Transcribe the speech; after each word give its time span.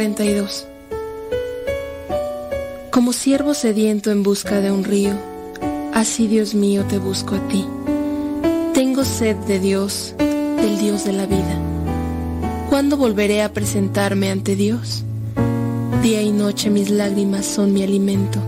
42 0.00 0.66
Como 2.90 3.12
siervo 3.12 3.52
sediento 3.52 4.10
en 4.10 4.22
busca 4.22 4.62
de 4.62 4.72
un 4.72 4.82
río, 4.82 5.12
así 5.92 6.26
Dios 6.26 6.54
mío 6.54 6.86
te 6.88 6.96
busco 6.96 7.34
a 7.34 7.48
ti. 7.48 7.66
Tengo 8.72 9.04
sed 9.04 9.36
de 9.46 9.60
Dios, 9.60 10.14
del 10.16 10.78
Dios 10.78 11.04
de 11.04 11.12
la 11.12 11.26
vida. 11.26 11.54
¿Cuándo 12.70 12.96
volveré 12.96 13.42
a 13.42 13.52
presentarme 13.52 14.30
ante 14.30 14.56
Dios? 14.56 15.04
Día 16.02 16.22
y 16.22 16.32
noche 16.32 16.70
mis 16.70 16.88
lágrimas 16.88 17.44
son 17.44 17.74
mi 17.74 17.82
alimento, 17.82 18.38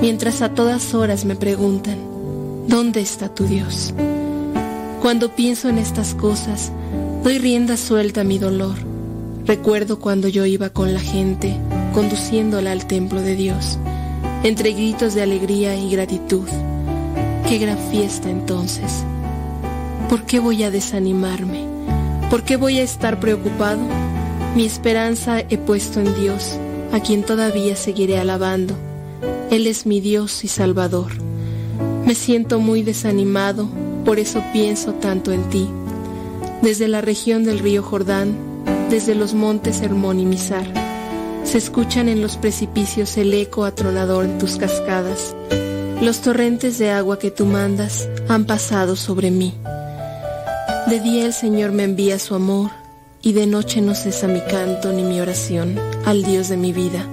mientras 0.00 0.40
a 0.40 0.50
todas 0.50 0.94
horas 0.94 1.24
me 1.24 1.34
preguntan, 1.34 1.98
¿dónde 2.68 3.00
está 3.00 3.28
tu 3.34 3.42
Dios? 3.42 3.92
Cuando 5.02 5.34
pienso 5.34 5.68
en 5.68 5.78
estas 5.78 6.14
cosas, 6.14 6.70
doy 7.24 7.38
rienda 7.38 7.76
suelta 7.76 8.20
a 8.20 8.24
mi 8.24 8.38
dolor. 8.38 8.89
Recuerdo 9.46 9.98
cuando 9.98 10.28
yo 10.28 10.44
iba 10.46 10.70
con 10.70 10.92
la 10.94 11.00
gente, 11.00 11.56
conduciéndola 11.94 12.72
al 12.72 12.86
templo 12.86 13.20
de 13.22 13.34
Dios, 13.34 13.78
entre 14.42 14.72
gritos 14.72 15.14
de 15.14 15.22
alegría 15.22 15.76
y 15.76 15.90
gratitud. 15.90 16.46
Qué 17.48 17.58
gran 17.58 17.78
fiesta 17.90 18.30
entonces. 18.30 19.04
¿Por 20.08 20.24
qué 20.24 20.40
voy 20.40 20.62
a 20.62 20.70
desanimarme? 20.70 21.64
¿Por 22.30 22.44
qué 22.44 22.56
voy 22.56 22.78
a 22.78 22.82
estar 22.82 23.18
preocupado? 23.18 23.80
Mi 24.54 24.64
esperanza 24.64 25.40
he 25.40 25.58
puesto 25.58 26.00
en 26.00 26.14
Dios, 26.20 26.58
a 26.92 27.00
quien 27.00 27.22
todavía 27.22 27.76
seguiré 27.76 28.18
alabando. 28.18 28.74
Él 29.50 29.66
es 29.66 29.86
mi 29.86 30.00
Dios 30.00 30.44
y 30.44 30.48
Salvador. 30.48 31.12
Me 32.04 32.14
siento 32.14 32.60
muy 32.60 32.82
desanimado, 32.82 33.68
por 34.04 34.18
eso 34.18 34.42
pienso 34.52 34.94
tanto 34.94 35.32
en 35.32 35.42
ti. 35.50 35.68
Desde 36.62 36.88
la 36.88 37.00
región 37.00 37.44
del 37.44 37.58
río 37.58 37.82
Jordán, 37.82 38.49
desde 38.90 39.14
los 39.14 39.34
montes 39.34 39.80
Hermón 39.80 40.20
y 40.20 40.26
Mizar, 40.26 40.66
se 41.44 41.58
escuchan 41.58 42.08
en 42.08 42.20
los 42.20 42.36
precipicios 42.36 43.16
el 43.16 43.32
eco 43.34 43.64
atronador 43.64 44.26
de 44.26 44.38
tus 44.38 44.56
cascadas. 44.56 45.34
Los 46.00 46.20
torrentes 46.20 46.78
de 46.78 46.90
agua 46.90 47.18
que 47.18 47.30
tú 47.30 47.46
mandas 47.46 48.08
han 48.28 48.44
pasado 48.44 48.96
sobre 48.96 49.30
mí. 49.30 49.54
De 50.86 51.00
día 51.00 51.26
el 51.26 51.32
Señor 51.32 51.72
me 51.72 51.84
envía 51.84 52.18
su 52.18 52.34
amor, 52.34 52.70
y 53.22 53.32
de 53.32 53.46
noche 53.46 53.80
no 53.80 53.94
cesa 53.94 54.26
mi 54.26 54.40
canto 54.40 54.92
ni 54.92 55.02
mi 55.02 55.20
oración 55.20 55.78
al 56.04 56.22
Dios 56.22 56.48
de 56.48 56.56
mi 56.56 56.72
vida. 56.72 57.06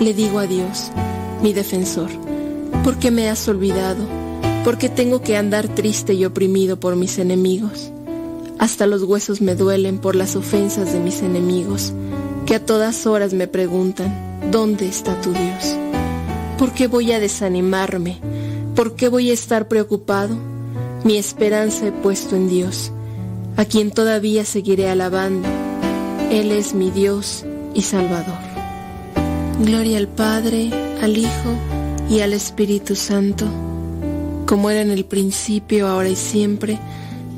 Le 0.00 0.14
digo 0.14 0.38
a 0.38 0.46
Dios, 0.46 0.90
mi 1.42 1.52
defensor, 1.52 2.10
¿por 2.82 2.98
qué 2.98 3.10
me 3.10 3.28
has 3.28 3.46
olvidado? 3.46 4.04
¿Por 4.64 4.78
qué 4.78 4.88
tengo 4.88 5.22
que 5.22 5.36
andar 5.36 5.68
triste 5.68 6.14
y 6.14 6.24
oprimido 6.24 6.80
por 6.80 6.96
mis 6.96 7.18
enemigos? 7.18 7.91
Hasta 8.62 8.86
los 8.86 9.02
huesos 9.02 9.40
me 9.40 9.56
duelen 9.56 9.98
por 9.98 10.14
las 10.14 10.36
ofensas 10.36 10.92
de 10.92 11.00
mis 11.00 11.20
enemigos, 11.20 11.92
que 12.46 12.54
a 12.54 12.64
todas 12.64 13.08
horas 13.08 13.34
me 13.34 13.48
preguntan, 13.48 14.38
¿dónde 14.52 14.86
está 14.86 15.20
tu 15.20 15.32
Dios? 15.32 15.76
¿Por 16.58 16.72
qué 16.72 16.86
voy 16.86 17.10
a 17.10 17.18
desanimarme? 17.18 18.20
¿Por 18.76 18.94
qué 18.94 19.08
voy 19.08 19.30
a 19.30 19.32
estar 19.32 19.66
preocupado? 19.66 20.36
Mi 21.02 21.16
esperanza 21.16 21.88
he 21.88 21.90
puesto 21.90 22.36
en 22.36 22.48
Dios, 22.48 22.92
a 23.56 23.64
quien 23.64 23.90
todavía 23.90 24.44
seguiré 24.44 24.88
alabando. 24.88 25.48
Él 26.30 26.52
es 26.52 26.72
mi 26.72 26.92
Dios 26.92 27.44
y 27.74 27.82
Salvador. 27.82 28.38
Gloria 29.58 29.98
al 29.98 30.06
Padre, 30.06 30.70
al 31.02 31.16
Hijo 31.16 31.50
y 32.08 32.20
al 32.20 32.32
Espíritu 32.32 32.94
Santo, 32.94 33.44
como 34.46 34.70
era 34.70 34.82
en 34.82 34.92
el 34.92 35.04
principio, 35.04 35.88
ahora 35.88 36.10
y 36.10 36.16
siempre, 36.16 36.78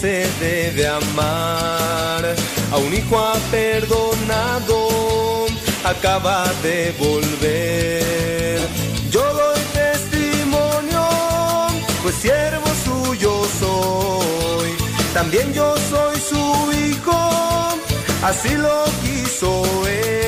Se 0.00 0.26
debe 0.40 0.86
amar, 0.86 2.34
a 2.72 2.76
un 2.76 2.92
hijo 2.92 3.18
ha 3.18 3.34
perdonado, 3.50 5.46
acaba 5.84 6.44
de 6.62 6.92
volver. 6.98 8.58
Yo 9.10 9.22
doy 9.22 9.60
testimonio, 9.72 11.06
pues 12.02 12.14
siervo 12.16 12.68
suyo 12.84 13.42
soy. 13.58 14.70
También 15.14 15.52
yo 15.54 15.74
soy 15.90 16.16
su 16.20 16.72
hijo, 16.72 17.18
así 18.22 18.54
lo 18.54 18.84
quiso 19.02 19.62
él. 19.86 20.25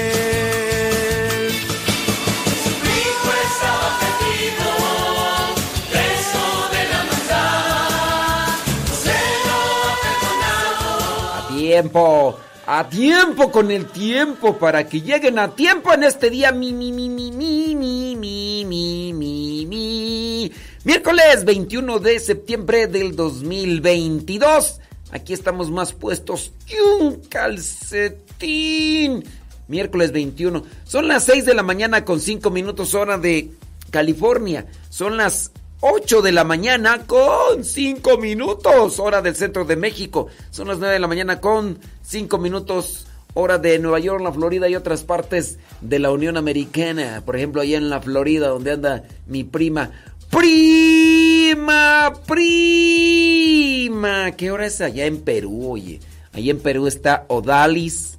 A 12.66 12.88
tiempo 12.88 13.50
con 13.50 13.70
el 13.70 13.86
tiempo 13.86 14.58
para 14.58 14.86
que 14.88 15.00
lleguen 15.00 15.38
a 15.38 15.54
tiempo 15.54 15.92
en 15.94 16.02
este 16.02 16.28
día 16.30 16.50
mi 16.52 16.72
mi 16.72 16.90
mi 16.92 17.08
mi 17.08 17.30
mi 17.30 17.74
mi 17.74 18.16
mi 18.16 18.64
mi 18.64 19.12
mi 19.12 19.66
mi 19.66 20.52
miércoles 20.84 21.44
21 21.44 21.98
de 22.00 22.18
septiembre 22.20 22.86
del 22.88 23.14
2022. 23.14 24.80
Aquí 25.12 25.32
estamos 25.32 25.70
más 25.70 25.92
puestos 25.92 26.52
que 26.66 26.82
un 26.82 27.20
calcetín. 27.28 29.24
Miércoles 29.68 30.12
21. 30.12 30.62
Son 30.84 31.06
las 31.08 31.24
6 31.24 31.46
de 31.46 31.54
la 31.54 31.62
mañana 31.62 32.04
con 32.04 32.20
5 32.20 32.50
minutos 32.50 32.94
hora 32.94 33.18
de 33.18 33.50
California. 33.90 34.66
Son 34.90 35.16
las 35.16 35.52
8 35.80 36.22
de 36.22 36.32
la 36.32 36.42
mañana 36.42 37.06
con 37.06 37.62
5 37.62 38.18
minutos 38.18 38.98
hora 38.98 39.22
del 39.22 39.36
centro 39.36 39.64
de 39.64 39.76
México. 39.76 40.26
Son 40.50 40.66
las 40.66 40.78
9 40.78 40.94
de 40.94 40.98
la 40.98 41.06
mañana 41.06 41.40
con 41.40 41.78
5 42.02 42.36
minutos 42.38 43.06
hora 43.34 43.58
de 43.58 43.78
Nueva 43.78 44.00
York, 44.00 44.20
la 44.20 44.32
Florida 44.32 44.68
y 44.68 44.74
otras 44.74 45.04
partes 45.04 45.58
de 45.80 46.00
la 46.00 46.10
Unión 46.10 46.36
Americana. 46.36 47.22
Por 47.24 47.36
ejemplo, 47.36 47.60
allá 47.60 47.76
en 47.76 47.90
la 47.90 48.00
Florida, 48.00 48.48
donde 48.48 48.72
anda 48.72 49.04
mi 49.28 49.44
prima. 49.44 49.92
Prima, 50.30 52.12
prima. 52.26 54.32
¿Qué 54.32 54.50
hora 54.50 54.66
es 54.66 54.80
allá 54.80 55.06
en 55.06 55.20
Perú, 55.20 55.70
oye? 55.70 56.00
Allá 56.32 56.50
en 56.50 56.58
Perú 56.58 56.88
está 56.88 57.24
Odalis, 57.28 58.18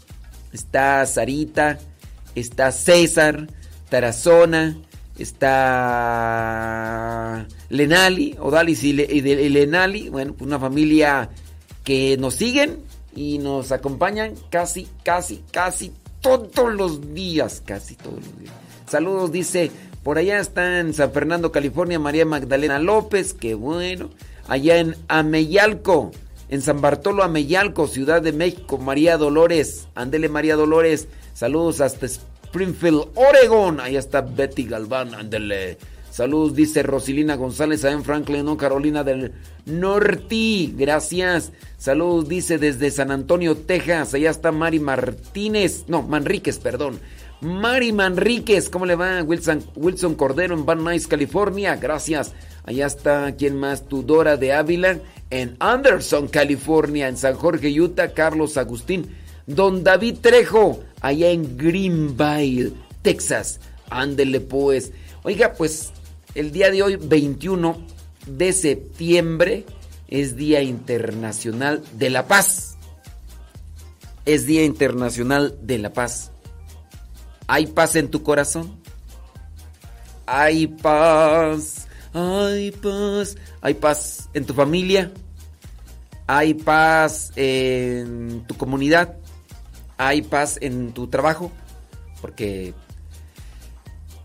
está 0.54 1.06
Sarita, 1.06 1.78
está 2.36 2.72
César, 2.72 3.50
Tarazona, 3.90 4.78
está 5.24 7.46
Lenali, 7.70 8.36
Odalis 8.40 8.84
y, 8.84 8.94
Le- 8.94 9.08
y 9.10 9.22
de- 9.22 9.50
Lenali. 9.50 10.10
Bueno, 10.10 10.34
pues 10.34 10.48
una 10.48 10.60
familia 10.60 11.30
que 11.84 12.18
nos 12.18 12.36
siguen 12.36 12.78
y 13.16 13.38
nos 13.40 13.72
acompañan 13.72 14.34
casi, 14.50 14.88
casi, 15.04 15.44
casi 15.52 15.92
todos 16.22 16.74
los 16.74 17.14
días. 17.14 17.62
Casi 17.66 17.96
todos 17.96 18.16
los 18.24 18.40
días. 18.40 18.54
Saludos, 18.88 19.32
dice. 19.32 19.72
Por 20.04 20.18
allá 20.18 20.40
está 20.40 20.80
en 20.80 20.94
San 20.94 21.12
Fernando, 21.12 21.52
California, 21.52 22.00
María 22.00 22.26
Magdalena 22.26 22.80
López, 22.80 23.34
que 23.34 23.54
bueno. 23.54 24.10
Allá 24.48 24.78
en 24.78 24.96
Ameyalco, 25.10 26.12
en 26.50 26.62
San 26.62 26.80
Bartolo 26.82 27.22
Ameyalco, 27.24 27.88
Ciudad 27.88 28.22
de 28.22 28.32
México, 28.32 28.78
María 28.78 29.18
Dolores. 29.18 29.88
Ándele 29.96 30.30
María 30.30 30.56
Dolores. 30.56 31.08
Saludos 31.34 31.82
hasta 31.82 32.08
Springfield, 32.50 33.10
Oregon. 33.14 33.80
Allá 33.80 34.00
está 34.00 34.22
Betty 34.22 34.64
Galván, 34.64 35.14
ándele. 35.14 35.78
Saludos, 36.10 36.56
dice 36.56 36.82
Rosilina 36.82 37.36
González, 37.36 37.86
allá 37.86 37.94
en 37.94 38.04
Franklin, 38.04 38.44
¿no? 38.44 38.58
Carolina 38.58 39.04
del 39.04 39.32
Norte. 39.68 40.72
Gracias. 40.74 41.52
Saludos, 41.78 42.28
dice 42.28 42.58
desde 42.58 42.90
San 42.90 43.12
Antonio, 43.12 43.56
Texas. 43.56 44.16
Allá 44.16 44.32
está 44.32 44.52
Mari 44.52 44.80
Martínez. 44.80 45.86
No, 45.88 46.02
Manríquez, 46.02 46.58
perdón. 46.58 47.00
Mari 47.42 47.94
Manríquez, 47.94 48.70
¿cómo 48.70 48.88
le 48.88 48.96
va? 48.96 49.22
Wilson, 49.22 49.64
Wilson 49.76 50.16
Cordero 50.16 50.56
en 50.56 50.66
Van 50.66 50.84
Nuys, 50.84 51.08
California. 51.08 51.76
Gracias. 51.76 52.34
Allá 52.66 52.88
está, 52.88 53.32
¿quién 53.38 53.58
más? 53.58 53.88
Tudora 53.88 54.38
de 54.38 54.54
Ávila 54.54 54.98
en 55.30 55.56
Anderson, 55.60 56.28
California. 56.28 57.08
En 57.08 57.16
San 57.16 57.36
Jorge, 57.36 57.80
Utah, 57.80 58.12
Carlos 58.14 58.58
Agustín. 58.58 59.16
Don 59.50 59.84
David 59.84 60.18
Trejo, 60.22 60.80
allá 61.02 61.32
en 61.32 61.58
Greenville, 61.58 62.74
Texas. 63.02 63.60
Ándele 63.90 64.40
pues. 64.40 64.92
Oiga, 65.24 65.54
pues 65.54 65.92
el 66.36 66.52
día 66.52 66.70
de 66.70 66.84
hoy, 66.84 66.96
21 66.98 67.78
de 68.28 68.54
septiembre, 68.54 69.66
es 70.08 70.36
Día 70.36 70.62
Internacional 70.62 71.84
de 71.94 72.12
la 72.12 72.28
Paz. 72.28 72.78
Es 74.26 74.46
Día 74.46 74.64
Internacional 74.64 75.58
de 75.64 75.80
la 75.80 75.94
Paz. 75.94 76.32
¿Hay 77.48 77.66
paz 77.66 77.96
en 77.96 78.10
tu 78.10 78.22
corazón? 78.22 78.80
Hay 80.28 80.68
paz, 80.68 81.88
hay 82.14 82.70
paz, 82.70 83.36
hay 83.62 83.74
paz 83.74 84.30
en 84.36 84.46
tu 84.46 84.54
familia, 84.54 85.12
hay 86.28 86.54
paz 86.54 87.32
en 87.36 88.44
tu 88.46 88.56
comunidad, 88.56 89.19
hay 90.00 90.22
paz 90.22 90.58
en 90.62 90.94
tu 90.94 91.08
trabajo, 91.08 91.52
porque 92.22 92.74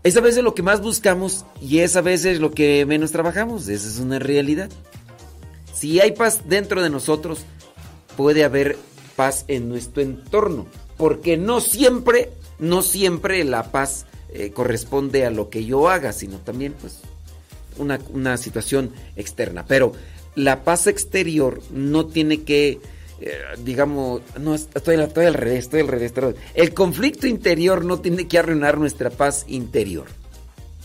es 0.03 0.15
a 0.15 0.21
veces 0.21 0.41
lo 0.41 0.55
que 0.55 0.63
más 0.63 0.81
buscamos 0.81 1.45
y 1.61 1.79
es 1.79 1.97
a 1.97 2.01
veces 2.01 2.39
lo 2.39 2.51
que 2.51 2.85
menos 2.85 3.11
trabajamos, 3.11 3.67
esa 3.67 3.87
es 3.87 3.99
una 3.99 4.17
realidad. 4.17 4.69
Si 5.73 5.99
hay 5.99 6.13
paz 6.13 6.43
dentro 6.47 6.81
de 6.81 6.89
nosotros, 6.89 7.41
puede 8.15 8.45
haber 8.45 8.77
paz 9.17 9.43
en 9.49 9.67
nuestro 9.67 10.01
entorno, 10.01 10.65
porque 10.95 11.35
no 11.35 11.59
siempre, 11.59 12.31
no 12.57 12.81
siempre 12.81 13.43
la 13.43 13.71
paz 13.71 14.05
eh, 14.29 14.51
corresponde 14.51 15.25
a 15.25 15.29
lo 15.29 15.49
que 15.49 15.65
yo 15.65 15.89
haga, 15.89 16.13
sino 16.13 16.37
también 16.37 16.73
pues 16.79 17.01
una, 17.77 17.99
una 18.13 18.37
situación 18.37 18.93
externa. 19.17 19.65
Pero 19.67 19.91
la 20.35 20.63
paz 20.63 20.87
exterior 20.87 21.61
no 21.69 22.05
tiene 22.05 22.43
que, 22.43 22.79
eh, 23.21 23.41
digamos, 23.63 24.21
no, 24.39 24.55
estoy, 24.55 24.99
estoy 24.99 25.25
al 25.25 25.33
revés, 25.33 25.69
estoy. 25.71 26.35
El 26.53 26.73
conflicto 26.73 27.27
interior 27.27 27.85
no 27.85 27.99
tiene 27.99 28.27
que 28.27 28.37
arruinar 28.37 28.77
nuestra 28.77 29.09
paz 29.09 29.45
interior. 29.47 30.07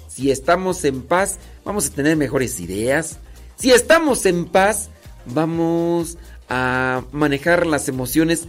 Si 0.08 0.30
estamos 0.30 0.84
en 0.84 1.02
paz, 1.02 1.38
vamos 1.64 1.86
a 1.86 1.90
tener 1.90 2.16
mejores 2.16 2.60
ideas. 2.60 3.18
Si 3.56 3.72
estamos 3.72 4.26
en 4.26 4.46
paz, 4.46 4.90
vamos 5.26 6.18
a 6.48 7.04
manejar 7.12 7.66
las 7.66 7.88
emociones 7.88 8.46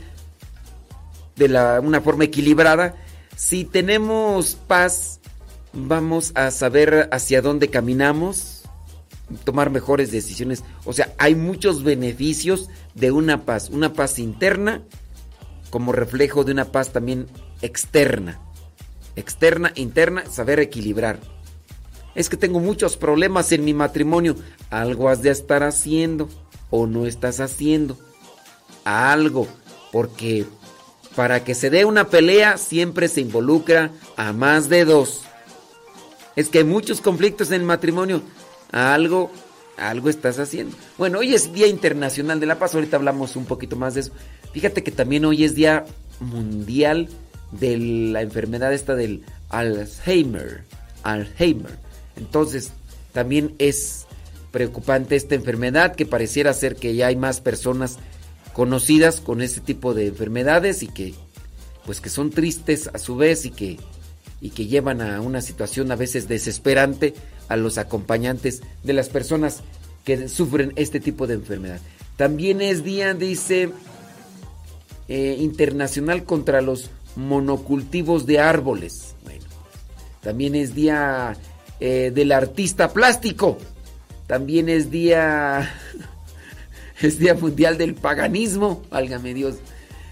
de 1.35 1.47
la, 1.47 1.79
una 1.79 2.01
forma 2.01 2.25
equilibrada. 2.25 2.95
Si 3.35 3.63
tenemos 3.63 4.55
paz, 4.67 5.19
vamos 5.73 6.31
a 6.35 6.51
saber 6.51 7.09
hacia 7.11 7.41
dónde 7.41 7.69
caminamos, 7.69 8.50
tomar 9.43 9.69
mejores 9.69 10.11
decisiones. 10.11 10.63
O 10.85 10.93
sea, 10.93 11.13
hay 11.17 11.35
muchos 11.35 11.83
beneficios 11.83 12.69
de 12.95 13.11
una 13.11 13.45
paz. 13.45 13.69
Una 13.69 13.93
paz 13.93 14.19
interna 14.19 14.81
como 15.69 15.91
reflejo 15.91 16.43
de 16.43 16.51
una 16.51 16.65
paz 16.65 16.91
también 16.91 17.27
externa. 17.61 18.39
Externa, 19.15 19.71
interna, 19.75 20.25
saber 20.29 20.59
equilibrar. 20.59 21.19
Es 22.13 22.29
que 22.29 22.37
tengo 22.37 22.59
muchos 22.59 22.97
problemas 22.97 23.51
en 23.51 23.63
mi 23.63 23.73
matrimonio. 23.73 24.35
Algo 24.69 25.09
has 25.09 25.21
de 25.21 25.31
estar 25.31 25.63
haciendo 25.63 26.29
o 26.69 26.87
no 26.87 27.05
estás 27.05 27.39
haciendo. 27.39 27.97
Algo. 28.83 29.47
Porque 29.91 30.45
para 31.15 31.43
que 31.43 31.55
se 31.55 31.69
dé 31.69 31.85
una 31.85 32.09
pelea 32.09 32.57
siempre 32.57 33.07
se 33.07 33.21
involucra 33.21 33.91
a 34.17 34.33
más 34.33 34.69
de 34.69 34.85
dos. 34.85 35.21
Es 36.35 36.49
que 36.49 36.59
hay 36.59 36.63
muchos 36.63 37.01
conflictos 37.01 37.49
en 37.49 37.61
el 37.61 37.63
matrimonio. 37.63 38.21
Algo, 38.71 39.31
algo 39.77 40.09
estás 40.09 40.39
haciendo. 40.39 40.75
Bueno, 40.97 41.19
hoy 41.19 41.33
es 41.33 41.51
Día 41.53 41.67
Internacional 41.67 42.39
de 42.39 42.45
la 42.45 42.59
Paz. 42.59 42.75
Ahorita 42.75 42.97
hablamos 42.97 43.35
un 43.35 43.45
poquito 43.45 43.75
más 43.75 43.93
de 43.93 44.01
eso. 44.01 44.11
Fíjate 44.53 44.83
que 44.83 44.91
también 44.91 45.25
hoy 45.25 45.43
es 45.43 45.55
Día 45.55 45.85
Mundial 46.19 47.09
de 47.51 47.77
la 47.77 48.21
enfermedad 48.21 48.73
esta 48.73 48.95
del 48.95 49.23
Alzheimer. 49.49 50.63
Alzheimer. 51.03 51.77
Entonces, 52.15 52.71
también 53.13 53.55
es 53.59 54.05
preocupante 54.51 55.15
esta 55.15 55.35
enfermedad 55.35 55.95
que 55.95 56.05
pareciera 56.05 56.53
ser 56.53 56.75
que 56.75 56.95
ya 56.95 57.07
hay 57.07 57.15
más 57.15 57.41
personas 57.41 57.97
conocidas 58.53 59.21
con 59.21 59.41
este 59.41 59.61
tipo 59.61 59.93
de 59.93 60.07
enfermedades 60.07 60.83
y 60.83 60.87
que 60.87 61.13
pues 61.85 62.01
que 62.01 62.09
son 62.09 62.31
tristes 62.31 62.89
a 62.93 62.97
su 62.97 63.15
vez 63.15 63.45
y 63.45 63.51
que 63.51 63.79
y 64.41 64.49
que 64.49 64.67
llevan 64.67 65.01
a 65.01 65.21
una 65.21 65.41
situación 65.41 65.91
a 65.91 65.95
veces 65.95 66.27
desesperante 66.27 67.13
a 67.51 67.57
los 67.57 67.77
acompañantes 67.77 68.61
de 68.81 68.93
las 68.93 69.09
personas 69.09 69.61
que 70.05 70.29
sufren 70.29 70.71
este 70.77 71.01
tipo 71.01 71.27
de 71.27 71.33
enfermedad. 71.33 71.81
También 72.15 72.61
es 72.61 72.83
día, 72.85 73.13
dice, 73.13 73.71
eh, 75.09 75.35
internacional 75.37 76.23
contra 76.23 76.61
los 76.61 76.91
monocultivos 77.17 78.25
de 78.25 78.39
árboles. 78.39 79.15
Bueno, 79.25 79.43
también 80.21 80.55
es 80.55 80.73
día 80.73 81.35
eh, 81.81 82.11
del 82.15 82.31
artista 82.31 82.93
plástico. 82.93 83.57
También 84.27 84.69
es 84.69 84.89
día 84.89 85.69
es 87.01 87.19
día 87.19 87.33
mundial 87.33 87.77
del 87.77 87.95
paganismo, 87.95 88.81
válgame 88.89 89.33
Dios. 89.33 89.55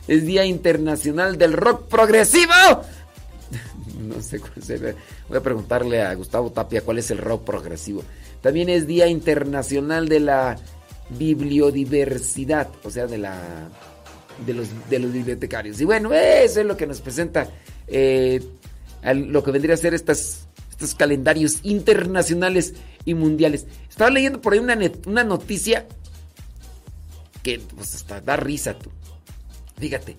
Es 0.09 0.25
día 0.25 0.43
internacional 0.43 1.37
del 1.37 1.53
rock 1.53 1.87
progresivo. 1.87 2.53
No 3.99 4.21
sé 4.21 4.39
cuál 4.39 4.63
se 4.63 4.77
ve. 4.77 4.95
Voy 5.29 5.37
a 5.37 5.41
preguntarle 5.41 6.01
a 6.01 6.13
Gustavo 6.15 6.51
Tapia 6.51 6.81
cuál 6.81 6.97
es 6.97 7.11
el 7.11 7.19
rock 7.19 7.43
progresivo. 7.43 8.03
También 8.41 8.67
es 8.67 8.87
día 8.87 9.07
internacional 9.07 10.09
de 10.09 10.19
la 10.19 10.57
bibliodiversidad, 11.09 12.67
o 12.83 12.89
sea, 12.89 13.05
de 13.05 13.19
la 13.19 13.69
de 14.45 14.53
los 14.53 14.67
de 14.89 14.99
los 14.99 15.13
bibliotecarios. 15.13 15.79
Y 15.79 15.85
bueno, 15.85 16.11
eso 16.13 16.61
es 16.61 16.65
lo 16.65 16.75
que 16.75 16.87
nos 16.87 16.99
presenta 17.01 17.47
eh, 17.87 18.41
lo 19.03 19.43
que 19.43 19.51
vendría 19.51 19.75
a 19.75 19.77
ser 19.77 19.93
estas 19.93 20.47
estos 20.71 20.95
calendarios 20.95 21.59
internacionales 21.61 22.73
y 23.05 23.13
mundiales. 23.13 23.67
Estaba 23.87 24.09
leyendo 24.09 24.41
por 24.41 24.53
ahí 24.53 24.59
una, 24.59 24.77
una 25.05 25.23
noticia 25.23 25.85
que 27.43 27.61
pues 27.75 27.93
hasta 27.93 28.19
da 28.21 28.35
risa 28.35 28.79
tú. 28.79 28.89
Fíjate, 29.77 30.17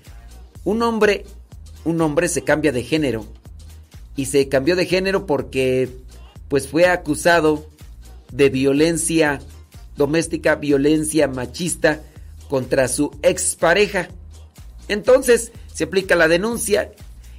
un 0.65 0.83
hombre, 0.83 1.25
un 1.85 2.01
hombre 2.01 2.29
se 2.29 2.43
cambia 2.43 2.71
de 2.73 2.85
género 2.85 3.27
y 4.17 4.27
se 4.27 4.49
cambió 4.49 4.77
de 4.77 4.87
género 4.87 5.27
porque 5.27 5.89
pues 6.49 6.69
fue 6.69 6.87
acusado 6.87 7.67
de 8.33 8.49
violencia 8.49 9.41
doméstica, 9.97 10.57
violencia 10.57 11.29
machista 11.29 12.01
contra 12.49 12.89
su 12.89 13.17
expareja. 13.23 14.09
Entonces 14.89 15.53
se 15.73 15.85
aplica 15.85 16.17
la 16.17 16.29
denuncia 16.29 16.93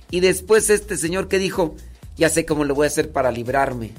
Y 0.09 0.19
después 0.19 0.69
este 0.69 0.97
señor 0.97 1.27
que 1.27 1.39
dijo, 1.39 1.75
ya 2.17 2.29
sé 2.29 2.45
cómo 2.45 2.65
lo 2.65 2.75
voy 2.75 2.85
a 2.85 2.87
hacer 2.87 3.11
para 3.11 3.31
librarme. 3.31 3.91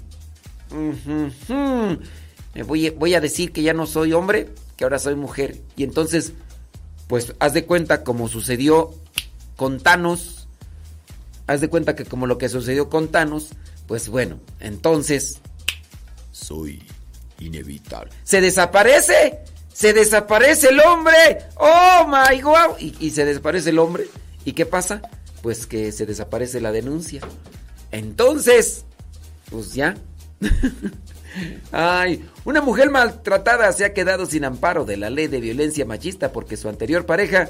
Me 2.55 2.62
voy, 2.62 2.91
voy 2.91 3.14
a 3.14 3.21
decir 3.21 3.52
que 3.52 3.62
ya 3.62 3.73
no 3.73 3.87
soy 3.87 4.12
hombre, 4.12 4.49
que 4.76 4.85
ahora 4.85 4.99
soy 4.99 5.14
mujer. 5.14 5.59
Y 5.76 5.85
entonces, 5.85 6.33
pues 7.09 7.35
haz 7.38 7.55
de 7.55 7.64
cuenta 7.64 8.05
como 8.05 8.29
sucedió 8.29 8.95
con 9.57 9.81
Thanos. 9.81 10.42
Haz 11.47 11.61
de 11.61 11.69
cuenta 11.69 11.95
que 11.95 12.05
como 12.05 12.27
lo 12.27 12.39
que 12.39 12.49
sucedió 12.49 12.89
con 12.89 13.09
Thanos, 13.09 13.51
pues 13.87 14.09
bueno, 14.09 14.41
entonces 14.61 15.41
soy 16.31 16.83
inevitable. 17.39 18.13
Se 18.25 18.41
desaparece, 18.41 19.41
se 19.73 19.93
desaparece 19.93 20.69
el 20.69 20.81
hombre. 20.81 21.39
Oh 21.57 22.07
my 22.07 22.41
god. 22.41 22.79
Y, 22.79 22.95
y 23.01 23.11
se 23.11 23.25
desaparece 23.25 23.71
el 23.71 23.79
hombre. 23.79 24.07
¿Y 24.45 24.53
qué 24.53 24.67
pasa? 24.67 25.03
Pues 25.43 25.67
que 25.67 25.93
se 25.93 26.07
desaparece 26.07 26.61
la 26.61 26.73
denuncia. 26.73 27.21
Entonces, 27.91 28.85
pues 29.51 29.75
ya. 29.75 29.97
Ay, 31.73 32.29
una 32.45 32.61
mujer 32.61 32.91
maltratada 32.91 33.73
se 33.73 33.85
ha 33.85 33.95
quedado 33.95 34.27
sin 34.27 34.45
amparo 34.45 34.85
de 34.85 34.97
la 34.97 35.11
ley 35.11 35.29
de 35.29 35.41
violencia 35.41 35.85
machista 35.85 36.33
porque 36.33 36.57
su 36.57 36.69
anterior 36.69 37.07
pareja 37.07 37.49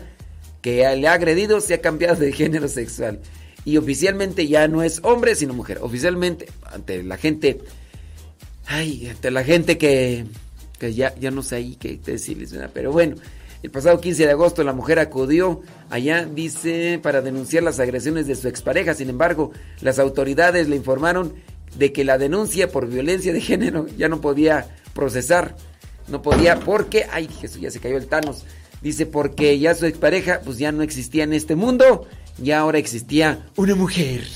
que 0.60 0.94
le 0.96 1.08
ha 1.08 1.12
agredido 1.14 1.60
se 1.60 1.74
ha 1.74 1.80
cambiado 1.80 2.16
de 2.16 2.32
género 2.32 2.68
sexual 2.68 3.20
y 3.64 3.76
oficialmente 3.76 4.46
ya 4.48 4.68
no 4.68 4.82
es 4.82 5.00
hombre 5.02 5.34
sino 5.34 5.54
mujer. 5.54 5.78
Oficialmente 5.82 6.48
ante 6.64 7.02
la 7.02 7.16
gente, 7.16 7.60
ay, 8.66 9.08
ante 9.08 9.30
la 9.30 9.44
gente 9.44 9.78
que, 9.78 10.24
que 10.78 10.94
ya, 10.94 11.14
ya 11.18 11.30
no 11.30 11.42
sé 11.42 11.56
ahí 11.56 11.76
qué 11.76 11.98
decirles, 12.04 12.52
¿verdad? 12.52 12.70
pero 12.72 12.92
bueno. 12.92 13.16
El 13.62 13.70
pasado 13.70 14.00
15 14.00 14.26
de 14.26 14.32
agosto 14.32 14.64
la 14.64 14.72
mujer 14.72 14.98
acudió 14.98 15.60
allá, 15.88 16.24
dice, 16.26 16.98
para 17.00 17.22
denunciar 17.22 17.62
las 17.62 17.78
agresiones 17.78 18.26
de 18.26 18.34
su 18.34 18.48
expareja. 18.48 18.92
Sin 18.92 19.08
embargo, 19.08 19.52
las 19.80 20.00
autoridades 20.00 20.68
le 20.68 20.74
informaron 20.74 21.32
de 21.76 21.92
que 21.92 22.04
la 22.04 22.18
denuncia 22.18 22.70
por 22.70 22.88
violencia 22.88 23.32
de 23.32 23.40
género 23.40 23.86
ya 23.96 24.08
no 24.08 24.20
podía 24.20 24.66
procesar. 24.94 25.54
No 26.08 26.22
podía 26.22 26.58
porque, 26.58 27.06
ay, 27.12 27.28
Jesús, 27.28 27.60
ya 27.60 27.70
se 27.70 27.78
cayó 27.78 27.96
el 27.96 28.08
Thanos. 28.08 28.44
Dice 28.82 29.06
porque 29.06 29.58
ya 29.58 29.74
su 29.74 29.86
expareja 29.86 30.40
pues 30.44 30.58
ya 30.58 30.72
no 30.72 30.82
existía 30.82 31.24
en 31.24 31.32
este 31.32 31.54
mundo, 31.54 32.06
ya 32.38 32.60
ahora 32.60 32.78
existía 32.78 33.46
una 33.56 33.74
mujer. 33.74 34.26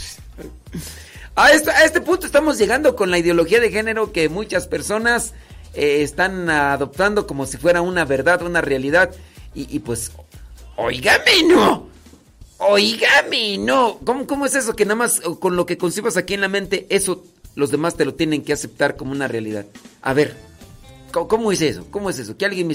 A 1.34 1.50
este, 1.52 1.70
a 1.70 1.84
este 1.84 2.00
punto 2.00 2.26
estamos 2.26 2.56
llegando 2.56 2.96
con 2.96 3.10
la 3.10 3.18
ideología 3.18 3.60
de 3.60 3.70
género 3.70 4.12
que 4.12 4.28
muchas 4.28 4.66
personas 4.68 5.34
eh, 5.74 6.02
están 6.02 6.48
adoptando 6.48 7.26
como 7.26 7.44
si 7.44 7.58
fuera 7.58 7.82
una 7.82 8.04
verdad, 8.04 8.42
una 8.42 8.62
realidad. 8.62 9.14
Y, 9.54 9.78
pues, 9.78 10.12
oígame, 10.76 11.44
no. 11.48 11.88
Oígame, 12.58 13.56
no. 13.56 13.98
¿Cómo, 14.04 14.26
¿Cómo 14.26 14.44
es 14.44 14.54
eso? 14.54 14.76
Que 14.76 14.84
nada 14.84 14.96
más 14.96 15.20
con 15.40 15.56
lo 15.56 15.64
que 15.64 15.78
concibas 15.78 16.18
aquí 16.18 16.34
en 16.34 16.42
la 16.42 16.48
mente, 16.48 16.86
eso 16.90 17.24
los 17.54 17.70
demás 17.70 17.96
te 17.96 18.04
lo 18.04 18.14
tienen 18.14 18.42
que 18.42 18.52
aceptar 18.52 18.96
como 18.96 19.12
una 19.12 19.28
realidad. 19.28 19.64
A 20.02 20.12
ver, 20.12 20.36
¿cómo, 21.10 21.26
cómo 21.26 21.52
es 21.52 21.62
eso? 21.62 21.86
¿Cómo 21.90 22.10
es 22.10 22.18
eso? 22.18 22.36
Que 22.36 22.44
alguien 22.44 22.66
me... 22.66 22.74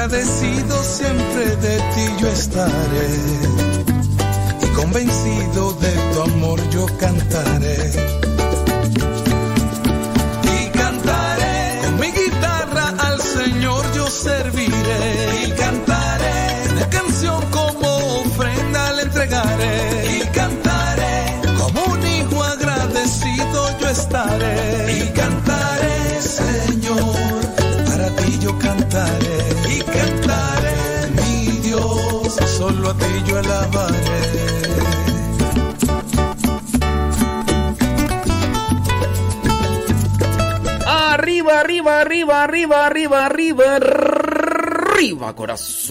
Agradecido 0.00 0.84
siempre 0.84 1.56
de 1.56 1.76
ti 1.92 2.06
yo 2.20 2.28
estaré. 2.28 3.08
Y 4.62 4.66
convencido 4.76 5.72
de 5.72 5.92
tu 6.12 6.22
amor 6.22 6.60
yo 6.70 6.86
cantaré. 7.00 7.90
Y 10.44 10.68
cantaré 10.78 11.80
con 11.82 11.98
mi 11.98 12.12
guitarra 12.12 12.94
al 12.96 13.20
Señor 13.20 13.84
yo 13.92 14.06
serviré. 14.06 15.48
Y 15.48 15.50
cantaré 15.50 16.70
una 16.70 16.88
canción 16.90 17.44
como 17.50 17.88
ofrenda 18.20 18.92
le 18.92 19.02
entregaré. 19.02 20.16
Y 20.16 20.20
cantaré 20.28 21.40
como 21.58 21.84
un 21.86 22.06
hijo 22.06 22.44
agradecido 22.44 23.78
yo 23.80 23.88
estaré 23.88 24.87
solo 32.58 32.90
a 32.90 32.94
ti 32.94 33.22
yo 33.24 33.38
alabaré 33.38 34.48
Arriba, 40.86 41.60
arriba, 41.60 42.00
arriba, 42.00 42.42
arriba, 42.44 42.86
arriba, 42.86 43.26
arriba, 43.26 43.76
arriba, 43.76 45.34
corazones. 45.34 45.84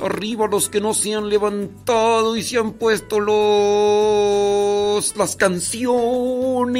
Arriba 0.00 0.48
los 0.48 0.68
que 0.68 0.80
no 0.80 0.94
se 0.94 1.14
han 1.14 1.28
levantado 1.28 2.36
y 2.36 2.42
se 2.42 2.58
han 2.58 2.72
puesto 2.72 3.20
los 3.20 5.16
las 5.16 5.36
canciones. 5.36 6.74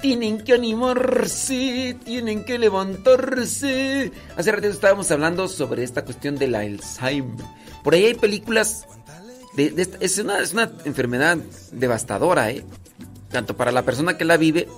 Tienen 0.00 0.42
que 0.42 0.54
animarse, 0.54 1.98
tienen 2.22 2.44
que 2.44 2.58
levantarse. 2.58 4.12
Hace 4.36 4.52
rato 4.52 4.66
estábamos 4.66 5.10
hablando 5.10 5.48
sobre 5.48 5.82
esta 5.82 6.04
cuestión 6.04 6.36
del 6.36 6.54
Alzheimer. 6.54 7.46
Por 7.82 7.94
ahí 7.94 8.04
hay 8.04 8.14
películas. 8.14 8.86
De, 9.54 9.70
de 9.70 9.88
es, 10.00 10.18
una, 10.18 10.38
es 10.40 10.52
una 10.52 10.70
enfermedad 10.84 11.38
devastadora, 11.72 12.50
¿eh? 12.50 12.62
Tanto 13.30 13.56
para 13.56 13.72
la 13.72 13.86
persona 13.86 14.18
que 14.18 14.26
la 14.26 14.36
vive, 14.36 14.68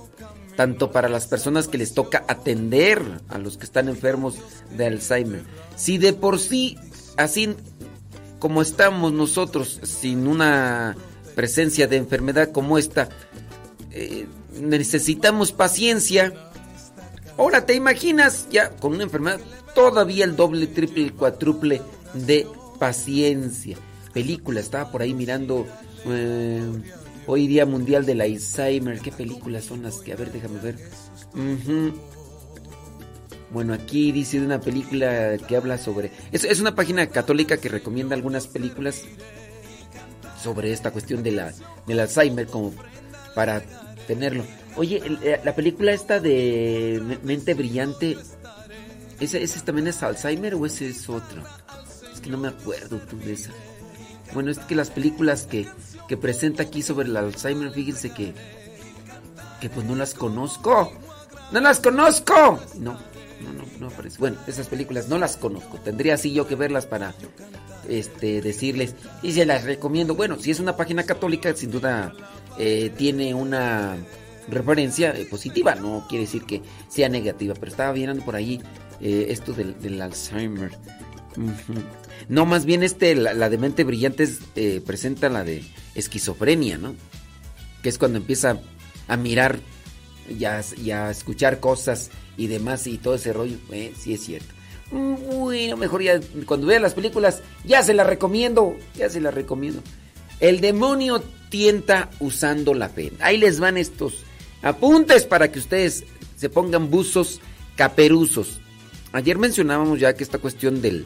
tanto 0.55 0.93
para 0.93 1.09
las 1.09 1.27
personas 1.27 1.67
que 1.67 1.77
les 1.77 1.93
toca 1.93 2.23
atender 2.29 3.01
a 3.27 3.37
los 3.37 3.57
que 3.57 3.65
están 3.65 3.89
enfermos 3.89 4.35
de 4.77 4.85
Alzheimer. 4.85 5.43
Si 5.75 5.97
de 5.97 6.13
por 6.13 6.39
sí, 6.39 6.77
así 7.17 7.55
como 8.39 8.61
estamos 8.61 9.11
nosotros, 9.11 9.81
sin 9.83 10.27
una 10.27 10.95
presencia 11.35 11.87
de 11.87 11.97
enfermedad 11.97 12.53
como 12.53 12.77
esta, 12.77 13.09
eh, 13.91 14.27
necesitamos 14.61 15.51
paciencia. 15.51 16.51
Ahora 17.37 17.65
te 17.65 17.73
imaginas 17.73 18.47
ya 18.51 18.69
con 18.69 18.93
una 18.93 19.03
enfermedad 19.03 19.39
todavía 19.73 20.25
el 20.25 20.35
doble, 20.35 20.67
triple, 20.67 21.11
cuádruple 21.11 21.81
de 22.13 22.47
paciencia. 22.79 23.77
Película, 24.13 24.59
estaba 24.59 24.91
por 24.91 25.01
ahí 25.01 25.13
mirando 25.13 25.65
eh, 26.05 26.61
hoy 27.25 27.47
día 27.47 27.65
mundial 27.65 28.05
del 28.05 28.21
Alzheimer. 28.21 28.99
¿Qué 28.99 29.11
películas 29.11 29.65
son 29.65 29.81
las 29.83 29.97
que? 29.97 30.13
A 30.13 30.15
ver, 30.15 30.31
déjame 30.31 30.59
ver. 30.59 30.77
Bueno, 33.51 33.73
aquí 33.73 34.11
dice 34.11 34.39
de 34.39 34.45
una 34.45 34.59
película 34.59 35.37
que 35.37 35.55
habla 35.55 35.77
sobre... 35.77 36.11
Es, 36.31 36.43
es 36.43 36.59
una 36.59 36.75
página 36.75 37.07
católica 37.07 37.57
que 37.57 37.69
recomienda 37.69 38.15
algunas 38.15 38.47
películas 38.47 39.03
sobre 40.41 40.71
esta 40.73 40.91
cuestión 40.91 41.23
de 41.23 41.31
la, 41.31 41.53
del 41.87 41.99
Alzheimer 41.99 42.47
como 42.47 42.73
para 43.35 43.61
tenerlo. 44.07 44.43
Oye, 44.75 45.01
eh, 45.23 45.39
la 45.43 45.55
película 45.55 45.91
esta 45.93 46.19
de 46.19 46.99
Me- 47.03 47.19
Mente 47.23 47.53
Brillante, 47.53 48.17
¿ese, 49.19 49.43
ese 49.43 49.59
también 49.61 49.87
es 49.87 50.01
Alzheimer 50.01 50.55
o 50.55 50.65
ese 50.65 50.89
es 50.89 51.07
otro? 51.09 51.43
Es 52.11 52.19
que 52.19 52.29
no 52.29 52.37
me 52.37 52.47
acuerdo 52.47 52.97
tú 52.97 53.17
de 53.19 53.33
esa. 53.33 53.51
Bueno, 54.33 54.49
es 54.49 54.57
que 54.59 54.73
las 54.75 54.89
películas 54.89 55.43
que, 55.45 55.67
que 56.07 56.17
presenta 56.17 56.63
aquí 56.63 56.81
sobre 56.81 57.07
el 57.07 57.15
Alzheimer, 57.17 57.71
fíjense 57.71 58.09
que, 58.11 58.33
que 59.61 59.69
pues 59.69 59.85
no 59.85 59.95
las 59.95 60.15
conozco. 60.15 60.91
¡No 61.51 61.59
las 61.59 61.79
conozco! 61.79 62.59
No, 62.79 62.93
no, 62.93 63.53
no, 63.55 63.63
no 63.79 63.87
aparece. 63.87 64.17
Bueno, 64.17 64.37
esas 64.47 64.67
películas 64.67 65.07
no 65.07 65.19
las 65.19 65.37
conozco. 65.37 65.77
Tendría 65.77 66.15
así 66.15 66.33
yo 66.33 66.47
que 66.47 66.55
verlas 66.55 66.87
para 66.87 67.13
este 67.87 68.41
decirles. 68.41 68.95
Y 69.21 69.33
se 69.33 69.45
las 69.45 69.65
recomiendo. 69.65 70.15
Bueno, 70.15 70.39
si 70.39 70.49
es 70.49 70.59
una 70.59 70.75
página 70.75 71.03
católica, 71.03 71.53
sin 71.55 71.69
duda 71.69 72.11
eh, 72.57 72.91
tiene 72.97 73.35
una 73.35 73.97
referencia 74.47 75.11
eh, 75.11 75.25
positiva. 75.25 75.75
No 75.75 76.05
quiere 76.07 76.25
decir 76.25 76.43
que 76.43 76.61
sea 76.87 77.09
negativa. 77.09 77.53
Pero 77.53 77.71
estaba 77.71 77.91
viendo 77.91 78.23
por 78.23 78.35
ahí 78.35 78.61
eh, 79.01 79.27
esto 79.29 79.53
del, 79.53 80.01
Alzheimer. 80.01 80.71
No, 82.29 82.45
más 82.45 82.65
bien 82.65 82.83
este, 82.83 83.15
la, 83.15 83.33
la 83.33 83.49
de 83.49 83.57
mente 83.57 83.83
brillante 83.83 84.27
eh, 84.55 84.81
presenta 84.85 85.29
la 85.29 85.43
de 85.43 85.63
esquizofrenia, 85.95 86.77
¿no? 86.77 86.95
Que 87.81 87.89
es 87.89 87.97
cuando 87.97 88.17
empieza 88.17 88.59
a 89.07 89.17
mirar 89.17 89.59
y 90.29 90.45
a, 90.45 90.57
a 90.59 91.11
escuchar 91.11 91.59
cosas 91.59 92.11
y 92.37 92.47
demás 92.47 92.87
y 92.87 92.97
todo 92.97 93.15
ese 93.15 93.33
rollo. 93.33 93.57
Eh, 93.71 93.93
sí 93.97 94.13
es 94.13 94.23
cierto. 94.23 94.53
Bueno, 94.91 95.75
mejor 95.75 96.03
ya 96.03 96.19
cuando 96.45 96.67
vea 96.67 96.79
las 96.79 96.93
películas 96.93 97.41
ya 97.65 97.81
se 97.81 97.93
las 97.93 98.05
recomiendo, 98.05 98.75
ya 98.95 99.09
se 99.09 99.21
las 99.21 99.33
recomiendo. 99.33 99.81
El 100.39 100.61
demonio 100.61 101.23
tienta 101.49 102.09
usando 102.19 102.73
la 102.73 102.89
fe. 102.89 103.11
Ahí 103.19 103.37
les 103.37 103.59
van 103.59 103.77
estos 103.77 104.23
apuntes 104.63 105.25
para 105.25 105.51
que 105.51 105.59
ustedes 105.59 106.03
se 106.35 106.49
pongan 106.49 106.89
buzos 106.89 107.39
caperuzos. 107.75 108.59
Ayer 109.11 109.37
mencionábamos 109.37 109.99
ya 109.99 110.13
que 110.15 110.23
esta 110.23 110.39
cuestión 110.39 110.81
del, 110.81 111.05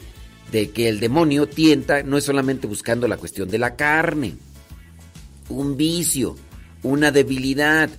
de 0.51 0.69
que 0.69 0.87
el 0.87 0.99
demonio 0.99 1.47
tienta 1.47 2.03
no 2.03 2.17
es 2.17 2.23
solamente 2.23 2.67
buscando 2.67 3.07
la 3.07 3.17
cuestión 3.17 3.49
de 3.49 3.57
la 3.57 3.75
carne, 3.75 4.35
un 5.49 5.75
vicio, 5.75 6.37
una 6.83 7.11
debilidad. 7.11 7.89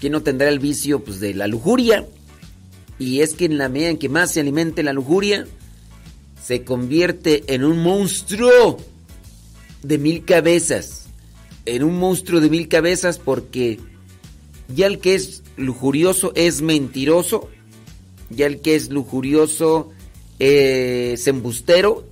¿Quién 0.00 0.12
no 0.12 0.22
tendrá 0.22 0.48
el 0.48 0.58
vicio 0.58 1.04
pues, 1.04 1.20
de 1.20 1.34
la 1.34 1.46
lujuria? 1.46 2.06
Y 2.98 3.20
es 3.20 3.34
que 3.34 3.44
en 3.44 3.58
la 3.58 3.68
medida 3.68 3.90
en 3.90 3.98
que 3.98 4.08
más 4.08 4.32
se 4.32 4.40
alimente 4.40 4.82
la 4.82 4.92
lujuria, 4.92 5.46
se 6.42 6.64
convierte 6.64 7.44
en 7.54 7.64
un 7.64 7.82
monstruo 7.82 8.78
de 9.82 9.98
mil 9.98 10.24
cabezas. 10.24 11.06
en 11.66 11.84
un 11.84 11.98
monstruo 11.98 12.40
de 12.40 12.48
mil 12.48 12.66
cabezas 12.66 13.18
porque 13.18 13.78
ya 14.68 14.86
el 14.86 14.98
que 15.00 15.14
es 15.14 15.42
lujurioso 15.56 16.32
es 16.34 16.62
mentiroso, 16.62 17.48
ya 18.30 18.46
el 18.46 18.60
que 18.60 18.74
es 18.74 18.90
lujurioso 18.90 19.90
es 20.38 21.26
embustero, 21.26 22.06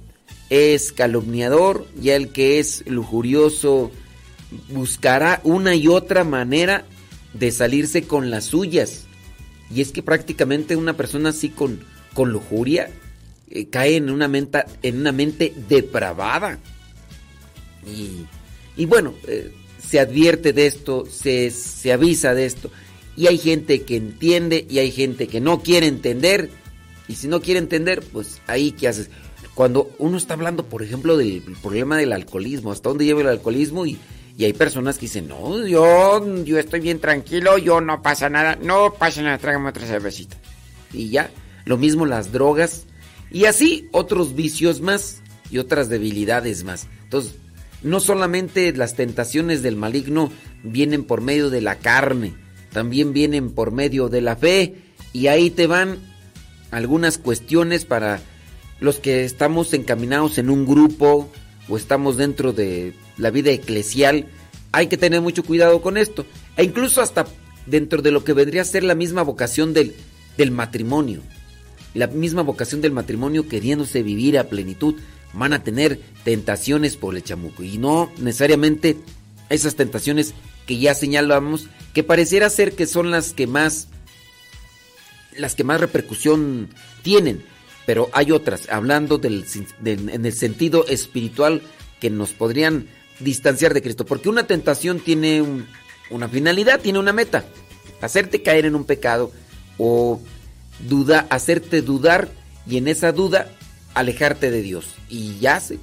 es 0.51 0.93
calumniador, 0.93 1.87
ya 2.01 2.17
el 2.17 2.29
que 2.31 2.59
es 2.59 2.85
lujurioso 2.87 3.91
buscará 4.71 5.41
una 5.45 5.75
y 5.75 5.89
otra 5.89 6.25
manera 6.25 6.85
de 7.35 7.51
salirse 7.51 8.03
con 8.03 8.31
las 8.31 8.45
suyas. 8.45 9.05
Y 9.75 9.81
es 9.81 9.93
que 9.93 10.03
prácticamente 10.03 10.77
una 10.77 10.97
persona 10.97 11.31
así 11.31 11.51
con, 11.51 11.81
con 12.15 12.31
lujuria 12.31 12.91
eh, 13.51 13.67
cae 13.69 13.97
en 13.97 14.11
una, 14.11 14.29
mente, 14.29 14.65
en 14.83 15.01
una 15.01 15.13
mente 15.13 15.53
depravada. 15.69 16.59
Y, 17.87 18.27
y 18.77 18.87
bueno, 18.87 19.15
eh, 19.27 19.53
se 19.89 20.01
advierte 20.01 20.53
de 20.53 20.67
esto, 20.67 21.05
se, 21.11 21.51
se 21.51 21.93
avisa 21.93 22.35
de 22.35 22.47
esto. 22.47 22.71
Y 23.17 23.29
hay 23.29 23.39
gente 23.39 23.83
que 23.83 23.97
entiende 23.97 24.67
y 24.69 24.79
hay 24.79 24.91
gente 24.91 25.27
que 25.27 25.41
no 25.41 25.63
quiere 25.63 25.87
entender. 25.87 26.51
Y 27.09 27.15
si 27.15 27.29
no 27.29 27.41
quiere 27.41 27.61
entender, 27.61 28.03
pues 28.13 28.41
ahí 28.47 28.73
qué 28.73 28.89
haces. 28.89 29.11
Cuando 29.55 29.91
uno 29.99 30.19
está 30.19 30.35
hablando, 30.35 30.67
por 30.67 30.83
ejemplo, 30.83 31.17
del 31.17 31.43
problema 31.63 31.97
del 31.97 32.13
alcoholismo, 32.13 32.73
hasta 32.73 32.91
dónde 32.91 33.07
lleva 33.07 33.23
el 33.23 33.29
alcoholismo 33.29 33.87
y, 33.87 33.97
y 34.37 34.45
hay 34.45 34.53
personas 34.53 34.97
que 34.97 35.07
dicen, 35.07 35.29
no, 35.29 35.67
yo, 35.67 36.45
yo 36.45 36.59
estoy 36.59 36.81
bien 36.81 37.01
tranquilo, 37.01 37.57
yo 37.57 37.81
no 37.81 38.03
pasa 38.03 38.29
nada, 38.29 38.57
no 38.57 38.93
pasa 38.93 39.23
nada, 39.23 39.39
tráigame 39.39 39.71
otra 39.71 39.87
cervecita. 39.87 40.37
Y 40.93 41.09
ya, 41.09 41.31
lo 41.65 41.79
mismo 41.79 42.05
las 42.05 42.33
drogas 42.33 42.85
y 43.31 43.47
así 43.47 43.89
otros 43.93 44.35
vicios 44.35 44.81
más 44.81 45.23
y 45.51 45.59
otras 45.59 45.89
debilidades 45.89 46.65
más. 46.65 46.87
Entonces, 47.05 47.37
no 47.83 48.01
solamente 48.01 48.73
las 48.73 48.95
tentaciones 48.95 49.63
del 49.63 49.77
maligno 49.77 50.31
vienen 50.63 51.05
por 51.05 51.21
medio 51.21 51.51
de 51.51 51.61
la 51.61 51.77
carne, 51.77 52.35
también 52.73 53.13
vienen 53.13 53.51
por 53.51 53.71
medio 53.71 54.09
de 54.09 54.21
la 54.21 54.37
fe 54.37 54.75
y 55.13 55.29
ahí 55.29 55.51
te 55.51 55.67
van 55.67 55.99
algunas 56.71 57.19
cuestiones 57.19 57.85
para 57.85 58.21
los 58.81 58.99
que 58.99 59.25
estamos 59.25 59.73
encaminados 59.73 60.39
en 60.39 60.51
un 60.51 60.67
grupo 60.67 61.31
o 61.69 61.77
estamos 61.77 62.17
dentro 62.17 62.53
de 62.53 62.95
la 63.17 63.31
vida 63.31 63.51
eclesial, 63.51 64.27
hay 64.73 64.89
que 64.89 64.97
tener 64.97 65.21
mucho 65.21 65.43
cuidado 65.43 65.81
con 65.81 65.97
esto. 65.97 66.27
E 66.57 66.65
incluso 66.65 67.01
hasta 67.01 67.27
dentro 67.67 68.03
de 68.03 68.11
lo 68.11 68.25
que 68.25 68.33
vendría 68.33 68.63
a 68.63 68.67
ser 68.67 68.85
la 68.85 68.95
misma 68.95 69.23
vocación 69.23 69.73
del, 69.73 69.95
del 70.37 70.51
matrimonio. 70.51 71.23
La 71.95 72.07
misma 72.07 72.43
vocación 72.43 72.81
del 72.81 72.93
matrimonio 72.93 73.49
queriéndose 73.49 74.03
vivir 74.03 74.39
a 74.39 74.45
plenitud. 74.45 74.97
Van 75.37 75.53
a 75.53 75.63
tener 75.63 76.01
tentaciones 76.25 76.97
por 76.97 77.15
el 77.15 77.23
chamuco. 77.23 77.63
Y 77.63 77.79
no 77.79 78.11
necesariamente 78.19 78.97
esas 79.49 79.77
tentaciones 79.77 80.35
que 80.67 80.79
ya 80.79 80.95
señalamos, 80.95 81.69
que 81.95 82.03
pareciera 82.03 82.51
ser 82.51 82.75
que 82.75 82.87
son 82.87 83.11
las 83.11 83.33
que 83.33 83.47
más 83.47 83.89
las 85.37 85.55
que 85.55 85.65
más 85.65 85.81
repercusión 85.81 86.71
tienen, 87.03 87.45
pero 87.85 88.09
hay 88.13 88.33
otras, 88.33 88.69
hablando 88.71 89.19
del, 89.19 89.45
en 89.85 90.27
el 90.27 90.33
sentido 90.33 90.87
espiritual 90.87 91.63
que 92.01 92.11
nos 92.11 92.33
podrían 92.33 92.89
distanciar 93.21 93.75
de 93.75 93.83
Cristo, 93.83 94.07
porque 94.07 94.29
una 94.29 94.47
tentación 94.47 94.99
tiene 94.99 95.43
un, 95.43 95.67
una 96.11 96.29
finalidad, 96.29 96.81
tiene 96.81 96.99
una 96.99 97.13
meta, 97.13 97.45
hacerte 98.01 98.43
caer 98.43 98.67
en 98.67 98.75
un 98.75 98.85
pecado 98.85 99.31
o 99.79 100.21
duda, 100.89 101.27
hacerte 101.31 101.83
dudar. 101.83 102.29
Y 102.69 102.79
en 102.79 102.89
esa 102.89 103.13
duda 103.13 103.49
alejarte 103.97 104.51
de 104.51 104.63
Dios. 104.63 104.95
Y 105.09 105.39
ya 105.41 105.59
se 105.59 105.79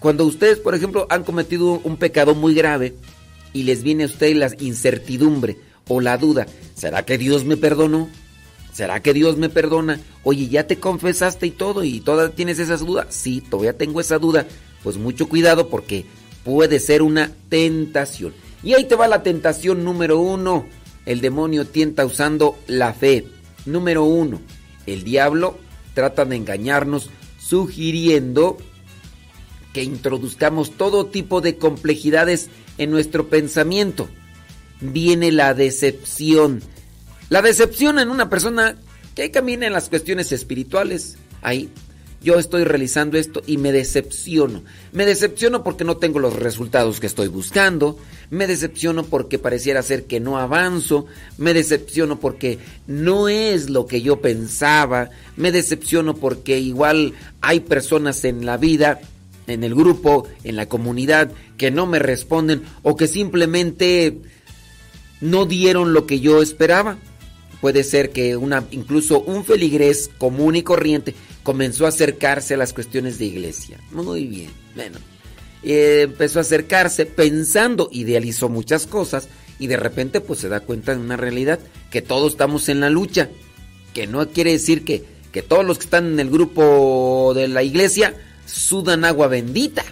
cuando 0.00 0.26
ustedes, 0.26 0.58
por 0.58 0.74
ejemplo, 0.74 1.06
han 1.08 1.22
cometido 1.22 1.80
un 1.84 1.96
pecado 1.96 2.34
muy 2.34 2.54
grave 2.54 2.96
y 3.52 3.62
les 3.62 3.84
viene 3.84 4.02
a 4.02 4.06
ustedes 4.06 4.36
la 4.36 4.50
incertidumbre 4.58 5.58
o 5.86 6.00
la 6.00 6.18
duda, 6.18 6.46
¿será 6.74 7.04
que 7.04 7.18
Dios 7.18 7.44
me 7.44 7.56
perdonó? 7.56 8.08
¿Será 8.72 9.00
que 9.00 9.14
Dios 9.14 9.36
me 9.36 9.48
perdona? 9.48 10.00
Oye, 10.24 10.48
ya 10.48 10.66
te 10.66 10.80
confesaste 10.80 11.46
y 11.46 11.50
todo 11.52 11.84
y 11.84 12.00
todavía 12.00 12.34
tienes 12.34 12.58
esa 12.58 12.78
duda. 12.78 13.06
Sí, 13.10 13.42
todavía 13.42 13.76
tengo 13.76 14.00
esa 14.00 14.18
duda. 14.18 14.46
Pues 14.82 14.96
mucho 14.96 15.28
cuidado 15.28 15.68
porque 15.68 16.06
puede 16.42 16.80
ser 16.80 17.02
una 17.02 17.30
tentación. 17.48 18.32
Y 18.64 18.72
ahí 18.72 18.84
te 18.84 18.96
va 18.96 19.06
la 19.08 19.22
tentación 19.22 19.84
número 19.84 20.18
uno. 20.18 20.66
El 21.04 21.20
demonio 21.20 21.66
tienta 21.66 22.04
usando 22.04 22.58
la 22.66 22.94
fe. 22.94 23.26
Número 23.66 24.04
uno. 24.04 24.40
El 24.86 25.04
diablo 25.04 25.58
trata 25.94 26.24
de 26.24 26.36
engañarnos 26.36 27.10
sugiriendo 27.38 28.58
que 29.72 29.82
introduzcamos 29.82 30.72
todo 30.72 31.06
tipo 31.06 31.40
de 31.40 31.56
complejidades 31.56 32.50
en 32.78 32.90
nuestro 32.90 33.28
pensamiento. 33.28 34.08
Viene 34.80 35.32
la 35.32 35.54
decepción. 35.54 36.62
La 37.28 37.42
decepción 37.42 37.98
en 37.98 38.10
una 38.10 38.28
persona 38.28 38.76
que 39.14 39.30
camina 39.30 39.66
en 39.66 39.72
las 39.72 39.88
cuestiones 39.88 40.32
espirituales. 40.32 41.16
Yo 42.22 42.38
estoy 42.38 42.64
realizando 42.64 43.18
esto 43.18 43.42
y 43.46 43.56
me 43.56 43.72
decepciono. 43.72 44.62
Me 44.92 45.06
decepciono 45.06 45.62
porque 45.64 45.84
no 45.84 45.96
tengo 45.96 46.18
los 46.18 46.36
resultados 46.36 47.00
que 47.00 47.06
estoy 47.06 47.28
buscando. 47.28 47.98
Me 48.30 48.46
decepciono 48.46 49.04
porque 49.04 49.38
pareciera 49.38 49.82
ser 49.82 50.04
que 50.04 50.20
no 50.20 50.38
avanzo. 50.38 51.06
Me 51.36 51.54
decepciono 51.54 52.20
porque 52.20 52.58
no 52.86 53.28
es 53.28 53.70
lo 53.70 53.86
que 53.86 54.02
yo 54.02 54.20
pensaba. 54.20 55.10
Me 55.36 55.52
decepciono 55.52 56.14
porque 56.14 56.58
igual 56.58 57.14
hay 57.40 57.60
personas 57.60 58.24
en 58.24 58.46
la 58.46 58.56
vida, 58.56 59.00
en 59.46 59.64
el 59.64 59.74
grupo, 59.74 60.28
en 60.44 60.56
la 60.56 60.66
comunidad, 60.66 61.32
que 61.56 61.70
no 61.70 61.86
me 61.86 61.98
responden 61.98 62.62
o 62.82 62.96
que 62.96 63.08
simplemente 63.08 64.18
no 65.20 65.46
dieron 65.46 65.92
lo 65.92 66.06
que 66.06 66.20
yo 66.20 66.42
esperaba. 66.42 66.98
Puede 67.62 67.84
ser 67.84 68.10
que 68.10 68.36
una, 68.36 68.66
incluso 68.72 69.20
un 69.20 69.44
feligrés 69.44 70.10
común 70.18 70.56
y 70.56 70.64
corriente 70.64 71.14
comenzó 71.44 71.86
a 71.86 71.90
acercarse 71.90 72.54
a 72.54 72.56
las 72.56 72.72
cuestiones 72.72 73.20
de 73.20 73.26
iglesia. 73.26 73.78
Muy 73.92 74.26
bien, 74.26 74.50
bueno. 74.74 74.98
Eh, 75.62 76.00
empezó 76.02 76.40
a 76.40 76.42
acercarse 76.42 77.06
pensando, 77.06 77.88
idealizó 77.92 78.48
muchas 78.48 78.88
cosas 78.88 79.28
y 79.60 79.68
de 79.68 79.76
repente 79.76 80.20
pues 80.20 80.40
se 80.40 80.48
da 80.48 80.58
cuenta 80.58 80.92
de 80.92 81.00
una 81.00 81.16
realidad, 81.16 81.60
que 81.88 82.02
todos 82.02 82.32
estamos 82.32 82.68
en 82.68 82.80
la 82.80 82.90
lucha, 82.90 83.28
que 83.94 84.08
no 84.08 84.28
quiere 84.28 84.50
decir 84.50 84.84
que, 84.84 85.04
que 85.30 85.42
todos 85.42 85.64
los 85.64 85.78
que 85.78 85.84
están 85.84 86.14
en 86.14 86.18
el 86.18 86.30
grupo 86.30 87.32
de 87.32 87.46
la 87.46 87.62
iglesia 87.62 88.16
sudan 88.44 89.04
agua 89.04 89.28
bendita. 89.28 89.84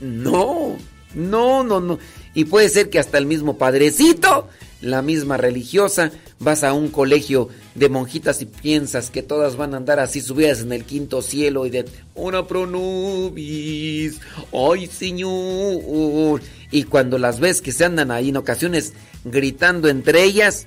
No, 0.00 0.78
no, 1.14 1.62
no, 1.62 1.78
no. 1.78 1.98
Y 2.32 2.46
puede 2.46 2.70
ser 2.70 2.88
que 2.88 2.98
hasta 2.98 3.18
el 3.18 3.26
mismo 3.26 3.58
padrecito, 3.58 4.48
la 4.80 5.02
misma 5.02 5.36
religiosa, 5.36 6.10
vas 6.42 6.64
a 6.64 6.72
un 6.72 6.88
colegio 6.88 7.48
de 7.74 7.88
monjitas 7.88 8.42
y 8.42 8.46
piensas 8.46 9.10
que 9.10 9.22
todas 9.22 9.56
van 9.56 9.74
a 9.74 9.76
andar 9.76 10.00
así 10.00 10.20
subidas 10.20 10.60
en 10.60 10.72
el 10.72 10.84
quinto 10.84 11.22
cielo 11.22 11.66
y 11.66 11.70
de 11.70 11.84
una 12.14 12.46
pronubis, 12.46 14.20
ay 14.52 14.86
señor. 14.86 16.40
Y 16.70 16.84
cuando 16.84 17.18
las 17.18 17.40
ves 17.40 17.62
que 17.62 17.72
se 17.72 17.84
andan 17.84 18.10
ahí 18.10 18.30
en 18.30 18.36
ocasiones 18.36 18.92
gritando 19.24 19.88
entre 19.88 20.24
ellas 20.24 20.66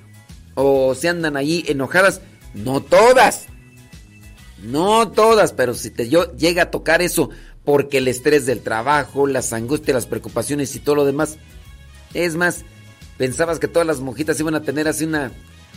o 0.54 0.94
se 0.94 1.08
andan 1.08 1.36
ahí 1.36 1.64
enojadas, 1.68 2.20
no 2.54 2.80
todas, 2.80 3.46
no 4.62 5.10
todas, 5.10 5.52
pero 5.52 5.74
si 5.74 5.90
te 5.90 6.08
llega 6.08 6.62
a 6.62 6.70
tocar 6.70 7.02
eso 7.02 7.30
porque 7.64 7.98
el 7.98 8.08
estrés 8.08 8.46
del 8.46 8.60
trabajo, 8.60 9.26
las 9.26 9.52
angustias, 9.52 9.94
las 9.94 10.06
preocupaciones 10.06 10.74
y 10.74 10.78
todo 10.78 10.94
lo 10.94 11.04
demás, 11.04 11.36
es 12.14 12.36
más, 12.36 12.64
pensabas 13.18 13.58
que 13.58 13.68
todas 13.68 13.86
las 13.86 14.00
monjitas 14.00 14.38
iban 14.40 14.54
a 14.54 14.62
tener 14.62 14.88
así 14.88 15.04
una 15.04 15.32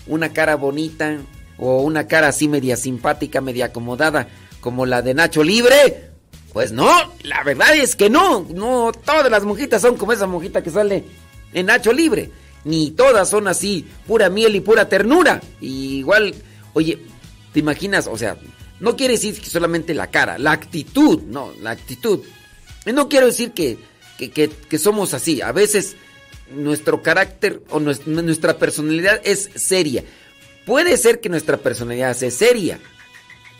una 0.09 0.33
cara 0.33 0.55
bonita 0.55 1.19
o 1.57 1.81
una 1.81 2.07
cara 2.07 2.29
así 2.29 2.47
media 2.47 2.75
simpática, 2.75 3.39
media 3.39 3.65
acomodada, 3.65 4.27
como 4.59 4.85
la 4.85 5.01
de 5.01 5.13
Nacho 5.13 5.43
Libre. 5.43 6.09
Pues 6.51 6.71
no, 6.71 6.89
la 7.23 7.43
verdad 7.43 7.75
es 7.75 7.95
que 7.95 8.09
no, 8.09 8.45
no 8.49 8.91
todas 8.91 9.29
las 9.29 9.45
monjitas 9.45 9.81
son 9.81 9.95
como 9.95 10.13
esa 10.13 10.25
monjita 10.25 10.63
que 10.63 10.71
sale 10.71 11.03
en 11.53 11.67
Nacho 11.67 11.93
Libre, 11.93 12.31
ni 12.65 12.91
todas 12.91 13.29
son 13.29 13.47
así, 13.47 13.87
pura 14.07 14.29
miel 14.29 14.55
y 14.55 14.61
pura 14.61 14.89
ternura. 14.89 15.41
igual, 15.61 16.33
oye, 16.73 16.99
¿te 17.53 17.59
imaginas? 17.59 18.07
O 18.07 18.17
sea, 18.17 18.35
no 18.79 18.97
quiere 18.97 19.13
decir 19.13 19.39
que 19.39 19.49
solamente 19.49 19.93
la 19.93 20.07
cara, 20.07 20.39
la 20.39 20.51
actitud, 20.51 21.21
no, 21.21 21.51
la 21.61 21.71
actitud. 21.71 22.21
No 22.87 23.07
quiero 23.09 23.27
decir 23.27 23.51
que, 23.51 23.77
que, 24.17 24.31
que 24.31 24.79
somos 24.79 25.13
así, 25.13 25.41
a 25.41 25.51
veces 25.51 25.95
nuestro 26.51 27.01
carácter 27.01 27.61
o 27.69 27.79
nuestra 27.79 28.57
personalidad 28.57 29.21
es 29.23 29.49
seria. 29.55 30.03
Puede 30.65 30.97
ser 30.97 31.19
que 31.19 31.29
nuestra 31.29 31.57
personalidad 31.57 32.15
sea 32.15 32.31
seria 32.31 32.79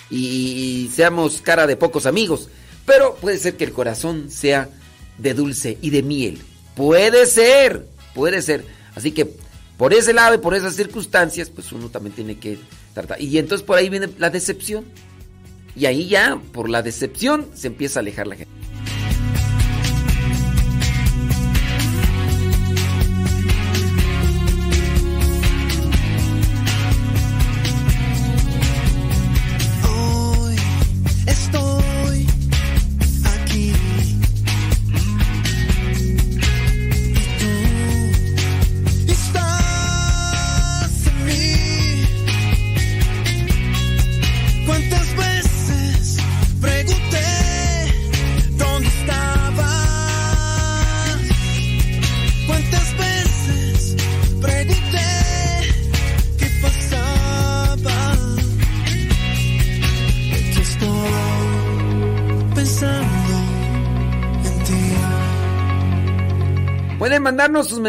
y 0.09 0.89
seamos 0.93 1.41
cara 1.41 1.67
de 1.67 1.75
pocos 1.75 2.05
amigos, 2.05 2.49
pero 2.85 3.15
puede 3.15 3.37
ser 3.37 3.55
que 3.55 3.63
el 3.63 3.71
corazón 3.71 4.31
sea 4.31 4.69
de 5.17 5.33
dulce 5.33 5.77
y 5.81 5.89
de 5.89 6.03
miel. 6.03 6.39
Puede 6.75 7.25
ser, 7.25 7.85
puede 8.13 8.41
ser. 8.41 8.63
Así 8.95 9.11
que 9.11 9.27
por 9.77 9.93
ese 9.93 10.13
lado 10.13 10.35
y 10.35 10.39
por 10.39 10.55
esas 10.55 10.75
circunstancias, 10.75 11.49
pues 11.49 11.71
uno 11.71 11.89
también 11.89 12.15
tiene 12.15 12.37
que 12.37 12.57
tratar. 12.93 13.21
Y 13.21 13.37
entonces 13.37 13.65
por 13.65 13.77
ahí 13.77 13.89
viene 13.89 14.09
la 14.17 14.29
decepción. 14.29 14.85
Y 15.75 15.85
ahí 15.85 16.09
ya, 16.09 16.41
por 16.51 16.69
la 16.69 16.81
decepción, 16.81 17.47
se 17.53 17.67
empieza 17.67 17.99
a 17.99 18.01
alejar 18.01 18.27
la 18.27 18.35
gente. 18.35 18.58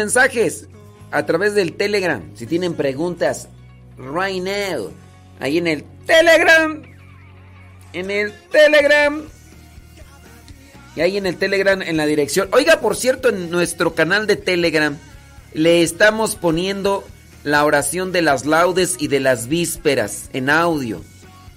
Mensajes 0.01 0.67
a 1.11 1.25
través 1.27 1.53
del 1.53 1.73
Telegram. 1.73 2.23
Si 2.35 2.47
tienen 2.47 2.73
preguntas, 2.73 3.47
right 3.97 4.41
now. 4.41 4.91
Ahí 5.39 5.59
en 5.59 5.67
el 5.67 5.83
Telegram. 6.07 6.81
En 7.93 8.09
el 8.09 8.33
Telegram. 8.49 9.21
Y 10.95 11.01
ahí 11.01 11.17
en 11.17 11.27
el 11.27 11.37
Telegram, 11.37 11.81
en 11.83 11.97
la 11.97 12.07
dirección. 12.07 12.49
Oiga, 12.51 12.81
por 12.81 12.95
cierto, 12.95 13.29
en 13.29 13.51
nuestro 13.51 13.93
canal 13.93 14.25
de 14.25 14.37
Telegram 14.37 14.97
le 15.53 15.83
estamos 15.83 16.35
poniendo 16.35 17.03
la 17.43 17.63
oración 17.63 18.11
de 18.11 18.23
las 18.23 18.45
laudes 18.45 18.95
y 18.99 19.07
de 19.07 19.19
las 19.19 19.47
vísperas 19.47 20.29
en 20.33 20.49
audio, 20.49 21.01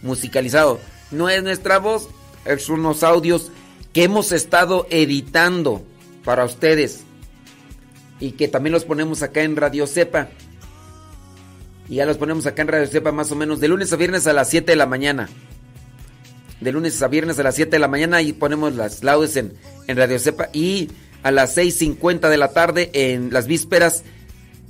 musicalizado. 0.02 0.80
No 1.10 1.30
es 1.30 1.42
nuestra 1.42 1.78
voz, 1.78 2.08
es 2.44 2.68
unos 2.68 3.02
audios 3.02 3.50
que 3.94 4.04
hemos 4.04 4.32
estado 4.32 4.86
editando 4.90 5.82
para 6.24 6.44
ustedes 6.44 7.04
y 8.24 8.32
que 8.32 8.48
también 8.48 8.72
los 8.72 8.86
ponemos 8.86 9.22
acá 9.22 9.42
en 9.42 9.54
Radio 9.54 9.86
Cepa. 9.86 10.30
Y 11.90 11.96
ya 11.96 12.06
los 12.06 12.16
ponemos 12.16 12.46
acá 12.46 12.62
en 12.62 12.68
Radio 12.68 12.86
Cepa 12.86 13.12
más 13.12 13.30
o 13.30 13.36
menos 13.36 13.60
de 13.60 13.68
lunes 13.68 13.92
a 13.92 13.96
viernes 13.96 14.26
a 14.26 14.32
las 14.32 14.48
7 14.48 14.72
de 14.72 14.76
la 14.76 14.86
mañana. 14.86 15.28
De 16.58 16.72
lunes 16.72 17.02
a 17.02 17.08
viernes 17.08 17.38
a 17.38 17.42
las 17.42 17.54
7 17.54 17.72
de 17.72 17.78
la 17.78 17.88
mañana 17.88 18.22
y 18.22 18.32
ponemos 18.32 18.76
las 18.76 19.04
laudes 19.04 19.36
en, 19.36 19.52
en 19.88 19.96
Radio 19.98 20.18
Cepa 20.18 20.48
y 20.54 20.88
a 21.22 21.30
las 21.32 21.54
6.50 21.54 22.30
de 22.30 22.36
la 22.38 22.48
tarde 22.48 22.88
en 22.94 23.30
las 23.30 23.46
vísperas 23.46 24.04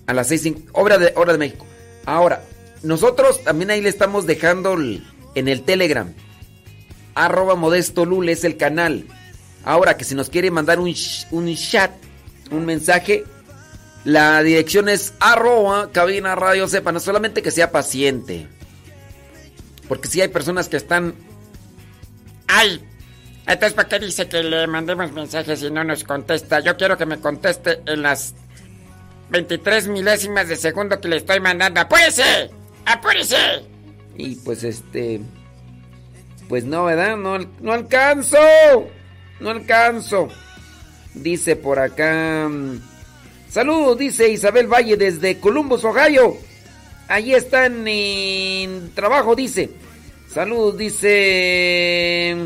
a 0.07 0.15
las 0.15 0.27
6 0.27 0.55
hora 0.73 0.99
de 0.99 1.13
hora 1.15 1.31
de 1.31 1.39
México. 1.39 1.65
Ahora, 2.07 2.43
nosotros 2.83 3.45
también 3.45 3.71
ahí 3.71 3.81
le 3.81 3.89
estamos 3.89 4.27
dejando 4.27 4.77
en 4.77 5.49
el 5.49 5.63
Telegram. 5.63 6.13
Arroba 7.15 7.55
Modesto 7.55 8.05
Lul 8.05 8.31
es 8.31 8.43
el 8.43 8.57
canal. 8.57 9.05
Ahora 9.63 9.97
que 9.97 10.03
si 10.03 10.17
nos 10.17 10.29
quiere 10.29 10.51
mandar 10.51 10.81
un, 10.81 10.93
un 11.31 11.55
chat, 11.55 11.93
un 12.51 12.67
mensaje, 12.67 13.25
la 14.05 14.43
dirección 14.43 14.89
es 14.89 15.15
arroba 15.19 15.91
cabina 15.91 16.35
radio 16.35 16.69
sepa. 16.69 16.93
No 16.93 17.01
solamente 17.01 17.43
que 17.43 17.51
sea 17.51 17.73
paciente. 17.73 18.47
Porque 19.89 20.09
si 20.09 20.21
hay 20.21 20.29
personas 20.29 20.69
que 20.69 20.77
están... 20.77 21.15
¡Ay! 22.47 22.83
Entonces, 23.47 23.75
¿para 23.75 23.89
qué 23.89 23.99
dice 23.99 24.29
que 24.29 24.43
le 24.43 24.67
mandemos 24.67 25.13
mensajes 25.13 25.63
y 25.63 25.71
no 25.71 25.85
nos 25.85 26.05
contesta? 26.05 26.61
Yo 26.61 26.77
quiero 26.77 26.97
que 26.97 27.07
me 27.07 27.19
conteste 27.19 27.81
en 27.87 28.03
las 28.03 28.35
23 29.31 29.89
milésimas 29.89 30.49
de 30.49 30.57
segundo 30.57 31.01
que 31.01 31.09
le 31.09 31.17
estoy 31.17 31.41
mandando. 31.41 31.81
¡Apúrese! 31.81 32.51
¡Apúrese! 32.87 33.65
Y 34.17 34.37
pues 34.37 34.65
este... 34.65 35.21
Pues 36.49 36.65
no, 36.65 36.85
¿verdad? 36.85 37.17
No, 37.17 37.39
no 37.39 37.73
alcanzo. 37.73 38.39
No 39.41 39.51
alcanzo. 39.51 40.29
Dice 41.15 41.57
por 41.57 41.79
acá... 41.79 42.51
Saludos, 43.55 43.97
dice 43.97 44.29
Isabel 44.31 44.67
Valle 44.67 44.97
desde 44.97 45.39
Columbus, 45.39 45.85
Ohio. 45.85 46.37
Allí 47.07 47.35
están 47.35 47.87
en 47.87 48.91
trabajo, 48.97 49.37
dice. 49.37 49.71
Saludos, 50.29 50.77
dice... 50.77 52.37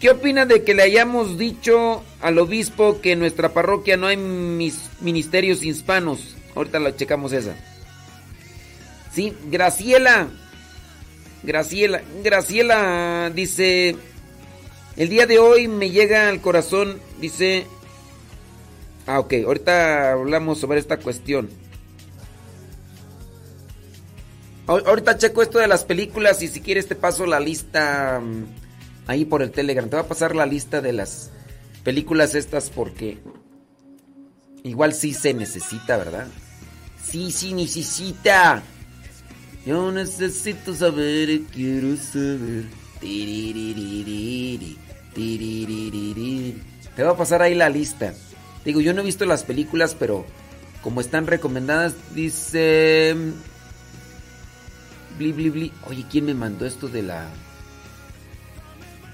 ¿Qué 0.00 0.08
opina 0.08 0.46
de 0.46 0.64
que 0.64 0.72
le 0.72 0.82
hayamos 0.82 1.36
dicho 1.36 2.02
al 2.22 2.38
obispo 2.38 3.02
que 3.02 3.12
en 3.12 3.18
nuestra 3.18 3.52
parroquia 3.52 3.98
no 3.98 4.06
hay 4.06 4.16
mis 4.16 4.80
ministerios 5.02 5.62
hispanos? 5.62 6.36
Ahorita 6.54 6.78
lo 6.78 6.90
checamos 6.92 7.34
esa. 7.34 7.54
Sí, 9.12 9.34
Graciela. 9.50 10.28
Graciela, 11.42 12.00
Graciela 12.24 13.30
dice, 13.34 13.94
el 14.96 15.10
día 15.10 15.26
de 15.26 15.38
hoy 15.38 15.68
me 15.68 15.90
llega 15.90 16.30
al 16.30 16.40
corazón, 16.40 16.98
dice, 17.20 17.66
ah, 19.08 19.18
ok, 19.20 19.34
ahorita 19.46 20.12
hablamos 20.12 20.58
sobre 20.60 20.78
esta 20.78 20.98
cuestión. 20.98 21.48
Ahor- 24.66 24.86
Ahorita 24.86 25.16
checo 25.18 25.42
esto 25.42 25.58
de 25.58 25.66
las 25.66 25.84
películas 25.84 26.42
y 26.42 26.48
si 26.48 26.60
quieres 26.60 26.86
te 26.86 26.94
paso 26.94 27.26
la 27.26 27.40
lista 27.40 28.20
mm, 28.22 28.44
ahí 29.06 29.24
por 29.24 29.42
el 29.42 29.50
Telegram. 29.50 29.88
Te 29.88 29.96
va 29.96 30.02
a 30.02 30.08
pasar 30.08 30.36
la 30.36 30.46
lista 30.46 30.80
de 30.80 30.92
las 30.92 31.30
películas 31.84 32.34
estas 32.34 32.70
porque 32.70 33.18
igual 34.64 34.92
sí 34.92 35.14
se 35.14 35.32
necesita, 35.34 35.96
¿verdad? 35.96 36.26
Sí, 37.02 37.32
sí 37.32 37.54
necesita. 37.54 38.62
Yo 39.64 39.90
necesito 39.90 40.74
saber, 40.74 41.40
quiero 41.52 41.96
saber. 41.96 42.64
Te 46.96 47.02
va 47.02 47.10
a 47.12 47.16
pasar 47.16 47.42
ahí 47.42 47.54
la 47.54 47.68
lista. 47.68 48.12
Digo, 48.64 48.80
yo 48.80 48.92
no 48.92 49.00
he 49.00 49.04
visto 49.04 49.24
las 49.24 49.44
películas, 49.44 49.94
pero 49.98 50.26
como 50.82 51.00
están 51.00 51.26
recomendadas, 51.26 51.94
dice... 52.14 53.16
Bli, 55.18 55.32
bli, 55.32 55.50
bli. 55.50 55.72
Oye, 55.86 56.04
¿quién 56.10 56.26
me 56.26 56.34
mandó 56.34 56.64
esto 56.66 56.88
de 56.88 57.02
la... 57.02 57.28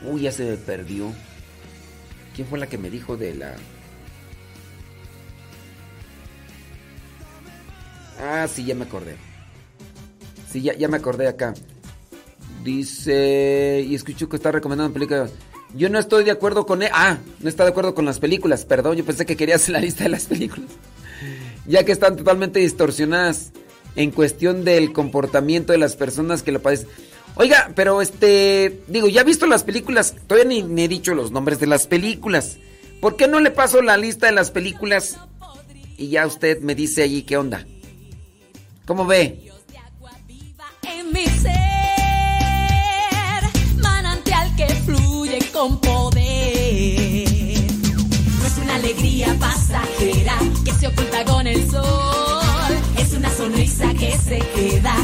Uy, 0.05 0.23
ya 0.23 0.33
se 0.33 0.45
me 0.45 0.57
perdió. 0.57 1.13
¿Quién 2.35 2.47
fue 2.49 2.59
la 2.59 2.67
que 2.67 2.79
me 2.79 2.91
dijo 2.91 3.17
de 3.17 3.35
la... 3.35 3.55
Ah, 8.21 8.47
sí, 8.47 8.65
ya 8.65 8.75
me 8.75 8.85
acordé. 8.85 9.17
Sí, 10.51 10.63
ya, 10.63 10.75
ya 10.75 10.89
me 10.89 10.97
acordé 10.97 11.27
acá. 11.27 11.55
Dice... 12.63 13.85
Y 13.87 13.95
escucho 13.95 14.29
que 14.29 14.37
está 14.37 14.53
recomendando 14.53 14.93
películas. 14.93 15.33
Yo 15.75 15.89
no 15.89 15.99
estoy 15.99 16.25
de 16.25 16.31
acuerdo 16.31 16.67
con... 16.67 16.83
e- 16.83 16.91
Ah, 16.93 17.19
no 17.41 17.49
está 17.49 17.65
de 17.65 17.71
acuerdo 17.71 17.95
con 17.95 18.05
las 18.05 18.19
películas. 18.21 18.65
Perdón, 18.65 18.97
yo 18.97 19.05
pensé 19.05 19.27
que 19.27 19.37
querías 19.37 19.69
la 19.69 19.81
lista 19.81 20.05
de 20.05 20.11
las 20.11 20.27
películas. 20.27 20.71
Ya 21.67 21.85
que 21.85 21.93
están 21.93 22.17
totalmente 22.17 22.61
distorsionadas 22.61 23.53
en 23.97 24.11
cuestión 24.11 24.65
del 24.65 24.93
comportamiento 24.93 25.73
de 25.73 25.79
las 25.79 25.97
personas 25.97 26.43
que 26.43 26.53
lo 26.53 26.61
padecen. 26.63 26.89
Oiga, 27.37 27.73
pero 27.75 28.01
este... 28.03 28.83
Digo, 28.87 29.09
ya 29.09 29.23
he 29.23 29.25
visto 29.25 29.47
las 29.47 29.65
películas. 29.65 30.15
Todavía 30.27 30.49
ni, 30.49 30.63
ni 30.63 30.83
he 30.85 30.89
dicho 30.89 31.15
los 31.15 31.33
nombres 31.33 31.59
de 31.59 31.67
las 31.67 31.87
películas. 31.87 32.59
¿Por 33.01 33.17
qué 33.17 33.27
no 33.29 33.41
le 33.41 33.51
paso 33.51 33.83
la 33.83 33.97
lista 33.97 34.27
de 34.27 34.33
las 34.33 34.51
películas? 34.51 35.17
Y 35.97 36.09
ya 36.09 36.27
usted 36.27 36.61
me 36.61 36.75
dice 36.75 37.03
allí 37.03 37.23
qué 37.23 37.37
onda. 37.37 37.67
¿Cómo 38.87 39.07
ve? 39.07 39.41
Con 51.27 51.47
el 51.47 51.71
sol, 51.71 52.75
es 52.99 53.13
una 53.13 53.31
sonrisa 53.31 53.93
que 53.95 54.17
se 54.19 54.39
queda 54.39 54.95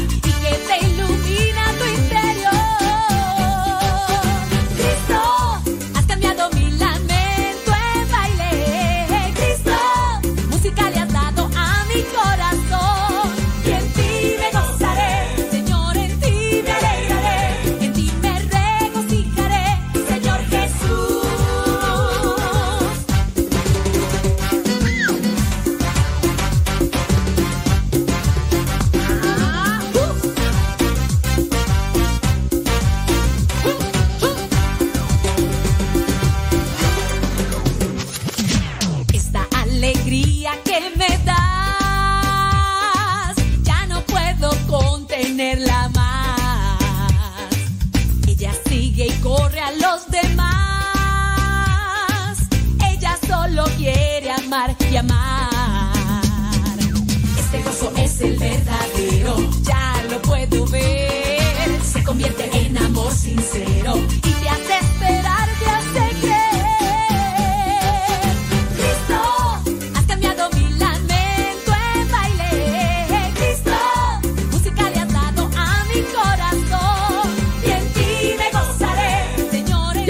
Este 57.39 57.63
gozo 57.63 57.93
es 57.95 58.19
el 58.19 58.37
verdadero, 58.37 59.37
ya 59.61 60.03
lo 60.09 60.21
puedo 60.21 60.65
ver. 60.67 61.81
Se 61.81 62.03
convierte 62.03 62.49
en 62.57 62.77
amor 62.77 63.13
sincero 63.13 63.95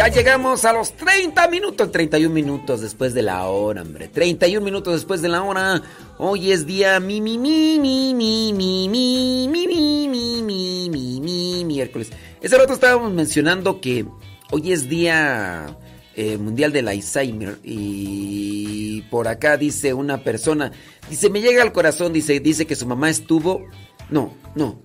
Ya 0.01 0.07
llegamos 0.07 0.65
a 0.65 0.73
los 0.73 0.93
30 0.93 1.47
minutos, 1.49 1.91
31 1.91 2.33
minutos 2.33 2.81
después 2.81 3.13
de 3.13 3.21
la 3.21 3.45
hora, 3.45 3.83
hombre. 3.83 4.07
31 4.07 4.65
minutos 4.65 4.95
después 4.95 5.21
de 5.21 5.29
la 5.29 5.43
hora. 5.43 5.79
Hoy 6.17 6.51
es 6.51 6.65
día 6.65 6.99
mi 6.99 7.21
mi 7.21 7.37
mi 7.37 7.77
mi 7.77 8.11
mi 8.15 8.51
mi 8.51 8.89
mi 8.89 9.27
mi 9.47 10.07
mi 10.07 10.41
mi 10.41 10.41
mi 10.41 10.89
mi 10.89 11.21
mi 11.21 11.65
miércoles. 11.65 12.09
Ese 12.41 12.57
rato 12.57 12.73
estábamos 12.73 13.13
mencionando 13.13 13.79
que 13.79 14.07
hoy 14.49 14.71
es 14.71 14.89
día 14.89 15.77
eh, 16.15 16.39
mundial 16.39 16.71
del 16.71 16.87
Alzheimer 16.87 17.59
y 17.63 19.03
por 19.11 19.27
acá 19.27 19.55
dice 19.55 19.93
una 19.93 20.23
persona, 20.23 20.71
dice, 21.11 21.29
me 21.29 21.41
llega 21.41 21.61
al 21.61 21.73
corazón, 21.73 22.11
dice, 22.11 22.39
dice 22.39 22.65
que 22.65 22.75
su 22.75 22.87
mamá 22.87 23.11
estuvo, 23.11 23.67
no, 24.09 24.33
no, 24.55 24.81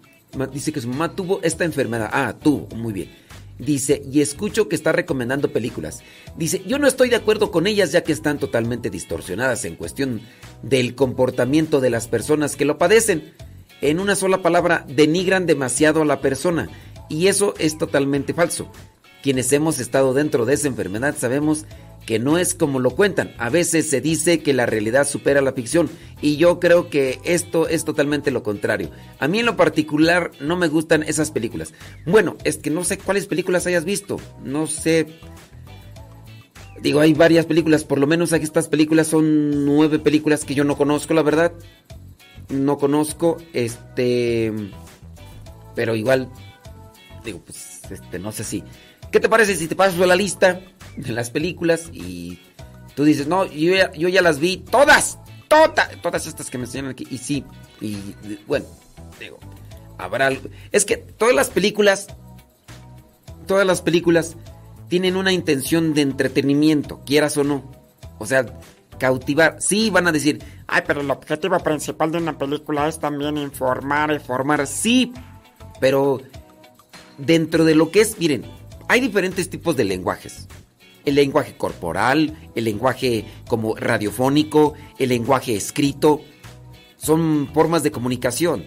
dice 0.52 0.74
que 0.74 0.82
su 0.82 0.88
mamá 0.88 1.16
tuvo 1.16 1.40
esta 1.42 1.64
enfermedad. 1.64 2.10
Ah, 2.12 2.34
tuvo, 2.38 2.68
muy 2.76 2.92
bien. 2.92 3.25
Dice, 3.58 4.02
y 4.10 4.20
escucho 4.20 4.68
que 4.68 4.76
está 4.76 4.92
recomendando 4.92 5.52
películas. 5.52 6.02
Dice, 6.36 6.62
yo 6.66 6.78
no 6.78 6.86
estoy 6.86 7.08
de 7.08 7.16
acuerdo 7.16 7.50
con 7.50 7.66
ellas 7.66 7.90
ya 7.90 8.02
que 8.02 8.12
están 8.12 8.38
totalmente 8.38 8.90
distorsionadas 8.90 9.64
en 9.64 9.76
cuestión 9.76 10.20
del 10.62 10.94
comportamiento 10.94 11.80
de 11.80 11.90
las 11.90 12.06
personas 12.06 12.56
que 12.56 12.66
lo 12.66 12.76
padecen. 12.76 13.32
En 13.80 13.98
una 13.98 14.14
sola 14.14 14.42
palabra, 14.42 14.84
denigran 14.88 15.46
demasiado 15.46 16.02
a 16.02 16.06
la 16.06 16.20
persona. 16.20 16.68
Y 17.08 17.28
eso 17.28 17.54
es 17.58 17.78
totalmente 17.78 18.34
falso. 18.34 18.70
Quienes 19.22 19.50
hemos 19.52 19.78
estado 19.78 20.12
dentro 20.12 20.44
de 20.44 20.54
esa 20.54 20.68
enfermedad 20.68 21.16
sabemos 21.18 21.64
que 22.06 22.20
no 22.20 22.38
es 22.38 22.54
como 22.54 22.78
lo 22.78 22.92
cuentan. 22.92 23.34
A 23.36 23.50
veces 23.50 23.90
se 23.90 24.00
dice 24.00 24.40
que 24.40 24.54
la 24.54 24.64
realidad 24.64 25.06
supera 25.06 25.42
la 25.42 25.52
ficción 25.52 25.90
y 26.22 26.36
yo 26.36 26.60
creo 26.60 26.88
que 26.88 27.18
esto 27.24 27.68
es 27.68 27.84
totalmente 27.84 28.30
lo 28.30 28.44
contrario. 28.44 28.90
A 29.18 29.26
mí 29.28 29.40
en 29.40 29.46
lo 29.46 29.56
particular 29.56 30.30
no 30.40 30.56
me 30.56 30.68
gustan 30.68 31.02
esas 31.02 31.32
películas. 31.32 31.74
Bueno, 32.06 32.36
es 32.44 32.58
que 32.58 32.70
no 32.70 32.84
sé 32.84 32.96
cuáles 32.96 33.26
películas 33.26 33.66
hayas 33.66 33.84
visto. 33.84 34.18
No 34.42 34.68
sé. 34.68 35.08
Digo, 36.80 37.00
hay 37.00 37.12
varias 37.12 37.46
películas, 37.46 37.84
por 37.84 37.98
lo 37.98 38.06
menos 38.06 38.32
aquí 38.32 38.44
estas 38.44 38.68
películas 38.68 39.08
son 39.08 39.64
nueve 39.64 39.98
películas 39.98 40.44
que 40.44 40.54
yo 40.54 40.62
no 40.62 40.76
conozco, 40.76 41.12
la 41.12 41.22
verdad. 41.22 41.52
No 42.48 42.78
conozco, 42.78 43.38
este... 43.52 44.52
Pero 45.74 45.96
igual, 45.96 46.30
digo, 47.24 47.40
pues, 47.44 47.80
este, 47.90 48.18
no 48.18 48.30
sé 48.30 48.44
si... 48.44 48.62
¿Qué 49.10 49.20
te 49.20 49.28
parece 49.28 49.56
si 49.56 49.66
te 49.66 49.74
paso 49.74 50.04
la 50.06 50.16
lista 50.16 50.60
de 50.96 51.12
las 51.12 51.30
películas 51.30 51.90
y 51.92 52.38
tú 52.94 53.04
dices, 53.04 53.26
no, 53.26 53.44
yo 53.46 53.74
ya, 53.74 53.92
yo 53.92 54.08
ya 54.08 54.22
las 54.22 54.38
vi 54.38 54.58
todas, 54.58 55.18
todas, 55.48 55.90
todas 56.02 56.26
estas 56.26 56.50
que 56.50 56.58
me 56.58 56.64
enseñan 56.64 56.90
aquí, 56.90 57.06
y 57.10 57.18
sí, 57.18 57.44
y 57.80 57.96
bueno, 58.46 58.66
digo, 59.20 59.38
habrá 59.98 60.26
algo. 60.26 60.48
Es 60.72 60.84
que 60.84 60.96
todas 60.96 61.34
las 61.34 61.50
películas, 61.50 62.06
todas 63.46 63.66
las 63.66 63.82
películas 63.82 64.36
tienen 64.88 65.16
una 65.16 65.32
intención 65.32 65.94
de 65.94 66.02
entretenimiento, 66.02 67.02
quieras 67.04 67.36
o 67.36 67.44
no. 67.44 67.70
O 68.18 68.24
sea, 68.24 68.46
cautivar. 68.98 69.56
Sí, 69.60 69.90
van 69.90 70.06
a 70.06 70.12
decir, 70.12 70.42
Ay, 70.66 70.82
pero 70.86 71.00
el 71.00 71.10
objetivo 71.10 71.58
principal 71.60 72.10
de 72.10 72.18
una 72.18 72.36
película 72.36 72.88
es 72.88 72.98
también 72.98 73.36
informar, 73.38 74.18
formar, 74.20 74.66
sí, 74.66 75.12
pero 75.80 76.20
dentro 77.18 77.64
de 77.64 77.76
lo 77.76 77.90
que 77.90 78.00
es, 78.00 78.18
miren, 78.18 78.44
hay 78.88 79.00
diferentes 79.00 79.48
tipos 79.48 79.76
de 79.76 79.84
lenguajes. 79.84 80.48
El 81.06 81.14
lenguaje 81.14 81.56
corporal, 81.56 82.36
el 82.54 82.64
lenguaje 82.64 83.24
como 83.48 83.74
radiofónico, 83.76 84.74
el 84.98 85.08
lenguaje 85.08 85.56
escrito, 85.56 86.20
son 86.98 87.48
formas 87.54 87.82
de 87.82 87.90
comunicación. 87.90 88.66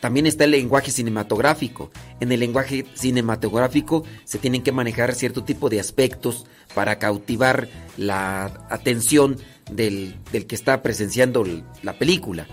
También 0.00 0.26
está 0.26 0.44
el 0.44 0.50
lenguaje 0.50 0.90
cinematográfico. 0.90 1.92
En 2.18 2.32
el 2.32 2.40
lenguaje 2.40 2.84
cinematográfico 2.94 4.04
se 4.24 4.38
tienen 4.38 4.62
que 4.62 4.72
manejar 4.72 5.14
cierto 5.14 5.44
tipo 5.44 5.68
de 5.68 5.78
aspectos 5.78 6.44
para 6.74 6.98
cautivar 6.98 7.68
la 7.96 8.66
atención 8.68 9.36
del, 9.70 10.16
del 10.32 10.46
que 10.46 10.56
está 10.56 10.82
presenciando 10.82 11.44
la 11.82 11.98
película. 11.98 12.48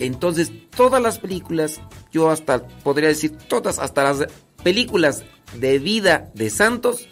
Entonces, 0.00 0.52
todas 0.76 1.00
las 1.00 1.18
películas, 1.18 1.80
yo 2.10 2.28
hasta 2.28 2.66
podría 2.66 3.08
decir 3.08 3.38
todas, 3.48 3.78
hasta 3.78 4.02
las 4.04 4.26
películas 4.62 5.24
de 5.58 5.78
vida 5.78 6.30
de 6.34 6.50
santos, 6.50 7.08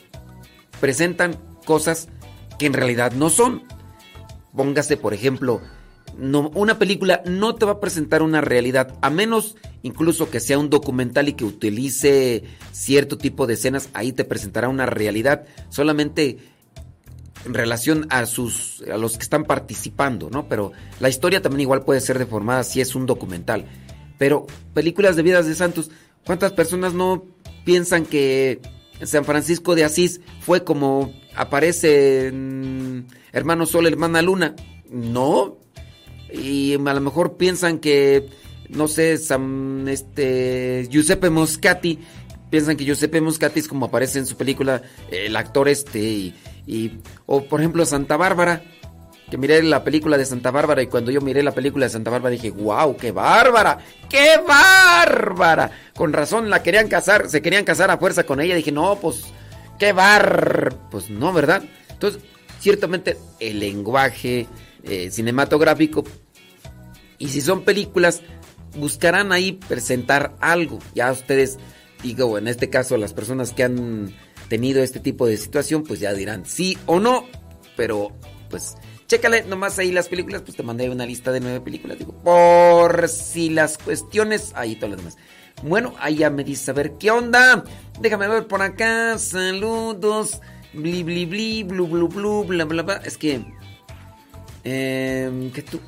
presentan 0.81 1.39
cosas 1.65 2.09
que 2.59 2.67
en 2.67 2.73
realidad 2.73 3.13
no 3.13 3.31
son. 3.31 3.63
Póngase, 4.55 4.97
por 4.97 5.15
ejemplo, 5.15 5.61
no, 6.19 6.51
una 6.55 6.79
película 6.79 7.23
no 7.25 7.55
te 7.55 7.67
va 7.67 7.73
a 7.73 7.81
presentar 7.81 8.23
una 8.23 8.41
realidad, 8.41 8.95
a 9.01 9.11
menos 9.11 9.57
incluso 9.83 10.31
que 10.31 10.41
sea 10.41 10.59
un 10.59 10.71
documental 10.71 11.29
y 11.29 11.33
que 11.35 11.45
utilice 11.45 12.45
cierto 12.73 13.17
tipo 13.17 13.47
de 13.47 13.55
escenas, 13.55 13.89
ahí 13.95 14.13
te 14.13 14.25
presentará 14.25 14.69
una 14.69 14.87
realidad 14.87 15.45
solamente 15.71 16.39
en 17.47 17.55
relación 17.55 18.07
a 18.11 18.27
sus 18.27 18.83
a 18.93 18.99
los 18.99 19.17
que 19.17 19.23
están 19.23 19.45
participando, 19.45 20.29
¿no? 20.31 20.47
Pero 20.49 20.73
la 20.99 21.09
historia 21.09 21.41
también 21.41 21.63
igual 21.63 21.85
puede 21.85 22.01
ser 22.01 22.19
deformada 22.19 22.65
si 22.65 22.81
es 22.81 22.95
un 22.95 23.07
documental. 23.07 23.65
Pero 24.19 24.47
películas 24.75 25.17
de 25.17 25.23
vidas 25.23 25.47
de 25.47 25.55
santos, 25.55 25.91
¿cuántas 26.27 26.53
personas 26.53 26.93
no 26.93 27.25
piensan 27.65 28.05
que 28.05 28.61
San 29.03 29.25
Francisco 29.25 29.75
de 29.75 29.85
Asís 29.85 30.21
fue 30.41 30.65
como 30.65 31.13
aparece 31.35 32.27
Hermano 33.33 33.67
Sol, 33.67 33.87
Hermana 33.87 34.23
Luna? 34.23 34.55
No. 34.91 35.59
Y 36.33 36.75
a 36.75 36.95
lo 36.95 37.01
mejor 37.01 37.37
piensan 37.37 37.79
que 37.79 38.29
no 38.69 38.87
sé, 38.87 39.17
San, 39.19 39.87
este 39.89 40.87
Giuseppe 40.91 41.29
Moscati 41.29 41.99
piensan 42.51 42.77
que 42.77 42.85
Giuseppe 42.85 43.21
Moscati 43.21 43.61
es 43.61 43.69
como 43.69 43.87
aparece 43.87 44.19
en 44.21 44.27
su 44.27 44.37
película 44.37 44.83
el 45.11 45.35
actor 45.37 45.69
este 45.69 45.99
y, 46.01 46.35
y- 46.67 46.99
o 47.27 47.45
por 47.45 47.61
ejemplo 47.61 47.85
Santa 47.85 48.17
Bárbara 48.17 48.63
que 49.29 49.39
miré 49.39 49.63
la 49.65 49.83
película 49.85 50.17
de 50.19 50.25
Santa 50.25 50.51
Bárbara 50.53 50.83
y 50.83 50.87
cuando 50.89 51.11
yo 51.13 51.21
miré 51.21 51.43
la 51.45 51.53
película 51.53 51.87
de 51.87 51.91
Santa 51.91 52.11
Bárbara 52.11 52.33
dije, 52.33 52.51
wow, 52.51 52.97
qué 52.97 53.13
bárbara, 53.13 53.79
qué 54.09 54.35
bárbara. 54.47 55.71
Con 55.95 56.13
razón 56.13 56.51
la 56.51 56.63
querían 56.65 56.89
casar, 56.89 57.29
se 57.29 57.41
querían 57.41 57.65
casar 57.65 57.91
a 57.93 57.99
fuerza 57.99 58.25
con 58.25 58.41
ella. 58.41 58.57
Dije, 58.57 58.73
no, 58.73 58.97
pues, 59.01 59.27
qué 59.81 59.93
bar... 59.93 60.77
Pues 60.93 61.11
no, 61.11 61.33
¿verdad? 61.33 61.65
Entonces, 61.89 62.23
ciertamente 62.61 63.17
el 63.41 63.59
lenguaje 63.59 64.47
eh, 64.85 65.11
cinematográfico 65.11 66.05
y 67.19 67.29
si 67.29 67.41
son 67.41 67.65
películas, 67.65 68.23
buscarán 68.77 69.33
ahí 69.33 69.53
presentar 69.53 70.37
algo. 70.41 70.79
Ya 70.95 71.11
ustedes, 71.13 71.59
digo, 72.03 72.39
en 72.39 72.49
este 72.49 72.71
caso 72.71 72.97
las 72.97 73.13
personas 73.13 73.53
que 73.53 73.65
han 73.65 74.15
tenido 74.49 74.83
este 74.83 75.01
tipo 75.01 75.27
de 75.27 75.37
situación, 75.37 75.83
pues 75.85 76.01
ya 76.01 76.15
dirán 76.15 76.47
sí 76.47 76.79
o 76.87 76.99
no. 76.99 77.27
Pero, 77.77 78.17
pues, 78.49 78.77
chécale 79.07 79.45
nomás 79.45 79.79
ahí 79.79 79.93
las 79.93 80.09
películas, 80.09 80.43
pues 80.43 80.57
te 80.57 80.63
mandé 80.63 80.89
una 80.89 81.05
lista 81.07 81.31
de 81.31 81.41
nueve 81.41 81.61
películas. 81.61 81.99
Digo, 81.99 82.13
por 82.23 83.09
si 83.09 83.51
las 83.51 83.77
cuestiones, 83.77 84.53
ahí 84.55 84.77
todas 84.77 84.93
las 84.93 84.99
demás. 84.99 85.17
Bueno, 85.63 85.95
ahí 85.99 86.17
ya 86.17 86.31
me 86.31 86.45
dice 86.45 86.71
a 86.71 86.75
ver 86.75 86.95
qué 86.99 87.11
onda. 87.11 87.65
Déjame 88.01 88.29
ver 88.29 88.47
por 88.47 88.63
acá. 88.63 89.19
Saludos. 89.19 90.41
Bli, 90.73 91.03
bli, 91.03 91.27
bli, 91.27 91.63
blu, 91.65 91.87
blu, 91.87 92.09
blu, 92.09 92.45
bla, 92.45 92.65
bla, 92.65 92.83
bla. 92.83 92.97
Es 93.05 93.17
que. 93.19 93.45
Eh, 94.65 95.51
que 95.55 95.63
tú. 95.63 95.81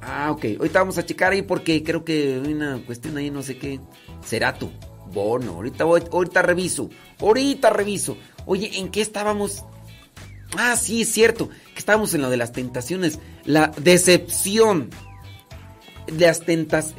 Ah, 0.00 0.30
ok. 0.32 0.44
Ahorita 0.58 0.80
vamos 0.80 0.98
a 0.98 1.06
checar 1.06 1.32
ahí 1.32 1.42
porque 1.42 1.82
creo 1.82 2.04
que 2.04 2.40
hay 2.44 2.52
una 2.52 2.78
cuestión 2.84 3.16
ahí, 3.16 3.30
no 3.30 3.42
sé 3.42 3.58
qué. 3.58 3.80
Será 4.24 4.54
tú. 4.58 4.70
Bueno, 5.12 5.52
ahorita, 5.54 5.84
voy- 5.84 6.02
ahorita 6.10 6.42
reviso. 6.42 6.90
Ahorita 7.20 7.70
reviso. 7.70 8.16
Oye, 8.46 8.78
¿en 8.78 8.90
qué 8.90 9.00
estábamos? 9.00 9.64
Ah, 10.56 10.76
sí, 10.76 11.02
es 11.02 11.12
cierto. 11.12 11.48
Que 11.72 11.78
estábamos 11.78 12.14
en 12.14 12.22
lo 12.22 12.30
de 12.30 12.36
las 12.36 12.52
tentaciones. 12.52 13.18
La 13.44 13.72
decepción. 13.78 14.90
Las 16.18 16.40
tentas. 16.40 16.94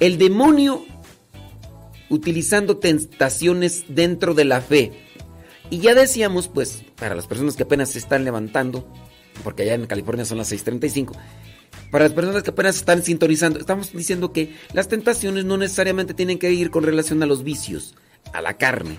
El 0.00 0.18
demonio 0.18 0.84
utilizando 2.08 2.78
tentaciones 2.78 3.84
dentro 3.88 4.34
de 4.34 4.44
la 4.44 4.60
fe. 4.60 4.92
Y 5.70 5.78
ya 5.78 5.94
decíamos, 5.94 6.48
pues, 6.48 6.82
para 6.96 7.14
las 7.14 7.26
personas 7.26 7.56
que 7.56 7.64
apenas 7.64 7.90
se 7.90 7.98
están 7.98 8.24
levantando, 8.24 8.88
porque 9.44 9.64
allá 9.64 9.74
en 9.74 9.86
California 9.86 10.24
son 10.24 10.38
las 10.38 10.50
6:35, 10.50 11.12
para 11.90 12.04
las 12.04 12.14
personas 12.14 12.42
que 12.42 12.50
apenas 12.50 12.76
están 12.76 13.02
sintonizando, 13.02 13.58
estamos 13.58 13.92
diciendo 13.92 14.32
que 14.32 14.54
las 14.72 14.88
tentaciones 14.88 15.44
no 15.44 15.56
necesariamente 15.56 16.14
tienen 16.14 16.38
que 16.38 16.52
ir 16.52 16.70
con 16.70 16.84
relación 16.84 17.22
a 17.22 17.26
los 17.26 17.44
vicios, 17.44 17.94
a 18.32 18.40
la 18.40 18.54
carne, 18.54 18.98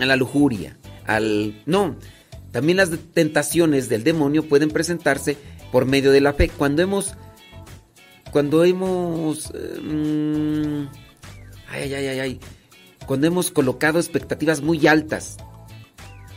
a 0.00 0.06
la 0.06 0.16
lujuria, 0.16 0.78
al... 1.06 1.62
No, 1.66 1.96
también 2.52 2.76
las 2.76 2.90
tentaciones 3.12 3.88
del 3.88 4.04
demonio 4.04 4.48
pueden 4.48 4.70
presentarse 4.70 5.36
por 5.72 5.86
medio 5.86 6.12
de 6.12 6.20
la 6.20 6.32
fe. 6.32 6.48
Cuando 6.48 6.82
hemos... 6.82 7.14
Cuando 8.32 8.64
hemos... 8.64 9.52
mm, 9.82 10.86
ay, 11.68 11.94
ay, 11.94 12.06
ay, 12.06 12.20
ay. 12.20 12.40
Cuando 13.06 13.26
hemos 13.26 13.50
colocado 13.50 13.98
expectativas 13.98 14.60
muy 14.60 14.86
altas 14.86 15.38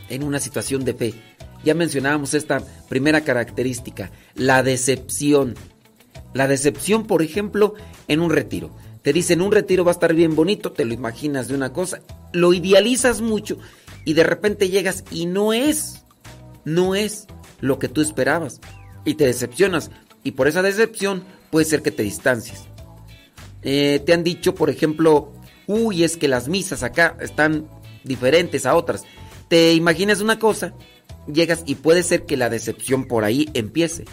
en 0.08 0.22
una 0.22 0.40
situación 0.40 0.84
de 0.84 0.94
fe. 0.94 1.14
Ya 1.64 1.74
mencionábamos 1.74 2.34
esta 2.34 2.60
primera 2.88 3.22
característica, 3.22 4.10
la 4.34 4.62
decepción. 4.62 5.54
La 6.34 6.48
decepción, 6.48 7.06
por 7.06 7.22
ejemplo, 7.22 7.74
en 8.08 8.20
un 8.20 8.30
retiro. 8.30 8.74
Te 9.02 9.12
dicen 9.12 9.42
un 9.42 9.52
retiro 9.52 9.84
va 9.84 9.90
a 9.90 9.94
estar 9.94 10.14
bien 10.14 10.34
bonito, 10.34 10.72
te 10.72 10.84
lo 10.84 10.94
imaginas 10.94 11.48
de 11.48 11.54
una 11.54 11.72
cosa 11.72 12.00
lo 12.32 12.52
idealizas 12.52 13.20
mucho 13.20 13.58
y 14.04 14.14
de 14.14 14.24
repente 14.24 14.68
llegas 14.68 15.04
y 15.10 15.26
no 15.26 15.52
es, 15.52 16.04
no 16.64 16.94
es 16.94 17.26
lo 17.60 17.78
que 17.78 17.88
tú 17.88 18.00
esperabas 18.00 18.60
y 19.04 19.14
te 19.14 19.26
decepcionas 19.26 19.90
y 20.24 20.32
por 20.32 20.48
esa 20.48 20.62
decepción 20.62 21.24
puede 21.52 21.66
ser 21.66 21.82
que 21.82 21.90
te 21.90 22.02
distancies. 22.02 22.62
Eh, 23.62 24.02
te 24.06 24.14
han 24.14 24.24
dicho, 24.24 24.54
por 24.54 24.70
ejemplo, 24.70 25.34
uy, 25.66 26.02
es 26.02 26.16
que 26.16 26.26
las 26.26 26.48
misas 26.48 26.82
acá 26.82 27.14
están 27.20 27.68
diferentes 28.04 28.64
a 28.64 28.74
otras. 28.74 29.04
Te 29.48 29.74
imaginas 29.74 30.22
una 30.22 30.38
cosa, 30.38 30.72
llegas 31.30 31.62
y 31.66 31.74
puede 31.74 32.02
ser 32.04 32.24
que 32.24 32.38
la 32.38 32.48
decepción 32.48 33.04
por 33.04 33.22
ahí 33.22 33.50
empiece. 33.52 34.06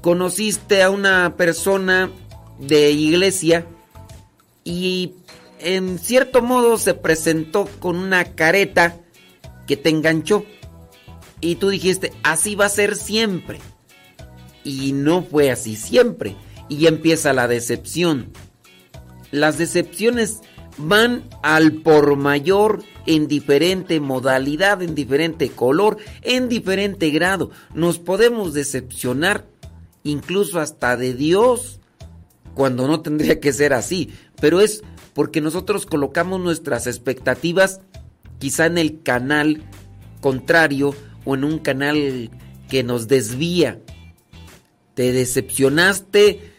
Conociste 0.00 0.82
a 0.82 0.88
una 0.88 1.36
persona 1.36 2.10
de 2.58 2.90
iglesia 2.92 3.66
y 4.64 5.12
en 5.58 5.98
cierto 5.98 6.40
modo 6.40 6.78
se 6.78 6.94
presentó 6.94 7.68
con 7.78 7.96
una 7.96 8.24
careta 8.24 8.96
que 9.66 9.76
te 9.76 9.90
enganchó. 9.90 10.46
Y 11.42 11.56
tú 11.56 11.68
dijiste, 11.68 12.14
así 12.22 12.54
va 12.54 12.64
a 12.64 12.70
ser 12.70 12.96
siempre. 12.96 13.58
Y 14.64 14.92
no 14.92 15.22
fue 15.22 15.50
así 15.50 15.76
siempre. 15.76 16.36
Y 16.70 16.86
empieza 16.86 17.34
la 17.34 17.46
decepción. 17.46 18.32
Las 19.30 19.58
decepciones 19.58 20.40
van 20.78 21.28
al 21.42 21.72
por 21.72 22.16
mayor 22.16 22.82
en 23.06 23.28
diferente 23.28 24.00
modalidad, 24.00 24.82
en 24.82 24.94
diferente 24.94 25.50
color, 25.50 25.98
en 26.22 26.48
diferente 26.48 27.10
grado. 27.10 27.50
Nos 27.74 27.98
podemos 27.98 28.54
decepcionar 28.54 29.46
incluso 30.04 30.58
hasta 30.60 30.96
de 30.96 31.14
Dios 31.14 31.80
cuando 32.54 32.86
no 32.86 33.00
tendría 33.00 33.40
que 33.40 33.52
ser 33.52 33.72
así. 33.72 34.10
Pero 34.40 34.60
es 34.60 34.82
porque 35.14 35.40
nosotros 35.40 35.86
colocamos 35.86 36.40
nuestras 36.40 36.86
expectativas 36.86 37.80
quizá 38.38 38.66
en 38.66 38.78
el 38.78 39.02
canal 39.02 39.62
contrario 40.20 40.94
o 41.24 41.34
en 41.34 41.44
un 41.44 41.58
canal 41.58 42.30
que 42.68 42.82
nos 42.82 43.08
desvía. 43.08 43.80
Te 44.94 45.12
decepcionaste. 45.12 46.49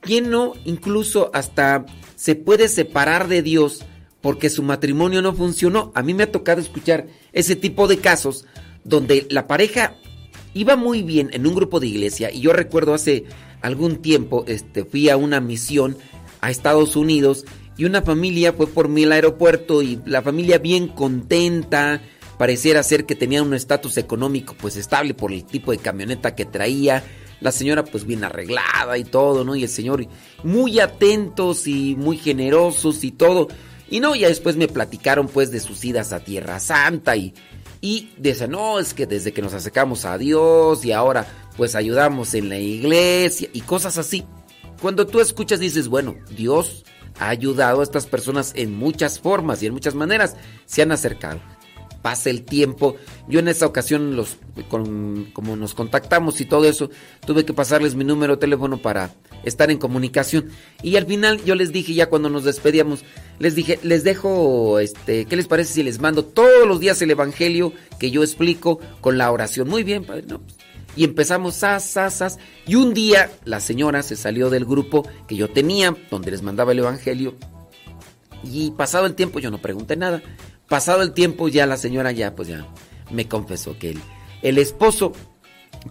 ¿Quién 0.00 0.30
no? 0.30 0.54
Incluso 0.64 1.30
hasta 1.34 1.84
se 2.16 2.34
puede 2.34 2.68
separar 2.68 3.28
de 3.28 3.42
Dios 3.42 3.84
porque 4.20 4.50
su 4.50 4.62
matrimonio 4.62 5.22
no 5.22 5.34
funcionó. 5.34 5.92
A 5.94 6.02
mí 6.02 6.14
me 6.14 6.24
ha 6.24 6.32
tocado 6.32 6.60
escuchar 6.60 7.06
ese 7.32 7.56
tipo 7.56 7.88
de 7.88 7.98
casos 7.98 8.46
donde 8.84 9.26
la 9.30 9.46
pareja 9.46 9.96
iba 10.54 10.76
muy 10.76 11.02
bien 11.02 11.30
en 11.32 11.46
un 11.46 11.54
grupo 11.54 11.80
de 11.80 11.86
iglesia 11.86 12.30
y 12.30 12.40
yo 12.40 12.52
recuerdo 12.52 12.94
hace 12.94 13.24
algún 13.60 13.96
tiempo 13.96 14.44
este 14.48 14.84
fui 14.84 15.08
a 15.08 15.16
una 15.16 15.40
misión 15.40 15.96
a 16.40 16.50
Estados 16.50 16.96
Unidos 16.96 17.44
y 17.76 17.84
una 17.84 18.02
familia 18.02 18.52
fue 18.52 18.66
por 18.66 18.88
mí 18.88 19.04
al 19.04 19.12
aeropuerto 19.12 19.82
y 19.82 20.00
la 20.04 20.22
familia 20.22 20.58
bien 20.58 20.88
contenta, 20.88 22.02
pareciera 22.36 22.82
ser 22.82 23.06
que 23.06 23.14
tenía 23.14 23.42
un 23.42 23.54
estatus 23.54 23.96
económico 23.96 24.54
pues 24.60 24.76
estable 24.76 25.14
por 25.14 25.32
el 25.32 25.44
tipo 25.44 25.72
de 25.72 25.78
camioneta 25.78 26.34
que 26.34 26.44
traía, 26.44 27.04
la 27.40 27.52
señora 27.52 27.84
pues 27.84 28.04
bien 28.06 28.24
arreglada 28.24 28.96
y 28.98 29.04
todo, 29.04 29.44
¿no? 29.44 29.56
Y 29.56 29.64
el 29.64 29.68
señor 29.68 30.06
muy 30.44 30.80
atentos 30.80 31.66
y 31.66 31.96
muy 31.96 32.16
generosos 32.16 33.04
y 33.04 33.10
todo. 33.10 33.48
Y 33.88 34.00
no, 34.00 34.14
ya 34.14 34.28
después 34.28 34.56
me 34.56 34.68
platicaron 34.68 35.26
pues 35.26 35.50
de 35.50 35.60
sus 35.60 35.84
idas 35.84 36.12
a 36.12 36.20
Tierra 36.20 36.60
Santa 36.60 37.16
y, 37.16 37.34
y 37.80 38.12
dicen, 38.18 38.52
no, 38.52 38.78
es 38.78 38.94
que 38.94 39.06
desde 39.06 39.32
que 39.32 39.42
nos 39.42 39.54
acercamos 39.54 40.04
a 40.04 40.16
Dios 40.18 40.84
y 40.84 40.92
ahora 40.92 41.26
pues 41.56 41.74
ayudamos 41.74 42.34
en 42.34 42.48
la 42.48 42.58
iglesia 42.58 43.48
y 43.52 43.62
cosas 43.62 43.98
así. 43.98 44.24
Cuando 44.80 45.06
tú 45.06 45.20
escuchas 45.20 45.60
dices, 45.60 45.88
bueno, 45.88 46.14
Dios 46.36 46.84
ha 47.18 47.28
ayudado 47.28 47.80
a 47.80 47.84
estas 47.84 48.06
personas 48.06 48.52
en 48.54 48.74
muchas 48.74 49.18
formas 49.20 49.62
y 49.62 49.66
en 49.66 49.72
muchas 49.72 49.94
maneras. 49.94 50.36
Se 50.66 50.82
han 50.82 50.92
acercado 50.92 51.40
pasa 52.02 52.30
el 52.30 52.42
tiempo. 52.42 52.96
Yo 53.28 53.40
en 53.40 53.48
esa 53.48 53.66
ocasión, 53.66 54.16
los, 54.16 54.36
como 54.68 55.56
nos 55.56 55.74
contactamos 55.74 56.40
y 56.40 56.44
todo 56.44 56.64
eso, 56.64 56.90
tuve 57.26 57.44
que 57.44 57.52
pasarles 57.52 57.94
mi 57.94 58.04
número 58.04 58.36
de 58.36 58.40
teléfono 58.40 58.78
para 58.78 59.10
estar 59.44 59.70
en 59.70 59.78
comunicación. 59.78 60.50
Y 60.82 60.96
al 60.96 61.06
final 61.06 61.42
yo 61.44 61.54
les 61.54 61.72
dije, 61.72 61.94
ya 61.94 62.08
cuando 62.08 62.30
nos 62.30 62.44
despedíamos, 62.44 63.04
les 63.38 63.54
dije, 63.54 63.78
les 63.82 64.04
dejo, 64.04 64.78
este, 64.78 65.24
¿qué 65.26 65.36
les 65.36 65.46
parece 65.46 65.74
si 65.74 65.82
les 65.82 66.00
mando 66.00 66.24
todos 66.24 66.66
los 66.66 66.80
días 66.80 67.00
el 67.02 67.10
Evangelio 67.10 67.72
que 67.98 68.10
yo 68.10 68.22
explico 68.22 68.80
con 69.00 69.18
la 69.18 69.30
oración? 69.30 69.68
Muy 69.68 69.84
bien, 69.84 70.04
padre, 70.04 70.24
no, 70.26 70.40
y 70.96 71.04
empezamos, 71.04 71.54
sas, 71.54 71.84
sas. 71.84 72.38
Y 72.66 72.74
un 72.74 72.94
día 72.94 73.30
la 73.44 73.60
señora 73.60 74.02
se 74.02 74.16
salió 74.16 74.50
del 74.50 74.64
grupo 74.64 75.08
que 75.26 75.36
yo 75.36 75.48
tenía, 75.48 75.96
donde 76.10 76.30
les 76.30 76.42
mandaba 76.42 76.72
el 76.72 76.80
Evangelio. 76.80 77.34
Y 78.42 78.70
pasado 78.72 79.06
el 79.06 79.14
tiempo 79.14 79.38
yo 79.38 79.50
no 79.50 79.58
pregunté 79.58 79.96
nada. 79.96 80.22
Pasado 80.70 81.02
el 81.02 81.10
tiempo 81.10 81.48
ya 81.48 81.66
la 81.66 81.76
señora 81.76 82.12
ya 82.12 82.36
pues 82.36 82.46
ya 82.46 82.64
me 83.10 83.26
confesó 83.26 83.76
que 83.76 83.90
el, 83.90 84.00
el 84.40 84.56
esposo, 84.56 85.12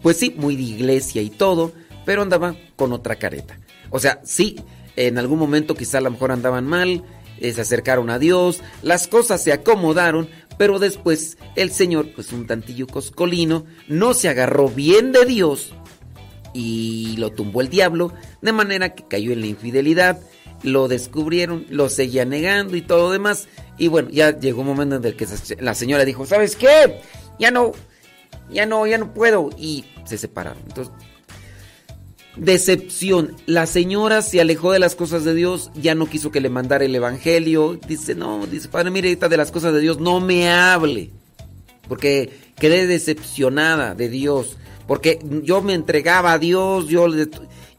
pues 0.01 0.15
sí, 0.15 0.33
muy 0.37 0.55
de 0.55 0.61
iglesia 0.61 1.21
y 1.21 1.29
todo, 1.29 1.73
pero 2.05 2.21
andaba 2.21 2.55
con 2.77 2.93
otra 2.93 3.17
careta. 3.17 3.59
O 3.89 3.99
sea, 3.99 4.21
sí, 4.23 4.55
en 4.95 5.17
algún 5.17 5.37
momento 5.37 5.75
quizá 5.75 5.97
a 5.97 6.01
lo 6.01 6.11
mejor 6.11 6.31
andaban 6.31 6.65
mal, 6.65 7.03
eh, 7.39 7.51
se 7.51 7.59
acercaron 7.59 8.09
a 8.09 8.19
Dios, 8.19 8.61
las 8.81 9.09
cosas 9.09 9.43
se 9.43 9.51
acomodaron, 9.51 10.29
pero 10.57 10.79
después 10.79 11.37
el 11.57 11.71
Señor, 11.71 12.13
pues 12.15 12.31
un 12.31 12.47
tantillo 12.47 12.87
coscolino, 12.87 13.65
no 13.89 14.13
se 14.13 14.29
agarró 14.29 14.69
bien 14.69 15.11
de 15.11 15.25
Dios 15.25 15.73
y 16.53 17.17
lo 17.17 17.31
tumbó 17.33 17.59
el 17.59 17.67
diablo, 17.67 18.13
de 18.41 18.53
manera 18.53 18.95
que 18.95 19.05
cayó 19.09 19.33
en 19.33 19.41
la 19.41 19.47
infidelidad, 19.47 20.21
lo 20.63 20.87
descubrieron, 20.87 21.65
lo 21.69 21.89
seguía 21.89 22.25
negando 22.25 22.75
y 22.75 22.81
todo 22.81 23.11
demás. 23.11 23.47
Y 23.77 23.87
bueno, 23.87 24.09
ya 24.09 24.37
llegó 24.37 24.61
un 24.61 24.67
momento 24.67 24.95
en 24.95 25.05
el 25.05 25.15
que 25.15 25.27
la 25.59 25.73
señora 25.73 26.05
dijo, 26.05 26.25
¿sabes 26.25 26.55
qué? 26.55 27.01
Ya 27.39 27.51
no, 27.51 27.71
ya 28.51 28.65
no, 28.65 28.85
ya 28.85 28.97
no 28.97 29.13
puedo. 29.13 29.49
Y 29.57 29.85
se 30.05 30.17
separaron. 30.17 30.61
Entonces, 30.67 30.93
decepción. 32.35 33.35
La 33.45 33.65
señora 33.65 34.21
se 34.21 34.41
alejó 34.41 34.71
de 34.71 34.79
las 34.79 34.95
cosas 34.95 35.23
de 35.23 35.33
Dios, 35.33 35.71
ya 35.75 35.95
no 35.95 36.07
quiso 36.07 36.31
que 36.31 36.41
le 36.41 36.49
mandara 36.49 36.85
el 36.85 36.95
evangelio. 36.95 37.79
Dice, 37.87 38.15
no, 38.15 38.45
dice, 38.47 38.67
padre, 38.67 38.91
mire, 38.91 39.11
esta 39.11 39.29
de 39.29 39.37
las 39.37 39.51
cosas 39.51 39.73
de 39.73 39.79
Dios, 39.79 39.99
no 39.99 40.19
me 40.19 40.49
hable. 40.49 41.11
Porque 41.87 42.31
quedé 42.55 42.87
decepcionada 42.87 43.95
de 43.95 44.09
Dios. 44.09 44.57
Porque 44.87 45.19
yo 45.43 45.61
me 45.61 45.73
entregaba 45.73 46.33
a 46.33 46.39
Dios, 46.39 46.87
yo 46.87 47.07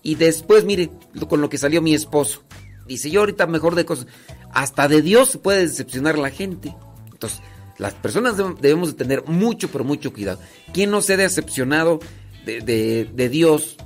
y 0.02 0.14
después, 0.14 0.64
mire, 0.64 0.90
con 1.28 1.40
lo 1.40 1.50
que 1.50 1.58
salió 1.58 1.82
mi 1.82 1.94
esposo. 1.94 2.42
Dice, 2.90 3.08
yo 3.08 3.20
ahorita 3.20 3.46
mejor 3.46 3.76
de 3.76 3.84
cosas. 3.84 4.08
Hasta 4.52 4.88
de 4.88 5.00
Dios 5.00 5.38
puede 5.40 5.60
decepcionar 5.60 6.18
la 6.18 6.30
gente. 6.30 6.74
Entonces, 7.12 7.40
las 7.78 7.94
personas 7.94 8.36
debemos 8.36 8.88
de 8.88 8.94
tener 8.94 9.24
mucho, 9.28 9.68
pero 9.70 9.84
mucho 9.84 10.12
cuidado. 10.12 10.40
¿Quién 10.72 10.90
no 10.90 11.00
se 11.00 11.14
ha 11.14 11.16
decepcionado 11.16 12.00
de, 12.44 13.28
Dios 13.30 13.76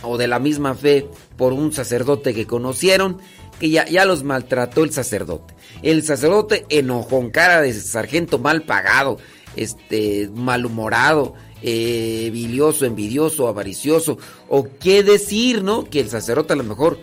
o 0.00 0.16
de 0.16 0.28
la 0.28 0.38
misma 0.38 0.74
fe 0.74 1.06
por 1.36 1.52
un 1.52 1.74
sacerdote 1.74 2.32
que 2.32 2.46
conocieron? 2.46 3.18
Que 3.60 3.68
ya, 3.68 3.84
ya 3.84 4.06
los 4.06 4.24
maltrató 4.24 4.82
el 4.82 4.94
sacerdote. 4.94 5.52
El 5.82 6.02
sacerdote 6.02 6.64
enojón, 6.70 7.28
cara 7.28 7.60
de 7.60 7.74
sargento 7.74 8.38
mal 8.38 8.62
pagado, 8.62 9.18
este, 9.56 10.30
malhumorado, 10.32 11.34
eh, 11.60 12.30
bilioso, 12.32 12.86
envidioso, 12.86 13.46
avaricioso. 13.46 14.16
O 14.48 14.68
qué 14.80 15.02
decir, 15.02 15.62
¿no? 15.62 15.84
Que 15.84 16.00
el 16.00 16.08
sacerdote 16.08 16.54
a 16.54 16.56
lo 16.56 16.64
mejor 16.64 16.98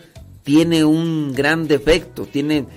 tiene 0.46 0.86
un 0.86 1.34
gran 1.34 1.68
defecto, 1.68 2.26
tiene 2.26 2.68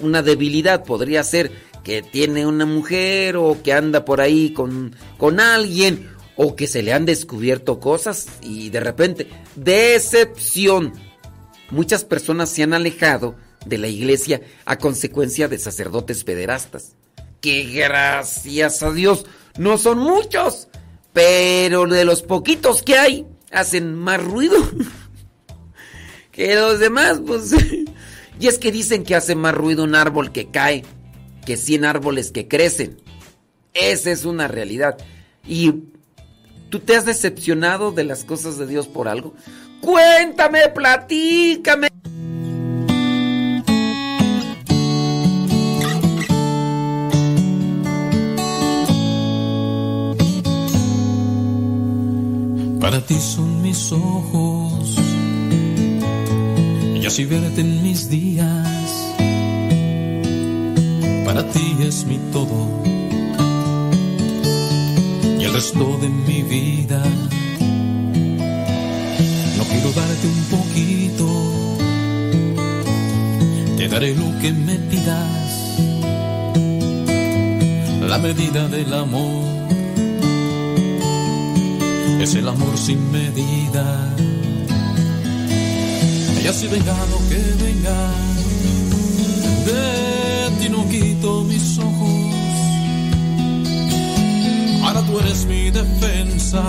una 0.00 0.22
debilidad, 0.22 0.82
podría 0.82 1.22
ser 1.22 1.52
que 1.84 2.02
tiene 2.02 2.46
una 2.46 2.66
mujer 2.66 3.36
o 3.36 3.62
que 3.62 3.72
anda 3.72 4.04
por 4.04 4.20
ahí 4.20 4.50
con, 4.52 4.96
con 5.18 5.38
alguien 5.38 6.10
o 6.36 6.56
que 6.56 6.66
se 6.66 6.82
le 6.82 6.92
han 6.92 7.04
descubierto 7.04 7.80
cosas 7.80 8.26
y 8.40 8.70
de 8.70 8.80
repente, 8.80 9.28
decepción. 9.56 10.94
Muchas 11.70 12.04
personas 12.04 12.48
se 12.48 12.62
han 12.62 12.72
alejado 12.72 13.36
de 13.66 13.76
la 13.76 13.88
iglesia 13.88 14.40
a 14.64 14.78
consecuencia 14.78 15.48
de 15.48 15.58
sacerdotes 15.58 16.24
pederastas. 16.24 16.94
Que 17.42 17.64
gracias 17.64 18.82
a 18.82 18.90
Dios 18.90 19.26
no 19.58 19.76
son 19.76 19.98
muchos, 19.98 20.68
pero 21.12 21.86
de 21.86 22.06
los 22.06 22.22
poquitos 22.22 22.82
que 22.82 22.96
hay 22.96 23.26
hacen 23.52 23.94
más 23.94 24.24
ruido. 24.24 24.56
que 26.38 26.54
los 26.54 26.78
demás, 26.78 27.20
pues... 27.26 27.52
y 28.40 28.46
es 28.46 28.58
que 28.58 28.70
dicen 28.70 29.02
que 29.02 29.16
hace 29.16 29.34
más 29.34 29.52
ruido 29.52 29.82
un 29.82 29.96
árbol 29.96 30.30
que 30.30 30.46
cae 30.46 30.84
que 31.44 31.56
100 31.56 31.84
árboles 31.84 32.30
que 32.30 32.46
crecen. 32.46 32.96
Esa 33.74 34.12
es 34.12 34.24
una 34.24 34.46
realidad. 34.46 34.96
¿Y 35.44 35.74
tú 36.70 36.78
te 36.78 36.94
has 36.94 37.04
decepcionado 37.04 37.90
de 37.90 38.04
las 38.04 38.24
cosas 38.24 38.56
de 38.56 38.68
Dios 38.68 38.86
por 38.86 39.08
algo? 39.08 39.34
Cuéntame, 39.80 40.68
platícame. 40.68 41.88
Para 52.80 53.04
ti 53.04 53.18
son 53.18 53.62
mis 53.62 53.90
ojos 53.90 54.57
y 57.00 57.06
así 57.06 57.24
verte 57.24 57.60
en 57.60 57.82
mis 57.82 58.08
días. 58.08 59.14
Para 61.24 61.48
ti 61.50 61.76
es 61.80 62.04
mi 62.04 62.18
todo 62.32 62.82
y 65.38 65.44
el 65.44 65.52
resto 65.52 65.98
de 66.00 66.08
mi 66.08 66.42
vida. 66.42 67.02
No 69.56 69.64
quiero 69.64 69.92
darte 69.92 70.26
un 70.26 70.44
poquito, 70.56 71.28
te 73.76 73.88
daré 73.88 74.14
lo 74.14 74.38
que 74.40 74.52
me 74.52 74.74
pidas, 74.76 75.78
la 78.08 78.18
medida 78.18 78.68
del 78.68 78.92
amor. 78.94 79.58
Es 82.20 82.34
el 82.34 82.48
amor 82.48 82.76
sin 82.76 83.12
medida. 83.12 84.16
Y 86.42 86.46
así 86.46 86.66
venga 86.68 86.94
lo 87.10 87.18
que 87.28 87.36
venga, 87.64 87.98
de 89.66 90.50
ti 90.60 90.68
no 90.68 90.88
quito 90.88 91.44
mis 91.44 91.78
ojos. 91.78 92.08
Ahora 94.84 95.02
tú 95.02 95.18
eres 95.18 95.44
mi 95.44 95.70
defensa. 95.70 96.62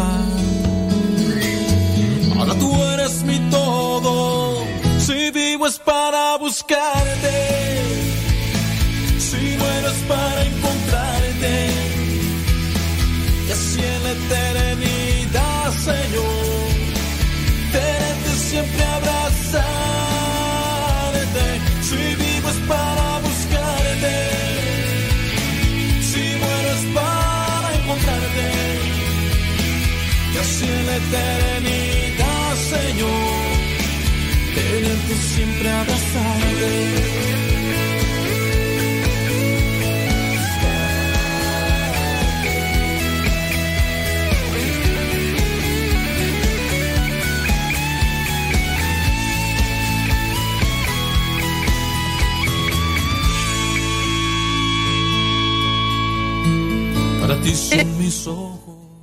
Ahora 2.38 2.54
tú 2.56 2.74
eres 2.94 3.24
mi 3.24 3.40
todo. 3.50 4.64
Si 5.00 5.32
vivo 5.32 5.68
es 5.68 5.80
para 5.80 6.38
buscarte. 6.38 6.99
Eternidad, 31.10 32.56
Señor. 32.56 33.10
Tenerte 34.56 35.16
siempre 35.16 35.70
abrazarte. 35.70 37.20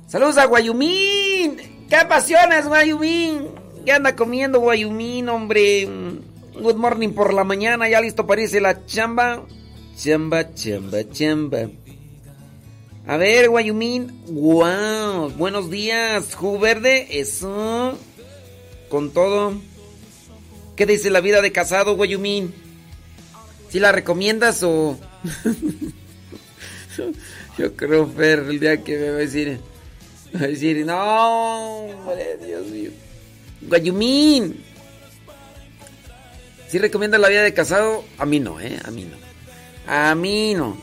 Saludos 0.07 0.37
a. 0.37 1.16
¿Qué 1.97 2.05
pasiones, 2.05 2.67
Guayumín? 2.67 3.47
¿Qué 3.83 3.91
anda 3.91 4.15
comiendo 4.15 4.59
Guayumín, 4.59 5.29
hombre? 5.29 5.89
Good 6.53 6.75
morning 6.75 7.09
por 7.09 7.33
la 7.33 7.43
mañana, 7.43 7.89
ya 7.89 7.99
listo 7.99 8.27
para 8.27 8.43
irse 8.43 8.61
la 8.61 8.85
chamba. 8.85 9.43
Chamba, 9.97 10.53
chamba, 10.53 11.09
chamba. 11.09 11.69
A 13.07 13.17
ver, 13.17 13.49
Guayumín. 13.49 14.15
Wow, 14.27 15.31
buenos 15.39 15.71
días, 15.71 16.35
jugo 16.35 16.59
verde. 16.59 17.19
Eso. 17.19 17.97
Con 18.89 19.09
todo. 19.09 19.59
¿Qué 20.75 20.85
dice 20.85 21.09
la 21.09 21.19
vida 21.19 21.41
de 21.41 21.51
casado, 21.51 21.95
Guayumín? 21.95 22.53
¿Si 23.69 23.79
la 23.79 23.91
recomiendas 23.91 24.61
o.? 24.61 24.99
Yo 27.57 27.75
creo, 27.75 28.05
Fer, 28.05 28.45
el 28.47 28.59
día 28.59 28.83
que 28.83 28.97
me 28.97 29.09
va 29.09 29.15
a 29.15 29.21
decir. 29.21 29.59
Va 30.35 30.39
a 30.45 30.47
decir, 30.47 30.85
no, 30.85 31.77
hombre, 31.85 32.37
Dios 32.45 32.67
mío. 32.67 32.91
Guayumín. 33.61 34.63
¿Sí 36.67 36.79
recomiendas 36.79 37.19
la 37.19 37.29
vida 37.29 37.43
de 37.43 37.53
casado? 37.53 38.03
A 38.17 38.25
mí 38.25 38.39
no, 38.39 38.59
¿eh? 38.59 38.77
A 38.83 38.91
mí 38.91 39.05
no. 39.05 39.15
A 39.87 40.13
mí 40.15 40.53
no. 40.53 40.77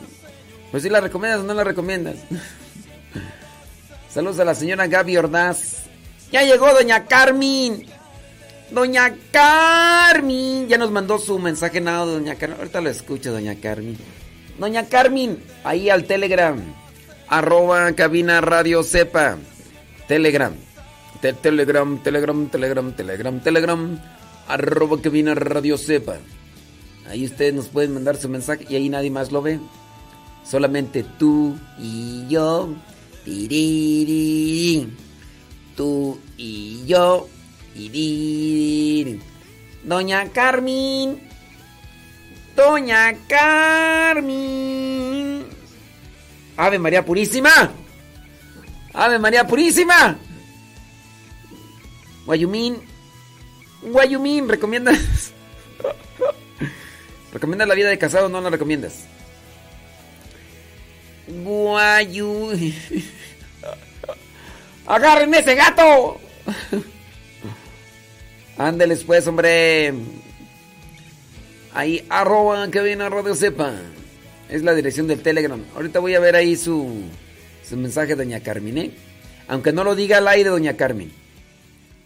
Pues 0.71 0.83
si 0.83 0.89
la 0.89 1.01
recomiendas 1.01 1.41
o 1.41 1.45
no 1.45 1.55
la 1.55 1.63
recomiendas. 1.65 2.17
Saludos 4.11 4.39
a 4.39 4.45
la 4.45 4.55
señora 4.55 4.87
Gaby 4.87 5.17
Ordaz. 5.19 5.85
Ya 6.33 6.43
llegó 6.43 6.73
doña 6.73 7.05
Carmen. 7.05 7.87
Doña 8.71 9.15
Carmen. 9.31 10.69
Ya 10.69 10.79
nos 10.79 10.91
mandó 10.91 11.19
su 11.19 11.39
mensaje 11.39 11.81
nada, 11.81 12.07
doña 12.07 12.35
Carmen. 12.37 12.59
Ahorita 12.59 12.81
lo 12.81 12.91
escucho, 12.91 13.31
doña 13.33 13.55
Carmen. 13.57 13.99
Doña 14.59 14.87
Carmen, 14.89 15.39
ahí 15.65 15.91
al 15.91 16.05
Telegram. 16.05 16.61
Arroba 17.29 17.93
cabina 17.93 18.41
radio 18.41 18.83
sepa. 18.83 19.37
Telegram. 20.09 20.53
Te- 21.21 21.33
telegram, 21.33 22.03
telegram, 22.03 22.49
telegram, 22.51 22.93
telegram, 22.93 23.41
telegram. 23.41 23.99
Arroba 24.49 25.01
cabina 25.01 25.35
radio 25.35 25.79
sepa. 25.79 26.17
Ahí 27.09 27.25
ustedes 27.25 27.55
nos 27.55 27.69
pueden 27.69 27.95
mandar 27.95 28.17
su 28.17 28.29
mensaje 28.29 28.67
y 28.69 28.77
ahí 28.77 28.89
nadie 28.89 29.11
más 29.11 29.33
lo 29.33 29.43
ve. 29.43 29.59
Solamente 30.45 31.05
tú 31.19 31.57
y 31.79 32.27
yo. 32.29 32.75
Tú 35.77 36.19
y 36.37 36.85
yo. 36.87 37.29
Doña 39.83 40.29
Carmen. 40.31 41.21
Doña 42.57 43.15
Carmen. 43.29 44.75
Ave 46.57 46.79
María 46.79 47.05
Purísima. 47.05 47.73
Ave 48.93 49.19
María 49.19 49.47
Purísima. 49.47 50.17
Guayumín. 52.27 52.81
Guayumín, 53.83 54.49
¿recomiendas? 54.49 54.99
¿Recomiendas 57.33 57.69
la 57.69 57.75
vida 57.75 57.89
de 57.89 57.99
casado 57.99 58.27
o 58.27 58.29
no 58.29 58.41
la 58.41 58.51
recomiendas? 58.51 59.05
Guayu. 61.27 62.53
¡Agarren 64.87 65.35
ese 65.35 65.55
gato! 65.55 66.21
Ándeles 68.59 69.05
pues, 69.05 69.27
hombre. 69.27 69.95
Ahí, 71.73 72.07
arroba 72.09 72.71
que 72.71 72.83
viene 72.83 73.05
a 73.05 73.09
Radio 73.09 73.35
Sepa. 73.35 73.73
Es 74.55 74.63
la 74.63 74.73
dirección 74.73 75.09
del 75.09 75.21
Telegram. 75.21 75.61
Ahorita 75.75 75.99
voy 75.99 76.15
a 76.15 76.21
ver 76.21 76.37
ahí 76.37 76.55
su, 76.55 77.03
su 77.69 77.77
mensaje, 77.77 78.15
doña 78.15 78.39
Carmen, 78.39 78.79
¿eh? 78.79 78.91
Aunque 79.49 79.73
no 79.73 79.83
lo 79.83 79.97
diga 79.97 80.19
al 80.19 80.29
aire, 80.29 80.49
doña 80.49 80.77
Carmen. 80.77 81.11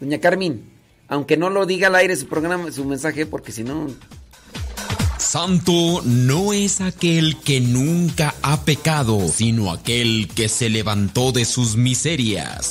Doña 0.01 0.19
Carmen, 0.19 0.63
aunque 1.09 1.37
no 1.37 1.51
lo 1.51 1.67
diga 1.67 1.89
al 1.89 1.97
aire 1.97 2.17
su 2.17 2.27
programa, 2.27 2.73
su 2.73 2.87
mensaje, 2.87 3.27
porque 3.27 3.53
si 3.53 3.65
no... 3.65 3.89
Santo 5.19 6.01
no 6.07 6.55
es 6.55 6.81
aquel 6.81 7.37
que 7.39 7.61
nunca 7.61 8.35
ha 8.41 8.65
pecado, 8.65 9.29
sino 9.29 9.71
aquel 9.71 10.31
que 10.35 10.49
se 10.49 10.71
levantó 10.71 11.33
de 11.33 11.45
sus 11.45 11.77
miserias. 11.77 12.71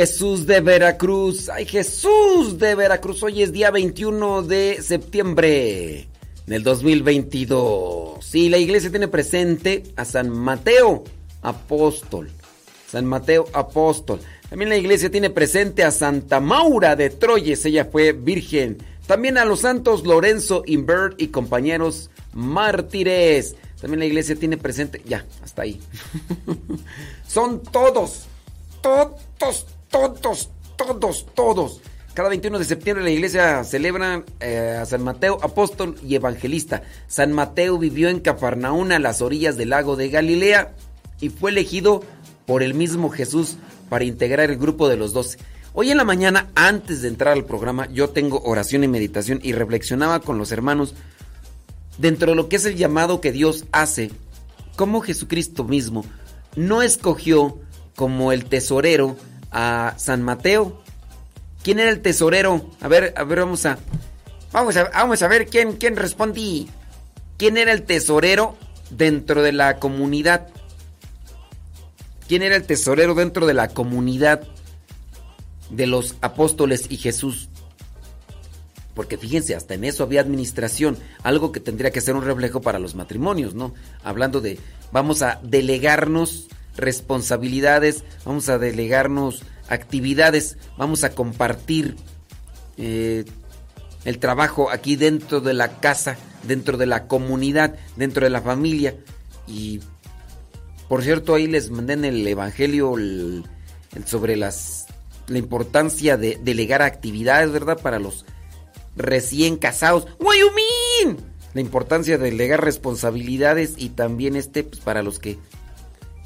Jesús 0.00 0.46
de 0.46 0.62
Veracruz, 0.62 1.50
ay 1.50 1.66
Jesús 1.66 2.58
de 2.58 2.74
Veracruz, 2.74 3.22
hoy 3.22 3.42
es 3.42 3.52
día 3.52 3.70
21 3.70 4.44
de 4.44 4.80
septiembre 4.80 6.08
del 6.46 6.62
2022. 6.62 8.24
Sí, 8.24 8.48
la 8.48 8.56
iglesia 8.56 8.88
tiene 8.88 9.08
presente 9.08 9.82
a 9.96 10.06
San 10.06 10.30
Mateo, 10.30 11.04
apóstol. 11.42 12.30
San 12.90 13.04
Mateo, 13.04 13.44
apóstol. 13.52 14.20
También 14.48 14.70
la 14.70 14.78
iglesia 14.78 15.10
tiene 15.10 15.28
presente 15.28 15.84
a 15.84 15.90
Santa 15.90 16.40
Maura 16.40 16.96
de 16.96 17.10
Troyes, 17.10 17.66
ella 17.66 17.84
fue 17.84 18.12
virgen. 18.12 18.78
También 19.06 19.36
a 19.36 19.44
los 19.44 19.60
santos 19.60 20.06
Lorenzo 20.06 20.62
Invert 20.64 21.20
y 21.20 21.28
compañeros 21.28 22.08
mártires. 22.32 23.54
También 23.78 24.00
la 24.00 24.06
iglesia 24.06 24.34
tiene 24.34 24.56
presente, 24.56 25.02
ya, 25.04 25.26
hasta 25.44 25.60
ahí. 25.60 25.78
Son 27.28 27.62
todos, 27.62 28.28
todos, 28.80 29.66
todos, 29.90 30.50
todos, 30.76 31.26
todos. 31.34 31.80
Cada 32.14 32.28
21 32.28 32.58
de 32.58 32.64
septiembre 32.64 33.04
la 33.04 33.10
iglesia 33.10 33.62
celebra 33.64 34.24
eh, 34.40 34.78
a 34.80 34.86
San 34.86 35.02
Mateo, 35.02 35.38
apóstol 35.42 35.96
y 36.02 36.14
evangelista. 36.14 36.82
San 37.06 37.32
Mateo 37.32 37.78
vivió 37.78 38.08
en 38.08 38.20
Cafarnaún 38.20 38.92
a 38.92 38.98
las 38.98 39.22
orillas 39.22 39.56
del 39.56 39.70
lago 39.70 39.96
de 39.96 40.08
Galilea 40.08 40.74
y 41.20 41.28
fue 41.28 41.50
elegido 41.50 42.02
por 42.46 42.62
el 42.62 42.74
mismo 42.74 43.10
Jesús 43.10 43.56
para 43.88 44.04
integrar 44.04 44.50
el 44.50 44.58
grupo 44.58 44.88
de 44.88 44.96
los 44.96 45.12
doce. 45.12 45.38
Hoy 45.72 45.90
en 45.90 45.98
la 45.98 46.04
mañana, 46.04 46.50
antes 46.56 47.02
de 47.02 47.08
entrar 47.08 47.32
al 47.32 47.44
programa, 47.44 47.88
yo 47.92 48.10
tengo 48.10 48.40
oración 48.42 48.82
y 48.82 48.88
meditación 48.88 49.38
y 49.42 49.52
reflexionaba 49.52 50.20
con 50.20 50.36
los 50.36 50.50
hermanos 50.50 50.94
dentro 51.98 52.30
de 52.30 52.36
lo 52.36 52.48
que 52.48 52.56
es 52.56 52.64
el 52.64 52.76
llamado 52.76 53.20
que 53.20 53.30
Dios 53.30 53.66
hace, 53.70 54.10
cómo 54.74 55.00
Jesucristo 55.00 55.62
mismo 55.62 56.04
no 56.56 56.82
escogió 56.82 57.58
como 57.94 58.32
el 58.32 58.46
tesorero 58.46 59.16
a 59.50 59.94
San 59.98 60.22
Mateo. 60.22 60.82
¿Quién 61.62 61.78
era 61.78 61.90
el 61.90 62.00
tesorero? 62.00 62.70
A 62.80 62.88
ver, 62.88 63.12
a 63.16 63.24
ver, 63.24 63.40
vamos 63.40 63.66
a 63.66 63.78
vamos 64.52 64.76
a, 64.76 64.84
vamos 64.90 65.22
a 65.22 65.28
ver 65.28 65.46
quién 65.46 65.72
quién 65.72 65.96
respondí. 65.96 66.68
¿Quién 67.36 67.56
era 67.56 67.72
el 67.72 67.84
tesorero 67.84 68.56
dentro 68.90 69.42
de 69.42 69.52
la 69.52 69.78
comunidad? 69.78 70.48
¿Quién 72.28 72.42
era 72.42 72.54
el 72.56 72.64
tesorero 72.64 73.14
dentro 73.14 73.46
de 73.46 73.54
la 73.54 73.68
comunidad 73.68 74.42
de 75.70 75.86
los 75.86 76.16
apóstoles 76.20 76.86
y 76.90 76.96
Jesús? 76.96 77.48
Porque 78.94 79.16
fíjense, 79.16 79.54
hasta 79.54 79.74
en 79.74 79.84
eso 79.84 80.02
había 80.02 80.20
administración, 80.20 80.98
algo 81.22 81.52
que 81.52 81.60
tendría 81.60 81.90
que 81.90 82.00
ser 82.00 82.14
un 82.14 82.24
reflejo 82.24 82.60
para 82.60 82.78
los 82.78 82.94
matrimonios, 82.94 83.54
¿no? 83.54 83.72
Hablando 84.04 84.40
de, 84.40 84.58
vamos 84.92 85.22
a 85.22 85.40
delegarnos 85.42 86.48
responsabilidades, 86.76 88.04
vamos 88.24 88.48
a 88.48 88.58
delegarnos 88.58 89.42
actividades, 89.68 90.56
vamos 90.76 91.04
a 91.04 91.10
compartir 91.10 91.96
eh, 92.76 93.24
el 94.04 94.18
trabajo 94.18 94.70
aquí 94.70 94.96
dentro 94.96 95.40
de 95.40 95.54
la 95.54 95.78
casa, 95.80 96.16
dentro 96.44 96.76
de 96.78 96.86
la 96.86 97.06
comunidad, 97.06 97.74
dentro 97.96 98.24
de 98.24 98.30
la 98.30 98.40
familia. 98.42 98.96
Y 99.46 99.80
por 100.88 101.02
cierto, 101.02 101.34
ahí 101.34 101.46
les 101.46 101.70
mandé 101.70 101.92
en 101.94 102.04
el 102.04 102.26
Evangelio 102.26 102.96
el- 102.96 103.44
el 103.94 104.06
sobre 104.06 104.36
las, 104.36 104.86
la 105.28 105.38
importancia 105.38 106.16
de 106.16 106.38
delegar 106.42 106.82
actividades, 106.82 107.50
¿verdad? 107.52 107.78
Para 107.80 107.98
los 107.98 108.24
recién 108.96 109.56
casados. 109.56 110.06
¡Guayumín! 110.18 111.24
La 111.54 111.60
importancia 111.60 112.16
de 112.16 112.30
delegar 112.30 112.64
responsabilidades 112.64 113.74
y 113.76 113.90
también 113.90 114.36
este, 114.36 114.62
pues 114.64 114.80
para 114.80 115.02
los 115.02 115.18
que, 115.18 115.38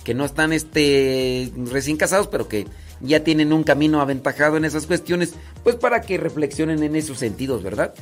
que 0.05 0.15
no 0.15 0.25
están 0.25 0.53
este, 0.53 1.51
recién 1.57 1.97
casados, 1.97 2.29
pero 2.29 2.47
que 2.47 2.67
ya 3.01 3.25
tienen 3.25 3.53
un 3.53 3.65
camino 3.65 4.01
aventajado 4.01 4.57
en 4.57 4.65
esas 4.65 4.87
cuestiones, 4.87 5.35
pues 5.65 5.77
para 5.77 6.03
que 6.03 6.19
reflexionen 6.19 6.83
en 6.83 6.95
esos 6.95 7.19
sentidos, 7.19 7.63
¿verdad? 7.63 7.95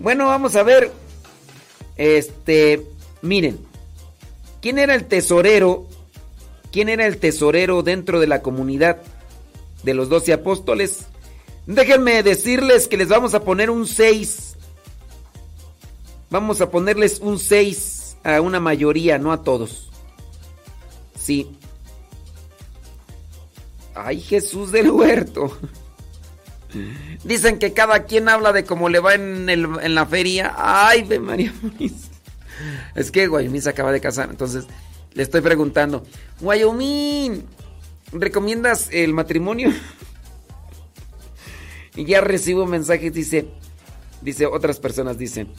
Bueno, 0.00 0.26
vamos 0.26 0.56
a 0.56 0.62
ver. 0.62 0.90
Este, 1.96 2.84
miren, 3.22 3.58
¿quién 4.60 4.78
era 4.78 4.94
el 4.94 5.04
tesorero? 5.04 5.86
¿Quién 6.72 6.88
era 6.88 7.06
el 7.06 7.18
tesorero 7.18 7.82
dentro 7.82 8.20
de 8.20 8.26
la 8.26 8.42
comunidad 8.42 8.98
de 9.82 9.94
los 9.94 10.08
doce 10.08 10.32
apóstoles? 10.32 11.06
Déjenme 11.66 12.22
decirles 12.22 12.88
que 12.88 12.96
les 12.96 13.08
vamos 13.08 13.34
a 13.34 13.42
poner 13.42 13.70
un 13.70 13.86
6. 13.86 14.56
Vamos 16.30 16.60
a 16.60 16.70
ponerles 16.70 17.20
un 17.20 17.38
6 17.38 18.16
a 18.24 18.40
una 18.40 18.60
mayoría, 18.60 19.18
no 19.18 19.32
a 19.32 19.42
todos. 19.42 19.87
Sí. 21.28 21.46
Ay, 23.94 24.18
Jesús 24.18 24.72
del 24.72 24.90
huerto. 24.90 25.58
Dicen 27.22 27.58
que 27.58 27.74
cada 27.74 28.04
quien 28.04 28.30
habla 28.30 28.54
de 28.54 28.64
cómo 28.64 28.88
le 28.88 28.98
va 28.98 29.12
en, 29.12 29.94
la 29.94 30.06
feria. 30.06 30.54
Ay, 30.56 31.02
ve 31.02 31.20
María 31.20 31.52
Muniz. 31.60 32.08
Es 32.94 33.10
que 33.10 33.26
Guayomín 33.26 33.60
se 33.60 33.68
acaba 33.68 33.92
de 33.92 34.00
casar, 34.00 34.30
entonces 34.30 34.64
le 35.12 35.22
estoy 35.22 35.42
preguntando. 35.42 36.02
Guayomín, 36.40 37.44
¿recomiendas 38.10 38.88
el 38.90 39.12
matrimonio? 39.12 39.70
Y 41.94 42.06
ya 42.06 42.22
recibo 42.22 42.64
mensajes, 42.64 43.12
dice, 43.12 43.50
dice, 44.22 44.46
otras 44.46 44.80
personas 44.80 45.18
dicen, 45.18 45.52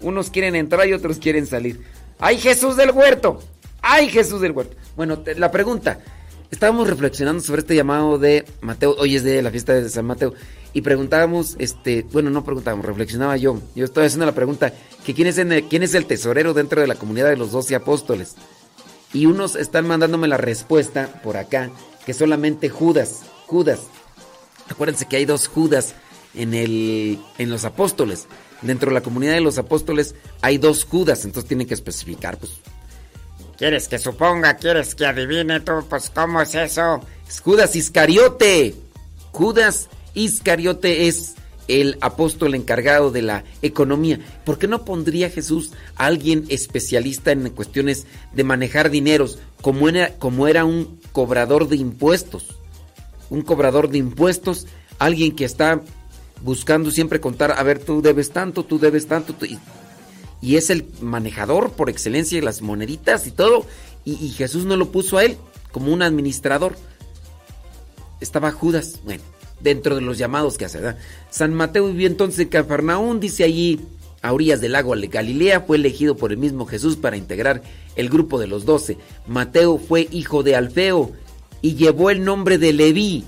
unos 0.00 0.28
quieren 0.28 0.54
entrar 0.54 0.86
y 0.86 0.92
otros 0.92 1.16
quieren 1.16 1.46
salir. 1.46 1.82
¡Ay, 2.18 2.36
Jesús 2.36 2.76
del 2.76 2.90
huerto! 2.90 3.40
¡Ay, 3.86 4.08
Jesús 4.08 4.40
del 4.40 4.52
huerto! 4.52 4.74
Bueno, 4.96 5.22
la 5.36 5.50
pregunta, 5.50 6.00
estábamos 6.50 6.88
reflexionando 6.88 7.42
sobre 7.42 7.60
este 7.60 7.76
llamado 7.76 8.18
de 8.18 8.46
Mateo, 8.62 8.96
hoy 8.98 9.14
es 9.14 9.24
de 9.24 9.42
la 9.42 9.50
fiesta 9.50 9.74
de 9.74 9.90
San 9.90 10.06
Mateo, 10.06 10.32
y 10.72 10.80
preguntábamos, 10.80 11.54
este, 11.58 12.06
bueno, 12.10 12.30
no 12.30 12.46
preguntábamos, 12.46 12.86
reflexionaba 12.86 13.36
yo, 13.36 13.60
yo 13.74 13.84
estoy 13.84 14.06
haciendo 14.06 14.24
la 14.24 14.34
pregunta, 14.34 14.72
que 15.04 15.12
quién 15.12 15.28
es, 15.28 15.36
el, 15.36 15.64
quién 15.64 15.82
es 15.82 15.92
el 15.92 16.06
tesorero 16.06 16.54
dentro 16.54 16.80
de 16.80 16.86
la 16.86 16.94
comunidad 16.94 17.28
de 17.28 17.36
los 17.36 17.52
doce 17.52 17.74
apóstoles. 17.74 18.36
Y 19.12 19.26
unos 19.26 19.54
están 19.54 19.86
mandándome 19.86 20.28
la 20.28 20.38
respuesta 20.38 21.20
por 21.22 21.36
acá, 21.36 21.70
que 22.06 22.14
solamente 22.14 22.70
Judas, 22.70 23.20
Judas. 23.46 23.80
Acuérdense 24.70 25.04
que 25.04 25.16
hay 25.16 25.26
dos 25.26 25.46
Judas 25.46 25.94
en, 26.34 26.54
el, 26.54 27.18
en 27.36 27.50
los 27.50 27.66
apóstoles. 27.66 28.28
Dentro 28.62 28.88
de 28.88 28.94
la 28.94 29.02
comunidad 29.02 29.34
de 29.34 29.42
los 29.42 29.58
apóstoles 29.58 30.14
hay 30.40 30.56
dos 30.56 30.86
Judas, 30.86 31.26
entonces 31.26 31.46
tienen 31.46 31.66
que 31.66 31.74
especificar, 31.74 32.38
pues. 32.38 32.52
¿Quieres 33.56 33.88
que 33.88 33.98
suponga? 33.98 34.54
¿Quieres 34.54 34.94
que 34.94 35.06
adivine 35.06 35.60
tú? 35.60 35.72
Pues, 35.88 36.10
¿cómo 36.10 36.42
es 36.42 36.54
eso? 36.54 37.00
Es 37.28 37.40
Judas 37.40 37.76
Iscariote. 37.76 38.74
Judas 39.32 39.88
Iscariote 40.14 41.06
es 41.08 41.34
el 41.68 41.96
apóstol 42.00 42.54
encargado 42.54 43.10
de 43.10 43.22
la 43.22 43.44
economía. 43.62 44.18
¿Por 44.44 44.58
qué 44.58 44.66
no 44.68 44.84
pondría 44.84 45.30
Jesús 45.30 45.72
a 45.96 46.06
alguien 46.06 46.44
especialista 46.48 47.32
en 47.32 47.48
cuestiones 47.50 48.06
de 48.32 48.44
manejar 48.44 48.90
dineros, 48.90 49.38
como 49.62 49.88
era, 49.88 50.64
un 50.64 51.00
cobrador 51.12 51.68
de 51.68 51.76
impuestos? 51.76 52.56
Un 53.30 53.42
cobrador 53.42 53.88
de 53.88 53.98
impuestos, 53.98 54.66
alguien 54.98 55.34
que 55.34 55.44
está 55.44 55.80
buscando 56.42 56.90
siempre 56.90 57.20
contar, 57.20 57.52
a 57.56 57.62
ver, 57.62 57.78
tú 57.78 58.02
debes 58.02 58.30
tanto, 58.30 58.64
tú 58.64 58.78
debes 58.78 59.06
tanto, 59.06 59.32
tú- 59.32 59.46
y 60.40 60.56
es 60.56 60.70
el 60.70 60.86
manejador 61.00 61.72
por 61.72 61.90
excelencia 61.90 62.38
de 62.38 62.44
las 62.44 62.62
moneditas 62.62 63.26
y 63.26 63.30
todo, 63.30 63.66
y, 64.04 64.28
Jesús 64.30 64.66
no 64.66 64.76
lo 64.76 64.92
puso 64.92 65.16
a 65.16 65.24
él 65.24 65.38
como 65.72 65.92
un 65.92 66.02
administrador 66.02 66.76
estaba 68.20 68.50
Judas, 68.52 69.00
bueno, 69.04 69.22
dentro 69.60 69.94
de 69.94 70.00
los 70.00 70.18
llamados 70.18 70.58
que 70.58 70.64
hace. 70.64 70.80
San 71.30 71.54
Mateo 71.54 71.86
vivió 71.86 72.06
entonces 72.06 72.40
en 72.40 72.48
Cafarnaún, 72.48 73.20
dice 73.20 73.44
allí, 73.44 73.80
a 74.22 74.32
orillas 74.32 74.60
del 74.60 74.72
lago 74.72 74.96
de 74.96 75.06
Galilea, 75.06 75.60
fue 75.60 75.76
elegido 75.76 76.16
por 76.16 76.32
el 76.32 76.38
mismo 76.38 76.66
Jesús 76.66 76.96
para 76.96 77.16
integrar 77.16 77.62
el 77.94 78.08
grupo 78.08 78.40
de 78.40 78.46
los 78.46 78.64
doce. 78.64 78.96
Mateo 79.26 79.78
fue 79.78 80.08
hijo 80.10 80.42
de 80.42 80.56
Alfeo 80.56 81.12
y 81.60 81.74
llevó 81.74 82.10
el 82.10 82.24
nombre 82.24 82.58
de 82.58 82.72
Leví. 82.72 83.24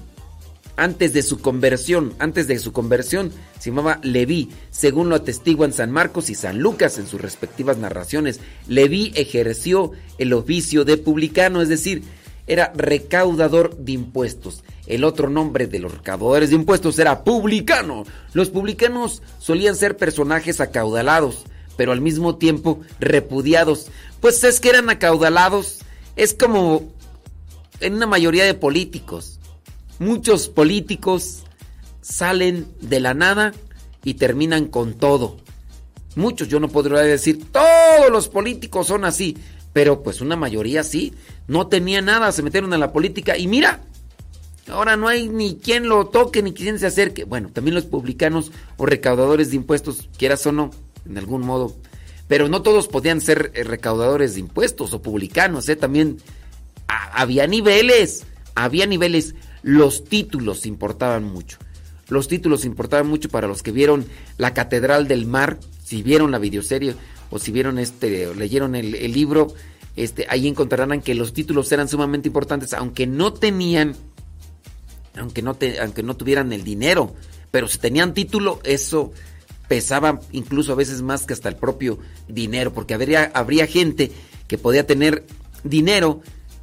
Antes 0.77 1.15
de 1.15 1.23
su 1.23 1.39
conversión, 1.41 2.13
antes 2.19 2.47
de 2.49 2.59
su 2.59 2.73
conversión, 2.73 3.33
se 3.59 3.71
llamaba 3.71 3.99
Leví, 4.03 4.51
según 4.71 5.09
lo 5.09 5.17
atestiguan 5.17 5.73
San 5.73 5.91
Marcos 5.91 6.29
y 6.29 6.35
San 6.35 6.59
Lucas 6.59 6.99
en 6.99 7.07
sus 7.07 7.21
respectivas 7.21 7.79
narraciones. 7.79 8.41
Leví 8.69 9.13
ejerció 9.17 9.93
el 10.19 10.35
oficio 10.35 10.85
de 10.85 10.99
publicano, 10.99 11.63
es 11.63 11.71
decir, 11.71 12.03
era 12.47 12.73
recaudador 12.77 13.77
de 13.79 13.93
impuestos. 13.93 14.63
El 14.87 15.05
otro 15.05 15.31
nombre 15.31 15.67
de 15.67 15.79
los 15.79 15.93
recaudadores 15.93 16.51
de 16.51 16.57
impuestos 16.57 16.99
era 16.99 17.25
publicano. 17.25 18.05
Los 18.35 18.51
publicanos 18.51 19.23
solían 19.39 19.77
ser 19.77 19.97
personajes 19.97 20.61
acaudalados, 20.61 21.45
pero 21.77 21.93
al 21.93 22.03
mismo 22.03 22.37
tiempo 22.37 22.81
repudiados. 23.01 23.89
Pues 24.21 24.45
es 24.45 24.61
que 24.61 24.69
eran 24.69 24.91
acaudalados. 24.91 25.79
Es 26.17 26.35
como 26.35 26.85
en 27.81 27.95
una 27.95 28.07
mayoría 28.07 28.45
de 28.45 28.55
políticos. 28.55 29.41
Muchos 29.99 30.49
políticos 30.49 31.45
salen 32.03 32.67
de 32.81 33.01
la 33.01 33.15
nada 33.15 33.53
y 34.05 34.15
terminan 34.15 34.67
con 34.67 34.95
todo. 34.95 35.39
Muchos, 36.15 36.49
yo 36.49 36.61
no 36.61 36.69
podría 36.69 36.99
decir, 37.01 37.45
todos 37.51 38.11
los 38.11 38.29
políticos 38.29 38.87
son 38.87 39.05
así, 39.05 39.37
pero 39.73 40.03
pues 40.03 40.21
una 40.21 40.37
mayoría 40.37 40.83
sí. 40.85 41.13
No 41.49 41.67
tenía 41.69 42.01
nada, 42.03 42.33
se 42.33 42.43
metieron 42.43 42.73
en 42.73 42.81
la 42.81 42.93
política 42.93 43.37
y 43.37 43.47
mira, 43.47 43.81
Ahora 44.69 44.97
no 44.97 45.07
hay 45.07 45.29
ni 45.29 45.55
quien 45.59 45.89
lo 45.89 46.07
toque 46.09 46.43
ni 46.43 46.53
quien 46.53 46.81
se 46.81 46.87
acerque. 46.89 47.23
Bueno, 47.23 47.51
también 47.53 47.77
los 47.77 47.85
publicanos 47.85 48.51
o 48.77 48.85
recaudadores 48.85 49.51
de 49.51 49.57
impuestos, 49.57 50.09
quieras 50.19 50.45
o 50.45 50.51
no, 50.51 50.73
en 51.09 51.17
algún 51.19 51.43
modo. 51.43 51.77
Pero 52.27 52.49
no 52.49 52.63
todos 52.63 52.89
podían 52.89 53.21
ser 53.21 53.53
eh, 53.55 53.63
recaudadores 53.63 54.35
de 54.35 54.41
impuestos 54.41 54.93
o 54.93 55.01
publicanos, 55.03 55.69
¿eh? 55.69 55.77
También 55.77 56.17
a- 56.89 57.21
había 57.23 57.47
niveles, 57.47 58.25
había 58.57 58.87
niveles. 58.87 59.37
Los 59.67 60.05
títulos 60.05 60.65
importaban 60.65 61.25
mucho. 61.25 61.59
Los 62.09 62.29
títulos 62.29 62.65
importaban 62.65 63.09
mucho 63.09 63.29
para 63.29 63.49
los 63.49 63.65
que 63.65 63.73
vieron 63.73 64.07
La 64.39 64.55
Catedral 64.55 65.09
del 65.09 65.27
Mar, 65.27 65.59
si 65.83 66.05
vieron 66.05 66.31
la 66.31 66.39
videoserie 66.39 66.95
o 67.31 67.41
si 67.41 67.51
vieron 67.51 67.81
este, 67.81 68.29
o 68.29 68.35
leyeron 68.35 68.77
el, 68.77 68.95
el 68.95 69.13
libro, 69.13 69.53
este, 69.97 70.25
ahí 70.29 70.47
encontrarán 70.47 71.01
que 71.03 71.17
los 71.17 71.33
títulos 71.33 71.73
eran 71.73 71.89
sumamente 71.89 72.29
importantes, 72.29 72.75
aunque 72.75 73.09
no 73.09 73.33
tenían, 73.33 73.97
aunque 75.19 75.43
no, 75.43 75.55
te- 75.55 75.81
aunque 75.81 76.05
no 76.05 76.15
tuvieran 76.17 76.53
el 76.53 76.63
dinero, 76.63 77.13
pero 77.51 77.67
si 77.67 77.79
tenían 77.79 78.15
título, 78.15 78.61
eso 78.63 79.13
pesaba 79.67 80.21
incluso 80.31 80.71
a 80.71 80.77
veces 80.77 81.03
más 81.03 81.27
que 81.27 81.33
hasta 81.33 81.49
el 81.49 81.57
propio 81.57 81.99
dinero, 82.29 82.73
porque 82.73 82.95
habría, 82.95 83.33
habría 83.35 83.67
gente 83.67 84.13
que 84.47 84.59
podía 84.59 84.87
tener 84.87 85.25
dinero, 85.65 86.21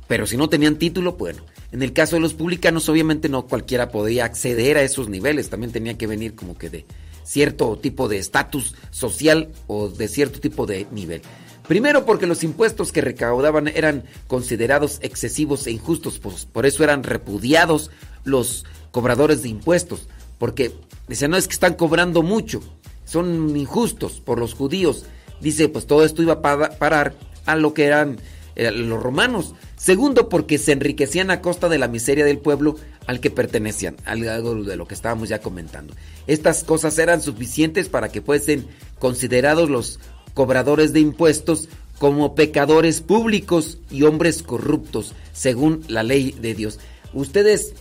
pero 0.08 0.26
si 0.26 0.38
no 0.38 0.48
tenían 0.48 0.78
título, 0.78 1.18
bueno. 1.18 1.44
En 1.74 1.82
el 1.82 1.92
caso 1.92 2.16
de 2.16 2.22
los 2.22 2.36
publicanos, 2.36 2.88
obviamente 2.88 3.30
no 3.30 3.48
cualquiera 3.48 3.90
podía 3.90 4.26
acceder 4.26 4.78
a 4.78 4.84
esos 4.84 5.10
niveles, 5.10 5.50
también 5.50 5.72
tenía 5.72 5.98
que 5.98 6.06
venir 6.08 6.36
como 6.36 6.56
que 6.56 6.70
de 6.70 6.86
cierto 7.24 7.78
tipo 7.82 8.08
de 8.08 8.20
estatus 8.20 8.76
social 8.92 9.50
o 9.66 9.90
de 9.90 10.08
cierto 10.08 10.40
tipo 10.40 10.66
de 10.68 10.86
nivel. 10.92 11.22
Primero 11.68 12.06
porque 12.06 12.28
los 12.28 12.44
impuestos 12.44 12.92
que 12.92 13.02
recaudaban 13.02 13.68
eran 13.70 14.04
considerados 14.28 15.00
excesivos 15.02 15.66
e 15.66 15.72
injustos, 15.72 16.20
pues 16.20 16.46
por 16.46 16.66
eso 16.68 16.84
eran 16.84 17.02
repudiados 17.04 17.90
los 18.24 18.66
cobradores 18.92 19.42
de 19.42 19.50
impuestos, 19.50 20.08
porque 20.38 20.74
decían, 21.08 21.32
no 21.32 21.38
es 21.38 21.48
que 21.48 21.54
están 21.54 21.74
cobrando 21.74 22.22
mucho, 22.22 22.62
son 23.04 23.58
injustos 23.58 24.20
por 24.20 24.38
los 24.40 24.54
judíos. 24.54 25.06
Dice, 25.42 25.70
pues 25.70 25.88
todo 25.88 26.06
esto 26.06 26.22
iba 26.22 26.34
a 26.34 26.42
pa- 26.44 26.70
parar 26.78 27.16
a 27.46 27.56
lo 27.56 27.74
que 27.74 27.86
eran 27.86 28.18
eh, 28.56 28.72
los 28.72 29.02
romanos. 29.02 29.56
Segundo, 29.76 30.30
porque 30.30 30.58
se 30.58 30.72
enriquecían 30.72 31.32
a 31.32 31.42
costa 31.42 31.70
de 31.70 31.78
la 31.78 31.88
miseria 31.88 32.26
del 32.26 32.40
pueblo 32.40 32.76
al 33.08 33.20
que 33.20 33.32
pertenecían, 33.32 33.98
algo 34.06 34.64
de 34.64 34.76
lo 34.76 34.88
que 34.88 34.94
estábamos 34.94 35.30
ya 35.30 35.40
comentando. 35.40 35.94
Estas 36.28 36.64
cosas 36.64 36.98
eran 36.98 37.22
suficientes 37.22 37.90
para 37.90 38.10
que 38.10 38.22
fuesen 38.22 38.66
considerados 39.00 39.70
los 39.70 40.00
cobradores 40.34 40.94
de 40.94 41.00
impuestos 41.00 41.70
como 42.00 42.36
pecadores 42.36 43.02
públicos 43.02 43.78
y 43.90 44.04
hombres 44.04 44.44
corruptos, 44.44 45.14
según 45.32 45.84
la 45.88 46.04
ley 46.04 46.36
de 46.40 46.54
Dios. 46.54 46.80
Ustedes 47.14 47.74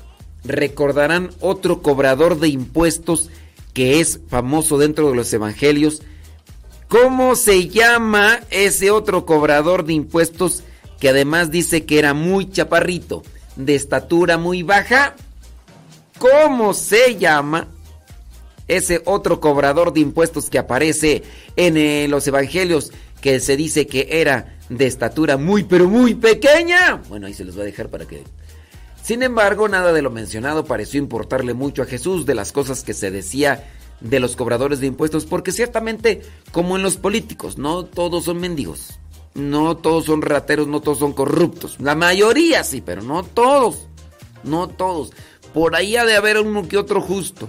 recordarán 0.45 1.31
otro 1.41 1.83
cobrador 1.83 2.39
de 2.39 2.49
impuestos 2.49 3.31
que 3.73 4.01
es 4.01 4.21
famoso 4.29 4.79
dentro 4.79 5.11
de 5.11 5.17
los 5.17 5.33
evangelios. 5.33 6.03
¿Cómo 6.93 7.37
se 7.37 7.69
llama 7.69 8.41
ese 8.51 8.91
otro 8.91 9.25
cobrador 9.25 9.87
de 9.87 9.95
impuestos 9.95 10.63
que 11.01 11.09
además 11.09 11.51
dice 11.51 11.87
que 11.87 11.99
era 11.99 12.13
muy 12.13 12.51
chaparrito, 12.51 13.23
de 13.57 13.75
estatura 13.75 14.37
muy 14.37 14.63
baja? 14.63 15.17
¿Cómo 16.19 16.75
se 16.75 17.17
llama 17.17 17.69
ese 18.69 19.01
otro 19.07 19.41
cobrador 19.41 19.95
de 19.95 20.01
impuestos 20.01 20.51
que 20.51 20.59
aparece 20.59 21.23
en 21.57 21.79
eh, 21.79 22.09
los 22.09 22.27
evangelios 22.27 22.93
que 23.23 23.41
se 23.41 23.57
dice 23.57 23.87
que 23.87 24.09
era 24.11 24.59
de 24.69 24.87
estatura 24.87 25.39
muy 25.39 25.65
pero 25.65 25.89
muy 25.89 26.15
pequeña? 26.15 27.01
Bueno, 27.09 27.27
ahí 27.27 27.33
se 27.33 27.47
los 27.47 27.55
voy 27.55 27.63
a 27.63 27.67
dejar 27.69 27.89
para 27.89 28.05
que... 28.05 28.23
Sin 29.03 29.23
embargo, 29.23 29.67
nada 29.67 29.95
de 29.95 30.03
lo 30.03 30.11
mencionado 30.11 30.67
pareció 30.67 30.99
importarle 30.99 31.55
mucho 31.55 31.81
a 31.81 31.87
Jesús 31.87 32.27
de 32.27 32.35
las 32.35 32.53
cosas 32.53 32.85
que 32.85 32.93
se 32.93 33.11
decía 33.11 33.65
de 34.03 34.21
los 34.21 34.37
cobradores 34.37 34.81
de 34.81 34.87
impuestos, 34.87 35.25
porque 35.27 35.53
ciertamente, 35.53 36.23
como 36.51 36.77
en 36.77 36.83
los 36.83 36.97
políticos, 36.97 37.59
no 37.59 37.85
todos 37.85 38.25
son 38.25 38.39
mendigos, 38.39 38.99
no 39.35 39.77
todos 39.77 40.07
son 40.07 40.23
rateros, 40.23 40.67
no 40.67 40.81
todos 40.81 40.99
son 40.99 41.13
corruptos. 41.13 41.77
La 41.81 41.95
mayoría 41.95 42.65
sí, 42.65 42.81
pero 42.81 43.03
no 43.03 43.23
todos, 43.23 43.87
no 44.45 44.69
todos. 44.69 45.13
Por 45.55 45.77
ahí 45.77 45.97
ha 45.97 46.05
de 46.05 46.17
haber 46.17 46.39
uno 46.39 46.67
que 46.67 46.79
otro 46.79 47.01
justo, 47.01 47.49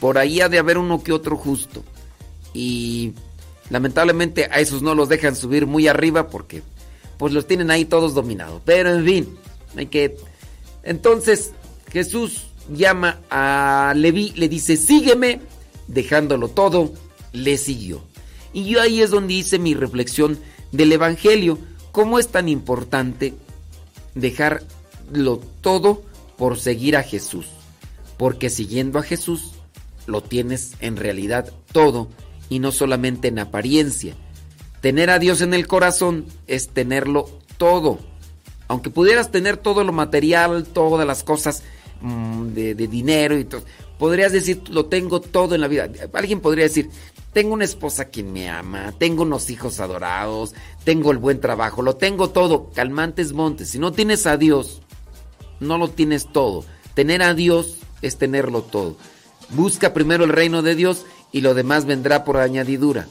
por 0.00 0.18
ahí 0.18 0.40
ha 0.40 0.48
de 0.48 0.58
haber 0.58 0.78
uno 0.78 1.02
que 1.02 1.12
otro 1.12 1.36
justo. 1.36 1.82
Y 2.52 3.14
lamentablemente 3.70 4.48
a 4.50 4.60
esos 4.60 4.82
no 4.82 4.94
los 4.94 5.08
dejan 5.08 5.36
subir 5.36 5.66
muy 5.66 5.88
arriba 5.88 6.28
porque 6.28 6.62
pues 7.16 7.32
los 7.32 7.46
tienen 7.46 7.70
ahí 7.70 7.84
todos 7.84 8.14
dominados. 8.14 8.60
Pero 8.64 8.90
en 8.90 9.04
fin, 9.04 9.38
hay 9.76 9.86
que... 9.86 10.16
Entonces 10.82 11.52
Jesús 11.90 12.48
llama 12.72 13.20
a 13.30 13.94
Leví, 13.96 14.32
le 14.34 14.48
dice, 14.48 14.76
sígueme, 14.76 15.40
dejándolo 15.92 16.48
todo, 16.48 16.92
le 17.32 17.56
siguió. 17.58 18.02
Y 18.52 18.64
yo 18.64 18.80
ahí 18.80 19.00
es 19.00 19.10
donde 19.10 19.34
hice 19.34 19.58
mi 19.58 19.74
reflexión 19.74 20.38
del 20.72 20.92
Evangelio, 20.92 21.58
cómo 21.92 22.18
es 22.18 22.28
tan 22.28 22.48
importante 22.48 23.34
dejarlo 24.14 25.40
todo 25.60 26.02
por 26.36 26.58
seguir 26.58 26.96
a 26.96 27.02
Jesús. 27.02 27.46
Porque 28.16 28.50
siguiendo 28.50 28.98
a 28.98 29.02
Jesús, 29.02 29.52
lo 30.06 30.22
tienes 30.22 30.74
en 30.80 30.96
realidad 30.96 31.52
todo 31.72 32.08
y 32.48 32.58
no 32.58 32.72
solamente 32.72 33.28
en 33.28 33.38
apariencia. 33.38 34.14
Tener 34.80 35.10
a 35.10 35.18
Dios 35.18 35.40
en 35.40 35.54
el 35.54 35.66
corazón 35.66 36.26
es 36.46 36.68
tenerlo 36.68 37.28
todo. 37.56 37.98
Aunque 38.68 38.90
pudieras 38.90 39.30
tener 39.30 39.56
todo 39.56 39.84
lo 39.84 39.92
material, 39.92 40.64
todas 40.64 41.06
las 41.06 41.22
cosas 41.22 41.62
de, 42.02 42.74
de 42.74 42.88
dinero 42.88 43.38
y 43.38 43.44
todo, 43.44 43.62
podrías 43.98 44.32
decir, 44.32 44.62
lo 44.68 44.86
tengo 44.86 45.20
todo 45.20 45.54
en 45.54 45.60
la 45.60 45.68
vida. 45.68 45.88
Alguien 46.12 46.40
podría 46.40 46.64
decir, 46.64 46.90
tengo 47.32 47.54
una 47.54 47.64
esposa 47.64 48.06
quien 48.06 48.32
me 48.32 48.50
ama, 48.50 48.92
tengo 48.98 49.22
unos 49.22 49.48
hijos 49.48 49.80
adorados, 49.80 50.54
tengo 50.84 51.12
el 51.12 51.18
buen 51.18 51.40
trabajo, 51.40 51.80
lo 51.80 51.96
tengo 51.96 52.30
todo. 52.30 52.70
Calmantes 52.74 53.32
montes. 53.32 53.70
Si 53.70 53.78
no 53.78 53.92
tienes 53.92 54.26
a 54.26 54.36
Dios, 54.36 54.82
no 55.60 55.78
lo 55.78 55.88
tienes 55.88 56.30
todo. 56.30 56.64
Tener 56.94 57.22
a 57.22 57.32
Dios 57.32 57.78
es 58.02 58.18
tenerlo 58.18 58.62
todo. 58.62 58.96
Busca 59.50 59.94
primero 59.94 60.24
el 60.24 60.30
reino 60.30 60.62
de 60.62 60.74
Dios 60.74 61.06
y 61.30 61.40
lo 61.40 61.54
demás 61.54 61.86
vendrá 61.86 62.24
por 62.24 62.36
añadidura. 62.36 63.06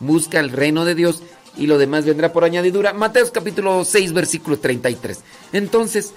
Busca 0.00 0.38
el 0.40 0.50
reino 0.50 0.84
de 0.84 0.94
Dios 0.94 1.22
y 1.56 1.66
lo 1.66 1.78
demás 1.78 2.04
vendrá 2.04 2.32
por 2.32 2.44
añadidura. 2.44 2.92
Mateos 2.92 3.30
capítulo 3.30 3.84
6, 3.84 4.12
versículo 4.12 4.58
33. 4.58 5.20
Entonces, 5.52 6.12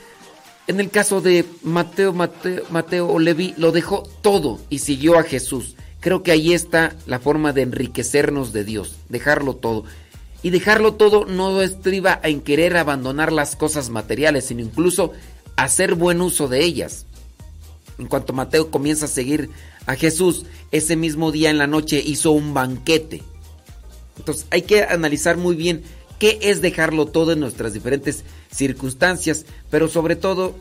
en 0.70 0.80
el 0.80 0.92
caso 0.92 1.20
de 1.20 1.46
Mateo, 1.64 2.14
Mateo, 2.14 3.08
o 3.08 3.18
Leví, 3.18 3.56
lo 3.58 3.72
dejó 3.72 4.04
todo 4.22 4.60
y 4.70 4.78
siguió 4.78 5.18
a 5.18 5.24
Jesús. 5.24 5.76
Creo 6.00 6.22
que 6.22 6.32
ahí 6.32 6.54
está 6.54 6.96
la 7.08 7.18
forma 7.18 7.54
de 7.54 7.64
enriquecernos 7.64 8.54
de 8.54 8.64
Dios, 8.64 8.96
dejarlo 9.10 9.56
todo. 9.56 9.86
Y 10.44 10.52
dejarlo 10.52 10.94
todo 10.94 11.26
no 11.26 11.60
estriba 11.64 12.20
en 12.22 12.42
querer 12.42 12.78
abandonar 12.78 13.34
las 13.34 13.56
cosas 13.56 13.90
materiales, 13.90 14.46
sino 14.46 14.62
incluso 14.62 15.12
hacer 15.56 15.96
buen 15.96 16.22
uso 16.22 16.48
de 16.48 16.64
ellas. 16.64 17.08
En 17.98 18.06
cuanto 18.06 18.34
Mateo 18.34 18.70
comienza 18.70 19.06
a 19.06 19.10
seguir 19.10 19.50
a 19.88 19.96
Jesús, 19.96 20.46
ese 20.72 20.96
mismo 20.96 21.32
día 21.32 21.50
en 21.50 21.58
la 21.58 21.66
noche 21.66 22.00
hizo 22.06 22.30
un 22.30 22.54
banquete. 22.54 23.24
Entonces 24.20 24.46
hay 24.52 24.62
que 24.62 24.84
analizar 24.84 25.36
muy 25.36 25.56
bien 25.56 25.82
qué 26.20 26.38
es 26.42 26.62
dejarlo 26.62 27.08
todo 27.08 27.32
en 27.32 27.40
nuestras 27.40 27.74
diferentes 27.74 28.24
circunstancias, 28.52 29.46
pero 29.70 29.88
sobre 29.88 30.16
todo, 30.16 30.56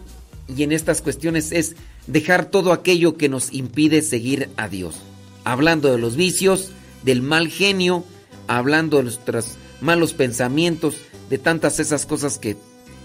y 0.54 0.62
en 0.62 0.72
estas 0.72 1.02
cuestiones, 1.02 1.52
es 1.52 1.76
dejar 2.06 2.46
todo 2.46 2.72
aquello 2.72 3.16
que 3.16 3.28
nos 3.28 3.52
impide 3.52 4.02
seguir 4.02 4.48
a 4.56 4.68
Dios. 4.68 4.96
Hablando 5.44 5.92
de 5.92 5.98
los 5.98 6.16
vicios, 6.16 6.70
del 7.02 7.22
mal 7.22 7.48
genio, 7.48 8.04
hablando 8.46 8.96
de 8.96 9.04
nuestros 9.04 9.56
malos 9.80 10.14
pensamientos, 10.14 10.96
de 11.28 11.38
tantas 11.38 11.78
esas 11.78 12.06
cosas 12.06 12.38
que 12.38 12.56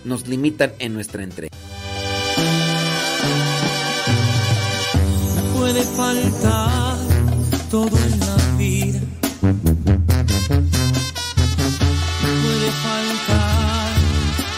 nos 0.05 0.27
limitan 0.27 0.73
en 0.79 0.93
nuestra 0.93 1.23
entrega. 1.23 1.49
puede 5.73 5.83
faltar 5.95 6.97
todo 7.71 7.97
en 7.97 8.22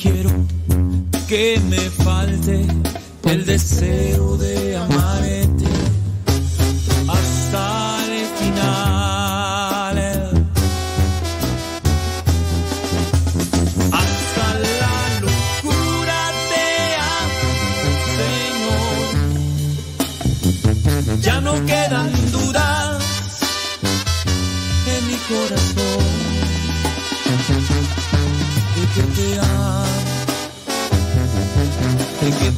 Quiero 0.00 0.30
que 1.28 1.60
me 1.68 1.78
falte 1.78 2.64
el 3.24 3.44
deseo 3.44 4.36
de 4.38 4.76
amarte 4.76 5.39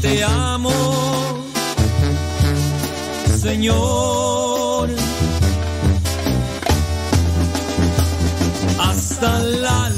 te 0.02 0.24
amo, 0.24 0.72
Señor. 3.40 4.90
Hasta 8.80 9.38
la 9.38 9.92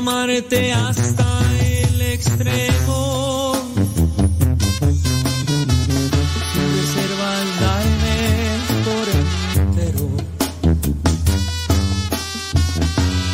amarte 0.00 0.72
hasta 0.72 1.26
el 1.60 2.00
extremo. 2.00 3.52
Sin 6.52 6.66
reservas 6.78 7.46
darme 7.64 8.18
por 8.86 9.06
entero. 9.60 10.04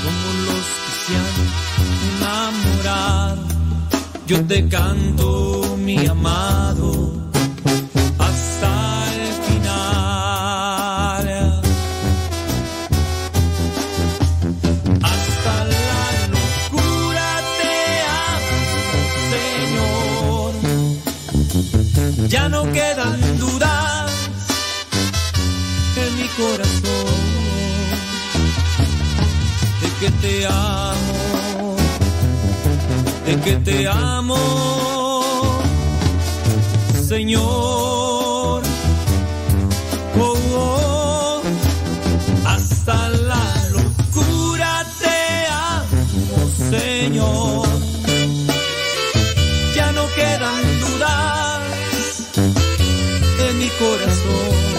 Como 0.02 0.28
los 0.46 0.66
que 0.82 0.92
se 1.02 1.12
han 1.22 1.36
enamorado. 2.10 3.44
Yo 4.26 4.36
te 4.44 4.58
canto, 4.68 5.30
mi 5.78 5.98
amado, 6.06 6.55
te 33.66 33.88
amo, 33.88 34.38
Señor. 37.08 38.62
Oh, 40.20 40.38
oh, 40.54 41.42
hasta 42.46 43.08
la 43.08 43.44
locura 43.76 44.86
te 45.02 45.18
amo, 45.50 46.38
Señor. 46.70 47.68
Ya 49.74 49.90
no 49.90 50.04
quedan 50.14 50.62
dudas 50.82 51.60
en 53.48 53.58
mi 53.58 53.68
corazón 53.80 54.76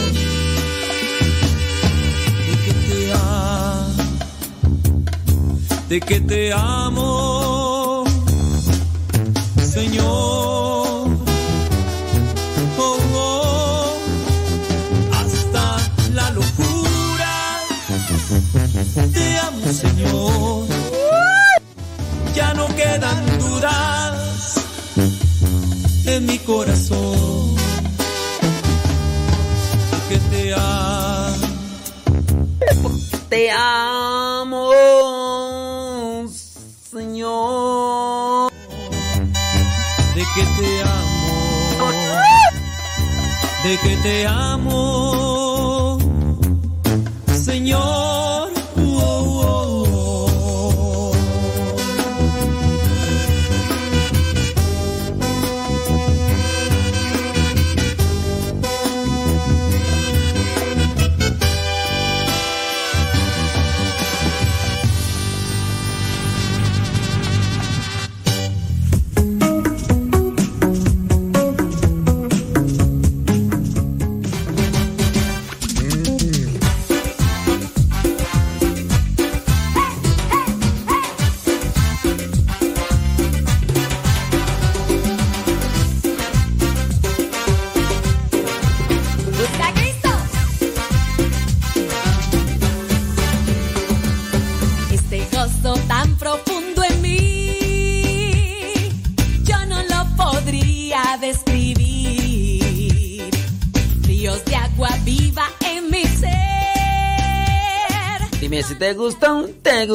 de 2.88 3.14
de 5.90 6.00
que 6.02 6.20
te 6.20 6.52
amo, 6.54 7.27
que 43.84 43.96
te 43.98 44.26
amo, 44.26 44.57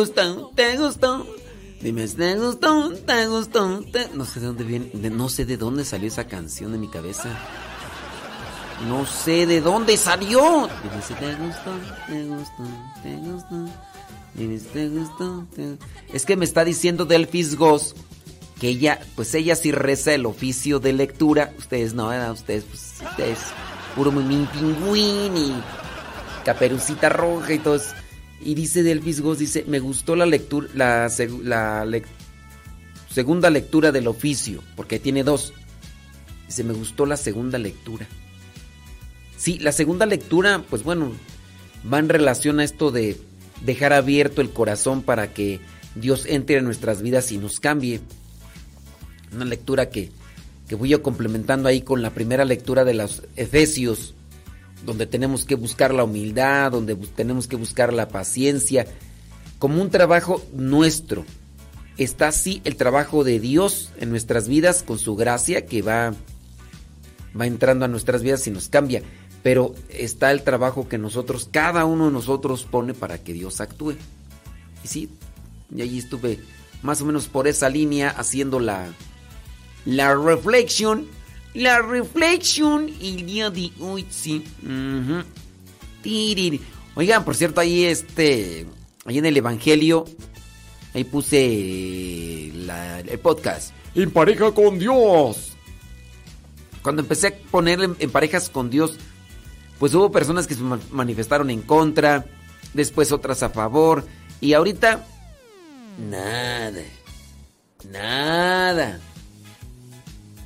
gustó, 0.03 0.51
te 0.55 0.77
gustó. 0.79 1.27
Dime 1.81 2.07
te 2.07 2.37
gustó, 2.37 2.91
te 3.07 3.27
gustó, 3.27 3.81
te... 3.93 4.09
No 4.15 4.25
sé 4.25 4.39
de 4.41 4.47
dónde 4.47 4.63
viene, 4.65 4.91
no 5.11 5.29
sé 5.29 5.45
de 5.45 5.57
dónde 5.57 5.85
salió 5.85 6.07
esa 6.09 6.29
canción 6.29 6.71
de 6.73 6.79
mi 6.79 6.89
cabeza. 6.89 7.29
No 8.89 9.05
sé 9.07 9.47
de 9.47 9.61
dónde 9.61 9.97
salió. 9.97 10.69
Dime 10.83 11.03
si 11.07 11.15
te 11.15 11.35
gustó, 11.35 11.73
te 12.07 12.25
gustó, 12.25 12.65
te 13.03 13.17
gustó. 13.17 13.69
Dime 14.35 14.59
si 14.59 14.67
te 14.67 14.89
gustó, 14.89 15.47
te- 15.55 15.79
Es 16.13 16.25
que 16.25 16.37
me 16.37 16.45
está 16.45 16.65
diciendo 16.65 17.05
Delphis 17.05 17.57
Goss 17.57 17.95
que 18.61 18.69
ella, 18.69 19.01
pues 19.17 19.35
ella 19.35 19.57
sí 19.57 19.73
reza 19.73 20.15
el 20.15 20.25
oficio 20.27 20.79
de 20.79 20.93
lectura. 20.93 21.53
Ustedes 21.59 21.95
no, 21.95 22.09
¿verdad? 22.09 22.31
Ustedes, 22.33 22.65
pues, 22.65 22.95
ustedes, 23.11 23.39
puro 23.97 24.13
mi 24.13 24.47
pingüín 24.47 25.37
y 25.37 25.55
Caperucita 26.45 27.09
Roja 27.09 27.53
y 27.55 27.59
todo 27.59 27.75
eso. 27.77 27.91
Y 28.45 28.55
dice 28.55 28.83
Delvis 28.83 29.21
Goss, 29.21 29.39
dice, 29.39 29.65
me 29.67 29.79
gustó 29.79 30.17
la 30.17 30.27
lectura, 30.27 30.69
la, 30.75 31.11
la 31.45 32.03
segunda 33.09 33.51
lectura 33.51 33.93
del 33.93 34.09
oficio, 34.09 34.63
porque 34.77 34.99
tiene 34.99 35.23
dos. 35.23 35.53
Dice, 36.47 36.65
me 36.65 36.73
gustó 36.73 37.07
la 37.07 37.17
segunda 37.17 37.59
lectura. 37.59 38.07
Sí, 39.37 39.59
la 39.59 39.73
segunda 39.73 40.07
lectura, 40.07 40.63
pues 40.69 40.83
bueno, 40.83 41.13
va 41.93 41.99
en 41.99 42.09
relación 42.09 42.61
a 42.61 42.65
esto 42.65 42.91
de 42.91 43.17
dejar 43.65 43.93
abierto 43.93 44.41
el 44.41 44.51
corazón 44.51 45.03
para 45.03 45.33
que 45.33 45.61
Dios 45.95 46.27
entre 46.27 46.57
en 46.57 46.65
nuestras 46.65 47.03
vidas 47.03 47.33
y 47.33 47.39
nos 47.39 47.61
cambie. 47.61 48.01
Una 49.35 49.45
lectura 49.45 49.89
que, 49.89 50.11
que 50.69 50.75
voy 50.75 50.91
yo 50.91 51.03
complementando 51.03 51.69
ahí 51.69 51.83
con 51.83 52.03
la 52.03 52.11
primera 52.11 52.45
lectura 52.45 52.85
de 52.85 52.95
los 52.95 53.23
Efesios, 53.37 54.15
donde 54.85 55.07
tenemos 55.07 55.45
que 55.45 55.55
buscar 55.55 55.95
la 55.95 56.05
humildad, 56.05 56.73
donde 56.73 56.97
tenemos 56.97 57.47
que 57.47 57.57
buscar 57.57 57.93
la 57.93 58.09
paciencia, 58.09 58.87
como 59.59 59.81
un 59.81 59.91
trabajo 59.91 60.43
nuestro. 60.53 61.25
Está 61.99 62.29
así 62.29 62.61
el 62.65 62.77
trabajo 62.77 63.23
de 63.23 63.39
Dios 63.39 63.93
en 63.99 64.11
nuestras 64.11 64.49
vidas 64.49 64.83
con 64.83 64.99
su 64.99 65.15
gracia 65.15 65.67
que 65.67 65.83
va, 65.83 66.15
va 67.39 67.47
entrando 67.47 67.85
a 67.85 67.89
nuestras 67.89 68.23
vidas 68.23 68.47
y 68.47 68.51
nos 68.51 68.69
cambia. 68.69 69.03
Pero 69.43 69.75
está 69.89 70.31
el 70.31 70.43
trabajo 70.43 70.89
que 70.89 70.99
nosotros, 70.99 71.49
cada 71.51 71.85
uno 71.85 72.07
de 72.07 72.13
nosotros 72.13 72.65
pone 72.65 72.95
para 72.95 73.19
que 73.19 73.33
Dios 73.33 73.61
actúe. 73.61 73.97
Y 74.85 74.89
sí, 74.89 75.11
y 75.75 75.83
allí 75.83 75.99
estuve 75.99 76.39
más 76.83 77.01
o 77.01 77.07
menos 77.07 77.29
por 77.29 77.47
esa 77.47 77.69
línea 77.69 78.11
haciendo 78.11 78.61
la, 78.61 78.89
la 79.85 80.15
reflexión. 80.15 81.07
La 81.55 81.81
reflexión 81.83 82.89
el 83.01 83.27
día 83.27 83.51
de 83.51 83.71
hoy, 83.81 84.07
sí. 84.11 84.45
Tiriri. 86.03 86.61
Oigan, 86.95 87.25
por 87.25 87.35
cierto, 87.35 87.61
ahí 87.61 87.85
este, 87.85 88.67
ahí 89.05 89.19
en 89.19 89.27
el 89.27 89.37
Evangelio, 89.37 90.05
ahí 90.95 91.05
puse 91.05 92.51
la- 92.55 93.01
el 93.01 93.19
podcast. 93.19 93.73
En 93.95 94.11
pareja 94.11 94.53
con 94.53 94.79
Dios. 94.79 95.53
Cuando 96.83 97.03
empecé 97.03 97.27
a 97.29 97.35
poner 97.51 97.81
en, 97.99 98.11
parejas 98.11 98.49
con 98.49 98.69
Dios, 98.71 98.97
pues 99.79 99.95
hubo 99.95 100.11
personas 100.11 100.47
que 100.47 100.55
se 100.55 100.63
ma- 100.63 100.81
manifestaron 100.91 101.51
en 101.51 101.63
contra, 101.63 102.25
después 102.75 103.13
otras 103.13 103.43
a 103.43 103.51
favor, 103.51 104.05
y 104.41 104.55
ahorita 104.55 105.07
nada, 106.11 106.83
nada, 107.91 108.99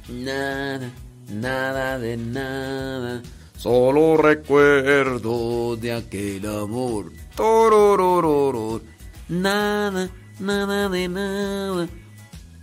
nada, 0.09 0.91
nada 1.29 1.99
de 1.99 2.17
nada, 2.17 3.23
solo 3.57 4.17
recuerdo 4.17 5.77
de 5.77 5.93
aquel 5.93 6.47
amor, 6.47 7.13
Tororororo. 7.35 8.83
nada, 9.29 10.11
nada 10.39 10.89
de 10.89 11.09
nada. 11.09 11.89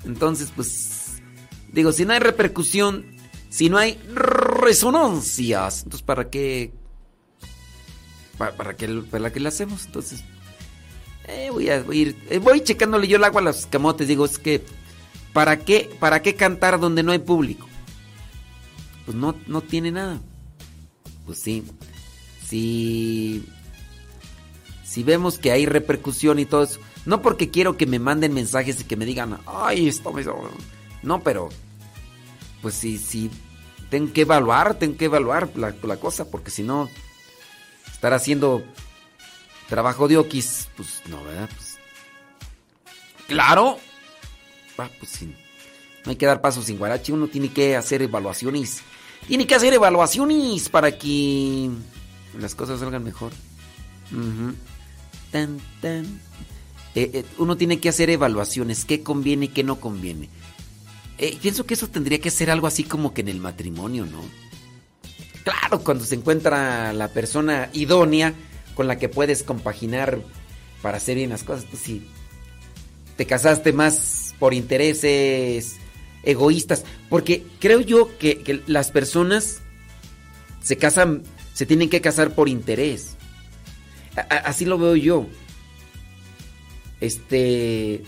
Entonces, 0.05 0.51
pues, 0.55 1.21
digo, 1.71 1.91
si 1.91 2.05
no 2.05 2.13
hay 2.13 2.19
repercusión, 2.19 3.05
si 3.49 3.69
no 3.69 3.77
hay 3.77 3.97
resonancias, 4.13 5.83
entonces 5.83 6.05
¿para 6.05 6.29
qué? 6.29 6.73
¿Para, 8.37 8.55
para 8.57 8.75
qué, 8.75 8.87
para 9.09 9.31
qué 9.31 9.39
la 9.39 9.49
hacemos? 9.49 9.85
Entonces, 9.85 10.23
eh, 11.27 11.49
voy 11.51 11.69
a 11.69 11.81
voy 11.83 11.99
a 11.99 12.01
ir, 12.01 12.17
eh, 12.29 12.39
voy 12.39 12.61
checándole 12.61 13.07
yo 13.07 13.17
el 13.17 13.23
agua 13.23 13.41
a 13.41 13.43
los 13.45 13.65
camotes, 13.67 14.07
digo, 14.07 14.25
es 14.25 14.39
que, 14.39 14.63
¿para 15.33 15.59
qué, 15.59 15.95
para 15.99 16.21
qué 16.21 16.35
cantar 16.35 16.79
donde 16.79 17.03
no 17.03 17.11
hay 17.11 17.19
público? 17.19 17.67
Pues 19.05 19.17
no, 19.17 19.35
no 19.47 19.61
tiene 19.61 19.91
nada. 19.91 20.21
Pues 21.25 21.39
sí, 21.39 21.63
si, 22.45 23.45
si 24.85 25.03
vemos 25.03 25.37
que 25.37 25.51
hay 25.51 25.65
repercusión 25.65 26.39
y 26.39 26.45
todo 26.45 26.63
eso, 26.63 26.79
no 27.05 27.21
porque 27.21 27.49
quiero 27.49 27.75
que 27.75 27.85
me 27.85 27.99
manden 27.99 28.33
mensajes 28.33 28.79
y 28.81 28.83
que 28.85 28.95
me 28.95 29.05
digan, 29.05 29.39
ay, 29.45 29.87
esto 29.87 30.13
me... 30.13 30.23
No, 31.01 31.21
pero 31.21 31.49
pues 32.61 32.75
sí, 32.75 32.97
sí, 32.97 33.29
tengo 33.89 34.13
que 34.13 34.21
evaluar, 34.21 34.75
tengo 34.75 34.95
que 34.95 35.05
evaluar 35.05 35.49
la, 35.55 35.75
la 35.83 35.97
cosa, 35.97 36.29
porque 36.29 36.49
si 36.49 36.63
no, 36.63 36.89
estar 37.91 38.13
haciendo 38.13 38.63
trabajo 39.67 40.07
de 40.07 40.17
oquis, 40.17 40.69
pues 40.77 41.01
no, 41.07 41.23
¿verdad? 41.23 41.49
Pues, 41.55 41.77
claro. 43.27 43.79
Ah, 44.77 44.89
pues. 44.99 45.21
No 45.21 46.09
hay 46.09 46.15
que 46.15 46.25
dar 46.25 46.41
pasos 46.41 46.65
sin 46.65 46.77
guarache, 46.77 47.13
uno 47.13 47.27
tiene 47.27 47.49
que 47.49 47.75
hacer 47.75 48.01
evaluaciones. 48.01 48.81
Tiene 49.27 49.47
que 49.47 49.55
hacer 49.55 49.73
evaluaciones 49.73 50.69
para 50.69 50.97
que 50.97 51.69
las 52.39 52.55
cosas 52.55 52.79
salgan 52.79 53.03
mejor. 53.03 53.31
Tan, 55.31 55.59
tan. 55.81 56.05
Eh, 56.95 57.09
eh, 57.13 57.25
uno 57.37 57.57
tiene 57.57 57.79
que 57.79 57.89
hacer 57.89 58.09
evaluaciones, 58.09 58.85
qué 58.85 59.01
conviene 59.01 59.45
y 59.45 59.49
qué 59.49 59.63
no 59.63 59.79
conviene. 59.79 60.29
Eh, 61.17 61.37
pienso 61.41 61.65
que 61.65 61.73
eso 61.73 61.87
tendría 61.87 62.19
que 62.19 62.31
ser 62.31 62.51
algo 62.51 62.67
así 62.67 62.83
como 62.83 63.13
que 63.13 63.21
en 63.21 63.29
el 63.29 63.39
matrimonio, 63.39 64.05
¿no? 64.05 64.21
Claro, 65.43 65.83
cuando 65.83 66.05
se 66.05 66.15
encuentra 66.15 66.93
la 66.93 67.07
persona 67.09 67.69
idónea 67.73 68.33
con 68.75 68.87
la 68.87 68.97
que 68.97 69.09
puedes 69.09 69.43
compaginar 69.43 70.21
para 70.81 70.97
hacer 70.97 71.15
bien 71.15 71.29
las 71.29 71.43
cosas, 71.43 71.65
pues 71.69 71.81
sí. 71.81 72.07
Te 73.17 73.25
casaste 73.25 73.73
más 73.73 74.22
por 74.43 74.53
intereses 74.53 75.77
egoístas, 76.21 76.83
porque 77.07 77.45
creo 77.61 77.79
yo 77.79 78.17
que, 78.17 78.61
las 78.67 78.91
personas 78.91 79.61
se 80.61 80.75
casan, 80.75 81.23
se 81.53 81.65
tienen 81.65 81.89
que 81.89 82.01
casar 82.01 82.35
por 82.35 82.49
interés. 82.49 83.15
Así 84.29 84.65
lo 84.65 84.77
veo 84.77 84.97
yo. 84.97 85.27
Este, 86.99 88.03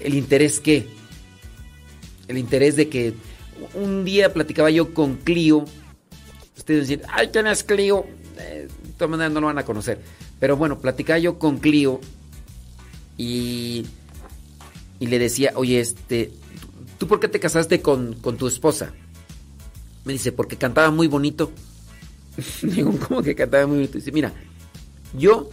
el 0.00 0.14
interés 0.14 0.58
qué? 0.58 0.86
El 2.28 2.38
interés 2.38 2.74
de 2.74 2.88
que 2.88 3.12
un 3.74 4.06
día 4.06 4.32
platicaba 4.32 4.70
yo 4.70 4.94
con 4.94 5.16
Clio. 5.16 5.66
Ustedes 6.56 6.88
dicen, 6.88 7.04
ay, 7.10 7.28
¿quién 7.30 7.46
es 7.46 7.62
Clio? 7.62 8.06
Eh, 8.38 8.68
de 8.84 8.92
todas 8.92 9.10
maneras 9.10 9.34
no 9.34 9.42
lo 9.42 9.48
van 9.48 9.58
a 9.58 9.66
conocer. 9.66 10.00
Pero 10.40 10.56
bueno, 10.56 10.78
platicaba 10.80 11.18
yo 11.18 11.38
con 11.38 11.58
Clio 11.58 12.00
y, 13.18 13.84
y 15.02 15.08
le 15.08 15.18
decía, 15.18 15.50
oye, 15.56 15.80
este, 15.80 16.30
¿tú 16.96 17.08
por 17.08 17.18
qué 17.18 17.26
te 17.26 17.40
casaste 17.40 17.82
con, 17.82 18.14
con 18.14 18.36
tu 18.36 18.46
esposa? 18.46 18.92
Me 20.04 20.12
dice, 20.12 20.30
porque 20.30 20.56
cantaba 20.56 20.92
muy 20.92 21.08
bonito. 21.08 21.50
Digo, 22.62 22.96
¿cómo 23.08 23.20
que 23.20 23.34
cantaba 23.34 23.66
muy 23.66 23.78
bonito? 23.78 23.98
Dice, 23.98 24.12
mira, 24.12 24.32
yo 25.18 25.50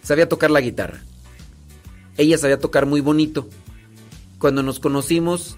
sabía 0.00 0.28
tocar 0.28 0.52
la 0.52 0.60
guitarra. 0.60 1.02
Ella 2.16 2.38
sabía 2.38 2.60
tocar 2.60 2.86
muy 2.86 3.00
bonito. 3.00 3.48
Cuando 4.38 4.62
nos 4.62 4.78
conocimos, 4.78 5.56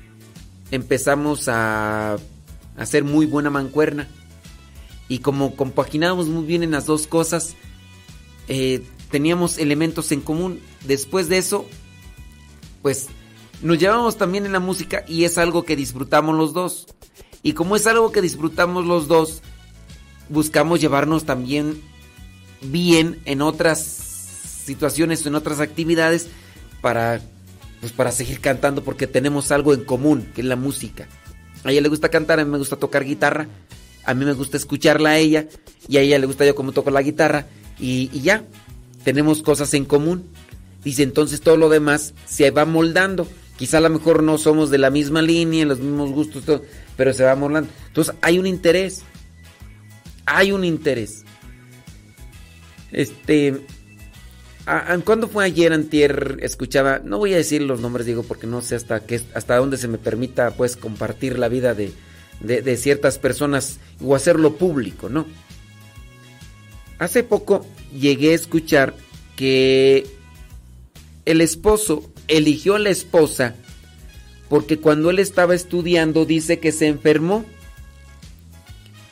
empezamos 0.71 1.47
a 1.49 2.17
hacer 2.79 3.05
muy 3.05 3.27
buena 3.27 3.51
mancuerna. 3.51 4.09
Y 5.09 5.19
como 5.19 5.57
compaginábamos 5.57 6.29
muy 6.29 6.47
bien 6.47 6.63
en 6.63 6.71
las 6.71 6.87
dos 6.87 7.07
cosas, 7.07 7.55
eh, 8.49 8.83
teníamos 9.11 9.59
elementos 9.59 10.11
en 10.11 10.23
común. 10.23 10.59
Después 10.87 11.29
de 11.29 11.37
eso, 11.37 11.67
pues 12.81 13.09
nos 13.63 13.79
llevamos 13.79 14.17
también 14.17 14.47
en 14.47 14.53
la 14.53 14.61
música 14.61 15.05
y 15.07 15.25
es 15.25 15.39
algo 15.39 15.65
que 15.65 15.77
disfrutamos 15.77 16.37
los 16.37 16.53
dos. 16.53 16.87
Y 17.43 17.53
como 17.53 17.77
es 17.77 17.87
algo 17.87 18.13
que 18.13 18.23
disfrutamos 18.23 18.85
los 18.87 19.09
dos, 19.09 19.43
buscamos 20.29 20.81
llevarnos 20.81 21.25
también 21.25 21.81
bien 22.61 23.21
en 23.25 23.43
otras 23.43 23.81
situaciones, 24.65 25.25
en 25.27 25.35
otras 25.35 25.61
actividades, 25.61 26.29
para, 26.81 27.21
pues 27.81 27.93
para 27.93 28.13
seguir 28.13 28.41
cantando, 28.41 28.83
porque 28.83 29.07
tenemos 29.07 29.53
algo 29.53 29.75
en 29.75 29.85
común, 29.85 30.29
que 30.35 30.41
es 30.41 30.47
la 30.47 30.57
música. 30.57 31.09
A 31.65 31.71
ella 31.71 31.81
le 31.81 31.89
gusta 31.89 32.09
cantar, 32.09 32.41
a 32.41 32.45
mí 32.45 32.51
me 32.51 32.59
gusta 32.59 32.77
tocar 32.77 33.05
guitarra, 33.05 33.49
a 34.05 34.15
mí 34.15 34.25
me 34.25 34.33
gusta 34.33 34.57
escucharla 34.57 35.11
a 35.11 35.19
ella, 35.19 35.47
y 35.89 35.97
a 35.97 36.01
ella 36.01 36.19
le 36.19 36.27
gusta 36.27 36.45
yo 36.45 36.55
cómo 36.55 36.73
toco 36.73 36.91
la 36.91 37.03
guitarra, 37.03 37.47
y, 37.79 38.11
y 38.13 38.21
ya, 38.23 38.45
tenemos 39.05 39.43
cosas 39.43 39.73
en 39.75 39.85
común. 39.85 40.29
Dice, 40.83 41.03
entonces 41.03 41.41
todo 41.41 41.57
lo 41.57 41.69
demás 41.69 42.15
se 42.27 42.51
va 42.51 42.65
moldando. 42.65 43.29
Quizá 43.57 43.79
a 43.79 43.81
lo 43.81 43.91
mejor 43.91 44.23
no 44.23 44.37
somos 44.39 44.71
de 44.71 44.79
la 44.79 44.91
misma 44.91 45.23
línea, 45.23 45.65
los 45.65 45.79
mismos 45.79 46.11
gustos, 46.11 46.45
todo, 46.45 46.63
pero 46.97 47.13
se 47.13 47.25
va 47.25 47.35
moldando. 47.37 47.71
Entonces 47.87 48.15
hay 48.21 48.39
un 48.39 48.47
interés. 48.47 49.03
Hay 50.27 50.53
un 50.53 50.65
interés. 50.65 51.25
Este. 52.93 53.65
¿Cuándo 55.05 55.29
fue 55.29 55.45
ayer, 55.45 55.73
antier? 55.73 56.39
Escuchaba, 56.43 56.99
no 56.99 57.19
voy 57.19 57.33
a 57.33 57.37
decir 57.37 57.63
los 57.63 57.81
nombres, 57.81 58.05
digo, 58.05 58.25
porque 58.25 58.49
no 58.49 58.61
sé 58.63 58.75
hasta 58.75 58.99
qué, 59.01 59.21
hasta 59.33 59.57
dónde 59.57 59.77
se 59.77 59.87
me 59.87 59.97
permita, 59.97 60.51
pues, 60.51 60.77
compartir 60.77 61.39
la 61.39 61.49
vida 61.49 61.73
de, 61.73 61.93
de 62.41 62.77
ciertas 62.77 63.21
personas 63.21 63.79
o 64.05 64.17
hacerlo 64.17 64.57
público, 64.57 65.09
¿no? 65.09 65.25
Hace 66.99 67.23
poco 67.23 67.65
llegué 67.97 68.33
a 68.33 68.35
escuchar 68.35 68.95
que 69.37 70.07
el 71.27 71.41
esposo 71.41 72.11
eligió 72.29 72.79
la 72.79 72.91
esposa 72.91 73.55
porque 74.49 74.79
cuando 74.79 75.11
él 75.11 75.19
estaba 75.19 75.55
estudiando 75.55 76.25
dice 76.25 76.61
que 76.61 76.73
se 76.73 76.87
enfermó 76.87 77.45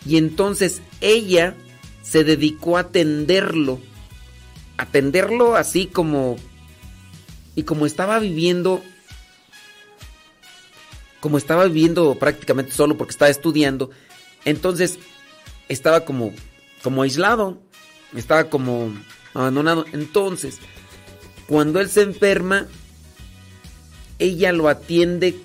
y 0.07 0.17
entonces 0.17 0.83
ella 1.01 1.55
se 2.03 2.25
dedicó 2.25 2.77
a 2.77 2.81
atenderlo. 2.81 3.81
Atenderlo 4.77 5.57
así 5.57 5.87
como... 5.87 6.37
Y 7.57 7.63
como 7.63 7.87
estaba 7.87 8.19
viviendo... 8.19 8.83
Como 11.21 11.39
estaba 11.39 11.65
viviendo 11.65 12.15
prácticamente 12.17 12.73
solo 12.73 12.99
porque 12.99 13.13
estaba 13.13 13.31
estudiando, 13.31 13.89
entonces 14.45 14.99
estaba 15.71 16.05
como, 16.05 16.35
como 16.83 17.01
aislado, 17.01 17.59
estaba 18.15 18.51
como 18.51 18.93
abandonado. 19.33 19.87
Entonces, 19.95 20.59
cuando 21.47 21.81
él 21.81 21.89
se 21.89 22.03
enferma, 22.03 22.69
ella 24.25 24.53
lo 24.53 24.69
atiende 24.69 25.37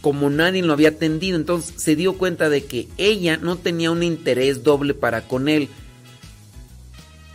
como 0.00 0.28
nadie 0.28 0.62
lo 0.62 0.72
había 0.72 0.90
atendido. 0.90 1.36
Entonces 1.36 1.74
se 1.82 1.96
dio 1.96 2.18
cuenta 2.18 2.48
de 2.48 2.64
que 2.64 2.88
ella 2.98 3.36
no 3.36 3.56
tenía 3.56 3.90
un 3.90 4.02
interés 4.02 4.62
doble 4.62 4.94
para 4.94 5.26
con 5.26 5.48
él, 5.48 5.68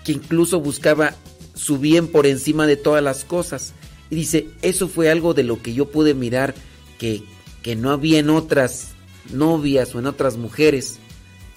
que 0.04 0.14
incluso 0.14 0.60
buscaba 0.60 1.16
su 1.56 1.78
bien 1.78 2.08
por 2.08 2.26
encima 2.26 2.68
de 2.68 2.78
todas 2.78 3.04
las 3.04 3.26
cosas. 3.26 3.74
Y 4.10 4.16
dice, 4.16 4.48
eso 4.62 4.88
fue 4.88 5.10
algo 5.10 5.34
de 5.34 5.44
lo 5.44 5.62
que 5.62 5.74
yo 5.74 5.90
pude 5.90 6.14
mirar 6.14 6.56
que, 6.98 7.24
que 7.62 7.76
no 7.76 7.92
había 7.92 8.20
en 8.20 8.30
otras 8.30 8.90
novias 9.32 9.94
o 9.94 10.00
en 10.00 10.06
otras 10.06 10.38
mujeres. 10.38 11.00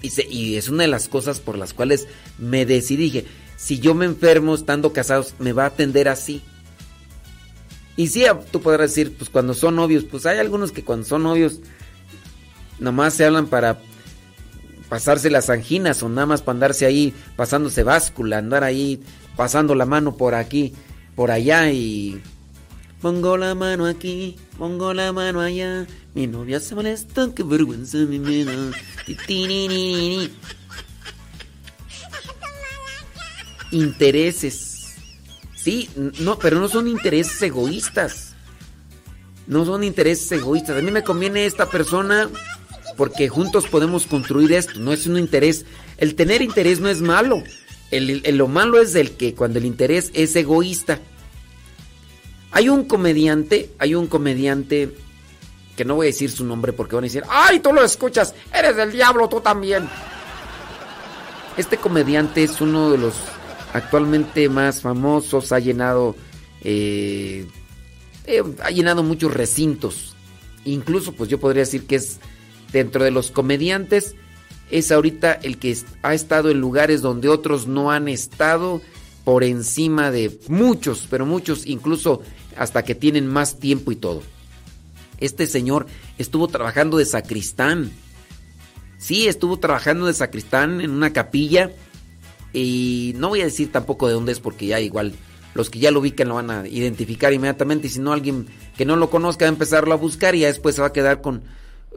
Dice, 0.01 0.27
y 0.29 0.57
es 0.57 0.69
una 0.69 0.83
de 0.83 0.89
las 0.89 1.09
cosas 1.09 1.41
por 1.41 1.57
las 1.57 1.73
cuales 1.73 2.09
me 2.39 2.67
decidí. 2.67 3.05
Dije, 3.05 3.27
si 3.57 3.79
yo 3.79 3.95
me 3.95 4.07
enfermo 4.07 4.55
estando 4.55 4.93
casados, 4.93 5.35
me 5.39 5.53
va 5.53 5.65
a 5.65 5.69
atender 5.69 6.09
así. 6.09 6.43
Y 7.97 8.09
sí, 8.09 8.25
tú 8.51 8.61
podrás 8.61 8.91
decir, 8.91 9.15
pues 9.17 9.29
cuando 9.29 9.55
son 9.55 9.77
novios, 9.77 10.05
pues 10.05 10.27
hay 10.27 10.39
algunos 10.39 10.73
que 10.73 10.85
cuando 10.85 11.07
son 11.07 11.25
novios 11.25 11.61
nomás 12.79 13.15
se 13.15 13.25
hablan 13.25 13.47
para 13.47 13.81
pasarse 14.89 15.31
las 15.31 15.51
anginas 15.51 16.03
o 16.03 16.09
nada 16.09 16.27
más 16.27 16.43
para 16.43 16.57
andarse 16.57 16.85
ahí 16.85 17.15
pasándose 17.37 17.83
báscula, 17.83 18.39
andar 18.39 18.65
ahí 18.65 19.01
pasando 19.37 19.75
la 19.75 19.87
mano 19.87 20.17
por 20.17 20.35
aquí, 20.35 20.75
por 21.15 21.31
allá 21.31 21.71
y 21.71 22.21
pongo 23.01 23.37
la 23.37 23.55
mano 23.55 23.87
aquí, 23.87 24.37
pongo 24.59 24.95
la 24.95 25.13
mano 25.13 25.41
allá, 25.41 25.87
mi 26.15 26.27
novia 26.27 26.61
se 26.61 26.75
molesta, 26.75 27.31
qué 27.35 27.43
vergüenza 27.43 27.99
mi 27.99 28.19
ni. 28.19 30.31
Intereses. 33.73 34.72
Sí, 35.63 35.89
no, 35.95 36.39
pero 36.41 36.59
no 36.59 36.69
son 36.69 36.89
intereses 36.89 37.41
egoístas. 37.41 38.35
No 39.47 39.65
son 39.65 39.85
intereses 39.85 40.31
egoístas. 40.33 40.77
A 40.77 40.83
mí 40.83 40.91
me 40.91 41.05
conviene 41.05 41.47
esta 41.47 41.71
persona 41.71 42.29
porque 42.97 43.29
juntos 43.29 43.69
podemos 43.69 44.07
construir 44.07 44.53
esto. 44.53 44.81
No 44.81 44.93
es 44.93 45.07
un 45.07 45.19
interés. 45.19 45.65
El 45.99 46.17
tener 46.17 46.43
interés 46.43 46.81
no 46.81 46.89
es 46.89 47.01
malo. 47.01 47.45
El, 47.93 48.23
lo 48.37 48.49
malo 48.49 48.81
es 48.81 48.97
el 48.97 49.13
que 49.13 49.35
cuando 49.35 49.61
el 49.61 49.67
interés 49.67 50.11
es 50.15 50.35
egoísta. 50.35 50.99
Hay 52.51 52.69
un 52.69 52.85
comediante, 52.85 53.71
hay 53.79 53.95
un 53.95 54.09
comediante 54.09 54.93
que 55.77 55.85
no 55.85 55.95
voy 55.95 56.07
a 56.07 56.11
decir 56.11 56.31
su 56.31 56.45
nombre 56.45 56.73
porque 56.73 56.97
van 56.97 57.05
a 57.05 57.07
decir, 57.07 57.23
¡ay, 57.29 57.61
tú 57.61 57.73
lo 57.73 57.85
escuchas! 57.85 58.35
¡Eres 58.53 58.77
del 58.77 58.91
diablo, 58.91 59.29
tú 59.29 59.41
también! 59.41 59.89
Este 61.57 61.77
comediante 61.77 62.43
es 62.43 62.61
uno 62.61 62.91
de 62.91 62.99
los 62.99 63.15
actualmente 63.73 64.49
más 64.49 64.81
famosos, 64.81 65.53
ha 65.53 65.59
llenado, 65.59 66.17
eh, 66.63 67.47
eh, 68.27 68.43
ha 68.63 68.71
llenado 68.71 69.03
muchos 69.03 69.33
recintos. 69.33 70.15
Incluso, 70.65 71.13
pues 71.13 71.29
yo 71.29 71.41
podría 71.41 71.63
decir 71.63 71.87
que 71.87 71.97
es 71.97 72.19
dentro 72.73 73.05
de 73.05 73.11
los 73.11 73.31
comediantes, 73.31 74.15
es 74.71 74.91
ahorita 74.91 75.33
el 75.33 75.59
que 75.59 75.77
ha 76.03 76.15
estado 76.15 76.51
en 76.51 76.61
lugares 76.61 77.03
donde 77.03 77.29
otros 77.29 77.67
no 77.67 77.91
han 77.91 78.09
estado, 78.09 78.81
por 79.25 79.45
encima 79.45 80.11
de 80.11 80.39
muchos, 80.49 81.07
pero 81.09 81.27
muchos, 81.27 81.67
incluso 81.67 82.23
hasta 82.57 82.85
que 82.85 82.95
tienen 82.95 83.27
más 83.27 83.59
tiempo 83.59 83.93
y 83.93 83.97
todo. 83.97 84.23
Este 85.19 85.47
señor 85.47 85.87
estuvo 86.19 86.49
trabajando 86.49 86.99
de 86.99 87.07
sacristán. 87.07 87.93
Sí, 88.99 89.29
estuvo 89.29 89.59
trabajando 89.59 90.07
de 90.07 90.15
sacristán 90.15 90.81
en 90.81 90.91
una 90.91 91.13
capilla. 91.13 91.71
Y 92.53 93.15
no 93.17 93.29
voy 93.29 93.41
a 93.41 93.47
decir 93.47 93.73
tampoco 93.73 94.09
de 94.09 94.15
dónde 94.15 94.33
es 94.33 94.41
porque 94.41 94.67
ya 94.67 94.81
igual 94.81 95.15
los 95.55 95.69
que 95.69 95.79
ya 95.79 95.91
lo 95.91 96.01
ubican 96.01 96.29
lo 96.29 96.37
van 96.37 96.51
a 96.51 96.67
identificar 96.67 97.33
inmediatamente. 97.33 97.87
Y 97.87 97.91
si 97.91 98.01
no, 98.01 98.13
alguien 98.13 98.47
que 98.77 98.85
no 98.85 98.97
lo 98.97 99.11
conozca 99.11 99.45
va 99.45 99.49
a 99.49 99.53
empezarlo 99.53 99.93
a 99.93 99.97
buscar 99.97 100.35
y 100.35 100.41
ya 100.41 100.49
después 100.49 100.75
se 100.75 100.81
va 100.81 100.89
a 100.89 100.93
quedar 100.93 101.21
con 101.21 101.43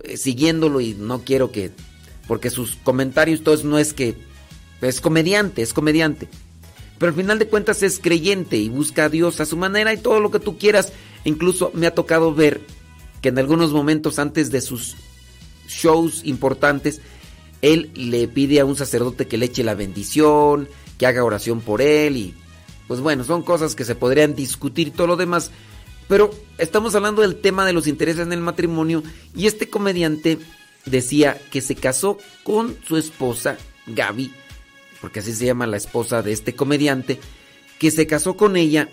eh, 0.03 0.17
siguiéndolo. 0.17 0.81
Y 0.81 0.93
no 0.93 1.23
quiero 1.23 1.51
que. 1.51 1.71
Porque 2.27 2.49
sus 2.49 2.75
comentarios, 2.75 3.43
todo 3.43 3.55
eso 3.55 3.67
no 3.67 3.79
es 3.79 3.93
que. 3.93 4.15
Es 4.81 5.01
comediante, 5.01 5.61
es 5.61 5.73
comediante. 5.73 6.27
Pero 6.97 7.09
al 7.09 7.15
final 7.15 7.39
de 7.39 7.47
cuentas 7.47 7.83
es 7.83 7.99
creyente 7.99 8.57
y 8.57 8.69
busca 8.69 9.05
a 9.05 9.09
Dios 9.09 9.39
a 9.39 9.45
su 9.45 9.57
manera 9.57 9.93
y 9.93 9.97
todo 9.97 10.19
lo 10.19 10.31
que 10.31 10.39
tú 10.39 10.57
quieras. 10.57 10.93
Incluso 11.23 11.71
me 11.73 11.87
ha 11.87 11.95
tocado 11.95 12.33
ver 12.33 12.61
que 13.21 13.29
en 13.29 13.39
algunos 13.39 13.71
momentos 13.71 14.19
antes 14.19 14.51
de 14.51 14.61
sus 14.61 14.95
shows 15.67 16.21
importantes, 16.23 17.01
él 17.73 17.91
le 17.95 18.27
pide 18.27 18.59
a 18.59 18.65
un 18.65 18.75
sacerdote 18.75 19.27
que 19.27 19.37
le 19.37 19.47
eche 19.47 19.63
la 19.63 19.73
bendición, 19.73 20.67
que 20.97 21.07
haga 21.07 21.23
oración 21.23 21.61
por 21.61 21.81
él 21.81 22.17
y 22.17 22.33
pues 22.87 22.99
bueno, 22.99 23.23
son 23.23 23.41
cosas 23.41 23.73
que 23.73 23.83
se 23.83 23.95
podrían 23.95 24.35
discutir 24.35 24.91
todo 24.91 25.07
lo 25.07 25.15
demás. 25.15 25.51
Pero 26.07 26.29
estamos 26.59 26.93
hablando 26.93 27.23
del 27.23 27.35
tema 27.35 27.65
de 27.65 27.73
los 27.73 27.87
intereses 27.87 28.21
en 28.21 28.33
el 28.33 28.41
matrimonio 28.41 29.01
y 29.35 29.47
este 29.47 29.69
comediante 29.69 30.37
decía 30.85 31.41
que 31.49 31.61
se 31.61 31.75
casó 31.75 32.19
con 32.43 32.77
su 32.87 32.97
esposa 32.97 33.57
Gaby, 33.87 34.31
porque 35.01 35.21
así 35.21 35.33
se 35.33 35.45
llama 35.45 35.65
la 35.65 35.77
esposa 35.77 36.21
de 36.21 36.31
este 36.31 36.53
comediante, 36.55 37.19
que 37.79 37.89
se 37.89 38.05
casó 38.05 38.37
con 38.37 38.55
ella 38.55 38.89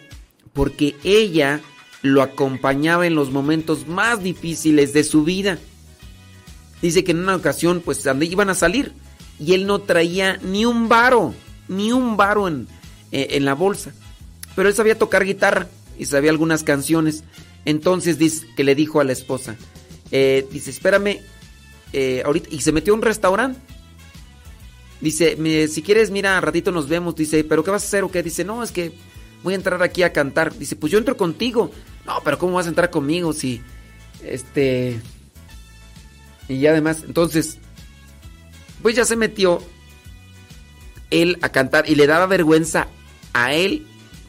porque 0.54 0.96
ella 1.04 1.60
lo 2.00 2.22
acompañaba 2.22 3.06
en 3.06 3.14
los 3.14 3.30
momentos 3.30 3.86
más 3.86 4.22
difíciles 4.22 4.94
de 4.94 5.04
su 5.04 5.24
vida. 5.24 5.58
Dice 6.82 7.04
que 7.04 7.12
en 7.12 7.20
una 7.20 7.36
ocasión, 7.36 7.80
pues, 7.84 8.04
iban 8.22 8.50
a 8.50 8.54
salir 8.54 8.92
y 9.38 9.54
él 9.54 9.66
no 9.66 9.78
traía 9.80 10.38
ni 10.42 10.66
un 10.66 10.88
varo, 10.88 11.32
ni 11.68 11.92
un 11.92 12.16
varo 12.16 12.48
en, 12.48 12.66
eh, 13.12 13.28
en 13.30 13.44
la 13.44 13.54
bolsa. 13.54 13.92
Pero 14.56 14.68
él 14.68 14.74
sabía 14.74 14.98
tocar 14.98 15.24
guitarra 15.24 15.68
y 15.98 16.04
sabía 16.06 16.30
algunas 16.30 16.64
canciones. 16.64 17.24
Entonces 17.64 18.18
dice 18.18 18.46
que 18.56 18.64
le 18.64 18.74
dijo 18.74 19.00
a 19.00 19.04
la 19.04 19.12
esposa, 19.12 19.56
eh, 20.10 20.46
dice, 20.50 20.70
espérame, 20.70 21.20
eh, 21.92 22.22
ahorita, 22.24 22.48
y 22.50 22.60
se 22.60 22.72
metió 22.72 22.92
a 22.92 22.96
un 22.96 23.02
restaurante. 23.02 23.60
Dice, 25.00 25.36
"Me- 25.36 25.68
si 25.68 25.82
quieres, 25.82 26.10
mira, 26.10 26.40
ratito 26.40 26.70
nos 26.72 26.88
vemos. 26.88 27.14
Dice, 27.16 27.44
¿pero 27.44 27.64
qué 27.64 27.70
vas 27.70 27.82
a 27.82 27.86
hacer 27.86 28.04
o 28.04 28.10
qué? 28.10 28.22
Dice, 28.22 28.44
no, 28.44 28.62
es 28.62 28.70
que 28.72 28.92
voy 29.42 29.54
a 29.54 29.56
entrar 29.56 29.82
aquí 29.82 30.02
a 30.02 30.12
cantar. 30.12 30.56
Dice, 30.56 30.76
pues 30.76 30.92
yo 30.92 30.98
entro 30.98 31.16
contigo. 31.16 31.70
No, 32.06 32.20
pero 32.24 32.38
¿cómo 32.38 32.54
vas 32.54 32.66
a 32.66 32.70
entrar 32.70 32.90
conmigo 32.90 33.32
si, 33.32 33.60
este... 34.24 35.00
Y 36.48 36.66
además, 36.66 37.04
entonces, 37.06 37.58
pues 38.82 38.96
ya 38.96 39.04
se 39.04 39.16
metió 39.16 39.62
él 41.10 41.38
a 41.42 41.50
cantar 41.50 41.88
y 41.88 41.94
le 41.94 42.06
daba 42.06 42.26
vergüenza 42.26 42.88
a 43.32 43.54
él 43.54 43.86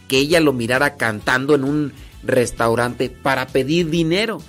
que 0.07 0.19
ella 0.19 0.40
lo 0.40 0.53
mirara 0.53 0.95
cantando 0.95 1.56
en 1.56 1.64
un 1.64 1.94
restaurante 2.23 3.10
para 3.10 3.48
pedir 3.48 3.90
dinero. 3.90 4.41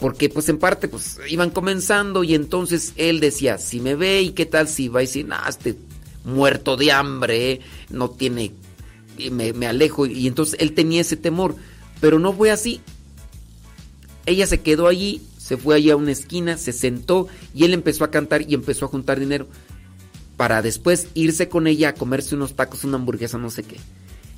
Porque 0.00 0.28
pues 0.28 0.48
en 0.48 0.58
parte 0.58 0.86
pues 0.88 1.18
iban 1.28 1.50
comenzando 1.50 2.22
y 2.22 2.34
entonces 2.34 2.92
él 2.96 3.20
decía, 3.20 3.58
si 3.58 3.80
me 3.80 3.96
ve 3.96 4.22
y 4.22 4.30
qué 4.30 4.46
tal 4.46 4.68
si 4.68 4.88
va 4.88 5.00
a 5.00 5.02
decir, 5.02 5.26
nah, 5.26 5.48
este 5.48 5.76
muerto 6.24 6.76
de 6.76 6.92
hambre, 6.92 7.52
eh, 7.52 7.60
no 7.90 8.10
tiene, 8.10 8.52
y 9.16 9.30
me, 9.30 9.52
me 9.52 9.66
alejo. 9.66 10.06
Y 10.06 10.26
entonces 10.26 10.56
él 10.60 10.72
tenía 10.72 11.00
ese 11.00 11.16
temor, 11.16 11.56
pero 12.00 12.18
no 12.18 12.32
fue 12.32 12.50
así. 12.50 12.80
Ella 14.26 14.46
se 14.46 14.60
quedó 14.60 14.86
allí, 14.86 15.22
se 15.48 15.56
fue 15.56 15.76
allí 15.76 15.90
a 15.90 15.96
una 15.96 16.12
esquina, 16.12 16.58
se 16.58 16.72
sentó 16.72 17.26
y 17.54 17.64
él 17.64 17.72
empezó 17.72 18.04
a 18.04 18.10
cantar 18.10 18.42
y 18.42 18.52
empezó 18.52 18.84
a 18.84 18.88
juntar 18.88 19.18
dinero 19.18 19.46
para 20.36 20.60
después 20.60 21.08
irse 21.14 21.48
con 21.48 21.66
ella 21.66 21.88
a 21.88 21.94
comerse 21.94 22.34
unos 22.34 22.54
tacos, 22.54 22.84
una 22.84 22.96
hamburguesa, 22.96 23.38
no 23.38 23.48
sé 23.48 23.62
qué. 23.62 23.76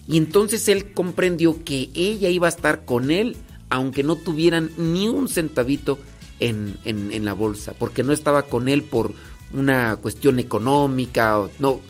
Y 0.06 0.18
entonces 0.18 0.68
él 0.68 0.92
comprendió 0.92 1.64
que 1.64 1.90
ella 1.94 2.28
iba 2.28 2.46
a 2.46 2.50
estar 2.50 2.84
con 2.84 3.10
él, 3.10 3.36
aunque 3.70 4.04
no 4.04 4.14
tuvieran 4.14 4.70
ni 4.78 5.08
un 5.08 5.28
centavito 5.28 5.98
en, 6.38 6.76
en- 6.84 7.10
en 7.12 7.24
la 7.24 7.32
bolsa, 7.34 7.74
porque 7.76 8.04
no 8.04 8.12
estaba 8.12 8.42
con 8.44 8.68
él 8.68 8.82
por 8.84 9.12
una 9.52 9.96
cuestión 9.96 10.38
económica, 10.38 11.40
o, 11.40 11.50
no. 11.58 11.80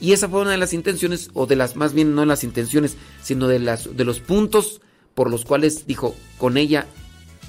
Y 0.00 0.12
esa 0.12 0.28
fue 0.28 0.42
una 0.42 0.50
de 0.52 0.58
las 0.58 0.74
intenciones, 0.74 1.30
o 1.32 1.46
de 1.46 1.56
las, 1.56 1.74
más 1.74 1.94
bien 1.94 2.14
no 2.14 2.24
las 2.26 2.44
intenciones, 2.44 2.96
sino 3.22 3.48
de, 3.48 3.58
las, 3.60 3.96
de 3.96 4.04
los 4.04 4.20
puntos 4.20 4.80
por 5.14 5.30
los 5.30 5.44
cuales 5.44 5.86
dijo, 5.86 6.14
con 6.36 6.56
ella 6.58 6.86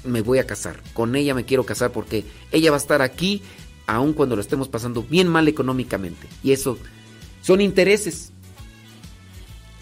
me 0.04 0.22
voy 0.22 0.38
a 0.38 0.46
casar, 0.46 0.80
con 0.94 1.14
ella 1.16 1.34
me 1.34 1.44
quiero 1.44 1.64
casar 1.64 1.92
porque 1.92 2.24
ella 2.52 2.70
va 2.70 2.76
a 2.76 2.80
estar 2.80 3.02
aquí 3.02 3.42
aun 3.86 4.12
cuando 4.12 4.36
lo 4.36 4.42
estemos 4.42 4.68
pasando 4.68 5.02
bien 5.02 5.26
mal 5.28 5.48
económicamente. 5.48 6.26
Y 6.42 6.52
eso 6.52 6.78
son 7.42 7.60
intereses. 7.60 8.30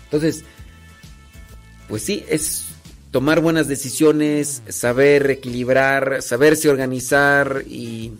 Entonces, 0.04 0.44
pues 1.88 2.02
sí, 2.02 2.24
es 2.28 2.66
tomar 3.10 3.40
buenas 3.40 3.68
decisiones, 3.68 4.62
saber 4.68 5.30
equilibrar, 5.30 6.22
saberse 6.22 6.68
organizar 6.68 7.64
y, 7.66 8.12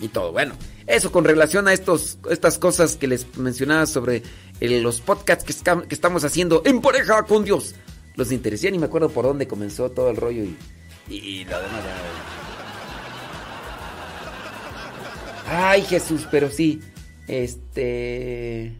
y 0.00 0.08
todo. 0.08 0.32
Bueno, 0.32 0.54
Eso 0.86 1.12
con 1.12 1.24
relación 1.24 1.68
a 1.68 1.72
estos, 1.72 2.18
estas 2.30 2.58
cosas 2.58 2.96
que 2.96 3.06
les 3.06 3.36
mencionaba 3.36 3.86
sobre 3.86 4.22
el- 4.58 4.82
los 4.82 5.00
podcasts 5.00 5.44
que 5.44 5.94
estamos 5.94 6.24
haciendo 6.24 6.62
en 6.64 6.80
pareja 6.80 7.22
con 7.26 7.44
Dios. 7.44 7.74
Los 8.16 8.32
interesé, 8.32 8.70
ni 8.70 8.78
me 8.78 8.86
acuerdo 8.86 9.10
por 9.10 9.24
dónde 9.24 9.46
comenzó 9.48 9.90
todo 9.90 10.10
el 10.10 10.16
rollo 10.16 10.44
y, 10.44 10.56
y, 11.08 11.40
y 11.40 11.44
demás. 11.44 11.62
ya. 11.62 12.40
Ay, 15.50 15.82
Jesús, 15.82 16.28
pero 16.30 16.48
sí. 16.48 16.80
Este. 17.26 18.72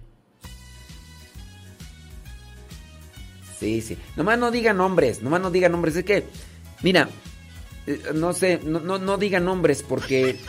Sí, 3.59 3.81
sí. 3.81 3.99
Nomás 4.17 4.39
no 4.39 4.51
digan 4.51 4.77
nombres, 4.77 5.21
nomás 5.21 5.41
no 5.41 5.51
digan 5.51 5.73
nombres. 5.73 5.97
Es 5.97 6.05
que, 6.05 6.25
mira, 6.83 7.09
eh, 7.87 8.01
no 8.15 8.33
sé, 8.33 8.61
no, 8.65 8.81
no, 8.81 8.99
no 8.99 9.19
digan 9.19 9.45
nombres 9.45 9.83
porque. 9.83 10.39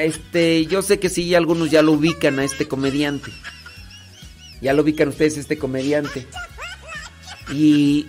Este, 0.00 0.64
yo 0.64 0.80
sé 0.80 0.98
que 0.98 1.10
sí, 1.10 1.34
algunos 1.34 1.70
ya 1.70 1.82
lo 1.82 1.92
ubican 1.92 2.38
a 2.38 2.44
este 2.44 2.66
comediante. 2.66 3.30
Ya 4.62 4.72
lo 4.72 4.82
ubican 4.82 5.08
ustedes 5.08 5.36
este 5.36 5.58
comediante. 5.58 6.26
Y. 7.50 8.08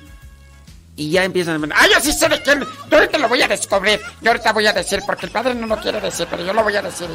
Y 0.95 1.11
ya 1.11 1.23
empiezan 1.23 1.63
a. 1.71 1.75
Ah, 1.75 1.87
yo 1.93 2.01
sí 2.01 2.11
sé 2.11 2.27
de 2.27 2.41
quién. 2.41 2.59
Yo 2.59 2.97
ahorita 2.97 3.17
lo 3.17 3.29
voy 3.29 3.41
a 3.41 3.47
descubrir. 3.47 4.01
Yo 4.21 4.31
ahorita 4.31 4.51
voy 4.51 4.67
a 4.67 4.73
decir, 4.73 4.99
porque 5.05 5.27
el 5.27 5.31
padre 5.31 5.55
no 5.55 5.65
lo 5.65 5.77
quiere 5.77 6.01
decir, 6.01 6.27
pero 6.29 6.43
yo 6.43 6.53
lo 6.53 6.61
voy 6.61 6.75
a 6.75 6.81
decir. 6.81 7.07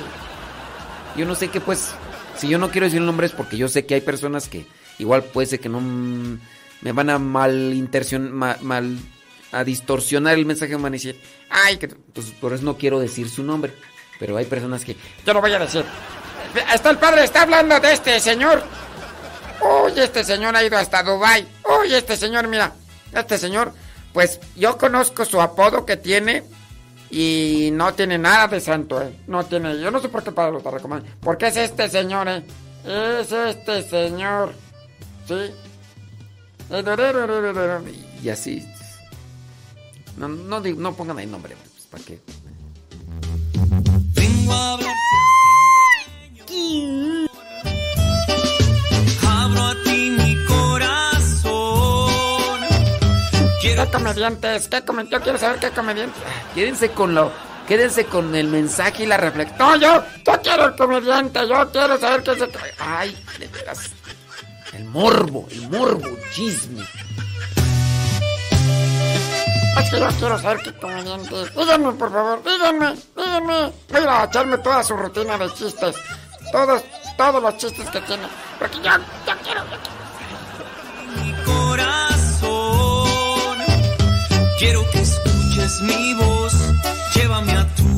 Yo 1.16 1.26
no 1.26 1.34
sé 1.34 1.48
qué, 1.48 1.60
pues, 1.60 1.94
si 2.36 2.48
yo 2.48 2.58
no 2.58 2.70
quiero 2.70 2.86
decir 2.86 3.00
nombres 3.00 3.32
porque 3.32 3.56
yo 3.56 3.68
sé 3.68 3.86
que 3.86 3.94
hay 3.94 4.00
personas 4.00 4.48
que 4.48 4.66
igual 4.98 5.22
puede 5.24 5.46
ser 5.46 5.60
que 5.60 5.68
no 5.68 5.80
me 5.80 6.92
van 6.92 7.10
a 7.10 7.18
mal 7.18 7.88
mal, 8.62 8.98
a 9.52 9.64
distorsionar 9.64 10.34
el 10.34 10.46
mensaje, 10.46 10.76
me 10.76 10.82
van 10.82 10.92
a 10.92 10.96
decir, 10.96 11.20
ay, 11.50 11.76
que 11.76 11.86
entonces 11.86 12.34
por 12.40 12.52
eso 12.52 12.64
no 12.64 12.76
quiero 12.76 12.98
decir 12.98 13.28
su 13.28 13.42
nombre, 13.42 13.72
pero 14.18 14.36
hay 14.36 14.44
personas 14.44 14.84
que 14.84 14.96
Yo 15.24 15.32
lo 15.32 15.40
voy 15.40 15.52
a 15.52 15.58
decir. 15.58 15.84
Está 16.72 16.90
el 16.90 16.98
padre, 16.98 17.24
está 17.24 17.42
hablando 17.42 17.78
de 17.80 17.92
este 17.92 18.20
señor. 18.20 18.62
Uy, 19.60 19.92
este 19.96 20.24
señor 20.24 20.54
ha 20.56 20.64
ido 20.64 20.76
hasta 20.76 21.02
Dubai. 21.02 21.46
Uy, 21.80 21.94
este 21.94 22.16
señor, 22.16 22.48
mira, 22.48 22.72
este 23.12 23.38
señor, 23.38 23.72
pues 24.12 24.40
yo 24.56 24.76
conozco 24.78 25.24
su 25.24 25.40
apodo 25.40 25.84
que 25.86 25.96
tiene 25.96 26.42
y 27.10 27.70
no 27.72 27.94
tiene 27.94 28.18
nada 28.18 28.48
de 28.48 28.60
santo, 28.60 29.00
eh. 29.00 29.18
No 29.26 29.44
tiene, 29.44 29.78
yo 29.80 29.90
no 29.90 30.00
sé 30.00 30.08
por 30.08 30.22
qué 30.22 30.30
el 30.30 30.34
padre 30.34 30.52
lo 30.52 30.58
está 30.58 30.70
recomendando. 30.70 31.14
Porque 31.20 31.48
es 31.48 31.56
este 31.56 31.88
señor, 31.88 32.28
eh. 32.28 32.44
Es 32.84 33.30
este 33.32 33.82
señor. 33.88 34.54
Sí. 35.26 35.52
y 38.22 38.28
así 38.28 38.66
no 40.16 40.28
no, 40.28 40.60
digo- 40.60 40.80
no 40.80 40.94
pongan 40.94 41.18
ahí 41.18 41.26
nombre, 41.26 41.56
pues, 41.56 41.86
para 41.86 42.04
qué. 42.04 42.20
Vengo 44.14 44.52
a 44.52 44.72
hablar. 44.74 44.94
¿Qué 53.84 53.90
comediantes? 53.90 54.68
¿Qué 54.68 54.82
comediantes? 54.82 55.18
Yo 55.18 55.22
quiero 55.22 55.38
saber 55.38 55.58
qué 55.58 55.70
comediantes. 55.70 56.22
Quédense 56.54 56.90
con 56.90 57.14
lo 57.14 57.30
quédense 57.66 58.06
con 58.06 58.34
el 58.34 58.48
mensaje 58.48 59.04
y 59.04 59.06
la 59.06 59.16
reflexión. 59.16 59.58
No, 59.58 59.76
yo, 59.76 60.02
yo 60.24 60.42
quiero 60.42 60.66
el 60.66 60.76
comediante, 60.76 61.40
yo 61.48 61.70
quiero 61.70 61.98
saber 61.98 62.22
qué 62.22 62.32
es 62.32 62.40
el 62.40 62.50
Ay, 62.78 63.16
de 63.38 63.48
veras. 63.48 63.90
El 64.72 64.84
morbo, 64.86 65.46
el 65.50 65.68
morbo, 65.70 66.08
chisme. 66.32 66.82
Es 69.78 69.90
que 69.90 69.98
yo 69.98 70.08
quiero 70.18 70.38
saber 70.38 70.62
qué 70.62 70.72
comediante 70.74 71.42
es. 71.42 71.54
Díganme, 71.54 71.92
por 71.92 72.12
favor, 72.12 72.42
díganme, 72.44 72.94
díganme. 73.16 73.72
Voy 73.90 74.04
a 74.08 74.24
echarme 74.24 74.58
toda 74.58 74.82
su 74.82 74.96
rutina 74.96 75.36
de 75.36 75.52
chistes. 75.52 75.96
Todos, 76.52 76.82
todos 77.16 77.42
los 77.42 77.56
chistes 77.56 77.88
que 77.90 78.00
tiene. 78.02 78.24
Porque 78.58 78.76
yo, 78.76 78.90
yo 79.26 79.34
quiero, 79.42 79.64
yo 79.70 79.78
quiero. 79.82 81.44
corazón. 81.44 83.08
Quiero 84.58 84.90
que 84.90 85.00
escuches 85.00 85.80
mi 85.82 86.14
voz. 86.14 86.54
Llévame 87.14 87.52
a 87.52 87.66
tu 87.74 87.93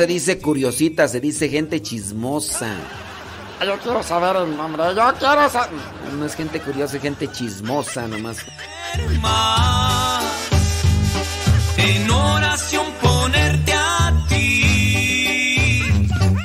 se 0.00 0.06
dice 0.06 0.38
curiosita, 0.38 1.06
se 1.08 1.20
dice 1.20 1.50
gente 1.50 1.82
chismosa. 1.82 2.74
Yo 3.62 3.78
quiero 3.80 4.02
saber 4.02 4.34
el 4.34 4.56
nombre, 4.56 4.82
yo 4.96 5.12
quiero 5.18 5.50
saber. 5.50 5.68
No 6.18 6.24
es 6.24 6.34
gente 6.34 6.58
curiosa, 6.58 6.96
es 6.96 7.02
gente 7.02 7.30
chismosa 7.30 8.08
nomás. 8.08 8.38
más. 9.20 10.24
En 11.76 12.10
oración 12.10 12.86
ponerte 13.02 13.74
a 13.74 14.24
ti. 14.26 15.82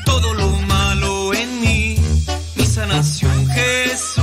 Todo 0.06 0.34
lo 0.34 0.49
malo 0.68 1.34
en 1.34 1.61
mí, 1.61 1.98
mi 2.57 2.65
sanación 2.65 3.48
Jesús 3.52 4.14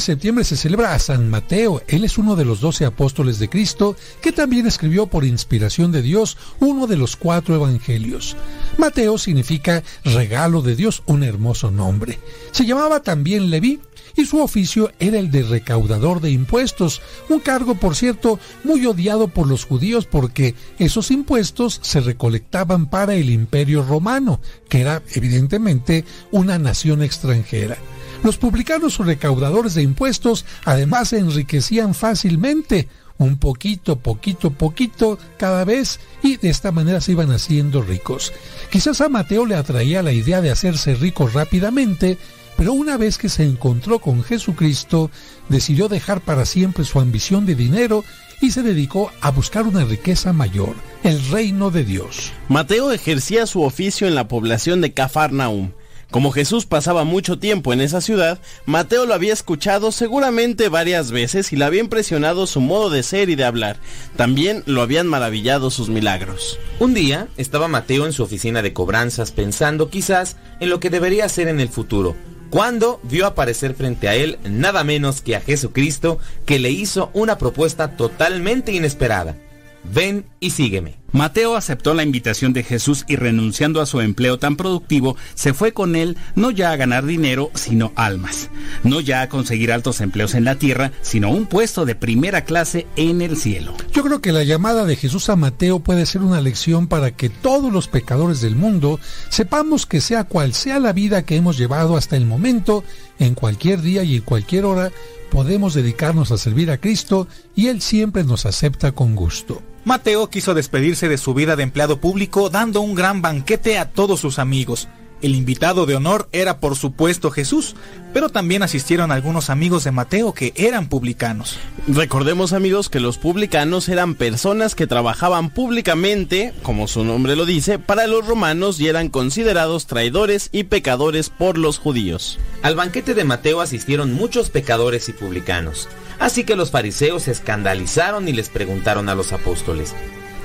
septiembre 0.00 0.44
se 0.44 0.56
celebra 0.56 0.94
a 0.94 0.98
San 0.98 1.28
Mateo. 1.28 1.82
Él 1.86 2.04
es 2.04 2.18
uno 2.18 2.36
de 2.36 2.44
los 2.44 2.60
doce 2.60 2.84
apóstoles 2.84 3.38
de 3.38 3.48
Cristo 3.48 3.96
que 4.20 4.32
también 4.32 4.66
escribió 4.66 5.06
por 5.06 5.24
inspiración 5.24 5.92
de 5.92 6.02
Dios 6.02 6.36
uno 6.58 6.86
de 6.86 6.96
los 6.96 7.16
cuatro 7.16 7.54
evangelios. 7.54 8.36
Mateo 8.78 9.18
significa 9.18 9.82
regalo 10.04 10.62
de 10.62 10.76
Dios, 10.76 11.02
un 11.06 11.22
hermoso 11.22 11.70
nombre. 11.70 12.18
Se 12.52 12.66
llamaba 12.66 13.02
también 13.02 13.50
Leví 13.50 13.80
y 14.16 14.24
su 14.26 14.40
oficio 14.40 14.90
era 14.98 15.18
el 15.18 15.30
de 15.30 15.42
recaudador 15.42 16.20
de 16.20 16.30
impuestos, 16.30 17.00
un 17.28 17.40
cargo, 17.40 17.74
por 17.74 17.96
cierto, 17.96 18.38
muy 18.64 18.84
odiado 18.86 19.28
por 19.28 19.46
los 19.46 19.64
judíos 19.64 20.06
porque 20.06 20.54
esos 20.78 21.10
impuestos 21.10 21.80
se 21.82 22.00
recolectaban 22.00 22.86
para 22.88 23.14
el 23.14 23.30
imperio 23.30 23.82
romano, 23.82 24.40
que 24.68 24.80
era 24.80 25.02
evidentemente 25.14 26.04
una 26.30 26.58
nación 26.58 27.02
extranjera. 27.02 27.78
Los 28.22 28.36
publicanos 28.36 29.00
o 29.00 29.02
recaudadores 29.02 29.74
de 29.74 29.82
impuestos 29.82 30.44
además 30.64 31.08
se 31.08 31.18
enriquecían 31.18 31.94
fácilmente, 31.94 32.88
un 33.16 33.38
poquito, 33.38 33.96
poquito, 33.96 34.50
poquito 34.50 35.18
cada 35.38 35.64
vez 35.64 36.00
y 36.22 36.36
de 36.36 36.50
esta 36.50 36.72
manera 36.72 37.00
se 37.00 37.12
iban 37.12 37.30
haciendo 37.30 37.82
ricos. 37.82 38.32
Quizás 38.70 39.00
a 39.00 39.08
Mateo 39.08 39.46
le 39.46 39.54
atraía 39.54 40.02
la 40.02 40.12
idea 40.12 40.40
de 40.40 40.50
hacerse 40.50 40.94
rico 40.94 41.28
rápidamente, 41.28 42.18
pero 42.56 42.72
una 42.72 42.96
vez 42.96 43.16
que 43.18 43.28
se 43.28 43.44
encontró 43.44 44.00
con 44.00 44.22
Jesucristo, 44.22 45.10
decidió 45.48 45.88
dejar 45.88 46.20
para 46.20 46.44
siempre 46.44 46.84
su 46.84 47.00
ambición 47.00 47.46
de 47.46 47.54
dinero 47.54 48.04
y 48.40 48.50
se 48.50 48.62
dedicó 48.62 49.10
a 49.20 49.30
buscar 49.30 49.66
una 49.66 49.84
riqueza 49.84 50.32
mayor, 50.32 50.74
el 51.02 51.22
reino 51.30 51.70
de 51.70 51.84
Dios. 51.84 52.32
Mateo 52.48 52.92
ejercía 52.92 53.46
su 53.46 53.62
oficio 53.62 54.06
en 54.06 54.14
la 54.14 54.28
población 54.28 54.80
de 54.80 54.92
Cafarnaum. 54.92 55.72
Como 56.10 56.32
Jesús 56.32 56.66
pasaba 56.66 57.04
mucho 57.04 57.38
tiempo 57.38 57.72
en 57.72 57.80
esa 57.80 58.00
ciudad, 58.00 58.40
Mateo 58.66 59.06
lo 59.06 59.14
había 59.14 59.32
escuchado 59.32 59.92
seguramente 59.92 60.68
varias 60.68 61.12
veces 61.12 61.52
y 61.52 61.56
le 61.56 61.64
había 61.64 61.80
impresionado 61.80 62.48
su 62.48 62.60
modo 62.60 62.90
de 62.90 63.04
ser 63.04 63.30
y 63.30 63.36
de 63.36 63.44
hablar. 63.44 63.76
También 64.16 64.64
lo 64.66 64.82
habían 64.82 65.06
maravillado 65.06 65.70
sus 65.70 65.88
milagros. 65.88 66.58
Un 66.80 66.94
día 66.94 67.28
estaba 67.36 67.68
Mateo 67.68 68.06
en 68.06 68.12
su 68.12 68.24
oficina 68.24 68.60
de 68.60 68.72
cobranzas 68.72 69.30
pensando 69.30 69.88
quizás 69.88 70.36
en 70.58 70.70
lo 70.70 70.80
que 70.80 70.90
debería 70.90 71.26
hacer 71.26 71.46
en 71.46 71.60
el 71.60 71.68
futuro, 71.68 72.16
cuando 72.50 72.98
vio 73.04 73.26
aparecer 73.26 73.74
frente 73.74 74.08
a 74.08 74.16
él 74.16 74.40
nada 74.42 74.82
menos 74.82 75.20
que 75.20 75.36
a 75.36 75.40
Jesucristo 75.40 76.18
que 76.44 76.58
le 76.58 76.70
hizo 76.70 77.10
una 77.14 77.38
propuesta 77.38 77.96
totalmente 77.96 78.72
inesperada. 78.72 79.36
Ven 79.84 80.26
y 80.40 80.50
sígueme. 80.50 81.00
Mateo 81.12 81.56
aceptó 81.56 81.92
la 81.92 82.04
invitación 82.04 82.52
de 82.52 82.62
Jesús 82.62 83.04
y 83.08 83.16
renunciando 83.16 83.80
a 83.80 83.86
su 83.86 84.00
empleo 84.00 84.38
tan 84.38 84.56
productivo, 84.56 85.16
se 85.34 85.54
fue 85.54 85.72
con 85.72 85.96
él 85.96 86.16
no 86.36 86.52
ya 86.52 86.70
a 86.70 86.76
ganar 86.76 87.04
dinero, 87.04 87.50
sino 87.54 87.92
almas. 87.96 88.48
No 88.84 89.00
ya 89.00 89.22
a 89.22 89.28
conseguir 89.28 89.72
altos 89.72 90.00
empleos 90.00 90.34
en 90.34 90.44
la 90.44 90.54
tierra, 90.54 90.92
sino 91.02 91.30
un 91.30 91.46
puesto 91.46 91.84
de 91.84 91.96
primera 91.96 92.44
clase 92.44 92.86
en 92.94 93.22
el 93.22 93.36
cielo. 93.36 93.74
Yo 93.92 94.04
creo 94.04 94.20
que 94.20 94.30
la 94.30 94.44
llamada 94.44 94.84
de 94.84 94.94
Jesús 94.94 95.28
a 95.30 95.36
Mateo 95.36 95.80
puede 95.80 96.06
ser 96.06 96.22
una 96.22 96.40
lección 96.40 96.86
para 96.86 97.10
que 97.10 97.28
todos 97.28 97.72
los 97.72 97.88
pecadores 97.88 98.40
del 98.40 98.54
mundo 98.54 99.00
sepamos 99.30 99.86
que 99.86 100.00
sea 100.00 100.24
cual 100.24 100.54
sea 100.54 100.78
la 100.78 100.92
vida 100.92 101.24
que 101.24 101.34
hemos 101.34 101.58
llevado 101.58 101.96
hasta 101.96 102.16
el 102.16 102.24
momento, 102.24 102.84
en 103.18 103.34
cualquier 103.34 103.82
día 103.82 104.04
y 104.04 104.16
en 104.16 104.22
cualquier 104.22 104.64
hora, 104.64 104.92
podemos 105.30 105.74
dedicarnos 105.74 106.30
a 106.30 106.38
servir 106.38 106.70
a 106.70 106.78
Cristo 106.78 107.26
y 107.56 107.66
Él 107.66 107.80
siempre 107.80 108.22
nos 108.22 108.46
acepta 108.46 108.92
con 108.92 109.16
gusto. 109.16 109.62
Mateo 109.84 110.28
quiso 110.28 110.54
despedirse 110.54 111.08
de 111.08 111.16
su 111.16 111.32
vida 111.32 111.56
de 111.56 111.62
empleado 111.62 112.00
público 112.00 112.50
dando 112.50 112.82
un 112.82 112.94
gran 112.94 113.22
banquete 113.22 113.78
a 113.78 113.90
todos 113.90 114.20
sus 114.20 114.38
amigos. 114.38 114.88
El 115.22 115.34
invitado 115.34 115.84
de 115.84 115.96
honor 115.96 116.28
era 116.32 116.60
por 116.60 116.76
supuesto 116.76 117.30
Jesús, 117.30 117.76
pero 118.14 118.30
también 118.30 118.62
asistieron 118.62 119.12
algunos 119.12 119.50
amigos 119.50 119.84
de 119.84 119.90
Mateo 119.90 120.32
que 120.32 120.52
eran 120.56 120.88
publicanos. 120.88 121.58
Recordemos 121.86 122.54
amigos 122.54 122.88
que 122.88 123.00
los 123.00 123.18
publicanos 123.18 123.88
eran 123.90 124.14
personas 124.14 124.74
que 124.74 124.86
trabajaban 124.86 125.50
públicamente, 125.50 126.54
como 126.62 126.88
su 126.88 127.04
nombre 127.04 127.36
lo 127.36 127.44
dice, 127.44 127.78
para 127.78 128.06
los 128.06 128.26
romanos 128.26 128.80
y 128.80 128.88
eran 128.88 129.10
considerados 129.10 129.86
traidores 129.86 130.48
y 130.52 130.64
pecadores 130.64 131.28
por 131.28 131.58
los 131.58 131.78
judíos. 131.78 132.38
Al 132.62 132.74
banquete 132.74 133.14
de 133.14 133.24
Mateo 133.24 133.60
asistieron 133.60 134.14
muchos 134.14 134.48
pecadores 134.48 135.08
y 135.10 135.12
publicanos, 135.12 135.88
así 136.20 136.44
que 136.44 136.54
los 136.54 136.70
fariseos 136.70 137.24
se 137.24 137.32
escandalizaron 137.32 138.28
y 138.28 138.32
les 138.32 138.48
preguntaron 138.48 139.08
a 139.08 139.16
los 139.16 139.32
apóstoles, 139.32 139.94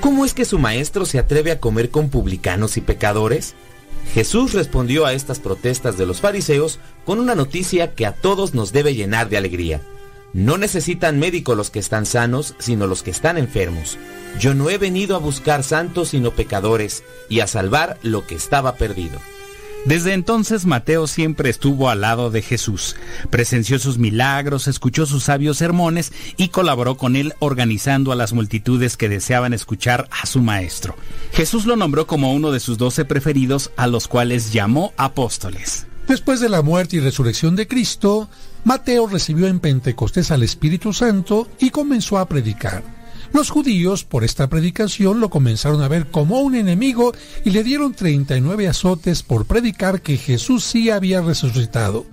¿cómo 0.00 0.24
es 0.24 0.34
que 0.34 0.44
su 0.44 0.58
maestro 0.58 1.04
se 1.04 1.20
atreve 1.20 1.52
a 1.52 1.60
comer 1.60 1.90
con 1.90 2.10
publicanos 2.10 2.76
y 2.76 2.80
pecadores? 2.80 3.54
Jesús 4.12 4.52
respondió 4.52 5.06
a 5.06 5.12
estas 5.12 5.38
protestas 5.38 5.96
de 5.96 6.06
los 6.06 6.20
fariseos 6.20 6.78
con 7.04 7.20
una 7.20 7.34
noticia 7.34 7.94
que 7.94 8.06
a 8.06 8.12
todos 8.12 8.54
nos 8.54 8.72
debe 8.72 8.94
llenar 8.94 9.28
de 9.28 9.36
alegría. 9.36 9.80
No 10.32 10.58
necesitan 10.58 11.18
médico 11.18 11.54
los 11.54 11.70
que 11.70 11.78
están 11.78 12.04
sanos, 12.04 12.54
sino 12.58 12.86
los 12.86 13.02
que 13.02 13.10
están 13.10 13.38
enfermos. 13.38 13.96
Yo 14.38 14.54
no 14.54 14.68
he 14.68 14.76
venido 14.76 15.16
a 15.16 15.20
buscar 15.20 15.62
santos, 15.62 16.08
sino 16.08 16.32
pecadores, 16.32 17.04
y 17.28 17.40
a 17.40 17.46
salvar 17.46 17.98
lo 18.02 18.26
que 18.26 18.34
estaba 18.34 18.74
perdido. 18.74 19.18
Desde 19.86 20.14
entonces 20.14 20.66
Mateo 20.66 21.06
siempre 21.06 21.48
estuvo 21.48 21.88
al 21.88 22.00
lado 22.00 22.32
de 22.32 22.42
Jesús, 22.42 22.96
presenció 23.30 23.78
sus 23.78 23.98
milagros, 23.98 24.66
escuchó 24.66 25.06
sus 25.06 25.22
sabios 25.22 25.58
sermones 25.58 26.12
y 26.36 26.48
colaboró 26.48 26.96
con 26.96 27.14
él 27.14 27.34
organizando 27.38 28.10
a 28.10 28.16
las 28.16 28.32
multitudes 28.32 28.96
que 28.96 29.08
deseaban 29.08 29.54
escuchar 29.54 30.08
a 30.10 30.26
su 30.26 30.42
maestro. 30.42 30.96
Jesús 31.30 31.66
lo 31.66 31.76
nombró 31.76 32.08
como 32.08 32.34
uno 32.34 32.50
de 32.50 32.58
sus 32.58 32.78
doce 32.78 33.04
preferidos 33.04 33.70
a 33.76 33.86
los 33.86 34.08
cuales 34.08 34.52
llamó 34.52 34.92
apóstoles. 34.96 35.86
Después 36.08 36.40
de 36.40 36.48
la 36.48 36.62
muerte 36.62 36.96
y 36.96 37.00
resurrección 37.00 37.54
de 37.54 37.68
Cristo, 37.68 38.28
Mateo 38.64 39.06
recibió 39.06 39.46
en 39.46 39.60
Pentecostés 39.60 40.32
al 40.32 40.42
Espíritu 40.42 40.92
Santo 40.92 41.46
y 41.60 41.70
comenzó 41.70 42.18
a 42.18 42.26
predicar. 42.26 42.95
Los 43.36 43.50
judíos, 43.50 44.04
por 44.04 44.24
esta 44.24 44.48
predicación, 44.48 45.20
lo 45.20 45.28
comenzaron 45.28 45.82
a 45.82 45.88
ver 45.88 46.06
como 46.06 46.40
un 46.40 46.54
enemigo 46.54 47.12
y 47.44 47.50
le 47.50 47.64
dieron 47.64 47.92
39 47.92 48.66
azotes 48.66 49.22
por 49.22 49.44
predicar 49.44 50.00
que 50.00 50.16
Jesús 50.16 50.64
sí 50.64 50.88
había 50.88 51.20
resucitado. 51.20 52.06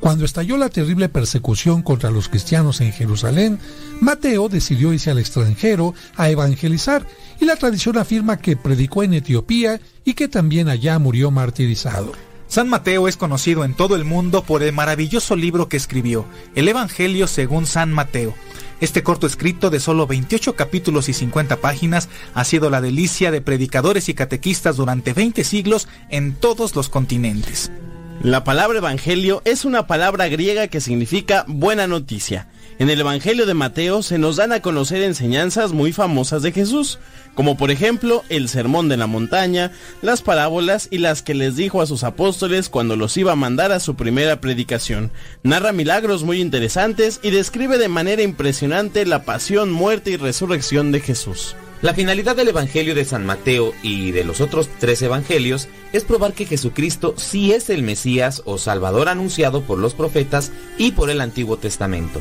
Cuando 0.00 0.24
estalló 0.24 0.56
la 0.56 0.70
terrible 0.70 1.10
persecución 1.10 1.82
contra 1.82 2.10
los 2.10 2.30
cristianos 2.30 2.80
en 2.80 2.90
Jerusalén, 2.90 3.58
Mateo 4.00 4.48
decidió 4.48 4.94
irse 4.94 5.10
al 5.10 5.18
extranjero 5.18 5.92
a 6.16 6.30
evangelizar 6.30 7.06
y 7.38 7.44
la 7.44 7.56
tradición 7.56 7.98
afirma 7.98 8.38
que 8.38 8.56
predicó 8.56 9.02
en 9.02 9.12
Etiopía 9.12 9.78
y 10.06 10.14
que 10.14 10.26
también 10.26 10.70
allá 10.70 10.98
murió 10.98 11.30
martirizado. 11.30 12.12
San 12.48 12.70
Mateo 12.70 13.08
es 13.08 13.18
conocido 13.18 13.64
en 13.64 13.74
todo 13.74 13.94
el 13.94 14.06
mundo 14.06 14.42
por 14.42 14.62
el 14.62 14.72
maravilloso 14.72 15.36
libro 15.36 15.68
que 15.68 15.76
escribió, 15.76 16.24
el 16.54 16.66
Evangelio 16.68 17.26
según 17.26 17.66
San 17.66 17.92
Mateo. 17.92 18.34
Este 18.82 19.04
corto 19.04 19.28
escrito 19.28 19.70
de 19.70 19.78
solo 19.78 20.08
28 20.08 20.56
capítulos 20.56 21.08
y 21.08 21.12
50 21.12 21.58
páginas 21.58 22.08
ha 22.34 22.42
sido 22.42 22.68
la 22.68 22.80
delicia 22.80 23.30
de 23.30 23.40
predicadores 23.40 24.08
y 24.08 24.14
catequistas 24.14 24.76
durante 24.76 25.12
20 25.12 25.44
siglos 25.44 25.86
en 26.08 26.34
todos 26.34 26.74
los 26.74 26.88
continentes. 26.88 27.70
La 28.24 28.42
palabra 28.42 28.78
evangelio 28.78 29.40
es 29.44 29.64
una 29.64 29.86
palabra 29.86 30.26
griega 30.26 30.66
que 30.66 30.80
significa 30.80 31.44
buena 31.46 31.86
noticia. 31.86 32.48
En 32.82 32.90
el 32.90 32.98
Evangelio 32.98 33.46
de 33.46 33.54
Mateo 33.54 34.02
se 34.02 34.18
nos 34.18 34.34
dan 34.34 34.50
a 34.50 34.60
conocer 34.60 35.02
enseñanzas 35.02 35.70
muy 35.70 35.92
famosas 35.92 36.42
de 36.42 36.50
Jesús, 36.50 36.98
como 37.36 37.56
por 37.56 37.70
ejemplo 37.70 38.24
el 38.28 38.48
Sermón 38.48 38.88
de 38.88 38.96
la 38.96 39.06
Montaña, 39.06 39.70
las 40.00 40.20
parábolas 40.20 40.88
y 40.90 40.98
las 40.98 41.22
que 41.22 41.34
les 41.34 41.54
dijo 41.54 41.80
a 41.80 41.86
sus 41.86 42.02
apóstoles 42.02 42.68
cuando 42.68 42.96
los 42.96 43.16
iba 43.16 43.30
a 43.30 43.36
mandar 43.36 43.70
a 43.70 43.78
su 43.78 43.94
primera 43.94 44.40
predicación. 44.40 45.12
Narra 45.44 45.70
milagros 45.70 46.24
muy 46.24 46.40
interesantes 46.40 47.20
y 47.22 47.30
describe 47.30 47.78
de 47.78 47.86
manera 47.86 48.22
impresionante 48.22 49.06
la 49.06 49.22
pasión, 49.22 49.70
muerte 49.70 50.10
y 50.10 50.16
resurrección 50.16 50.90
de 50.90 50.98
Jesús. 50.98 51.54
La 51.82 51.94
finalidad 51.94 52.34
del 52.34 52.48
Evangelio 52.48 52.96
de 52.96 53.04
San 53.04 53.24
Mateo 53.24 53.74
y 53.84 54.10
de 54.10 54.24
los 54.24 54.40
otros 54.40 54.68
tres 54.80 55.00
Evangelios 55.02 55.68
es 55.92 56.02
probar 56.02 56.32
que 56.32 56.46
Jesucristo 56.46 57.14
sí 57.16 57.52
es 57.52 57.70
el 57.70 57.84
Mesías 57.84 58.42
o 58.44 58.58
Salvador 58.58 59.08
anunciado 59.08 59.62
por 59.62 59.78
los 59.78 59.94
profetas 59.94 60.50
y 60.78 60.90
por 60.90 61.10
el 61.10 61.20
Antiguo 61.20 61.58
Testamento. 61.58 62.20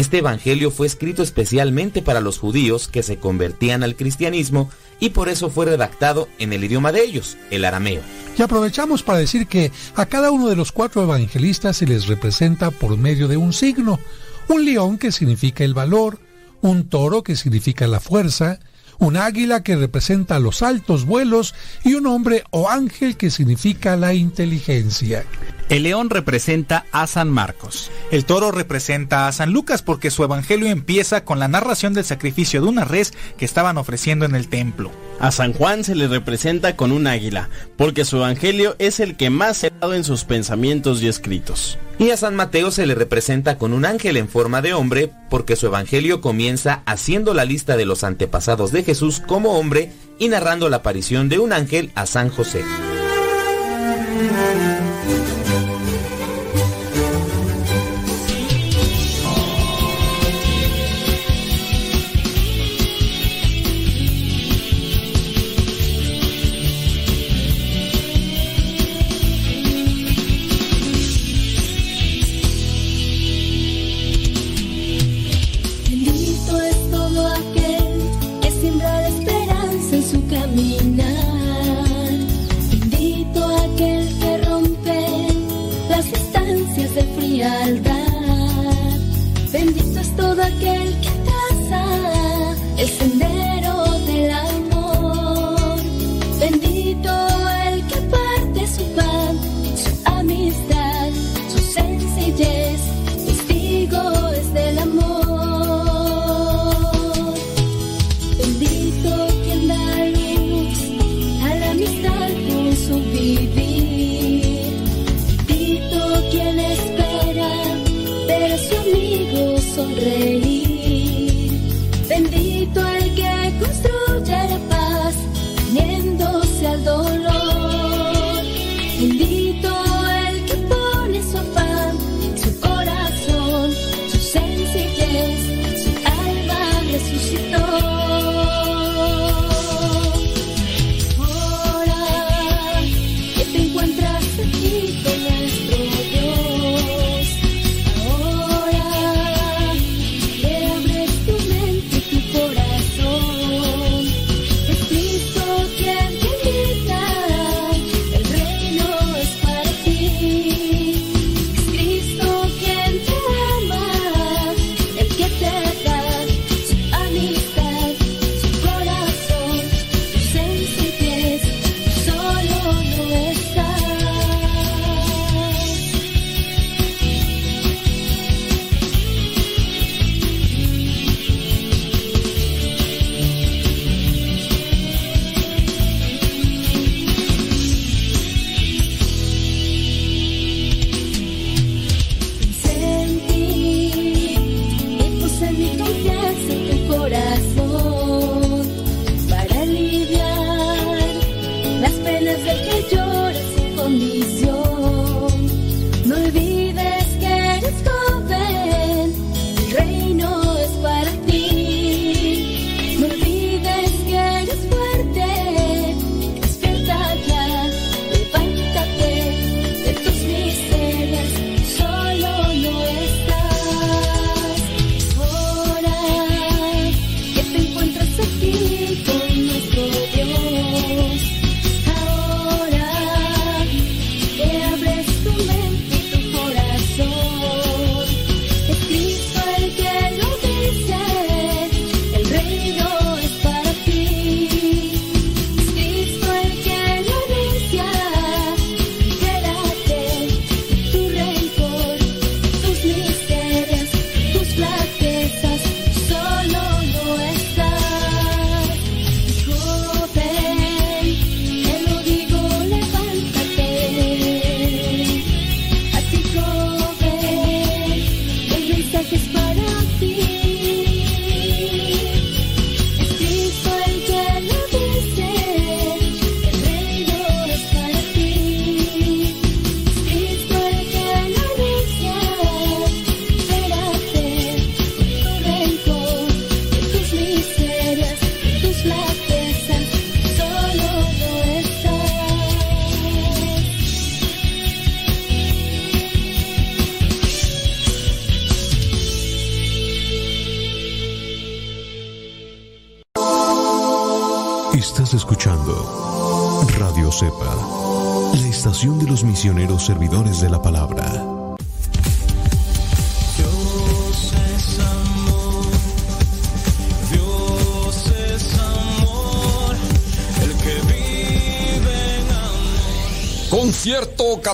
Este 0.00 0.16
Evangelio 0.16 0.70
fue 0.70 0.86
escrito 0.86 1.22
especialmente 1.22 2.00
para 2.00 2.22
los 2.22 2.38
judíos 2.38 2.88
que 2.88 3.02
se 3.02 3.18
convertían 3.18 3.82
al 3.82 3.96
cristianismo 3.96 4.70
y 4.98 5.10
por 5.10 5.28
eso 5.28 5.50
fue 5.50 5.66
redactado 5.66 6.26
en 6.38 6.54
el 6.54 6.64
idioma 6.64 6.90
de 6.90 7.04
ellos, 7.04 7.36
el 7.50 7.66
arameo. 7.66 8.00
Y 8.38 8.40
aprovechamos 8.40 9.02
para 9.02 9.18
decir 9.18 9.46
que 9.46 9.70
a 9.96 10.06
cada 10.06 10.30
uno 10.30 10.48
de 10.48 10.56
los 10.56 10.72
cuatro 10.72 11.02
evangelistas 11.02 11.76
se 11.76 11.86
les 11.86 12.06
representa 12.06 12.70
por 12.70 12.96
medio 12.96 13.28
de 13.28 13.36
un 13.36 13.52
signo, 13.52 14.00
un 14.48 14.64
león 14.64 14.96
que 14.96 15.12
significa 15.12 15.64
el 15.64 15.74
valor, 15.74 16.18
un 16.62 16.88
toro 16.88 17.22
que 17.22 17.36
significa 17.36 17.86
la 17.86 18.00
fuerza, 18.00 18.58
un 19.00 19.16
águila 19.16 19.64
que 19.64 19.76
representa 19.76 20.38
los 20.38 20.62
altos 20.62 21.04
vuelos 21.04 21.54
y 21.82 21.94
un 21.94 22.06
hombre 22.06 22.44
o 22.50 22.70
ángel 22.70 23.16
que 23.16 23.30
significa 23.30 23.96
la 23.96 24.14
inteligencia. 24.14 25.24
El 25.68 25.84
león 25.84 26.10
representa 26.10 26.84
a 26.92 27.06
San 27.06 27.30
Marcos. 27.30 27.90
El 28.10 28.24
toro 28.24 28.52
representa 28.52 29.26
a 29.26 29.32
San 29.32 29.52
Lucas 29.52 29.82
porque 29.82 30.10
su 30.10 30.22
evangelio 30.22 30.68
empieza 30.68 31.24
con 31.24 31.38
la 31.38 31.48
narración 31.48 31.94
del 31.94 32.04
sacrificio 32.04 32.60
de 32.60 32.68
una 32.68 32.84
res 32.84 33.12
que 33.36 33.44
estaban 33.44 33.78
ofreciendo 33.78 34.24
en 34.26 34.34
el 34.34 34.48
templo. 34.48 34.90
A 35.20 35.30
San 35.32 35.52
Juan 35.52 35.84
se 35.84 35.94
le 35.94 36.08
representa 36.08 36.76
con 36.76 36.92
un 36.92 37.06
águila, 37.06 37.50
porque 37.76 38.06
su 38.06 38.16
evangelio 38.16 38.74
es 38.78 39.00
el 39.00 39.18
que 39.18 39.28
más 39.28 39.58
se 39.58 39.66
ha 39.66 39.70
dado 39.78 39.92
en 39.92 40.02
sus 40.02 40.24
pensamientos 40.24 41.02
y 41.02 41.08
escritos. 41.08 41.78
Y 41.98 42.10
a 42.10 42.16
San 42.16 42.34
Mateo 42.34 42.70
se 42.70 42.86
le 42.86 42.94
representa 42.94 43.58
con 43.58 43.74
un 43.74 43.84
ángel 43.84 44.16
en 44.16 44.30
forma 44.30 44.62
de 44.62 44.72
hombre, 44.72 45.10
porque 45.28 45.56
su 45.56 45.66
evangelio 45.66 46.22
comienza 46.22 46.82
haciendo 46.86 47.34
la 47.34 47.44
lista 47.44 47.76
de 47.76 47.84
los 47.84 48.02
antepasados 48.02 48.72
de 48.72 48.82
Jesús 48.82 49.20
como 49.20 49.58
hombre 49.58 49.92
y 50.18 50.28
narrando 50.28 50.70
la 50.70 50.78
aparición 50.78 51.28
de 51.28 51.38
un 51.38 51.52
ángel 51.52 51.92
a 51.94 52.06
San 52.06 52.30
José. 52.30 52.64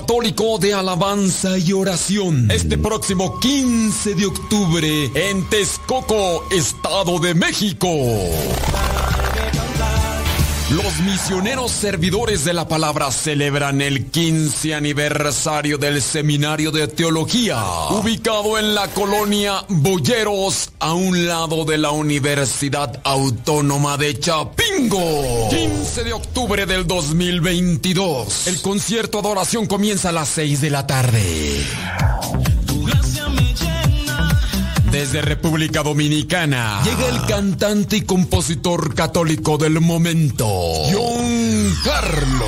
Católico 0.07 0.57
de 0.57 0.73
Alabanza 0.73 1.57
y 1.57 1.73
Oración. 1.73 2.49
Este 2.49 2.77
próximo 2.77 3.41
15 3.41 4.15
de 4.15 4.25
octubre 4.25 5.11
en 5.13 5.43
Texcoco, 5.49 6.45
Estado 6.49 7.19
de 7.19 7.33
México. 7.33 7.89
Los 10.69 10.99
misioneros 10.99 11.71
servidores 11.71 12.45
de 12.45 12.53
la 12.53 12.69
palabra 12.69 13.11
celebran 13.11 13.81
el 13.81 14.05
15 14.05 14.75
aniversario 14.75 15.77
del 15.77 16.01
Seminario 16.01 16.71
de 16.71 16.87
Teología, 16.87 17.61
ubicado 17.89 18.57
en 18.57 18.75
la 18.75 18.87
colonia 18.89 19.65
Boyeros, 19.67 20.71
a 20.79 20.93
un 20.93 21.27
lado 21.27 21.65
de 21.65 21.77
la 21.77 21.91
Universidad 21.91 23.01
Autónoma 23.03 23.97
de 23.97 24.17
Chiapas. 24.17 24.56
Chapingo. 24.77 25.49
15 25.49 26.03
de 26.03 26.13
octubre 26.13 26.65
del 26.65 26.85
2022. 26.85 28.47
El 28.47 28.61
concierto 28.61 29.19
adoración 29.19 29.65
comienza 29.65 30.09
a 30.09 30.11
las 30.11 30.29
6 30.29 30.61
de 30.61 30.69
la 30.69 30.85
tarde. 30.85 31.65
Desde 34.91 35.21
República 35.21 35.83
Dominicana 35.83 36.81
llega 36.83 37.07
el 37.09 37.25
cantante 37.25 37.97
y 37.97 38.01
compositor 38.01 38.93
católico 38.95 39.57
del 39.57 39.81
momento, 39.81 40.47
John 40.91 41.75
Carlos. 41.83 42.47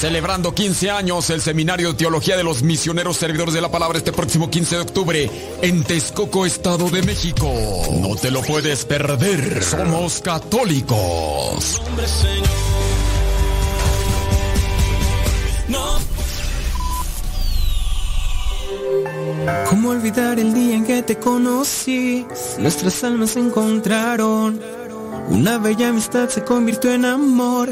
Celebrando 0.00 0.54
15 0.54 0.90
años 0.90 1.28
el 1.28 1.42
Seminario 1.42 1.92
de 1.92 1.98
Teología 1.98 2.34
de 2.34 2.42
los 2.42 2.62
Misioneros 2.62 3.18
Servidores 3.18 3.52
de 3.52 3.60
la 3.60 3.70
Palabra 3.70 3.98
este 3.98 4.12
próximo 4.12 4.48
15 4.48 4.76
de 4.76 4.80
octubre 4.80 5.30
en 5.60 5.84
Texcoco, 5.84 6.46
Estado 6.46 6.88
de 6.88 7.02
México. 7.02 7.52
No 8.00 8.16
te 8.16 8.30
lo 8.30 8.40
puedes 8.40 8.86
perder. 8.86 9.62
Somos 9.62 10.22
católicos. 10.22 11.82
¿Cómo 19.68 19.90
olvidar 19.90 20.38
el 20.38 20.54
día 20.54 20.76
en 20.76 20.86
que 20.86 21.02
te 21.02 21.18
conocí? 21.18 22.24
Nuestras 22.58 23.04
almas 23.04 23.32
se 23.32 23.40
encontraron. 23.40 24.62
Una 25.28 25.58
bella 25.58 25.90
amistad 25.90 26.30
se 26.30 26.42
convirtió 26.42 26.90
en 26.94 27.04
amor. 27.04 27.68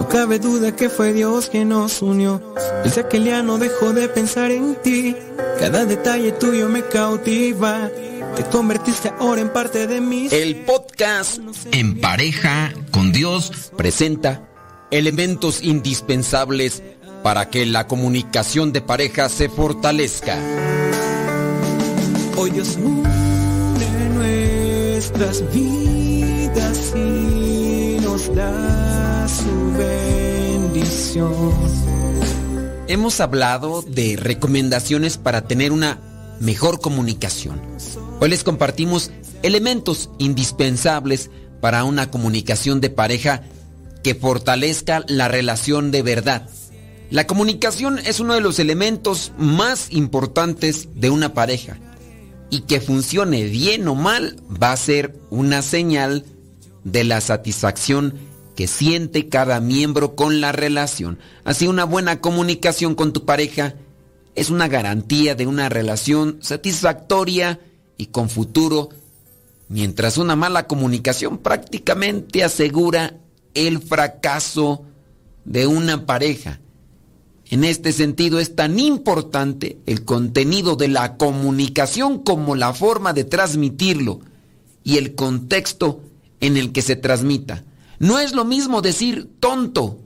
No 0.00 0.08
cabe 0.08 0.38
duda 0.38 0.74
que 0.74 0.88
fue 0.88 1.12
Dios 1.12 1.50
quien 1.50 1.68
nos 1.68 2.00
unió. 2.00 2.40
Desde 2.82 3.02
aquel 3.02 3.24
día 3.24 3.42
no 3.42 3.58
dejo 3.58 3.92
de 3.92 4.08
pensar 4.08 4.50
en 4.50 4.74
ti. 4.76 5.14
Cada 5.58 5.84
detalle 5.84 6.32
tuyo 6.32 6.70
me 6.70 6.82
cautiva. 6.86 7.90
Te 8.34 8.42
convertiste 8.44 9.12
ahora 9.18 9.42
en 9.42 9.52
parte 9.52 9.86
de 9.86 10.00
mí. 10.00 10.28
El 10.30 10.64
podcast 10.64 11.40
En 11.72 12.00
pareja 12.00 12.72
con 12.92 13.12
Dios 13.12 13.72
presenta 13.76 14.48
elementos 14.90 15.62
indispensables 15.62 16.82
para 17.22 17.50
que 17.50 17.66
la 17.66 17.86
comunicación 17.86 18.72
de 18.72 18.80
pareja 18.80 19.28
se 19.28 19.50
fortalezca. 19.50 20.38
Hoy 22.38 22.52
Dios 22.52 22.78
une 22.82 23.02
nuestras 24.14 25.42
vidas 25.52 25.99
Hemos 32.86 33.20
hablado 33.20 33.82
de 33.82 34.16
recomendaciones 34.16 35.16
para 35.18 35.48
tener 35.48 35.72
una 35.72 35.98
mejor 36.38 36.80
comunicación. 36.80 37.60
Hoy 38.20 38.28
les 38.28 38.44
compartimos 38.44 39.10
elementos 39.42 40.10
indispensables 40.18 41.30
para 41.60 41.82
una 41.82 42.12
comunicación 42.12 42.80
de 42.80 42.90
pareja 42.90 43.42
que 44.04 44.14
fortalezca 44.14 45.04
la 45.08 45.26
relación 45.26 45.90
de 45.90 46.02
verdad. 46.02 46.48
La 47.10 47.26
comunicación 47.26 47.98
es 47.98 48.20
uno 48.20 48.34
de 48.34 48.40
los 48.40 48.60
elementos 48.60 49.32
más 49.36 49.90
importantes 49.90 50.88
de 50.94 51.10
una 51.10 51.34
pareja 51.34 51.76
y 52.50 52.60
que 52.62 52.80
funcione 52.80 53.44
bien 53.44 53.88
o 53.88 53.96
mal 53.96 54.36
va 54.62 54.70
a 54.70 54.76
ser 54.76 55.18
una 55.28 55.62
señal 55.62 56.24
de 56.84 57.02
la 57.02 57.20
satisfacción 57.20 58.29
que 58.54 58.66
siente 58.66 59.28
cada 59.28 59.60
miembro 59.60 60.14
con 60.14 60.40
la 60.40 60.52
relación. 60.52 61.18
Así 61.44 61.66
una 61.66 61.84
buena 61.84 62.20
comunicación 62.20 62.94
con 62.94 63.12
tu 63.12 63.24
pareja 63.24 63.74
es 64.34 64.50
una 64.50 64.68
garantía 64.68 65.34
de 65.34 65.46
una 65.46 65.68
relación 65.68 66.38
satisfactoria 66.40 67.60
y 67.96 68.06
con 68.06 68.28
futuro, 68.28 68.90
mientras 69.68 70.18
una 70.18 70.36
mala 70.36 70.66
comunicación 70.66 71.38
prácticamente 71.38 72.44
asegura 72.44 73.16
el 73.54 73.80
fracaso 73.80 74.84
de 75.44 75.66
una 75.66 76.06
pareja. 76.06 76.60
En 77.50 77.64
este 77.64 77.92
sentido 77.92 78.38
es 78.38 78.54
tan 78.54 78.78
importante 78.78 79.78
el 79.86 80.04
contenido 80.04 80.76
de 80.76 80.88
la 80.88 81.16
comunicación 81.16 82.20
como 82.20 82.54
la 82.54 82.72
forma 82.72 83.12
de 83.12 83.24
transmitirlo 83.24 84.20
y 84.84 84.98
el 84.98 85.16
contexto 85.16 86.00
en 86.40 86.56
el 86.56 86.72
que 86.72 86.82
se 86.82 86.94
transmita. 86.94 87.64
No 88.00 88.18
es 88.18 88.32
lo 88.32 88.44
mismo 88.44 88.80
decir 88.80 89.30
tonto 89.38 90.00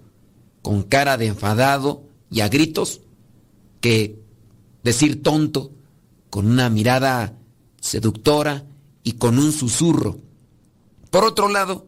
con 0.63 0.83
cara 0.83 1.17
de 1.17 1.29
enfadado 1.29 2.03
y 2.29 2.41
a 2.41 2.49
gritos 2.49 3.01
que 3.81 4.21
decir 4.83 5.23
tonto 5.23 5.71
con 6.29 6.47
una 6.47 6.69
mirada 6.71 7.39
seductora 7.81 8.67
y 9.05 9.13
con 9.13 9.39
un 9.39 9.53
susurro. 9.53 10.19
Por 11.11 11.25
otro 11.25 11.49
lado, 11.49 11.87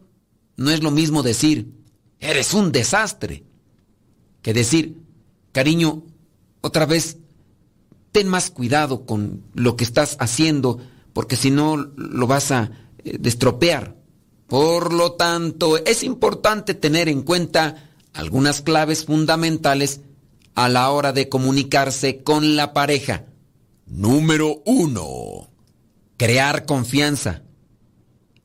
no 0.55 0.71
es 0.71 0.81
lo 0.81 0.91
mismo 0.91 1.23
decir 1.23 1.73
eres 2.19 2.53
un 2.53 2.71
desastre 2.71 3.43
que 4.41 4.53
decir 4.53 5.01
cariño, 5.51 6.03
otra 6.61 6.85
vez, 6.85 7.17
ten 8.13 8.29
más 8.29 8.49
cuidado 8.49 9.05
con 9.05 9.43
lo 9.53 9.75
que 9.75 9.83
estás 9.83 10.15
haciendo, 10.21 10.79
porque 11.11 11.35
si 11.35 11.51
no 11.51 11.75
lo 11.75 12.27
vas 12.27 12.51
a 12.51 12.71
eh, 13.03 13.17
destropear. 13.19 13.97
Por 14.47 14.93
lo 14.93 15.13
tanto, 15.13 15.77
es 15.85 16.03
importante 16.03 16.73
tener 16.73 17.09
en 17.09 17.21
cuenta 17.21 17.91
algunas 18.13 18.61
claves 18.61 19.05
fundamentales 19.05 20.01
a 20.55 20.69
la 20.69 20.89
hora 20.89 21.13
de 21.13 21.29
comunicarse 21.29 22.23
con 22.23 22.55
la 22.55 22.73
pareja. 22.73 23.25
Número 23.85 24.63
uno, 24.65 25.49
crear 26.17 26.65
confianza. 26.65 27.43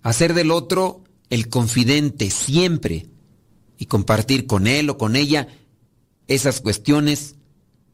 Hacer 0.02 0.34
del 0.34 0.50
otro 0.50 1.04
el 1.30 1.48
confidente 1.48 2.30
siempre 2.30 3.06
y 3.78 3.86
compartir 3.86 4.46
con 4.46 4.66
él 4.66 4.90
o 4.90 4.98
con 4.98 5.16
ella 5.16 5.48
esas 6.26 6.60
cuestiones 6.60 7.36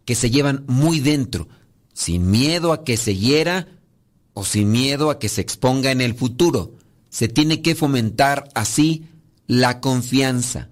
que 0.05 0.15
se 0.15 0.31
llevan 0.31 0.65
muy 0.67 1.01
dentro, 1.01 1.49
sin 1.93 2.31
miedo 2.31 2.73
a 2.73 2.83
que 2.83 2.97
se 2.97 3.15
hiera 3.15 3.69
o 4.33 4.45
sin 4.45 4.71
miedo 4.71 5.11
a 5.11 5.19
que 5.19 5.29
se 5.29 5.43
exponga 5.43 5.91
en 5.91 6.01
el 6.01 6.15
futuro. 6.15 6.78
Se 7.09 7.29
tiene 7.29 7.63
que 7.63 7.75
fomentar 7.75 8.49
así 8.55 9.07
la 9.47 9.81
confianza. 9.81 10.69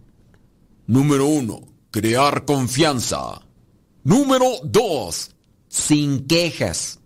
Número 0.86 1.26
uno, 1.26 1.62
crear 1.90 2.44
confianza. 2.44 3.42
Número 4.04 4.46
dos, 4.62 5.34
sin 5.68 6.26
quejas. 6.26 7.00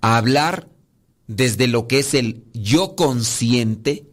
Hablar 0.00 0.68
desde 1.26 1.66
lo 1.66 1.86
que 1.86 2.00
es 2.00 2.14
el 2.14 2.44
yo 2.52 2.96
consciente, 2.96 4.08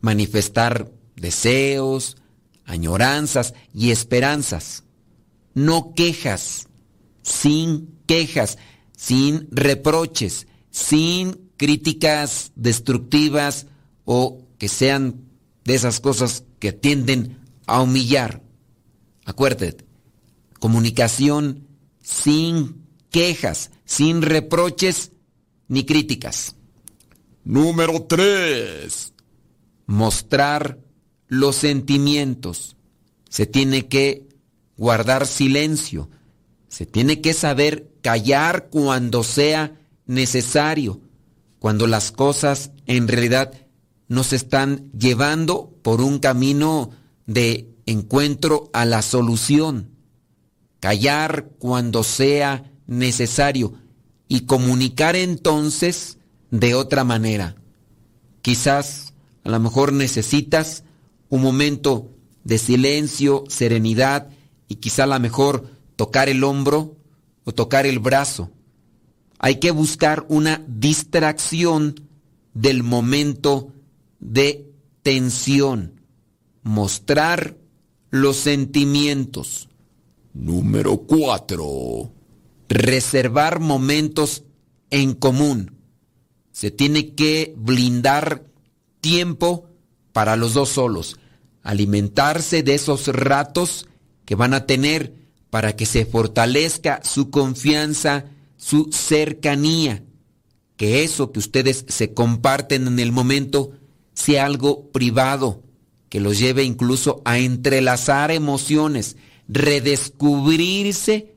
manifestar 0.00 0.90
deseos, 1.16 2.16
añoranzas 2.64 3.54
y 3.74 3.90
esperanzas. 3.90 4.84
No 5.54 5.94
quejas, 5.94 6.68
sin 7.22 7.98
quejas, 8.06 8.58
sin 8.96 9.48
reproches, 9.50 10.46
sin 10.70 11.49
críticas 11.60 12.52
destructivas 12.56 13.66
o 14.06 14.46
que 14.56 14.66
sean 14.66 15.26
de 15.62 15.74
esas 15.74 16.00
cosas 16.00 16.44
que 16.58 16.72
tienden 16.72 17.38
a 17.66 17.82
humillar. 17.82 18.42
Acuérdate, 19.26 19.84
comunicación 20.58 21.68
sin 22.00 22.86
quejas, 23.10 23.72
sin 23.84 24.22
reproches 24.22 25.12
ni 25.68 25.84
críticas. 25.84 26.56
Número 27.44 28.04
3. 28.04 29.12
Mostrar 29.84 30.78
los 31.28 31.56
sentimientos. 31.56 32.74
Se 33.28 33.44
tiene 33.44 33.86
que 33.86 34.26
guardar 34.78 35.26
silencio. 35.26 36.08
Se 36.68 36.86
tiene 36.86 37.20
que 37.20 37.34
saber 37.34 37.92
callar 38.00 38.70
cuando 38.70 39.22
sea 39.22 39.78
necesario, 40.06 41.02
cuando 41.60 41.86
las 41.86 42.10
cosas 42.10 42.72
en 42.86 43.06
realidad 43.06 43.52
nos 44.08 44.32
están 44.32 44.90
llevando 44.90 45.72
por 45.82 46.00
un 46.00 46.18
camino 46.18 46.90
de 47.26 47.68
encuentro 47.86 48.70
a 48.72 48.84
la 48.84 49.02
solución. 49.02 49.90
Callar 50.80 51.50
cuando 51.58 52.02
sea 52.02 52.72
necesario 52.86 53.74
y 54.26 54.46
comunicar 54.46 55.14
entonces 55.14 56.18
de 56.50 56.74
otra 56.74 57.04
manera. 57.04 57.54
Quizás 58.42 59.12
a 59.44 59.50
lo 59.50 59.60
mejor 59.60 59.92
necesitas 59.92 60.82
un 61.28 61.42
momento 61.42 62.10
de 62.42 62.58
silencio, 62.58 63.44
serenidad 63.48 64.28
y 64.66 64.76
quizá 64.76 65.04
a 65.04 65.08
lo 65.08 65.20
mejor 65.20 65.70
tocar 65.96 66.30
el 66.30 66.42
hombro 66.42 66.96
o 67.44 67.52
tocar 67.52 67.84
el 67.84 67.98
brazo. 67.98 68.50
Hay 69.42 69.56
que 69.56 69.70
buscar 69.70 70.26
una 70.28 70.62
distracción 70.68 71.94
del 72.52 72.82
momento 72.82 73.72
de 74.18 74.70
tensión. 75.02 76.02
Mostrar 76.62 77.56
los 78.10 78.36
sentimientos. 78.36 79.70
Número 80.34 80.98
4. 80.98 82.12
Reservar 82.68 83.60
momentos 83.60 84.44
en 84.90 85.14
común. 85.14 85.74
Se 86.52 86.70
tiene 86.70 87.14
que 87.14 87.54
blindar 87.56 88.44
tiempo 89.00 89.70
para 90.12 90.36
los 90.36 90.52
dos 90.52 90.68
solos. 90.68 91.16
Alimentarse 91.62 92.62
de 92.62 92.74
esos 92.74 93.08
ratos 93.08 93.88
que 94.26 94.34
van 94.34 94.52
a 94.52 94.66
tener 94.66 95.14
para 95.48 95.74
que 95.76 95.86
se 95.86 96.04
fortalezca 96.04 97.00
su 97.02 97.30
confianza, 97.30 98.26
su 98.60 98.90
cercanía. 98.92 100.04
Que 100.76 101.02
eso 101.02 101.32
que 101.32 101.38
ustedes 101.38 101.86
se 101.88 102.12
comparten 102.12 102.86
en 102.86 102.98
el 102.98 103.10
momento 103.10 103.72
sea 104.12 104.44
algo 104.44 104.90
privado, 104.90 105.62
que 106.10 106.20
los 106.20 106.38
lleve 106.38 106.62
incluso 106.64 107.22
a 107.24 107.38
entrelazar 107.38 108.30
emociones, 108.30 109.16
redescubrirse 109.48 111.36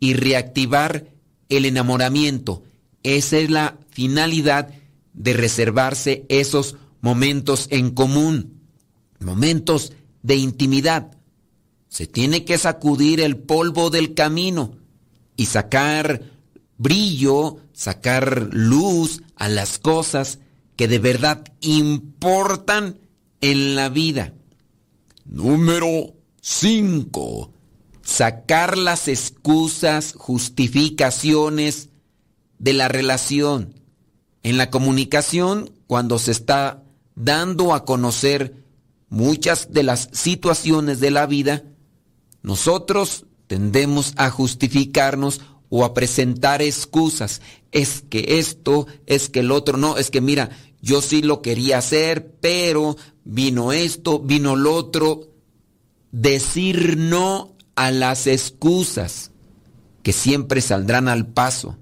y 0.00 0.12
reactivar 0.14 1.06
el 1.48 1.64
enamoramiento. 1.64 2.62
Esa 3.02 3.38
es 3.38 3.50
la 3.50 3.78
finalidad 3.90 4.70
de 5.14 5.32
reservarse 5.32 6.26
esos 6.28 6.76
momentos 7.00 7.68
en 7.70 7.90
común, 7.90 8.60
momentos 9.18 9.92
de 10.22 10.36
intimidad. 10.36 11.16
Se 11.88 12.06
tiene 12.06 12.44
que 12.44 12.58
sacudir 12.58 13.20
el 13.20 13.38
polvo 13.38 13.88
del 13.88 14.14
camino 14.14 14.76
y 15.36 15.46
sacar 15.46 16.39
brillo, 16.80 17.58
sacar 17.74 18.48
luz 18.52 19.22
a 19.36 19.48
las 19.48 19.78
cosas 19.78 20.38
que 20.76 20.88
de 20.88 20.98
verdad 20.98 21.44
importan 21.60 22.98
en 23.42 23.76
la 23.76 23.90
vida. 23.90 24.32
Número 25.26 26.14
5. 26.40 27.52
Sacar 28.02 28.78
las 28.78 29.08
excusas, 29.08 30.14
justificaciones 30.16 31.90
de 32.58 32.72
la 32.72 32.88
relación. 32.88 33.74
En 34.42 34.56
la 34.56 34.70
comunicación, 34.70 35.70
cuando 35.86 36.18
se 36.18 36.30
está 36.30 36.82
dando 37.14 37.74
a 37.74 37.84
conocer 37.84 38.64
muchas 39.10 39.70
de 39.70 39.82
las 39.82 40.08
situaciones 40.12 40.98
de 40.98 41.10
la 41.10 41.26
vida, 41.26 41.62
nosotros 42.42 43.26
tendemos 43.48 44.14
a 44.16 44.30
justificarnos 44.30 45.42
o 45.70 45.84
a 45.84 45.94
presentar 45.94 46.60
excusas. 46.60 47.40
Es 47.72 48.04
que 48.08 48.38
esto, 48.38 48.86
es 49.06 49.30
que 49.30 49.40
el 49.40 49.50
otro, 49.50 49.78
no, 49.78 49.96
es 49.96 50.10
que 50.10 50.20
mira, 50.20 50.50
yo 50.82 51.00
sí 51.00 51.22
lo 51.22 51.40
quería 51.40 51.78
hacer, 51.78 52.34
pero 52.40 52.96
vino 53.24 53.72
esto, 53.72 54.18
vino 54.18 54.56
lo 54.56 54.74
otro. 54.74 55.28
Decir 56.12 56.98
no 56.98 57.54
a 57.76 57.90
las 57.90 58.26
excusas 58.26 59.30
que 60.02 60.12
siempre 60.12 60.60
saldrán 60.60 61.08
al 61.08 61.26
paso. 61.26 61.78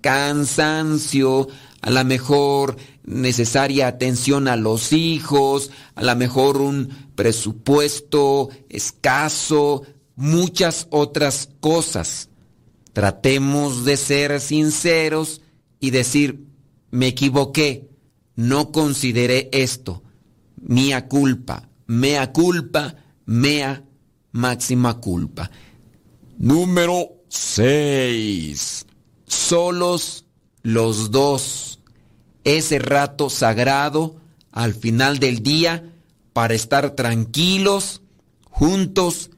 Cansancio, 0.00 1.48
a 1.80 1.90
la 1.90 2.04
mejor 2.04 2.76
necesaria 3.04 3.88
atención 3.88 4.46
a 4.48 4.56
los 4.56 4.92
hijos, 4.92 5.70
a 5.94 6.02
la 6.02 6.14
mejor 6.14 6.58
un 6.58 7.10
presupuesto 7.14 8.50
escaso, 8.68 9.82
muchas 10.14 10.86
otras 10.90 11.48
cosas. 11.60 12.28
Tratemos 12.92 13.84
de 13.84 13.96
ser 13.96 14.40
sinceros 14.40 15.40
y 15.80 15.90
decir, 15.90 16.46
me 16.90 17.08
equivoqué, 17.08 17.88
no 18.36 18.72
consideré 18.72 19.48
esto, 19.52 20.02
mía 20.56 21.08
culpa, 21.08 21.68
mea 21.86 22.32
culpa, 22.32 22.96
mea 23.24 23.84
máxima 24.30 25.00
culpa. 25.00 25.50
Número 26.38 27.08
6. 27.28 28.86
Solos 29.26 30.24
los 30.62 31.10
dos. 31.10 31.80
Ese 32.44 32.78
rato 32.78 33.30
sagrado 33.30 34.16
al 34.50 34.74
final 34.74 35.18
del 35.18 35.42
día 35.42 35.92
para 36.32 36.54
estar 36.54 36.90
tranquilos, 36.96 38.02
juntos 38.50 39.30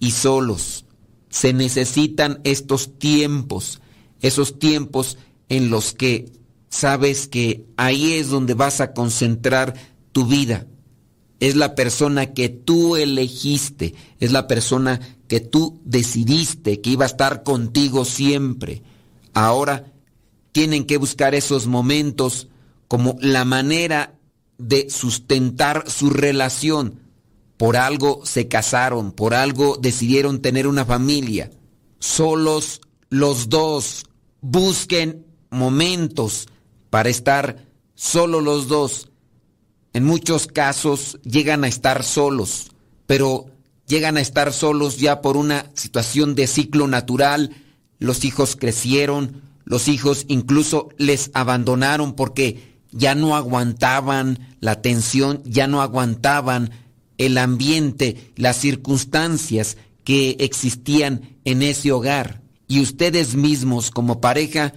y 0.00 0.10
solos. 0.10 0.84
Se 1.30 1.52
necesitan 1.52 2.40
estos 2.44 2.98
tiempos, 2.98 3.80
esos 4.20 4.58
tiempos 4.58 5.18
en 5.48 5.70
los 5.70 5.94
que 5.94 6.32
sabes 6.70 7.28
que 7.28 7.64
ahí 7.76 8.14
es 8.14 8.28
donde 8.28 8.54
vas 8.54 8.80
a 8.80 8.92
concentrar 8.92 9.74
tu 10.12 10.26
vida. 10.26 10.66
Es 11.40 11.54
la 11.54 11.74
persona 11.74 12.32
que 12.34 12.48
tú 12.48 12.96
elegiste, 12.96 13.94
es 14.18 14.32
la 14.32 14.48
persona 14.48 15.00
que 15.28 15.40
tú 15.40 15.80
decidiste 15.84 16.80
que 16.80 16.90
iba 16.90 17.04
a 17.04 17.08
estar 17.08 17.42
contigo 17.42 18.04
siempre. 18.04 18.82
Ahora 19.34 19.92
tienen 20.52 20.84
que 20.84 20.96
buscar 20.96 21.34
esos 21.34 21.66
momentos 21.66 22.48
como 22.88 23.16
la 23.20 23.44
manera 23.44 24.14
de 24.56 24.90
sustentar 24.90 25.88
su 25.88 26.10
relación. 26.10 27.00
Por 27.58 27.76
algo 27.76 28.22
se 28.24 28.48
casaron, 28.48 29.12
por 29.12 29.34
algo 29.34 29.76
decidieron 29.76 30.40
tener 30.40 30.66
una 30.66 30.84
familia. 30.84 31.50
Solos 31.98 32.80
los 33.10 33.48
dos 33.48 34.04
busquen 34.40 35.26
momentos 35.50 36.48
para 36.88 37.08
estar 37.08 37.66
solo 37.94 38.40
los 38.40 38.68
dos. 38.68 39.10
En 39.92 40.04
muchos 40.04 40.46
casos 40.46 41.18
llegan 41.24 41.64
a 41.64 41.68
estar 41.68 42.04
solos, 42.04 42.70
pero 43.06 43.46
llegan 43.88 44.16
a 44.16 44.20
estar 44.20 44.52
solos 44.52 44.98
ya 44.98 45.20
por 45.20 45.36
una 45.36 45.66
situación 45.74 46.36
de 46.36 46.46
ciclo 46.46 46.86
natural. 46.86 47.56
Los 47.98 48.24
hijos 48.24 48.54
crecieron, 48.54 49.42
los 49.64 49.88
hijos 49.88 50.26
incluso 50.28 50.90
les 50.96 51.32
abandonaron 51.34 52.14
porque 52.14 52.78
ya 52.92 53.16
no 53.16 53.34
aguantaban 53.34 54.56
la 54.60 54.80
tensión, 54.80 55.42
ya 55.44 55.66
no 55.66 55.82
aguantaban 55.82 56.70
el 57.18 57.36
ambiente, 57.36 58.32
las 58.36 58.56
circunstancias 58.56 59.76
que 60.04 60.36
existían 60.40 61.36
en 61.44 61.62
ese 61.62 61.92
hogar. 61.92 62.40
Y 62.66 62.80
ustedes 62.80 63.34
mismos 63.34 63.90
como 63.90 64.20
pareja 64.20 64.72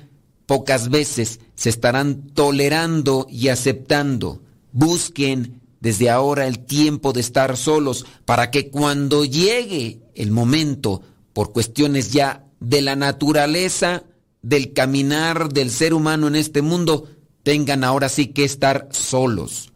pocas 0.45 0.89
veces 0.89 1.39
se 1.55 1.69
estarán 1.69 2.27
tolerando 2.34 3.27
y 3.30 3.47
aceptando. 3.47 4.41
Busquen 4.73 5.61
desde 5.80 6.09
ahora 6.09 6.47
el 6.47 6.59
tiempo 6.59 7.13
de 7.13 7.22
estar 7.22 7.55
solos 7.55 8.05
para 8.26 8.51
que 8.51 8.69
cuando 8.69 9.23
llegue 9.23 10.01
el 10.15 10.31
momento, 10.31 11.01
por 11.34 11.53
cuestiones 11.53 12.11
ya 12.11 12.45
de 12.59 12.81
la 12.81 12.95
naturaleza, 12.95 14.03
del 14.41 14.73
caminar 14.73 15.53
del 15.53 15.69
ser 15.69 15.93
humano 15.93 16.27
en 16.27 16.35
este 16.35 16.61
mundo, 16.61 17.07
tengan 17.43 17.84
ahora 17.84 18.09
sí 18.09 18.27
que 18.27 18.43
estar 18.43 18.89
solos. 18.91 19.72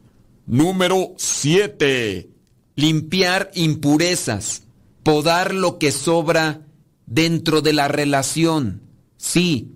Número 0.46 1.14
7. 1.18 2.35
Limpiar 2.76 3.52
impurezas. 3.56 4.64
Podar 5.04 5.54
lo 5.54 5.78
que 5.78 5.92
sobra 5.92 6.62
dentro 7.06 7.62
de 7.62 7.74
la 7.74 7.88
relación. 7.88 8.82
Sí, 9.18 9.76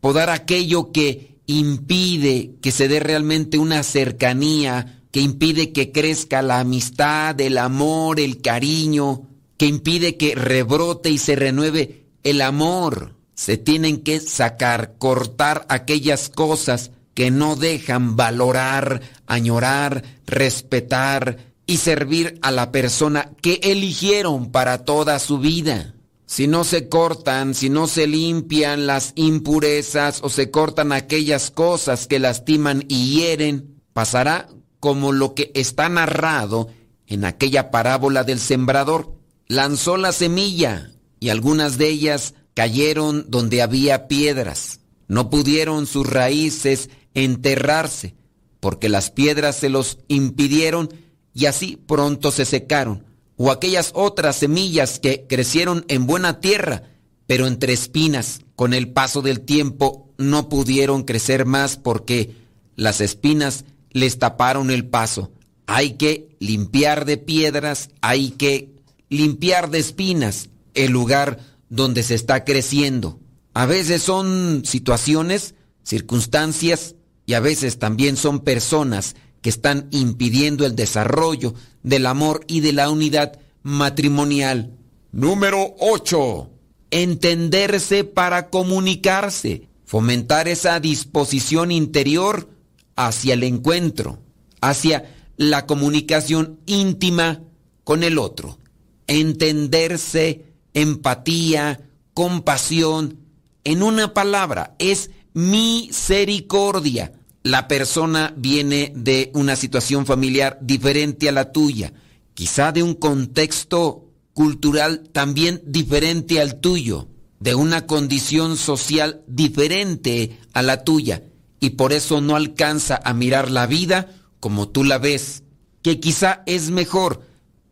podar 0.00 0.30
aquello 0.30 0.92
que 0.92 1.38
impide 1.46 2.56
que 2.60 2.70
se 2.70 2.88
dé 2.88 3.00
realmente 3.00 3.58
una 3.58 3.82
cercanía, 3.82 5.02
que 5.10 5.20
impide 5.20 5.72
que 5.72 5.90
crezca 5.90 6.42
la 6.42 6.60
amistad, 6.60 7.40
el 7.40 7.58
amor, 7.58 8.20
el 8.20 8.40
cariño, 8.40 9.22
que 9.56 9.66
impide 9.66 10.16
que 10.16 10.34
rebrote 10.34 11.10
y 11.10 11.18
se 11.18 11.34
renueve 11.34 12.04
el 12.22 12.42
amor. 12.42 13.14
Se 13.34 13.56
tienen 13.56 14.02
que 14.02 14.20
sacar, 14.20 14.94
cortar 14.98 15.64
aquellas 15.68 16.28
cosas 16.28 16.90
que 17.14 17.30
no 17.30 17.56
dejan 17.56 18.14
valorar, 18.14 19.00
añorar, 19.26 20.04
respetar 20.26 21.47
y 21.68 21.76
servir 21.76 22.38
a 22.40 22.50
la 22.50 22.72
persona 22.72 23.30
que 23.42 23.60
eligieron 23.62 24.50
para 24.50 24.84
toda 24.84 25.20
su 25.20 25.38
vida. 25.38 25.94
si 26.26 26.46
no 26.46 26.64
se 26.64 26.90
cortan, 26.90 27.54
si 27.54 27.70
no 27.70 27.86
se 27.86 28.06
limpian 28.06 28.86
las 28.86 29.12
impurezas 29.14 30.20
o 30.22 30.28
se 30.28 30.50
cortan 30.50 30.92
aquellas 30.92 31.50
cosas 31.50 32.06
que 32.06 32.18
lastiman 32.18 32.84
y 32.86 33.14
hieren, 33.14 33.80
pasará 33.94 34.48
como 34.78 35.12
lo 35.12 35.34
que 35.34 35.50
está 35.54 35.88
narrado 35.88 36.68
en 37.06 37.24
aquella 37.24 37.70
parábola 37.70 38.24
del 38.24 38.40
sembrador. 38.40 39.14
Lanzó 39.46 39.96
la 39.96 40.12
semilla 40.12 40.90
y 41.18 41.30
algunas 41.30 41.78
de 41.78 41.88
ellas 41.88 42.34
cayeron 42.52 43.24
donde 43.28 43.62
había 43.62 44.06
piedras. 44.06 44.80
No 45.06 45.30
pudieron 45.30 45.86
sus 45.86 46.06
raíces 46.06 46.90
enterrarse 47.14 48.14
porque 48.60 48.88
las 48.90 49.10
piedras 49.10 49.56
se 49.56 49.70
los 49.70 49.98
impidieron 50.08 50.90
y 51.38 51.46
así 51.46 51.76
pronto 51.86 52.32
se 52.32 52.44
secaron. 52.44 53.04
O 53.36 53.52
aquellas 53.52 53.92
otras 53.94 54.34
semillas 54.34 54.98
que 54.98 55.24
crecieron 55.28 55.84
en 55.86 56.04
buena 56.04 56.40
tierra, 56.40 56.82
pero 57.28 57.46
entre 57.46 57.72
espinas, 57.72 58.40
con 58.56 58.74
el 58.74 58.88
paso 58.88 59.22
del 59.22 59.42
tiempo 59.42 60.12
no 60.18 60.48
pudieron 60.48 61.04
crecer 61.04 61.46
más 61.46 61.76
porque 61.76 62.34
las 62.74 63.00
espinas 63.00 63.64
les 63.92 64.18
taparon 64.18 64.72
el 64.72 64.88
paso. 64.88 65.30
Hay 65.66 65.92
que 65.92 66.34
limpiar 66.40 67.04
de 67.04 67.18
piedras, 67.18 67.90
hay 68.00 68.30
que 68.30 68.72
limpiar 69.08 69.70
de 69.70 69.78
espinas 69.78 70.48
el 70.74 70.90
lugar 70.90 71.38
donde 71.68 72.02
se 72.02 72.16
está 72.16 72.44
creciendo. 72.44 73.20
A 73.54 73.64
veces 73.64 74.02
son 74.02 74.62
situaciones, 74.64 75.54
circunstancias 75.84 76.96
y 77.26 77.34
a 77.34 77.40
veces 77.40 77.78
también 77.78 78.16
son 78.16 78.40
personas 78.40 79.14
que 79.40 79.50
están 79.50 79.88
impidiendo 79.90 80.66
el 80.66 80.76
desarrollo 80.76 81.54
del 81.82 82.06
amor 82.06 82.44
y 82.46 82.60
de 82.60 82.72
la 82.72 82.90
unidad 82.90 83.38
matrimonial. 83.62 84.72
Número 85.12 85.74
8. 85.78 86.50
Entenderse 86.90 88.04
para 88.04 88.50
comunicarse, 88.50 89.68
fomentar 89.84 90.48
esa 90.48 90.80
disposición 90.80 91.70
interior 91.70 92.48
hacia 92.96 93.34
el 93.34 93.42
encuentro, 93.42 94.18
hacia 94.60 95.14
la 95.36 95.66
comunicación 95.66 96.58
íntima 96.66 97.42
con 97.84 98.02
el 98.02 98.18
otro. 98.18 98.58
Entenderse, 99.06 100.46
empatía, 100.74 101.80
compasión, 102.12 103.18
en 103.64 103.82
una 103.82 104.14
palabra, 104.14 104.74
es 104.78 105.10
misericordia. 105.34 107.12
La 107.48 107.66
persona 107.66 108.34
viene 108.36 108.92
de 108.94 109.30
una 109.32 109.56
situación 109.56 110.04
familiar 110.04 110.58
diferente 110.60 111.30
a 111.30 111.32
la 111.32 111.50
tuya, 111.50 111.94
quizá 112.34 112.72
de 112.72 112.82
un 112.82 112.92
contexto 112.92 114.04
cultural 114.34 115.08
también 115.12 115.62
diferente 115.64 116.42
al 116.42 116.60
tuyo, 116.60 117.08
de 117.40 117.54
una 117.54 117.86
condición 117.86 118.58
social 118.58 119.22
diferente 119.26 120.38
a 120.52 120.60
la 120.60 120.84
tuya, 120.84 121.22
y 121.58 121.70
por 121.70 121.94
eso 121.94 122.20
no 122.20 122.36
alcanza 122.36 123.00
a 123.02 123.14
mirar 123.14 123.50
la 123.50 123.66
vida 123.66 124.14
como 124.40 124.68
tú 124.68 124.84
la 124.84 124.98
ves, 124.98 125.42
que 125.80 126.00
quizá 126.00 126.42
es 126.44 126.68
mejor, 126.68 127.22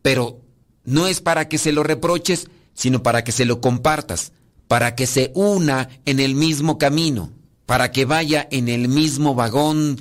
pero 0.01 0.41
no 0.85 1.07
es 1.07 1.21
para 1.21 1.51
que 1.51 1.59
se 1.59 1.73
lo 1.73 1.83
reproches, 1.83 2.49
sino 2.73 3.03
para 3.03 3.25
que 3.25 3.33
se 3.33 3.45
lo 3.45 3.61
compartas, 3.61 4.33
para 4.69 4.95
que 4.95 5.07
se 5.07 5.33
una 5.35 5.91
en 6.07 6.19
el 6.19 6.35
mismo 6.35 6.79
camino 6.79 7.36
para 7.67 7.91
que 7.91 8.05
vaya 8.05 8.47
en 8.51 8.69
el 8.69 8.89
mismo 8.89 9.35
vagón 9.35 10.01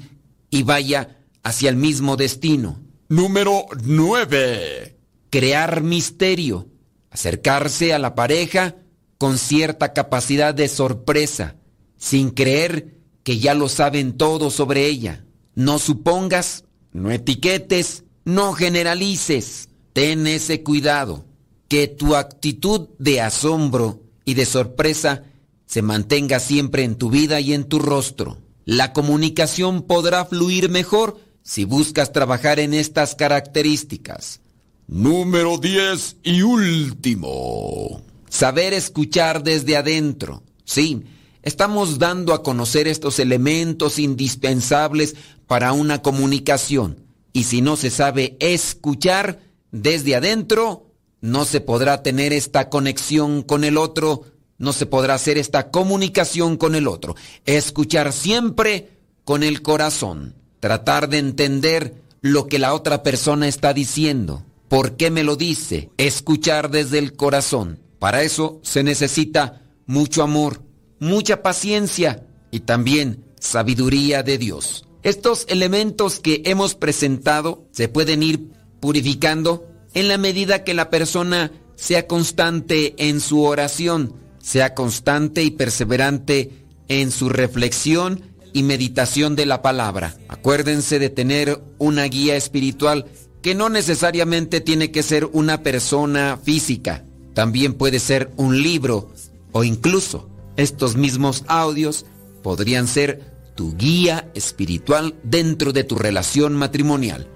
y 0.49 0.63
vaya 0.63 1.17
hacia 1.43 1.69
el 1.69 1.75
mismo 1.75 2.15
destino. 2.15 2.79
Número 3.09 3.65
9. 3.83 4.97
Crear 5.29 5.81
misterio. 5.81 6.69
Acercarse 7.09 7.93
a 7.93 7.99
la 7.99 8.13
pareja 8.13 8.75
con 9.17 9.37
cierta 9.37 9.93
capacidad 9.93 10.53
de 10.53 10.67
sorpresa, 10.67 11.55
sin 11.97 12.31
creer 12.31 12.99
que 13.23 13.39
ya 13.39 13.53
lo 13.53 13.69
saben 13.69 14.17
todo 14.17 14.51
sobre 14.51 14.85
ella. 14.85 15.25
No 15.55 15.79
supongas, 15.79 16.65
no 16.91 17.11
etiquetes, 17.11 18.03
no 18.25 18.53
generalices. 18.53 19.69
Ten 19.93 20.27
ese 20.27 20.61
cuidado. 20.61 21.25
Que 21.67 21.87
tu 21.87 22.15
actitud 22.15 22.89
de 22.99 23.21
asombro 23.21 24.03
y 24.25 24.33
de 24.33 24.45
sorpresa 24.45 25.23
se 25.65 25.81
mantenga 25.81 26.39
siempre 26.39 26.83
en 26.83 26.95
tu 26.95 27.09
vida 27.09 27.39
y 27.39 27.53
en 27.53 27.65
tu 27.65 27.79
rostro. 27.79 28.37
La 28.65 28.93
comunicación 28.93 29.83
podrá 29.83 30.25
fluir 30.25 30.69
mejor 30.69 31.19
si 31.43 31.65
buscas 31.65 32.11
trabajar 32.11 32.59
en 32.59 32.73
estas 32.73 33.15
características. 33.15 34.41
Número 34.87 35.57
10 35.57 36.17
y 36.23 36.41
último. 36.41 38.03
Saber 38.29 38.73
escuchar 38.73 39.43
desde 39.43 39.77
adentro. 39.77 40.43
Sí, 40.63 41.03
estamos 41.43 41.99
dando 41.99 42.33
a 42.33 42.43
conocer 42.43 42.87
estos 42.87 43.19
elementos 43.19 43.99
indispensables 43.99 45.15
para 45.47 45.73
una 45.73 46.01
comunicación. 46.01 47.01
Y 47.33 47.43
si 47.43 47.61
no 47.61 47.75
se 47.75 47.91
sabe 47.91 48.37
escuchar 48.39 49.39
desde 49.71 50.15
adentro, 50.15 50.91
no 51.21 51.45
se 51.45 51.61
podrá 51.61 52.01
tener 52.01 52.33
esta 52.33 52.69
conexión 52.69 53.41
con 53.41 53.63
el 53.63 53.77
otro 53.77 54.23
no 54.57 54.73
se 54.73 54.85
podrá 54.85 55.15
hacer 55.15 55.37
esta 55.37 55.69
comunicación 55.69 56.57
con 56.57 56.75
el 56.75 56.87
otro. 56.87 57.15
Escuchar 57.45 58.13
siempre 58.13 58.89
con 59.23 59.43
el 59.43 59.61
corazón. 59.61 60.35
Tratar 60.59 61.09
de 61.09 61.17
entender 61.17 62.01
lo 62.21 62.47
que 62.47 62.59
la 62.59 62.73
otra 62.73 63.03
persona 63.03 63.47
está 63.47 63.73
diciendo. 63.73 64.45
¿Por 64.67 64.95
qué 64.95 65.11
me 65.11 65.23
lo 65.23 65.35
dice? 65.35 65.89
Escuchar 65.97 66.71
desde 66.71 66.99
el 66.99 67.15
corazón. 67.15 67.79
Para 67.99 68.23
eso 68.23 68.59
se 68.63 68.83
necesita 68.83 69.61
mucho 69.85 70.23
amor, 70.23 70.61
mucha 70.99 71.43
paciencia 71.43 72.25
y 72.51 72.61
también 72.61 73.25
sabiduría 73.39 74.23
de 74.23 74.37
Dios. 74.37 74.87
Estos 75.03 75.45
elementos 75.49 76.19
que 76.19 76.41
hemos 76.45 76.73
presentado 76.73 77.67
se 77.71 77.89
pueden 77.89 78.23
ir 78.23 78.49
purificando 78.79 79.67
en 79.93 80.07
la 80.07 80.17
medida 80.17 80.63
que 80.63 80.73
la 80.73 80.89
persona 80.89 81.51
sea 81.75 82.07
constante 82.07 82.95
en 82.97 83.19
su 83.19 83.43
oración 83.43 84.24
sea 84.45 84.75
constante 84.75 85.41
y 85.41 85.49
perseverante 85.49 86.51
en 86.87 87.09
su 87.09 87.29
reflexión 87.29 88.21
y 88.53 88.61
meditación 88.61 89.35
de 89.35 89.47
la 89.47 89.63
palabra. 89.63 90.15
Acuérdense 90.27 90.99
de 90.99 91.09
tener 91.09 91.63
una 91.79 92.03
guía 92.03 92.35
espiritual 92.35 93.07
que 93.41 93.55
no 93.55 93.69
necesariamente 93.69 94.61
tiene 94.61 94.91
que 94.91 95.01
ser 95.01 95.25
una 95.33 95.63
persona 95.63 96.37
física, 96.41 97.03
también 97.33 97.73
puede 97.73 97.99
ser 97.99 98.31
un 98.37 98.61
libro 98.61 99.11
o 99.51 99.63
incluso 99.63 100.29
estos 100.57 100.95
mismos 100.95 101.43
audios 101.47 102.05
podrían 102.43 102.87
ser 102.87 103.33
tu 103.55 103.75
guía 103.75 104.29
espiritual 104.35 105.15
dentro 105.23 105.73
de 105.73 105.83
tu 105.83 105.95
relación 105.95 106.53
matrimonial. 106.53 107.27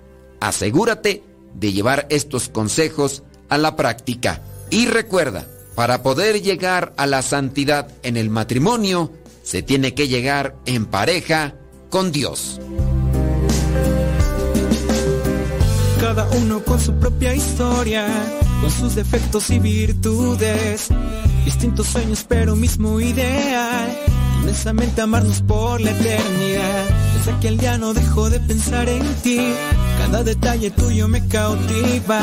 Asegúrate 0.41 1.23
de 1.55 1.73
llevar 1.73 2.05
estos 2.11 2.49
consejos 2.49 3.23
a 3.49 3.57
la 3.57 3.75
práctica 3.75 4.43
y 4.69 4.85
recuerda, 4.85 5.47
para 5.79 6.03
poder 6.03 6.41
llegar 6.41 6.91
a 6.97 7.07
la 7.07 7.21
santidad 7.21 7.87
en 8.03 8.17
el 8.17 8.29
matrimonio, 8.29 9.13
se 9.43 9.63
tiene 9.63 9.93
que 9.93 10.09
llegar 10.09 10.57
en 10.65 10.85
pareja 10.85 11.55
con 11.89 12.11
Dios. 12.11 12.59
Cada 16.01 16.27
uno 16.31 16.61
con 16.65 16.81
su 16.81 16.91
propia 16.95 17.33
historia, 17.33 18.07
con 18.59 18.69
sus 18.69 18.95
defectos 18.95 19.49
y 19.51 19.59
virtudes, 19.59 20.89
distintos 21.45 21.87
sueños 21.87 22.25
pero 22.27 22.57
mismo 22.57 22.99
ideal, 22.99 23.97
inmensamente 24.41 24.99
amarnos 24.99 25.41
por 25.43 25.79
la 25.79 25.91
eternidad. 25.91 26.89
Desde 27.15 27.31
aquel 27.31 27.57
día 27.57 27.77
no 27.77 27.93
dejo 27.93 28.29
de 28.29 28.41
pensar 28.41 28.89
en 28.89 29.15
ti, 29.23 29.53
cada 29.97 30.25
detalle 30.25 30.71
tuyo 30.71 31.07
me 31.07 31.25
cautiva, 31.29 32.19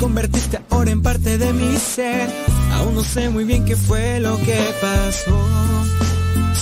convertiste 0.00 0.58
ahora 0.70 0.90
en 0.90 1.02
parte 1.02 1.38
de 1.38 1.52
mi 1.52 1.76
ser 1.76 2.28
Aún 2.72 2.94
no 2.94 3.04
sé 3.04 3.28
muy 3.28 3.44
bien 3.44 3.64
qué 3.64 3.76
fue 3.76 4.20
lo 4.20 4.38
que 4.38 4.58
pasó. 4.80 5.46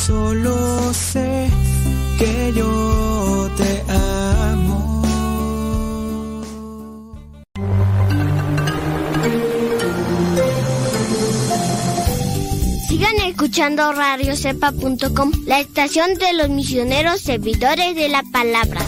Solo 0.06 0.93
sé 0.93 1.48
que 2.19 2.52
yo 2.55 3.51
te 3.56 3.93
amo. 3.93 5.02
Sigan 12.89 13.16
escuchando 13.27 13.93
radiocepa.com, 13.93 15.32
la 15.47 15.60
estación 15.60 16.15
de 16.15 16.32
los 16.32 16.48
misioneros 16.48 17.20
servidores 17.20 17.94
de 17.94 18.09
la 18.09 18.23
palabra. 18.32 18.81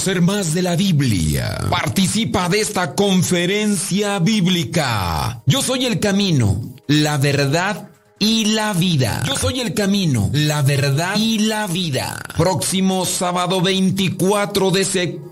Conocer 0.00 0.22
más 0.22 0.54
de 0.54 0.62
la 0.62 0.76
Biblia? 0.76 1.58
Participa 1.68 2.48
de 2.48 2.60
esta 2.60 2.94
conferencia 2.94 4.18
bíblica. 4.18 5.42
Yo 5.44 5.60
soy 5.60 5.84
el 5.84 6.00
camino, 6.00 6.58
la 6.86 7.18
verdad 7.18 7.90
y 8.18 8.46
la 8.46 8.72
vida. 8.72 9.22
Yo 9.26 9.36
soy 9.36 9.60
el 9.60 9.74
camino, 9.74 10.30
la 10.32 10.62
verdad 10.62 11.16
y 11.18 11.40
la 11.40 11.66
vida. 11.66 12.18
Próximo 12.34 13.04
sábado 13.04 13.60
24 13.60 14.70
de 14.70 14.84
septiembre 14.86 15.29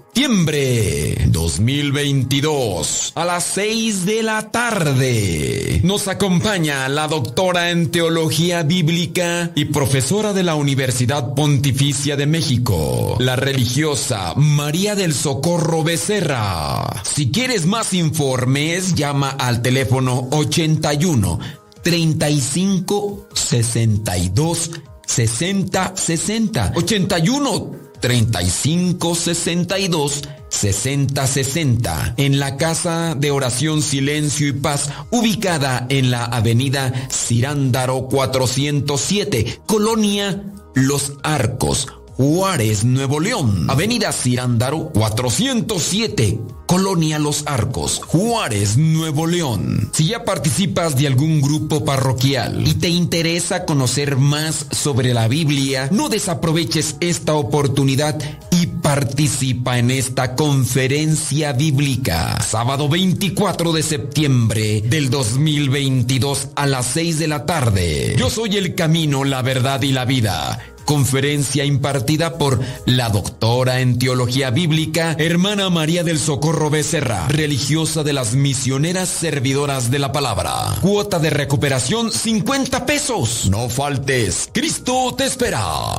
2022 1.30 3.12
a 3.14 3.24
las 3.24 3.44
6 3.44 4.04
de 4.04 4.24
la 4.24 4.50
tarde. 4.50 5.80
Nos 5.84 6.08
acompaña 6.08 6.88
la 6.88 7.06
doctora 7.06 7.70
en 7.70 7.92
teología 7.92 8.64
bíblica 8.64 9.52
y 9.54 9.66
profesora 9.66 10.32
de 10.32 10.42
la 10.42 10.56
Universidad 10.56 11.34
Pontificia 11.34 12.16
de 12.16 12.26
México, 12.26 13.16
la 13.20 13.36
religiosa 13.36 14.34
María 14.34 14.96
del 14.96 15.14
Socorro 15.14 15.84
Becerra. 15.84 17.00
Si 17.04 17.30
quieres 17.30 17.66
más 17.66 17.94
informes, 17.94 18.96
llama 18.96 19.30
al 19.30 19.62
teléfono 19.62 20.26
81 20.32 21.38
35 21.82 23.28
62 23.34 24.70
60 25.06 25.96
60 25.96 26.72
81 26.74 27.87
35 28.00 29.14
62 29.14 30.22
60 30.48 31.26
60 31.26 32.14
en 32.16 32.38
la 32.38 32.56
Casa 32.56 33.14
de 33.14 33.30
Oración 33.30 33.82
Silencio 33.82 34.48
y 34.48 34.52
Paz 34.52 34.90
ubicada 35.10 35.86
en 35.88 36.10
la 36.10 36.24
Avenida 36.24 36.92
Cirándaro 37.10 38.08
407 38.08 39.60
Colonia 39.66 40.42
Los 40.74 41.14
Arcos 41.22 41.88
Juárez, 42.18 42.82
Nuevo 42.82 43.20
León. 43.20 43.66
Avenida 43.70 44.10
Cirándaro 44.10 44.90
407, 44.92 46.40
Colonia 46.66 47.16
Los 47.20 47.44
Arcos, 47.46 48.00
Juárez, 48.04 48.76
Nuevo 48.76 49.28
León. 49.28 49.88
Si 49.94 50.08
ya 50.08 50.24
participas 50.24 50.96
de 50.96 51.06
algún 51.06 51.40
grupo 51.40 51.84
parroquial 51.84 52.66
y 52.66 52.74
te 52.74 52.88
interesa 52.88 53.64
conocer 53.64 54.16
más 54.16 54.66
sobre 54.72 55.14
la 55.14 55.28
Biblia, 55.28 55.90
no 55.92 56.08
desaproveches 56.08 56.96
esta 56.98 57.34
oportunidad 57.34 58.20
y 58.50 58.66
participa 58.66 59.78
en 59.78 59.92
esta 59.92 60.34
conferencia 60.34 61.52
bíblica. 61.52 62.40
Sábado 62.42 62.88
24 62.88 63.70
de 63.70 63.82
septiembre 63.84 64.82
del 64.84 65.08
2022 65.08 66.48
a 66.56 66.66
las 66.66 66.86
6 66.86 67.20
de 67.20 67.28
la 67.28 67.46
tarde. 67.46 68.16
Yo 68.18 68.28
soy 68.28 68.56
el 68.56 68.74
camino, 68.74 69.22
la 69.22 69.42
verdad 69.42 69.82
y 69.82 69.92
la 69.92 70.04
vida 70.04 70.74
conferencia 70.88 71.66
impartida 71.66 72.38
por 72.38 72.60
la 72.86 73.10
doctora 73.10 73.80
en 73.80 73.98
teología 73.98 74.48
bíblica, 74.48 75.14
hermana 75.18 75.68
María 75.68 76.02
del 76.02 76.18
Socorro 76.18 76.70
Becerra, 76.70 77.28
religiosa 77.28 78.02
de 78.04 78.14
las 78.14 78.32
misioneras 78.32 79.10
servidoras 79.10 79.90
de 79.90 79.98
la 79.98 80.12
palabra. 80.12 80.78
Cuota 80.80 81.18
de 81.18 81.28
recuperación 81.28 82.10
50 82.10 82.86
pesos. 82.86 83.50
No 83.50 83.68
faltes, 83.68 84.48
Cristo 84.50 85.14
te 85.14 85.26
espera. 85.26 85.60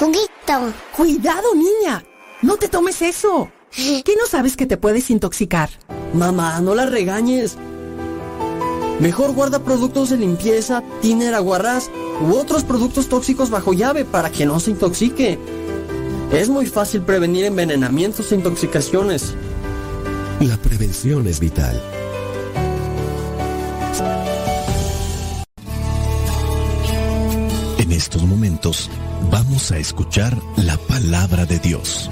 Juguito. 0.00 0.74
Cuidado, 0.96 1.54
niña. 1.54 2.04
No 2.42 2.56
te 2.56 2.66
tomes 2.66 3.00
eso. 3.02 3.48
¿Qué 3.72 4.14
no 4.18 4.26
sabes 4.26 4.56
que 4.56 4.66
te 4.66 4.76
puedes 4.76 5.10
intoxicar? 5.10 5.70
Mamá, 6.12 6.60
no 6.60 6.74
la 6.74 6.86
regañes. 6.86 7.56
Mejor 9.00 9.32
guarda 9.32 9.60
productos 9.60 10.10
de 10.10 10.18
limpieza, 10.18 10.82
tiner, 11.00 11.34
aguarrás 11.34 11.90
u 12.20 12.34
otros 12.34 12.64
productos 12.64 13.08
tóxicos 13.08 13.48
bajo 13.48 13.72
llave 13.72 14.04
para 14.04 14.30
que 14.30 14.44
no 14.44 14.60
se 14.60 14.72
intoxique. 14.72 15.38
Es 16.32 16.48
muy 16.48 16.66
fácil 16.66 17.02
prevenir 17.02 17.44
envenenamientos 17.44 18.30
e 18.32 18.34
intoxicaciones. 18.34 19.34
La 20.40 20.56
prevención 20.56 21.26
es 21.26 21.40
vital. 21.40 21.80
En 27.78 27.92
estos 27.92 28.22
momentos 28.24 28.90
vamos 29.30 29.72
a 29.72 29.78
escuchar 29.78 30.36
la 30.56 30.76
palabra 30.76 31.46
de 31.46 31.58
Dios. 31.58 32.10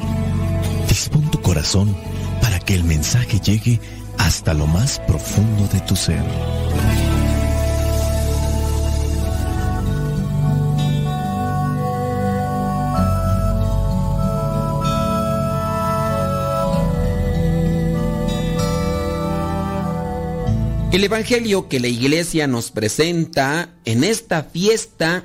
Dispón 0.89 1.31
tu 1.31 1.40
corazón 1.40 1.97
para 2.40 2.59
que 2.59 2.74
el 2.74 2.85
mensaje 2.85 3.39
llegue 3.40 3.81
hasta 4.19 4.55
lo 4.55 4.66
más 4.66 4.98
profundo 5.01 5.69
de 5.73 5.81
tu 5.81 5.94
ser. 5.97 6.23
El 20.90 21.05
Evangelio 21.05 21.69
que 21.69 21.78
la 21.78 21.86
iglesia 21.86 22.48
nos 22.48 22.73
presenta 22.73 23.69
en 23.85 24.02
esta 24.02 24.43
fiesta 24.43 25.23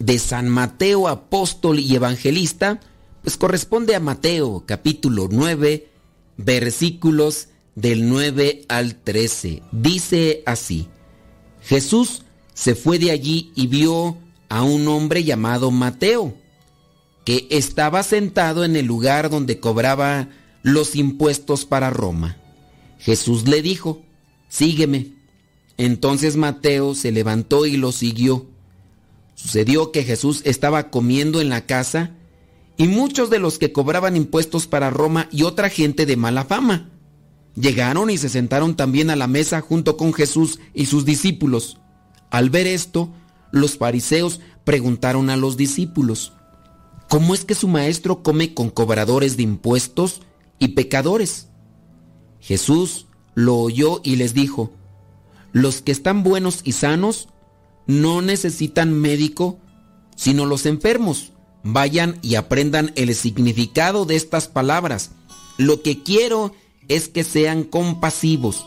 de 0.00 0.18
San 0.18 0.48
Mateo 0.48 1.06
apóstol 1.06 1.78
y 1.78 1.94
evangelista, 1.94 2.80
pues 3.22 3.36
corresponde 3.36 3.94
a 3.94 4.00
Mateo 4.00 4.64
capítulo 4.66 5.28
9, 5.30 5.88
versículos 6.36 7.48
del 7.74 8.08
9 8.08 8.64
al 8.68 8.96
13. 8.96 9.62
Dice 9.70 10.42
así, 10.44 10.88
Jesús 11.62 12.22
se 12.52 12.74
fue 12.74 12.98
de 12.98 13.12
allí 13.12 13.52
y 13.54 13.68
vio 13.68 14.18
a 14.48 14.62
un 14.62 14.88
hombre 14.88 15.24
llamado 15.24 15.70
Mateo, 15.70 16.34
que 17.24 17.46
estaba 17.50 18.02
sentado 18.02 18.64
en 18.64 18.74
el 18.76 18.86
lugar 18.86 19.30
donde 19.30 19.60
cobraba 19.60 20.28
los 20.62 20.96
impuestos 20.96 21.64
para 21.64 21.90
Roma. 21.90 22.36
Jesús 22.98 23.48
le 23.48 23.62
dijo, 23.62 24.02
sígueme. 24.48 25.12
Entonces 25.78 26.36
Mateo 26.36 26.94
se 26.94 27.12
levantó 27.12 27.66
y 27.66 27.76
lo 27.76 27.92
siguió. 27.92 28.46
Sucedió 29.34 29.92
que 29.92 30.04
Jesús 30.04 30.42
estaba 30.44 30.90
comiendo 30.90 31.40
en 31.40 31.48
la 31.48 31.66
casa 31.66 32.12
y 32.76 32.88
muchos 32.88 33.30
de 33.30 33.38
los 33.38 33.58
que 33.58 33.72
cobraban 33.72 34.16
impuestos 34.16 34.66
para 34.66 34.90
Roma 34.90 35.28
y 35.30 35.42
otra 35.42 35.68
gente 35.68 36.06
de 36.06 36.16
mala 36.16 36.44
fama. 36.44 36.90
Llegaron 37.54 38.10
y 38.10 38.18
se 38.18 38.28
sentaron 38.28 38.76
también 38.76 39.10
a 39.10 39.16
la 39.16 39.26
mesa 39.26 39.60
junto 39.60 39.96
con 39.96 40.14
Jesús 40.14 40.58
y 40.72 40.86
sus 40.86 41.04
discípulos. 41.04 41.78
Al 42.30 42.48
ver 42.48 42.66
esto, 42.66 43.12
los 43.50 43.76
fariseos 43.76 44.40
preguntaron 44.64 45.28
a 45.28 45.36
los 45.36 45.56
discípulos, 45.56 46.32
¿cómo 47.08 47.34
es 47.34 47.44
que 47.44 47.54
su 47.54 47.68
maestro 47.68 48.22
come 48.22 48.54
con 48.54 48.70
cobradores 48.70 49.36
de 49.36 49.42
impuestos 49.42 50.22
y 50.58 50.68
pecadores? 50.68 51.48
Jesús 52.40 53.06
lo 53.34 53.56
oyó 53.56 54.00
y 54.02 54.16
les 54.16 54.32
dijo, 54.32 54.72
los 55.52 55.82
que 55.82 55.92
están 55.92 56.22
buenos 56.22 56.60
y 56.64 56.72
sanos 56.72 57.28
no 57.86 58.22
necesitan 58.22 58.92
médico, 58.92 59.58
sino 60.16 60.46
los 60.46 60.64
enfermos. 60.64 61.32
Vayan 61.64 62.18
y 62.22 62.34
aprendan 62.34 62.92
el 62.96 63.14
significado 63.14 64.04
de 64.04 64.16
estas 64.16 64.48
palabras. 64.48 65.12
Lo 65.58 65.82
que 65.82 66.02
quiero 66.02 66.54
es 66.88 67.08
que 67.08 67.24
sean 67.24 67.64
compasivos 67.64 68.66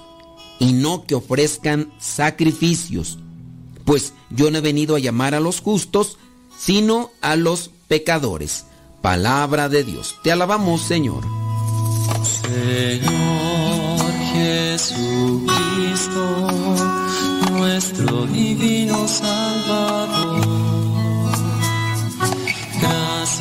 y 0.60 0.74
no 0.74 1.06
que 1.06 1.16
ofrezcan 1.16 1.92
sacrificios, 2.00 3.20
pues 3.84 4.14
yo 4.30 4.50
no 4.52 4.60
he 4.60 4.62
venido 4.62 4.96
a 4.96 5.00
llamar 5.00 5.36
a 5.36 5.40
los 5.40 5.62
justos, 5.62 6.18
sino 6.58 7.12
a 7.22 7.36
los 7.36 7.72
pecadores. 7.88 8.66
Palabra 9.02 9.70
de 9.70 9.84
Dios. 9.84 10.16
Te 10.24 10.32
alabamos, 10.32 10.82
Señor. 10.82 11.24
Señor 12.24 13.06
Jesucristo, 14.34 15.48
nuestro 17.52 18.26
divino 18.28 19.08
Salvador. 19.08 20.45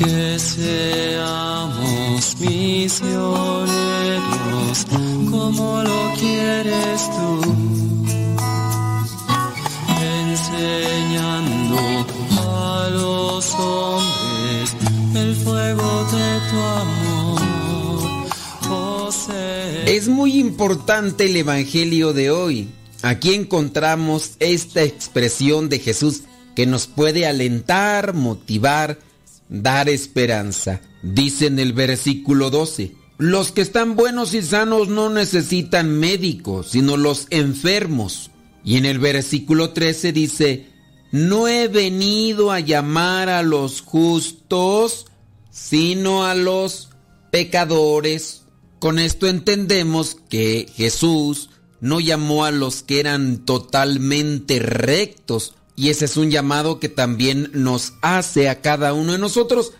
Que 0.00 0.38
seamos 0.38 1.20
misioneros 2.40 3.68
como 5.30 5.82
lo 5.82 6.14
quieres 6.18 7.10
tú, 7.10 7.42
enseñando 10.00 11.76
a 12.30 12.88
los 12.90 13.54
hombres 13.56 14.74
el 15.16 15.34
fuego 15.36 16.04
de 16.12 16.40
tu 16.48 16.56
amor. 16.56 17.42
Oh. 18.70 19.10
Es 19.84 20.08
muy 20.08 20.38
importante 20.38 21.26
el 21.26 21.36
Evangelio 21.36 22.14
de 22.14 22.30
hoy. 22.30 22.70
Aquí 23.02 23.34
encontramos 23.34 24.36
esta 24.38 24.82
expresión 24.82 25.68
de 25.68 25.78
Jesús 25.78 26.22
que 26.54 26.64
nos 26.64 26.86
puede 26.86 27.26
alentar, 27.26 28.14
motivar, 28.14 29.09
dar 29.50 29.90
esperanza. 29.90 30.80
Dice 31.02 31.46
en 31.46 31.58
el 31.58 31.74
versículo 31.74 32.48
12, 32.48 32.94
los 33.18 33.52
que 33.52 33.60
están 33.60 33.96
buenos 33.96 34.32
y 34.32 34.40
sanos 34.40 34.88
no 34.88 35.10
necesitan 35.10 35.98
médicos, 35.98 36.68
sino 36.70 36.96
los 36.96 37.26
enfermos. 37.28 38.30
Y 38.64 38.78
en 38.78 38.86
el 38.86 38.98
versículo 38.98 39.70
13 39.70 40.12
dice, 40.12 40.70
no 41.12 41.48
he 41.48 41.68
venido 41.68 42.52
a 42.52 42.60
llamar 42.60 43.28
a 43.28 43.42
los 43.42 43.82
justos, 43.82 45.06
sino 45.50 46.24
a 46.24 46.34
los 46.34 46.90
pecadores. 47.30 48.44
Con 48.78 48.98
esto 48.98 49.26
entendemos 49.26 50.16
que 50.28 50.70
Jesús 50.74 51.50
no 51.80 52.00
llamó 52.00 52.44
a 52.44 52.50
los 52.50 52.82
que 52.82 53.00
eran 53.00 53.44
totalmente 53.44 54.60
rectos, 54.60 55.54
y 55.80 55.88
ese 55.88 56.04
es 56.04 56.18
un 56.18 56.30
llamado 56.30 56.78
que 56.78 56.90
también 56.90 57.50
nos 57.54 57.94
hace 58.02 58.50
a 58.50 58.60
cada 58.60 58.92
uno 58.92 59.12
de 59.12 59.18
nosotros, 59.18 59.72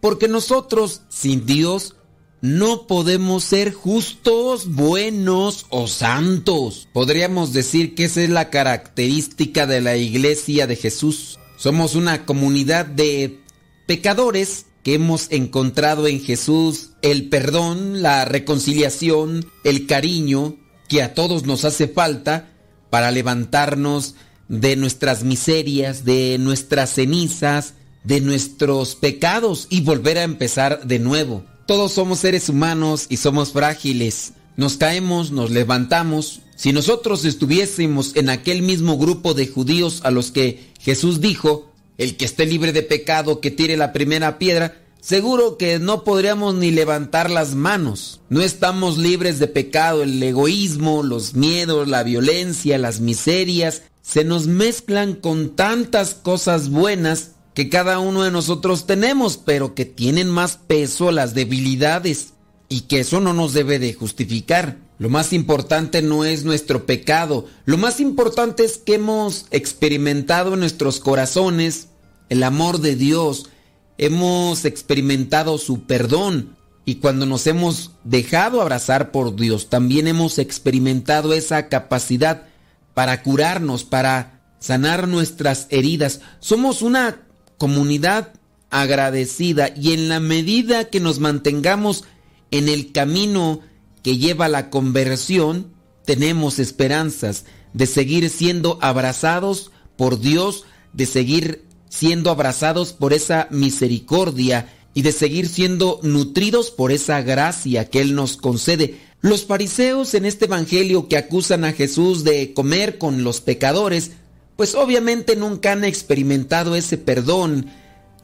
porque 0.00 0.26
nosotros, 0.26 1.02
sin 1.10 1.44
Dios, 1.44 1.94
no 2.40 2.86
podemos 2.86 3.44
ser 3.44 3.70
justos, 3.74 4.66
buenos 4.72 5.66
o 5.68 5.88
santos. 5.88 6.88
Podríamos 6.94 7.52
decir 7.52 7.94
que 7.94 8.06
esa 8.06 8.22
es 8.22 8.30
la 8.30 8.48
característica 8.48 9.66
de 9.66 9.82
la 9.82 9.98
iglesia 9.98 10.66
de 10.66 10.76
Jesús. 10.76 11.38
Somos 11.58 11.96
una 11.96 12.24
comunidad 12.24 12.86
de 12.86 13.42
pecadores 13.86 14.64
que 14.82 14.94
hemos 14.94 15.30
encontrado 15.30 16.06
en 16.06 16.22
Jesús 16.22 16.92
el 17.02 17.28
perdón, 17.28 18.00
la 18.00 18.24
reconciliación, 18.24 19.44
el 19.64 19.86
cariño 19.86 20.56
que 20.88 21.02
a 21.02 21.12
todos 21.12 21.44
nos 21.44 21.66
hace 21.66 21.88
falta 21.88 22.48
para 22.88 23.10
levantarnos 23.10 24.14
de 24.48 24.76
nuestras 24.76 25.24
miserias, 25.24 26.04
de 26.04 26.36
nuestras 26.38 26.94
cenizas, 26.94 27.74
de 28.04 28.20
nuestros 28.20 28.94
pecados 28.94 29.66
y 29.70 29.80
volver 29.80 30.18
a 30.18 30.24
empezar 30.24 30.86
de 30.86 30.98
nuevo. 30.98 31.44
Todos 31.66 31.92
somos 31.92 32.18
seres 32.18 32.48
humanos 32.48 33.06
y 33.08 33.18
somos 33.18 33.52
frágiles. 33.52 34.32
Nos 34.56 34.76
caemos, 34.76 35.30
nos 35.30 35.50
levantamos. 35.50 36.40
Si 36.56 36.72
nosotros 36.72 37.24
estuviésemos 37.24 38.14
en 38.16 38.28
aquel 38.28 38.62
mismo 38.62 38.98
grupo 38.98 39.34
de 39.34 39.46
judíos 39.46 40.00
a 40.04 40.10
los 40.10 40.30
que 40.30 40.72
Jesús 40.80 41.20
dijo, 41.20 41.72
el 41.98 42.16
que 42.16 42.24
esté 42.24 42.46
libre 42.46 42.72
de 42.72 42.82
pecado 42.82 43.40
que 43.40 43.50
tire 43.50 43.76
la 43.76 43.92
primera 43.92 44.38
piedra, 44.38 44.82
seguro 45.00 45.56
que 45.56 45.78
no 45.78 46.04
podríamos 46.04 46.54
ni 46.54 46.70
levantar 46.70 47.30
las 47.30 47.54
manos. 47.54 48.20
No 48.28 48.42
estamos 48.42 48.98
libres 48.98 49.38
de 49.38 49.46
pecado, 49.46 50.02
el 50.02 50.22
egoísmo, 50.22 51.02
los 51.02 51.34
miedos, 51.34 51.88
la 51.88 52.02
violencia, 52.02 52.78
las 52.78 53.00
miserias, 53.00 53.82
se 54.02 54.24
nos 54.24 54.48
mezclan 54.48 55.14
con 55.14 55.56
tantas 55.56 56.14
cosas 56.14 56.68
buenas 56.68 57.32
que 57.54 57.68
cada 57.68 57.98
uno 58.00 58.22
de 58.22 58.30
nosotros 58.30 58.86
tenemos, 58.86 59.36
pero 59.36 59.74
que 59.74 59.84
tienen 59.84 60.28
más 60.28 60.56
peso 60.56 61.10
las 61.12 61.34
debilidades 61.34 62.34
y 62.68 62.82
que 62.82 63.00
eso 63.00 63.20
no 63.20 63.32
nos 63.32 63.52
debe 63.52 63.78
de 63.78 63.94
justificar. 63.94 64.78
Lo 64.98 65.08
más 65.08 65.32
importante 65.32 66.02
no 66.02 66.24
es 66.24 66.44
nuestro 66.44 66.86
pecado, 66.86 67.46
lo 67.64 67.76
más 67.76 68.00
importante 68.00 68.64
es 68.64 68.78
que 68.78 68.94
hemos 68.94 69.46
experimentado 69.50 70.54
en 70.54 70.60
nuestros 70.60 71.00
corazones 71.00 71.88
el 72.28 72.42
amor 72.42 72.80
de 72.80 72.96
Dios, 72.96 73.50
hemos 73.98 74.64
experimentado 74.64 75.58
su 75.58 75.82
perdón 75.84 76.56
y 76.84 76.96
cuando 76.96 77.26
nos 77.26 77.46
hemos 77.46 77.92
dejado 78.04 78.60
abrazar 78.60 79.10
por 79.10 79.36
Dios, 79.36 79.68
también 79.68 80.08
hemos 80.08 80.38
experimentado 80.38 81.34
esa 81.34 81.68
capacidad 81.68 82.46
para 82.94 83.22
curarnos, 83.22 83.84
para 83.84 84.40
sanar 84.58 85.08
nuestras 85.08 85.66
heridas. 85.70 86.20
Somos 86.40 86.82
una 86.82 87.22
comunidad 87.58 88.32
agradecida 88.70 89.70
y 89.76 89.92
en 89.92 90.08
la 90.08 90.20
medida 90.20 90.86
que 90.86 91.00
nos 91.00 91.18
mantengamos 91.18 92.04
en 92.50 92.68
el 92.68 92.92
camino 92.92 93.60
que 94.02 94.18
lleva 94.18 94.46
a 94.46 94.48
la 94.48 94.70
conversión, 94.70 95.72
tenemos 96.04 96.58
esperanzas 96.58 97.44
de 97.72 97.86
seguir 97.86 98.28
siendo 98.30 98.78
abrazados 98.82 99.70
por 99.96 100.20
Dios, 100.20 100.64
de 100.92 101.06
seguir 101.06 101.66
siendo 101.88 102.30
abrazados 102.30 102.92
por 102.92 103.12
esa 103.12 103.48
misericordia 103.50 104.68
y 104.94 105.02
de 105.02 105.12
seguir 105.12 105.48
siendo 105.48 106.00
nutridos 106.02 106.70
por 106.70 106.92
esa 106.92 107.22
gracia 107.22 107.88
que 107.88 108.00
Él 108.00 108.14
nos 108.14 108.36
concede. 108.36 109.00
Los 109.20 109.46
fariseos 109.46 110.14
en 110.14 110.26
este 110.26 110.46
Evangelio 110.46 111.08
que 111.08 111.16
acusan 111.16 111.64
a 111.64 111.72
Jesús 111.72 112.24
de 112.24 112.52
comer 112.52 112.98
con 112.98 113.24
los 113.24 113.40
pecadores, 113.40 114.10
pues 114.56 114.74
obviamente 114.74 115.36
nunca 115.36 115.72
han 115.72 115.84
experimentado 115.84 116.76
ese 116.76 116.98
perdón, 116.98 117.66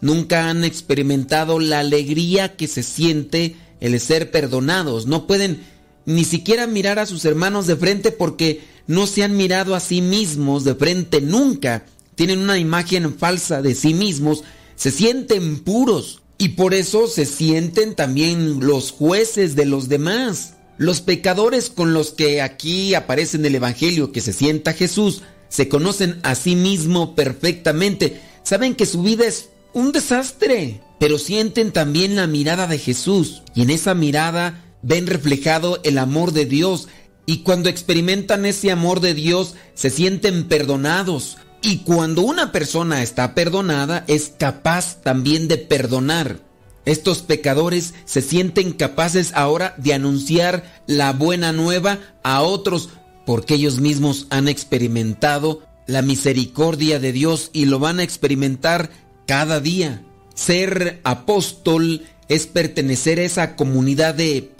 nunca 0.00 0.50
han 0.50 0.64
experimentado 0.64 1.60
la 1.60 1.80
alegría 1.80 2.56
que 2.56 2.68
se 2.68 2.82
siente 2.82 3.56
el 3.80 3.98
ser 4.00 4.30
perdonados, 4.30 5.06
no 5.06 5.26
pueden 5.26 5.60
ni 6.04 6.24
siquiera 6.24 6.66
mirar 6.66 6.98
a 6.98 7.06
sus 7.06 7.24
hermanos 7.24 7.66
de 7.66 7.76
frente 7.76 8.10
porque 8.10 8.62
no 8.86 9.06
se 9.06 9.22
han 9.22 9.36
mirado 9.36 9.74
a 9.74 9.80
sí 9.80 10.00
mismos 10.00 10.64
de 10.64 10.74
frente 10.74 11.20
nunca, 11.20 11.84
tienen 12.14 12.40
una 12.40 12.58
imagen 12.58 13.14
falsa 13.14 13.62
de 13.62 13.74
sí 13.74 13.94
mismos, 13.94 14.42
se 14.74 14.90
sienten 14.90 15.60
puros 15.60 16.22
y 16.38 16.50
por 16.50 16.72
eso 16.72 17.08
se 17.08 17.26
sienten 17.26 17.96
también 17.96 18.60
los 18.60 18.92
jueces 18.92 19.56
de 19.56 19.66
los 19.66 19.88
demás. 19.88 20.54
Los 20.78 21.00
pecadores 21.00 21.68
con 21.68 21.92
los 21.92 22.12
que 22.12 22.40
aquí 22.40 22.94
aparece 22.94 23.36
en 23.36 23.44
el 23.44 23.56
Evangelio 23.56 24.12
que 24.12 24.20
se 24.20 24.32
sienta 24.32 24.72
Jesús, 24.72 25.22
se 25.48 25.68
conocen 25.68 26.20
a 26.22 26.36
sí 26.36 26.54
mismo 26.54 27.16
perfectamente, 27.16 28.20
saben 28.44 28.76
que 28.76 28.86
su 28.86 29.02
vida 29.02 29.26
es 29.26 29.48
un 29.72 29.90
desastre, 29.90 30.80
pero 31.00 31.18
sienten 31.18 31.72
también 31.72 32.14
la 32.14 32.28
mirada 32.28 32.68
de 32.68 32.78
Jesús 32.78 33.42
y 33.56 33.62
en 33.62 33.70
esa 33.70 33.94
mirada 33.94 34.64
ven 34.82 35.08
reflejado 35.08 35.80
el 35.82 35.98
amor 35.98 36.32
de 36.32 36.46
Dios 36.46 36.86
y 37.26 37.38
cuando 37.38 37.68
experimentan 37.68 38.46
ese 38.46 38.70
amor 38.70 39.00
de 39.00 39.14
Dios 39.14 39.54
se 39.74 39.90
sienten 39.90 40.46
perdonados. 40.46 41.38
Y 41.62 41.78
cuando 41.78 42.22
una 42.22 42.52
persona 42.52 43.02
está 43.02 43.34
perdonada 43.34 44.04
es 44.06 44.32
capaz 44.38 45.02
también 45.02 45.48
de 45.48 45.58
perdonar. 45.58 46.40
Estos 46.84 47.18
pecadores 47.18 47.94
se 48.04 48.22
sienten 48.22 48.72
capaces 48.72 49.32
ahora 49.34 49.74
de 49.76 49.92
anunciar 49.92 50.82
la 50.86 51.12
buena 51.12 51.52
nueva 51.52 51.98
a 52.22 52.42
otros 52.42 52.88
porque 53.26 53.54
ellos 53.54 53.78
mismos 53.78 54.26
han 54.30 54.48
experimentado 54.48 55.62
la 55.86 56.00
misericordia 56.00 56.98
de 56.98 57.12
Dios 57.12 57.50
y 57.52 57.66
lo 57.66 57.78
van 57.78 57.98
a 57.98 58.02
experimentar 58.02 58.90
cada 59.26 59.60
día. 59.60 60.02
Ser 60.34 61.00
apóstol 61.04 62.06
es 62.28 62.46
pertenecer 62.46 63.18
a 63.18 63.24
esa 63.24 63.56
comunidad 63.56 64.14
de 64.14 64.52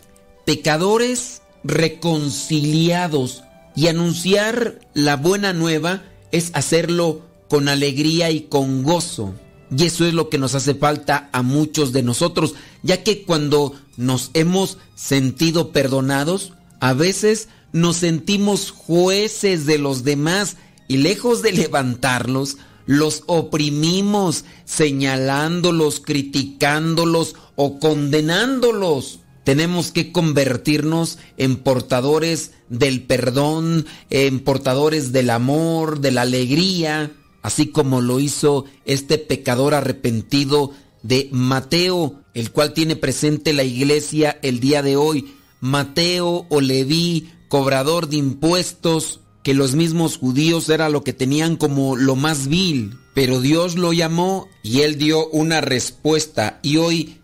pecadores 0.45 1.41
reconciliados 1.65 3.43
y 3.75 3.87
anunciar 3.87 4.81
la 4.93 5.17
buena 5.17 5.53
nueva 5.53 6.03
es 6.33 6.51
hacerlo 6.55 7.23
con 7.49 7.69
alegría 7.69 8.31
y 8.31 8.43
con 8.43 8.83
gozo. 8.83 9.35
Y 9.77 9.85
eso 9.85 10.07
es 10.07 10.15
lo 10.15 10.31
que 10.31 10.39
nos 10.39 10.55
hace 10.55 10.75
falta 10.75 11.29
a 11.33 11.43
muchos 11.43 11.93
de 11.93 12.03
nosotros, 12.03 12.55
ya 12.83 13.03
que 13.03 13.25
cuando 13.25 13.75
nos 13.97 14.31
hemos 14.35 14.79
sentido 14.95 15.73
perdonados, 15.73 16.53
a 16.81 16.95
veces 16.95 17.49
nos 17.73 17.97
sentimos 17.97 18.71
jueces 18.71 19.67
de 19.67 19.79
los 19.79 20.05
demás 20.05 20.57
y 20.87 20.99
lejos 20.99 21.43
de 21.43 21.53
levantarlos, 21.53 22.57
los 22.87 23.23
oprimimos, 23.27 24.47
señalándolos, 24.65 26.01
criticándolos 26.01 27.35
o 27.57 27.79
condenándolos. 27.79 29.21
Tenemos 29.49 29.93
que 29.93 30.13
convertirnos 30.13 31.17
en 31.39 31.57
portadores 31.57 32.53
del 32.69 33.05
perdón, 33.05 33.87
en 34.11 34.41
portadores 34.41 35.11
del 35.11 35.31
amor, 35.31 36.01
de 36.01 36.13
la 36.13 36.21
alegría, 36.21 37.13
así 37.41 37.69
como 37.69 38.03
lo 38.03 38.21
hizo 38.21 38.67
este 38.85 39.17
pecador 39.17 39.73
arrepentido 39.73 40.73
de 41.03 41.31
Mateo, 41.33 42.21
el 42.35 42.51
cual 42.53 42.75
tiene 42.75 42.95
presente 42.95 43.55
la 43.55 43.65
iglesia 43.65 44.39
el 44.43 44.61
día 44.61 44.83
de 44.83 44.97
hoy. 44.97 45.33
Mateo 45.63 46.45
o 46.51 46.61
Leví, 46.61 47.31
cobrador 47.49 48.11
de 48.11 48.19
impuestos, 48.19 49.21
que 49.43 49.55
los 49.55 49.75
mismos 49.75 50.19
judíos 50.19 50.69
era 50.69 50.91
lo 50.91 51.03
que 51.05 51.15
tenían 51.15 51.57
como 51.57 51.97
lo 51.97 52.17
más 52.17 52.49
vil, 52.49 52.99
pero 53.15 53.41
Dios 53.41 53.79
lo 53.79 53.95
llamó 53.95 54.47
y 54.63 54.81
él 54.81 54.99
dio 54.99 55.27
una 55.31 55.63
respuesta 55.63 56.61
y 56.63 56.77
hoy 56.77 57.19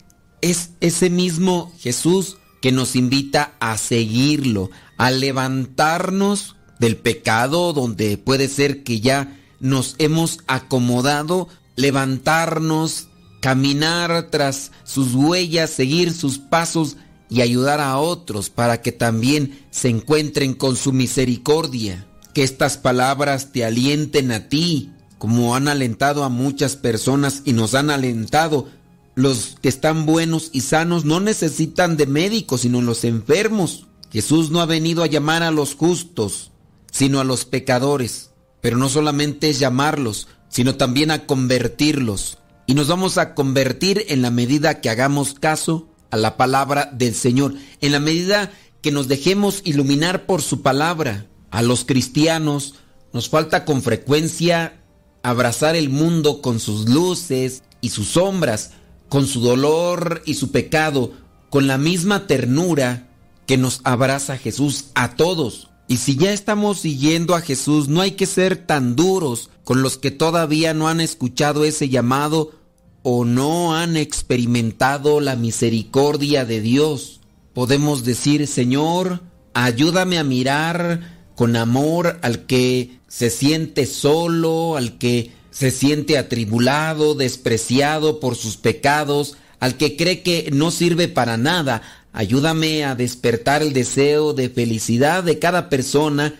es 0.44 0.70
ese 0.80 1.08
mismo 1.08 1.72
Jesús 1.78 2.36
que 2.60 2.70
nos 2.70 2.96
invita 2.96 3.54
a 3.60 3.78
seguirlo, 3.78 4.70
a 4.98 5.10
levantarnos 5.10 6.56
del 6.78 6.96
pecado 6.96 7.72
donde 7.72 8.18
puede 8.18 8.48
ser 8.48 8.82
que 8.82 9.00
ya 9.00 9.38
nos 9.60 9.94
hemos 9.98 10.40
acomodado, 10.46 11.48
levantarnos, 11.76 13.08
caminar 13.40 14.28
tras 14.30 14.70
sus 14.84 15.14
huellas, 15.14 15.70
seguir 15.70 16.12
sus 16.12 16.38
pasos 16.38 16.98
y 17.30 17.40
ayudar 17.40 17.80
a 17.80 17.96
otros 17.96 18.50
para 18.50 18.82
que 18.82 18.92
también 18.92 19.58
se 19.70 19.88
encuentren 19.88 20.52
con 20.52 20.76
su 20.76 20.92
misericordia. 20.92 22.06
Que 22.34 22.42
estas 22.42 22.76
palabras 22.76 23.50
te 23.50 23.64
alienten 23.64 24.30
a 24.30 24.48
ti, 24.48 24.90
como 25.16 25.56
han 25.56 25.68
alentado 25.68 26.22
a 26.22 26.28
muchas 26.28 26.76
personas 26.76 27.40
y 27.46 27.54
nos 27.54 27.74
han 27.74 27.88
alentado. 27.88 28.68
Los 29.14 29.56
que 29.60 29.68
están 29.68 30.06
buenos 30.06 30.50
y 30.52 30.62
sanos 30.62 31.04
no 31.04 31.20
necesitan 31.20 31.96
de 31.96 32.06
médicos, 32.06 32.62
sino 32.62 32.82
los 32.82 33.04
enfermos. 33.04 33.86
Jesús 34.10 34.50
no 34.50 34.60
ha 34.60 34.66
venido 34.66 35.02
a 35.02 35.06
llamar 35.06 35.42
a 35.42 35.50
los 35.50 35.74
justos, 35.74 36.50
sino 36.90 37.20
a 37.20 37.24
los 37.24 37.44
pecadores. 37.44 38.30
Pero 38.60 38.76
no 38.76 38.88
solamente 38.88 39.50
es 39.50 39.58
llamarlos, 39.58 40.28
sino 40.48 40.76
también 40.76 41.10
a 41.10 41.26
convertirlos. 41.26 42.38
Y 42.66 42.74
nos 42.74 42.88
vamos 42.88 43.18
a 43.18 43.34
convertir 43.34 44.04
en 44.08 44.22
la 44.22 44.30
medida 44.30 44.80
que 44.80 44.90
hagamos 44.90 45.34
caso 45.34 45.88
a 46.10 46.16
la 46.16 46.36
palabra 46.36 46.90
del 46.92 47.14
Señor, 47.14 47.54
en 47.80 47.92
la 47.92 48.00
medida 48.00 48.52
que 48.82 48.92
nos 48.92 49.08
dejemos 49.08 49.62
iluminar 49.64 50.26
por 50.26 50.42
su 50.42 50.62
palabra. 50.62 51.26
A 51.50 51.62
los 51.62 51.84
cristianos 51.84 52.74
nos 53.12 53.28
falta 53.28 53.64
con 53.64 53.82
frecuencia 53.82 54.80
abrazar 55.22 55.74
el 55.74 55.88
mundo 55.88 56.42
con 56.42 56.60
sus 56.60 56.88
luces 56.88 57.62
y 57.80 57.90
sus 57.90 58.08
sombras, 58.08 58.72
con 59.14 59.28
su 59.28 59.40
dolor 59.40 60.22
y 60.24 60.34
su 60.34 60.50
pecado, 60.50 61.12
con 61.48 61.68
la 61.68 61.78
misma 61.78 62.26
ternura 62.26 63.06
que 63.46 63.56
nos 63.56 63.80
abraza 63.84 64.38
Jesús 64.38 64.86
a 64.96 65.14
todos. 65.14 65.68
Y 65.86 65.98
si 65.98 66.16
ya 66.16 66.32
estamos 66.32 66.80
siguiendo 66.80 67.36
a 67.36 67.40
Jesús, 67.40 67.86
no 67.86 68.00
hay 68.00 68.10
que 68.10 68.26
ser 68.26 68.56
tan 68.56 68.96
duros 68.96 69.50
con 69.62 69.82
los 69.82 69.98
que 69.98 70.10
todavía 70.10 70.74
no 70.74 70.88
han 70.88 71.00
escuchado 71.00 71.64
ese 71.64 71.88
llamado 71.88 72.58
o 73.04 73.24
no 73.24 73.76
han 73.76 73.96
experimentado 73.96 75.20
la 75.20 75.36
misericordia 75.36 76.44
de 76.44 76.60
Dios. 76.60 77.20
Podemos 77.52 78.02
decir, 78.02 78.48
Señor, 78.48 79.22
ayúdame 79.52 80.18
a 80.18 80.24
mirar 80.24 81.28
con 81.36 81.54
amor 81.54 82.18
al 82.22 82.46
que 82.46 82.98
se 83.06 83.30
siente 83.30 83.86
solo, 83.86 84.76
al 84.76 84.98
que 84.98 85.30
se 85.54 85.70
siente 85.70 86.18
atribulado, 86.18 87.14
despreciado 87.14 88.18
por 88.18 88.34
sus 88.34 88.56
pecados, 88.56 89.36
al 89.60 89.76
que 89.76 89.96
cree 89.96 90.22
que 90.22 90.50
no 90.52 90.72
sirve 90.72 91.06
para 91.06 91.36
nada. 91.36 91.80
Ayúdame 92.12 92.84
a 92.84 92.96
despertar 92.96 93.62
el 93.62 93.72
deseo 93.72 94.32
de 94.32 94.50
felicidad 94.50 95.22
de 95.22 95.38
cada 95.38 95.68
persona 95.68 96.34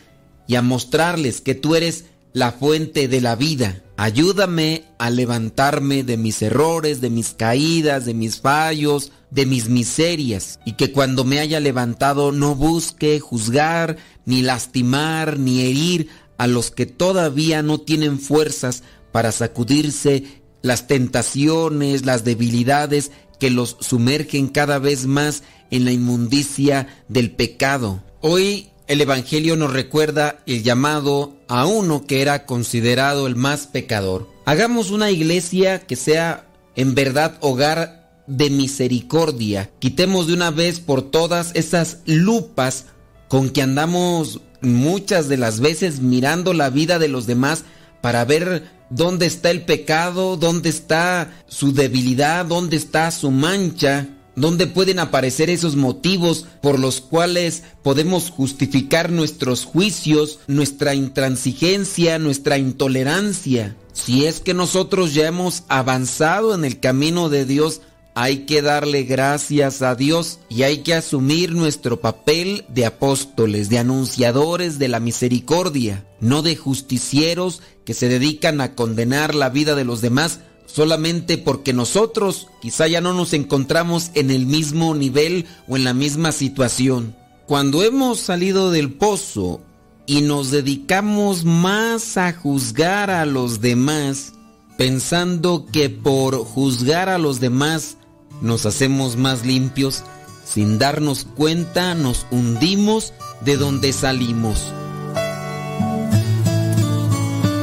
y 0.49 0.57
a 0.57 0.63
mostrarles 0.63 1.41
que 1.41 1.55
tú 1.55 1.77
eres 1.77 2.07
la 2.33 2.51
fuente 2.51 3.07
de 3.07 3.21
la 3.21 3.37
vida. 3.37 3.85
Ayúdame 3.97 4.83
a 4.99 5.11
levantarme 5.11 6.03
de 6.03 6.17
mis 6.17 6.43
errores, 6.43 7.01
de 7.01 7.11
mis 7.11 7.35
caídas, 7.35 8.07
de 8.07 8.15
mis 8.15 8.41
fallos, 8.41 9.13
de 9.31 9.47
mis 9.47 9.69
miserias, 9.69 10.59
y 10.67 10.73
que 10.73 10.91
cuando 10.91 11.25
me 11.25 11.39
haya 11.39 11.61
levantado 11.61 12.33
no 12.33 12.57
busque 12.57 13.21
juzgar, 13.21 13.97
ni 14.25 14.43
lastimar, 14.43 15.39
ni 15.39 15.61
herir 15.61 16.09
a 16.37 16.49
los 16.49 16.73
que 16.73 16.87
todavía 16.87 17.63
no 17.63 17.79
tienen 17.79 18.19
fuerzas 18.19 18.83
para 19.15 19.31
sacudirse 19.31 20.25
las 20.61 20.89
tentaciones, 20.89 22.05
las 22.05 22.25
debilidades 22.25 23.13
que 23.39 23.49
los 23.49 23.77
sumergen 23.79 24.49
cada 24.49 24.81
vez 24.81 25.07
más 25.07 25.45
en 25.71 25.85
la 25.85 25.93
inmundicia 25.93 26.89
del 27.07 27.31
pecado. 27.31 28.03
Hoy 28.21 28.71
el 28.89 29.01
Evangelio 29.01 29.55
nos 29.55 29.73
recuerda 29.73 30.43
el 30.47 30.65
llamado 30.65 31.37
a 31.47 31.65
uno 31.65 32.09
que 32.09 32.23
era 32.23 32.45
considerado 32.45 33.29
el 33.29 33.37
más 33.37 33.69
pecador. 33.69 34.29
Hagamos 34.47 34.91
una 34.91 35.13
iglesia 35.13 35.79
que 35.79 35.95
sea 35.95 36.49
en 36.75 36.97
verdad 36.97 37.39
hogar 37.41 38.25
de 38.27 38.51
misericordia. 38.51 39.71
Quitemos 39.79 40.27
de 40.27 40.35
una 40.35 40.51
vez 40.51 40.81
por 40.81 41.03
todas 41.03 41.53
esas 41.55 41.99
lupas 42.05 42.87
con 43.29 43.51
que 43.51 43.63
andamos 43.63 44.41
muchas 44.61 45.29
de 45.29 45.37
las 45.37 45.61
veces 45.61 46.01
mirando 46.01 46.53
la 46.53 46.69
vida 46.69 46.99
de 46.99 47.07
los 47.07 47.29
demás 47.29 47.65
para 48.05 48.25
ver 48.27 48.74
dónde 48.91 49.27
está 49.27 49.51
el 49.51 49.63
pecado, 49.63 50.37
dónde 50.37 50.69
está 50.69 51.33
su 51.47 51.73
debilidad, 51.73 52.47
dónde 52.47 52.77
está 52.77 53.11
su 53.11 53.31
mancha 53.31 54.09
¿Dónde 54.37 54.67
pueden 54.67 54.99
aparecer 54.99 55.49
esos 55.49 55.77
motivos 55.77 56.47
por 56.61 56.81
los 56.81 57.01
cuales 57.01 57.63
podemos 57.83 58.31
justificar 58.31 59.13
nuestros 59.13 59.65
juicios, 59.65 60.41
nuestra 60.49 60.95
intransigencia, 60.95 62.19
nuestra 62.19 62.59
intolerancia? 62.59 63.77
Si 63.93 64.27
es 64.27 64.41
que 64.41 64.53
nosotros 64.53 65.15
ya 65.15 65.29
hemos 65.29 65.63
avanzado 65.69 66.53
en 66.53 66.65
el 66.65 66.81
camino 66.81 67.29
de 67.29 67.45
Dios, 67.45 67.81
hay 68.15 68.47
que 68.47 68.63
darle 68.63 69.03
gracias 69.03 69.83
a 69.83 69.97
Dios 69.97 70.39
y 70.49 70.63
hay 70.63 70.79
que 70.79 70.95
asumir 70.95 71.53
nuestro 71.53 72.01
papel 72.01 72.65
de 72.69 72.87
apóstoles, 72.87 73.69
de 73.69 73.79
anunciadores 73.79 74.79
de 74.79 74.89
la 74.89 75.01
misericordia, 75.01 76.07
no 76.21 76.43
de 76.43 76.55
justicieros 76.55 77.61
que 77.85 77.93
se 77.93 78.09
dedican 78.09 78.61
a 78.61 78.75
condenar 78.75 79.35
la 79.35 79.51
vida 79.51 79.75
de 79.75 79.85
los 79.85 80.01
demás 80.01 80.41
solamente 80.67 81.39
porque 81.39 81.73
nosotros 81.73 82.49
quizá 82.61 82.89
ya 82.89 83.01
no 83.01 83.15
nos 83.15 83.33
encontramos 83.33 84.11
en 84.15 84.31
el 84.31 84.47
mismo 84.47 84.95
nivel 84.95 85.47
o 85.69 85.77
en 85.77 85.85
la 85.85 85.95
misma 85.95 86.33
situación. 86.33 87.17
Cuando 87.47 87.83
hemos 87.83 88.21
salido 88.21 88.71
del 88.71 88.93
pozo 88.93 89.61
y 90.07 90.23
nos 90.23 90.51
dedicamos 90.51 91.45
más 91.45 92.17
a 92.17 92.33
juzgar 92.33 93.11
a 93.11 93.27
los 93.27 93.61
demás, 93.61 94.33
pensando 94.77 95.67
que 95.71 95.91
por 95.91 96.39
juzgar 96.39 97.09
a 97.09 97.19
los 97.19 97.41
demás 97.41 97.99
nos 98.41 98.67
hacemos 98.67 99.17
más 99.17 99.45
limpios, 99.45 100.03
sin 100.45 100.79
darnos 100.79 101.27
cuenta 101.37 101.95
nos 101.95 102.27
hundimos 102.31 103.13
de 103.41 103.57
donde 103.57 103.93
salimos. 103.93 104.73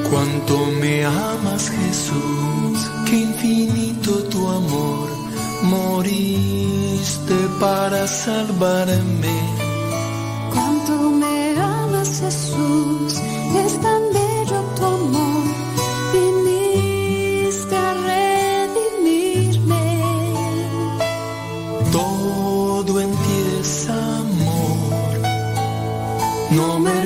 Cuánto 0.09 0.65
me 0.81 1.05
amas 1.05 1.69
Jesús, 1.69 2.91
qué 3.05 3.17
infinito 3.21 4.11
tu 4.25 4.47
amor, 4.47 5.09
moriste 5.63 7.35
para 7.59 8.07
salvarme. 8.07 9.39
Cuánto 10.53 11.11
me 11.11 11.55
amas 11.57 12.19
Jesús, 12.19 13.13
es 13.65 13.81
tan 13.81 14.01
bello 14.13 14.61
tu 14.75 14.85
amor, 14.85 15.30
no 26.51 26.79
merezco 26.79 27.00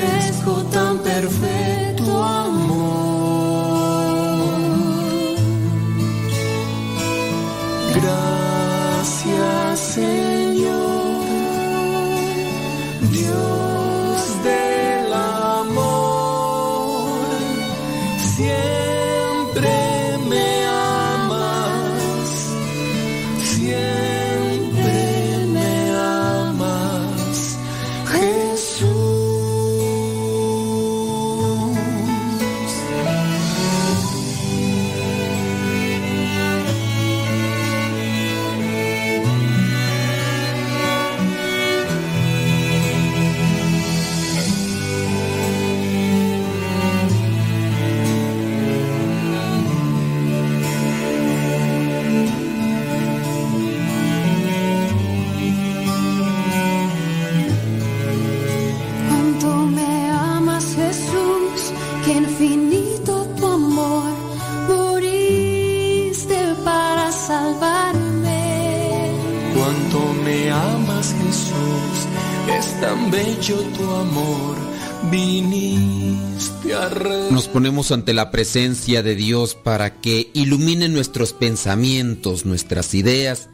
Nos 77.32 77.48
ponemos 77.48 77.92
ante 77.92 78.14
la 78.14 78.30
presencia 78.30 79.04
de 79.04 79.16
Dios 79.16 79.56
para 79.56 80.02
que 80.02 80.32
ilumine 80.34 80.90
nuestros 80.90 81.32
pensamientos, 81.32 82.46
nuestras 82.46 82.94
ideas 82.94 83.48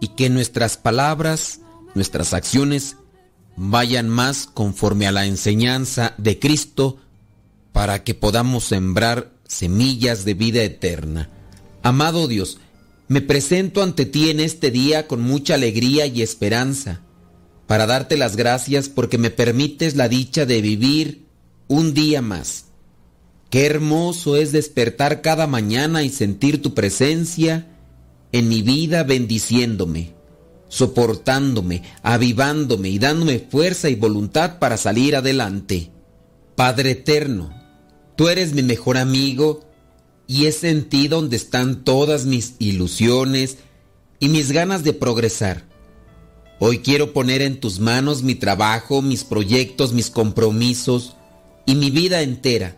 y 0.00 0.08
que 0.08 0.30
nuestras 0.30 0.76
palabras, 0.76 1.60
nuestras 1.96 2.32
acciones 2.32 2.96
vayan 3.56 4.08
más 4.08 4.46
conforme 4.46 5.08
a 5.08 5.12
la 5.12 5.26
enseñanza 5.26 6.14
de 6.16 6.38
Cristo 6.38 6.98
para 7.72 8.04
que 8.04 8.14
podamos 8.14 8.64
sembrar 8.64 9.32
semillas 9.48 10.24
de 10.24 10.34
vida 10.34 10.62
eterna. 10.62 11.28
Amado 11.82 12.28
Dios, 12.28 12.58
me 13.08 13.20
presento 13.20 13.82
ante 13.82 14.06
ti 14.06 14.30
en 14.30 14.38
este 14.38 14.70
día 14.70 15.08
con 15.08 15.22
mucha 15.22 15.54
alegría 15.54 16.06
y 16.06 16.22
esperanza 16.22 17.00
para 17.68 17.86
darte 17.86 18.16
las 18.16 18.34
gracias 18.34 18.88
porque 18.88 19.18
me 19.18 19.30
permites 19.30 19.94
la 19.94 20.08
dicha 20.08 20.46
de 20.46 20.62
vivir 20.62 21.26
un 21.68 21.92
día 21.92 22.22
más. 22.22 22.64
Qué 23.50 23.66
hermoso 23.66 24.36
es 24.36 24.52
despertar 24.52 25.20
cada 25.20 25.46
mañana 25.46 26.02
y 26.02 26.08
sentir 26.08 26.62
tu 26.62 26.72
presencia 26.72 27.66
en 28.32 28.48
mi 28.48 28.62
vida 28.62 29.04
bendiciéndome, 29.04 30.14
soportándome, 30.68 31.82
avivándome 32.02 32.88
y 32.88 32.98
dándome 32.98 33.38
fuerza 33.38 33.90
y 33.90 33.96
voluntad 33.96 34.58
para 34.58 34.78
salir 34.78 35.14
adelante. 35.14 35.90
Padre 36.56 36.92
eterno, 36.92 37.52
tú 38.16 38.30
eres 38.30 38.54
mi 38.54 38.62
mejor 38.62 38.96
amigo 38.96 39.68
y 40.26 40.46
es 40.46 40.64
en 40.64 40.88
ti 40.88 41.06
donde 41.06 41.36
están 41.36 41.84
todas 41.84 42.24
mis 42.24 42.54
ilusiones 42.60 43.58
y 44.20 44.30
mis 44.30 44.52
ganas 44.52 44.84
de 44.84 44.94
progresar. 44.94 45.67
Hoy 46.60 46.80
quiero 46.80 47.12
poner 47.12 47.40
en 47.40 47.60
tus 47.60 47.78
manos 47.78 48.24
mi 48.24 48.34
trabajo, 48.34 49.00
mis 49.00 49.22
proyectos, 49.22 49.92
mis 49.92 50.10
compromisos 50.10 51.14
y 51.66 51.76
mi 51.76 51.90
vida 51.90 52.22
entera, 52.22 52.76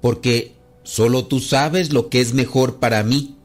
porque 0.00 0.54
solo 0.84 1.26
tú 1.26 1.40
sabes 1.40 1.92
lo 1.92 2.08
que 2.08 2.22
es 2.22 2.32
mejor 2.32 2.76
para 2.76 3.02
mí 3.02 3.36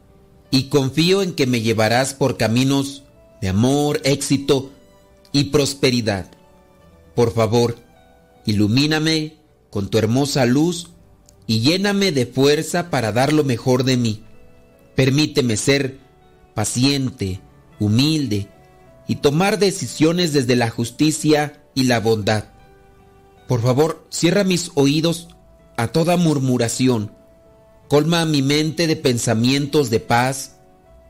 y 0.49 0.69
confío 0.69 1.21
en 1.21 1.33
que 1.33 1.45
me 1.45 1.59
llevarás 1.59 2.13
por 2.13 2.37
caminos 2.37 3.03
de 3.41 3.49
amor, 3.49 3.99
éxito 4.05 4.71
y 5.33 5.45
prosperidad. 5.45 6.31
Por 7.13 7.33
favor, 7.33 7.75
ilumíname 8.45 9.35
con 9.71 9.89
tu 9.89 9.97
hermosa 9.97 10.45
luz 10.45 10.91
y 11.47 11.59
lléname 11.59 12.13
de 12.13 12.25
fuerza 12.25 12.89
para 12.89 13.11
dar 13.11 13.33
lo 13.33 13.43
mejor 13.43 13.83
de 13.83 13.97
mí. 13.97 14.23
Permíteme 14.95 15.57
ser 15.57 15.97
paciente, 16.53 17.41
humilde 17.77 18.47
y 19.07 19.17
tomar 19.17 19.59
decisiones 19.59 20.33
desde 20.33 20.55
la 20.55 20.69
justicia 20.69 21.61
y 21.73 21.83
la 21.83 21.99
bondad. 21.99 22.45
Por 23.47 23.61
favor, 23.61 24.05
cierra 24.09 24.43
mis 24.43 24.71
oídos 24.75 25.27
a 25.77 25.87
toda 25.87 26.17
murmuración, 26.17 27.11
colma 27.87 28.25
mi 28.25 28.41
mente 28.41 28.87
de 28.87 28.95
pensamientos 28.95 29.89
de 29.89 29.99
paz 29.99 30.55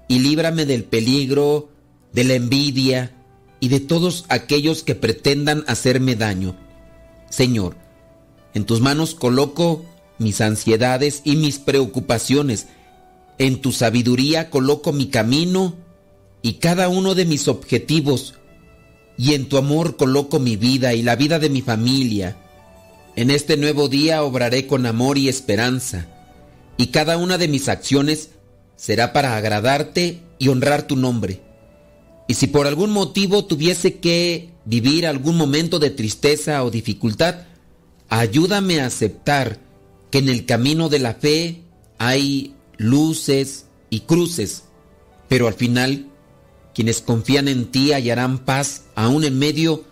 y 0.07 0.19
líbrame 0.19 0.65
del 0.65 0.83
peligro, 0.83 1.69
de 2.11 2.23
la 2.23 2.33
envidia 2.33 3.15
y 3.59 3.69
de 3.69 3.79
todos 3.79 4.25
aquellos 4.29 4.83
que 4.83 4.95
pretendan 4.95 5.63
hacerme 5.67 6.15
daño. 6.15 6.55
Señor, 7.29 7.77
en 8.53 8.65
tus 8.65 8.81
manos 8.81 9.15
coloco 9.15 9.85
mis 10.17 10.41
ansiedades 10.41 11.21
y 11.23 11.35
mis 11.35 11.59
preocupaciones. 11.59 12.67
En 13.37 13.61
tu 13.61 13.71
sabiduría 13.71 14.49
coloco 14.49 14.93
mi 14.93 15.07
camino 15.07 15.75
y 16.45 16.59
cada 16.59 16.89
uno 16.89 17.15
de 17.15 17.25
mis 17.25 17.47
objetivos. 17.47 18.35
Y 19.17 19.33
en 19.33 19.49
tu 19.49 19.57
amor 19.57 19.97
coloco 19.97 20.37
mi 20.37 20.57
vida 20.57 20.93
y 20.93 21.01
la 21.01 21.15
vida 21.15 21.39
de 21.39 21.49
mi 21.49 21.63
familia. 21.63 22.37
En 23.15 23.31
este 23.31 23.57
nuevo 23.57 23.89
día 23.89 24.21
obraré 24.21 24.67
con 24.67 24.85
amor 24.85 25.17
y 25.17 25.27
esperanza. 25.27 26.05
Y 26.77 26.87
cada 26.87 27.17
una 27.17 27.39
de 27.39 27.47
mis 27.47 27.67
acciones 27.67 28.29
será 28.75 29.11
para 29.11 29.35
agradarte 29.35 30.19
y 30.37 30.49
honrar 30.49 30.85
tu 30.85 30.95
nombre. 30.95 31.41
Y 32.27 32.35
si 32.35 32.45
por 32.45 32.67
algún 32.67 32.91
motivo 32.91 33.45
tuviese 33.45 33.95
que 33.95 34.51
vivir 34.65 35.07
algún 35.07 35.37
momento 35.37 35.79
de 35.79 35.89
tristeza 35.89 36.63
o 36.63 36.69
dificultad, 36.69 37.47
ayúdame 38.07 38.81
a 38.81 38.85
aceptar 38.85 39.57
que 40.11 40.19
en 40.19 40.29
el 40.29 40.45
camino 40.45 40.89
de 40.89 40.99
la 40.99 41.15
fe 41.15 41.63
hay 41.97 42.53
luces 42.77 43.65
y 43.89 44.01
cruces, 44.01 44.65
pero 45.27 45.47
al 45.47 45.55
final 45.55 46.11
quienes 46.75 47.01
confían 47.01 47.47
en 47.47 47.71
ti 47.71 47.93
hallarán 47.93 48.39
paz 48.39 48.83
aún 48.95 49.23
en 49.23 49.39
medio 49.39 49.85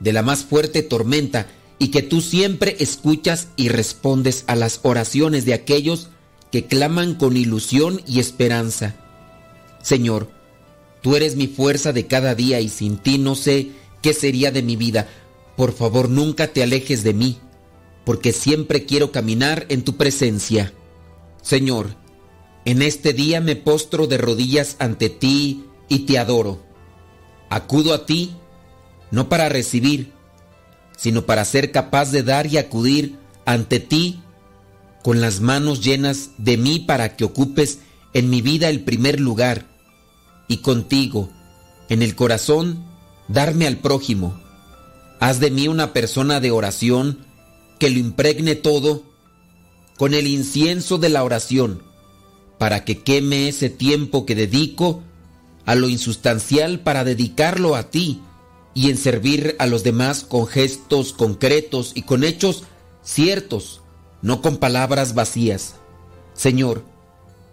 de 0.00 0.12
la 0.12 0.22
más 0.22 0.44
fuerte 0.44 0.82
tormenta 0.82 1.46
y 1.78 1.88
que 1.88 2.02
tú 2.02 2.20
siempre 2.20 2.76
escuchas 2.80 3.48
y 3.56 3.68
respondes 3.68 4.44
a 4.48 4.56
las 4.56 4.80
oraciones 4.82 5.44
de 5.44 5.54
aquellos 5.54 6.08
que 6.50 6.66
claman 6.66 7.14
con 7.14 7.36
ilusión 7.36 8.02
y 8.06 8.18
esperanza. 8.18 8.96
Señor, 9.80 10.30
tú 11.02 11.14
eres 11.14 11.36
mi 11.36 11.46
fuerza 11.46 11.92
de 11.92 12.06
cada 12.06 12.34
día 12.34 12.60
y 12.60 12.68
sin 12.68 12.98
ti 12.98 13.18
no 13.18 13.36
sé 13.36 13.70
qué 14.02 14.12
sería 14.12 14.50
de 14.50 14.62
mi 14.62 14.76
vida. 14.76 15.08
Por 15.56 15.72
favor, 15.72 16.08
nunca 16.08 16.48
te 16.48 16.62
alejes 16.62 17.04
de 17.04 17.14
mí, 17.14 17.38
porque 18.04 18.32
siempre 18.32 18.86
quiero 18.86 19.12
caminar 19.12 19.66
en 19.68 19.82
tu 19.82 19.96
presencia. 19.96 20.72
Señor, 21.42 21.96
en 22.64 22.82
este 22.82 23.12
día 23.12 23.40
me 23.40 23.56
postro 23.56 24.06
de 24.06 24.18
rodillas 24.18 24.76
ante 24.78 25.10
ti 25.10 25.64
y 25.88 26.00
te 26.00 26.18
adoro. 26.18 26.62
Acudo 27.50 27.94
a 27.94 28.06
ti 28.06 28.34
no 29.10 29.28
para 29.28 29.48
recibir, 29.48 30.12
sino 30.96 31.26
para 31.26 31.44
ser 31.44 31.70
capaz 31.70 32.10
de 32.10 32.22
dar 32.22 32.46
y 32.46 32.58
acudir 32.58 33.16
ante 33.44 33.78
ti 33.78 34.20
con 35.02 35.20
las 35.20 35.40
manos 35.40 35.84
llenas 35.84 36.30
de 36.38 36.56
mí 36.56 36.80
para 36.80 37.16
que 37.16 37.24
ocupes 37.24 37.80
en 38.12 38.30
mi 38.30 38.42
vida 38.42 38.68
el 38.68 38.80
primer 38.80 39.20
lugar 39.20 39.66
y 40.48 40.58
contigo, 40.58 41.30
en 41.88 42.02
el 42.02 42.14
corazón, 42.16 42.84
darme 43.28 43.66
al 43.66 43.78
prójimo. 43.78 44.40
Haz 45.20 45.40
de 45.40 45.50
mí 45.50 45.68
una 45.68 45.92
persona 45.92 46.40
de 46.40 46.50
oración 46.50 47.18
que 47.78 47.90
lo 47.90 47.98
impregne 47.98 48.54
todo 48.54 49.02
con 49.96 50.14
el 50.14 50.26
incienso 50.26 50.98
de 50.98 51.08
la 51.08 51.22
oración, 51.22 51.82
para 52.58 52.84
que 52.84 53.02
queme 53.02 53.48
ese 53.48 53.70
tiempo 53.70 54.26
que 54.26 54.34
dedico 54.34 55.02
a 55.66 55.74
lo 55.74 55.88
insustancial 55.88 56.80
para 56.80 57.04
dedicarlo 57.04 57.74
a 57.74 57.90
ti 57.90 58.20
y 58.74 58.90
en 58.90 58.98
servir 58.98 59.56
a 59.58 59.66
los 59.66 59.84
demás 59.84 60.24
con 60.24 60.46
gestos 60.46 61.12
concretos 61.12 61.92
y 61.94 62.02
con 62.02 62.24
hechos 62.24 62.64
ciertos, 63.02 63.80
no 64.22 64.42
con 64.42 64.56
palabras 64.56 65.14
vacías. 65.14 65.76
Señor, 66.34 66.84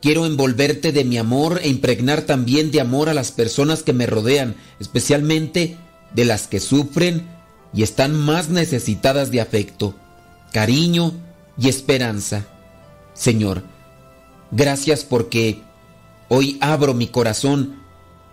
quiero 0.01 0.25
envolverte 0.25 0.91
de 0.91 1.05
mi 1.05 1.17
amor 1.17 1.59
e 1.63 1.69
impregnar 1.69 2.23
también 2.23 2.71
de 2.71 2.81
amor 2.81 3.07
a 3.07 3.13
las 3.13 3.31
personas 3.31 3.83
que 3.83 3.93
me 3.93 4.07
rodean, 4.07 4.55
especialmente 4.79 5.77
de 6.13 6.25
las 6.25 6.47
que 6.47 6.59
sufren 6.59 7.29
y 7.73 7.83
están 7.83 8.15
más 8.15 8.49
necesitadas 8.49 9.31
de 9.31 9.41
afecto, 9.41 9.93
cariño 10.51 11.13
y 11.57 11.69
esperanza. 11.69 12.47
Señor, 13.13 13.63
gracias 14.51 15.03
porque 15.03 15.61
hoy 16.29 16.57
abro 16.61 16.93
mi 16.93 17.07
corazón 17.07 17.80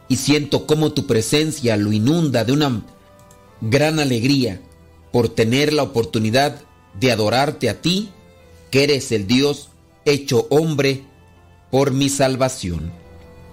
y 0.09 0.17
siento 0.17 0.67
cómo 0.67 0.93
tu 0.93 1.07
presencia 1.07 1.77
lo 1.77 1.93
inunda 1.93 2.45
de 2.45 2.53
una 2.53 2.83
gran 3.61 4.01
alegría 4.01 4.61
por 5.13 5.29
tener 5.29 5.73
la 5.73 5.83
oportunidad 5.83 6.63
de 6.99 7.13
adorarte 7.13 7.69
a 7.69 7.81
ti, 7.81 8.11
que 8.71 8.85
eres 8.85 9.13
el 9.13 9.27
Dios 9.27 9.69
hecho 10.05 10.47
hombre 10.51 11.05
por 11.71 11.93
mi 11.93 12.09
salvación. 12.09 12.93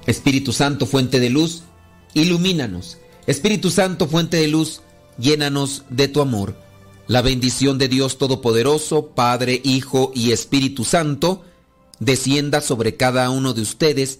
Espíritu 0.06 0.54
Santo, 0.54 0.86
fuente 0.86 1.20
de 1.20 1.30
luz, 1.30 1.64
ilumínanos. 2.14 2.98
Espíritu 3.28 3.72
Santo, 3.72 4.08
fuente 4.08 4.38
de 4.38 4.48
luz, 4.48 4.82
llénanos 5.18 5.84
de 5.90 6.08
tu 6.08 6.22
amor. 6.22 6.56
La 7.08 7.22
bendición 7.22 7.78
de 7.78 7.88
Dios 7.88 8.18
Todopoderoso, 8.18 9.08
Padre, 9.08 9.62
Hijo 9.64 10.12
y 10.16 10.32
Espíritu 10.32 10.84
Santo, 10.86 11.44
descienda 12.00 12.62
sobre 12.62 12.96
cada 12.96 13.30
uno 13.30 13.54
de 13.54 13.62
ustedes 13.62 14.20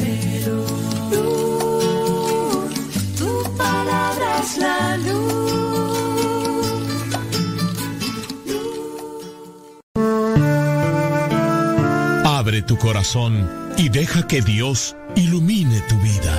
Abre 12.25 12.63
tu 12.63 12.77
corazón 12.77 13.47
y 13.77 13.89
deja 13.89 14.27
que 14.27 14.41
Dios 14.41 14.95
ilumine 15.15 15.81
tu 15.81 15.95
vida. 15.99 16.33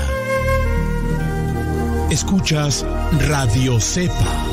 Escuchas 2.10 2.84
Radio 3.20 3.80
Cepa. 3.80 4.51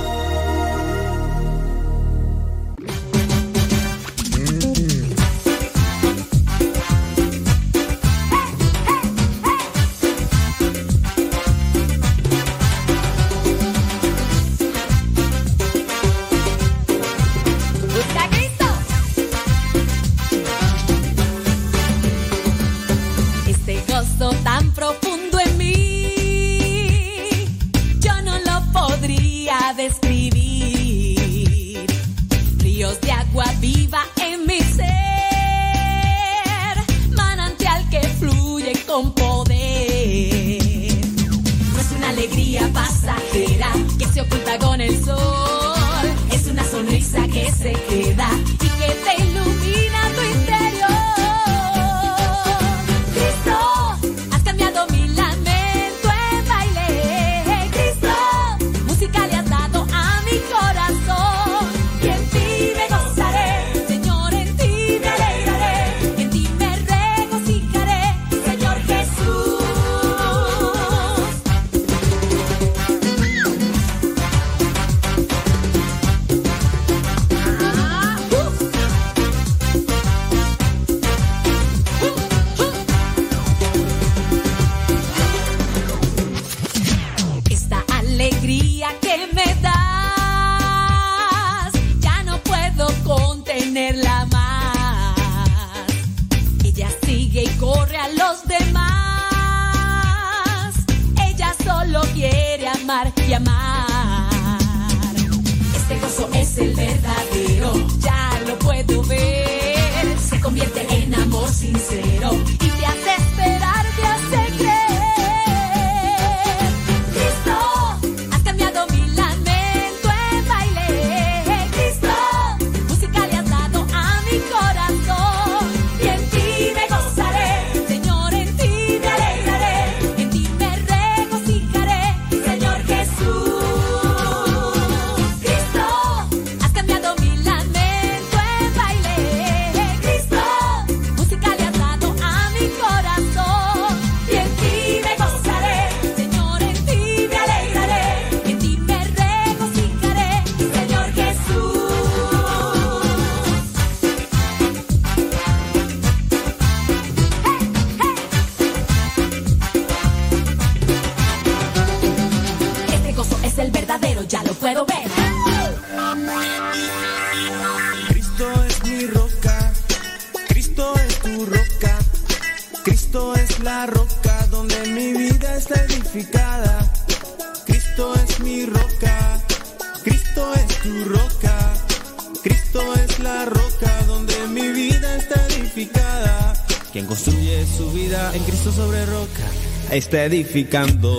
Está 189.92 190.26
edificando. 190.26 191.18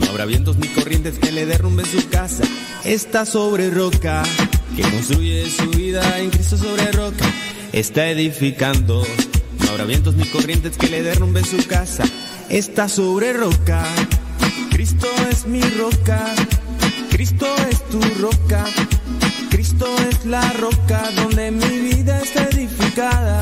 No 0.00 0.10
habrá 0.10 0.24
vientos 0.24 0.56
ni 0.56 0.68
corrientes 0.68 1.18
que 1.18 1.32
le 1.32 1.46
derrumben 1.46 1.86
su 1.86 2.08
casa, 2.08 2.44
está 2.84 3.26
sobre 3.26 3.70
roca. 3.70 4.22
Quien 4.74 4.90
construye 4.90 5.48
su 5.50 5.70
vida 5.70 6.18
en 6.18 6.30
Cristo 6.30 6.56
sobre 6.56 6.90
roca, 6.92 7.24
está 7.72 8.08
edificando. 8.08 9.04
No 9.60 9.70
habrá 9.70 9.84
vientos 9.84 10.14
ni 10.14 10.24
corrientes 10.26 10.76
que 10.76 10.88
le 10.88 11.02
derrumben 11.02 11.44
su 11.44 11.64
casa, 11.66 12.04
está 12.48 12.88
sobre 12.88 13.32
roca. 13.32 13.84
Cristo 14.70 15.08
es 15.30 15.46
mi 15.46 15.62
roca, 15.62 16.34
Cristo 17.10 17.46
es 17.70 17.82
tu 17.88 18.00
roca, 18.20 18.64
Cristo 19.50 19.86
es 20.10 20.24
la 20.26 20.52
roca 20.54 21.10
donde 21.16 21.50
mi 21.50 21.78
vida 21.78 22.20
está 22.20 22.44
edificada. 22.44 23.40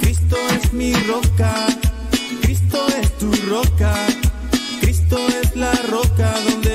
Cristo 0.00 0.36
es 0.60 0.72
mi 0.72 0.94
roca, 0.94 1.66
Roca, 3.48 3.94
Cristo 4.80 5.16
es 5.42 5.56
la 5.56 5.72
roca 5.90 6.32
donde 6.48 6.65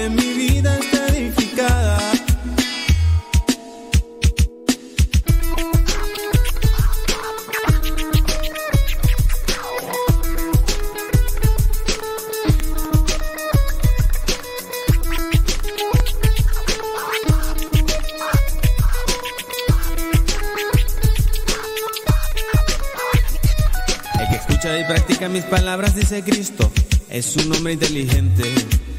dice 26.11 26.23
Cristo, 26.29 26.69
es 27.09 27.38
un 27.38 27.55
hombre 27.55 27.73
inteligente. 27.73 28.43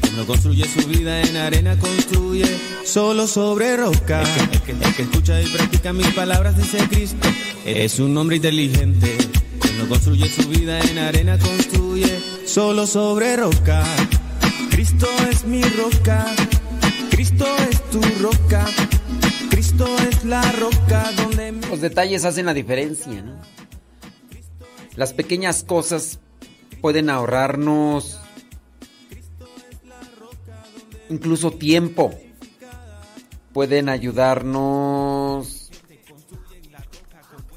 Quien 0.01 0.17
no 0.17 0.25
construye 0.25 0.65
su 0.67 0.87
vida 0.87 1.21
en 1.21 1.37
arena, 1.37 1.77
construye 1.77 2.45
solo 2.85 3.27
sobre 3.27 3.77
roca. 3.77 4.23
El 4.51 4.61
que, 4.61 4.71
el 4.71 4.79
que- 4.79 4.85
el 4.87 4.95
que 4.95 5.01
escucha 5.03 5.39
y 5.41 5.45
practica 5.47 5.93
mis 5.93 6.07
palabras, 6.07 6.57
dice 6.57 6.79
Cristo, 6.89 7.27
es 7.65 7.99
un 7.99 8.17
hombre 8.17 8.37
inteligente. 8.37 9.15
Quien 9.59 9.77
no 9.77 9.87
construye 9.87 10.27
su 10.27 10.49
vida 10.49 10.79
en 10.81 10.97
arena, 10.97 11.37
construye 11.37 12.19
solo 12.47 12.87
sobre 12.87 13.35
roca. 13.37 13.83
Cristo 14.71 15.07
es 15.29 15.45
mi 15.45 15.61
roca, 15.61 16.25
Cristo 17.11 17.45
es 17.69 17.89
tu 17.91 18.01
roca, 18.23 18.65
Cristo 19.51 19.85
es 20.09 20.25
la 20.25 20.41
roca 20.53 21.11
donde 21.17 21.51
Los 21.69 21.79
detalles 21.79 22.25
hacen 22.25 22.47
la 22.47 22.55
diferencia, 22.55 23.21
¿no? 23.21 23.39
Las 24.95 25.13
pequeñas 25.13 25.63
cosas 25.63 26.19
pueden 26.83 27.09
ahorrarnos 27.09 28.19
incluso 31.09 31.51
tiempo. 31.51 32.13
Pueden 33.53 33.87
ayudarnos 33.87 35.71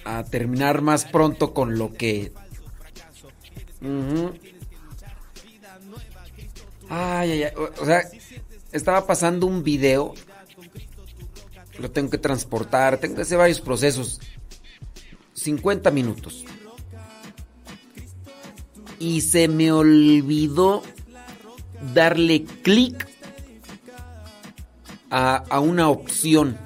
a 0.05 0.23
terminar 0.23 0.81
más 0.81 1.07
pronto 1.07 1.53
con 1.53 1.77
lo 1.77 1.93
que... 1.93 2.33
Ay, 6.89 7.33
ay, 7.33 7.43
ay. 7.43 7.53
O 7.81 7.85
sea, 7.85 8.03
estaba 8.71 9.09
pasando 9.09 9.49
un 9.49 9.65
video. 9.65 10.15
Lo 11.81 11.91
tengo 11.91 12.11
que 12.11 12.19
transportar. 12.19 12.99
Tengo 12.99 13.17
que 13.17 13.23
hacer 13.23 13.39
varios 13.39 13.61
procesos. 13.61 14.21
50 15.35 15.91
minutos. 15.91 16.45
Y 18.99 19.21
se 19.21 19.49
me 19.49 19.73
olvidó 19.73 20.83
darle 21.95 22.45
clic 22.63 23.07
a, 25.11 25.37
a 25.37 25.61
una 25.61 25.89
opción. 25.89 26.59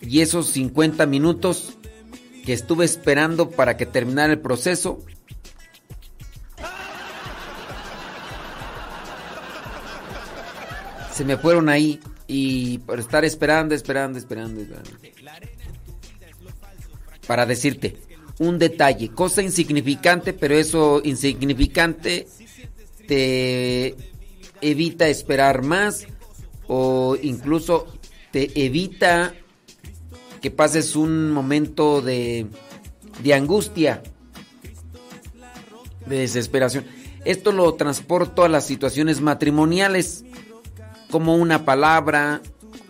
Y 0.00 0.20
esos 0.20 0.48
50 0.48 1.06
minutos 1.06 1.78
que 2.44 2.52
estuve 2.52 2.84
esperando 2.84 3.50
para 3.50 3.76
que 3.76 3.86
terminara 3.86 4.32
el 4.32 4.40
proceso, 4.40 4.98
se 11.12 11.24
me 11.24 11.36
fueron 11.36 11.68
ahí. 11.68 12.00
Y 12.26 12.78
por 12.78 12.98
estar 12.98 13.24
esperando, 13.24 13.74
esperando, 13.74 14.18
esperando, 14.18 14.60
esperando. 14.60 14.90
Para 17.26 17.46
decirte, 17.46 17.96
un 18.42 18.58
detalle, 18.58 19.10
cosa 19.10 19.42
insignificante, 19.42 20.32
pero 20.32 20.54
eso 20.56 21.00
insignificante 21.04 22.26
te 23.06 23.94
evita 24.60 25.08
esperar 25.08 25.62
más 25.62 26.06
o 26.66 27.16
incluso 27.22 27.86
te 28.30 28.50
evita 28.64 29.34
que 30.40 30.50
pases 30.50 30.96
un 30.96 31.30
momento 31.30 32.00
de, 32.02 32.46
de 33.22 33.34
angustia, 33.34 34.02
de 36.06 36.18
desesperación. 36.18 36.84
Esto 37.24 37.52
lo 37.52 37.74
transporto 37.74 38.42
a 38.42 38.48
las 38.48 38.66
situaciones 38.66 39.20
matrimoniales, 39.20 40.24
como 41.10 41.36
una 41.36 41.64
palabra, 41.64 42.40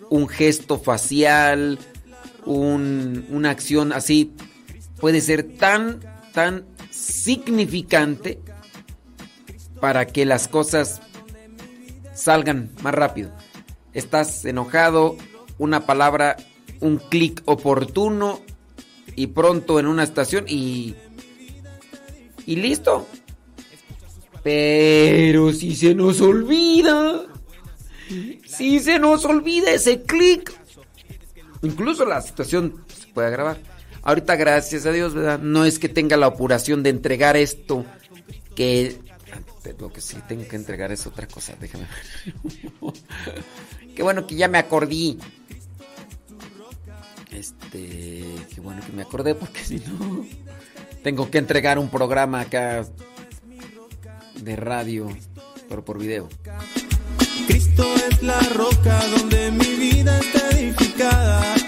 un 0.08 0.28
gesto 0.28 0.78
facial, 0.78 1.78
un- 2.46 3.26
una 3.30 3.50
acción 3.50 3.92
así, 3.92 4.32
puede 5.02 5.20
ser 5.20 5.42
tan, 5.58 5.98
tan 6.32 6.64
significante 6.92 8.38
para 9.80 10.06
que 10.06 10.24
las 10.24 10.46
cosas 10.46 11.02
salgan 12.14 12.70
más 12.82 12.94
rápido. 12.94 13.32
Estás 13.94 14.44
enojado, 14.44 15.16
una 15.58 15.86
palabra, 15.86 16.36
un 16.78 16.98
clic 16.98 17.42
oportuno 17.46 18.42
y 19.16 19.26
pronto 19.26 19.80
en 19.80 19.88
una 19.88 20.04
estación 20.04 20.44
y 20.46 20.94
y 22.46 22.54
listo. 22.54 23.08
Pero 24.44 25.52
si 25.52 25.74
se 25.74 25.96
nos 25.96 26.20
olvida, 26.20 27.24
si 28.46 28.78
se 28.78 29.00
nos 29.00 29.24
olvida 29.24 29.72
ese 29.72 30.02
clic, 30.02 30.52
incluso 31.62 32.04
la 32.04 32.20
situación 32.22 32.84
se 32.86 33.08
puede 33.08 33.26
agravar. 33.26 33.71
Ahorita, 34.02 34.36
gracias 34.36 34.84
a 34.86 34.92
Dios, 34.92 35.14
¿verdad? 35.14 35.38
No 35.38 35.64
es 35.64 35.78
que 35.78 35.88
tenga 35.88 36.16
la 36.16 36.26
apuración 36.26 36.82
de 36.82 36.90
entregar 36.90 37.36
esto, 37.36 37.84
que 38.54 38.98
lo 39.78 39.92
que 39.92 40.00
sí 40.00 40.16
tengo 40.28 40.46
que 40.48 40.56
entregar 40.56 40.90
es 40.92 41.06
otra 41.06 41.26
cosa, 41.26 41.54
déjame 41.60 41.84
ver. 41.84 42.94
qué 43.96 44.02
bueno 44.02 44.26
que 44.26 44.34
ya 44.34 44.48
me 44.48 44.58
acordé. 44.58 45.16
Este, 47.30 48.24
qué 48.54 48.60
bueno 48.60 48.82
que 48.84 48.92
me 48.92 49.02
acordé 49.02 49.34
porque 49.34 49.64
si 49.64 49.76
no 49.78 50.26
tengo 51.02 51.30
que 51.30 51.38
entregar 51.38 51.78
un 51.78 51.88
programa 51.88 52.40
acá 52.40 52.84
de 54.40 54.56
radio, 54.56 55.08
pero 55.68 55.84
por 55.84 55.98
video. 55.98 56.28
Cristo 57.46 57.84
es 58.10 58.22
la 58.22 58.38
roca 58.40 59.00
donde 59.16 59.50
mi 59.52 59.74
vida 59.74 60.18
está 60.18 60.50
edificada. 60.50 61.61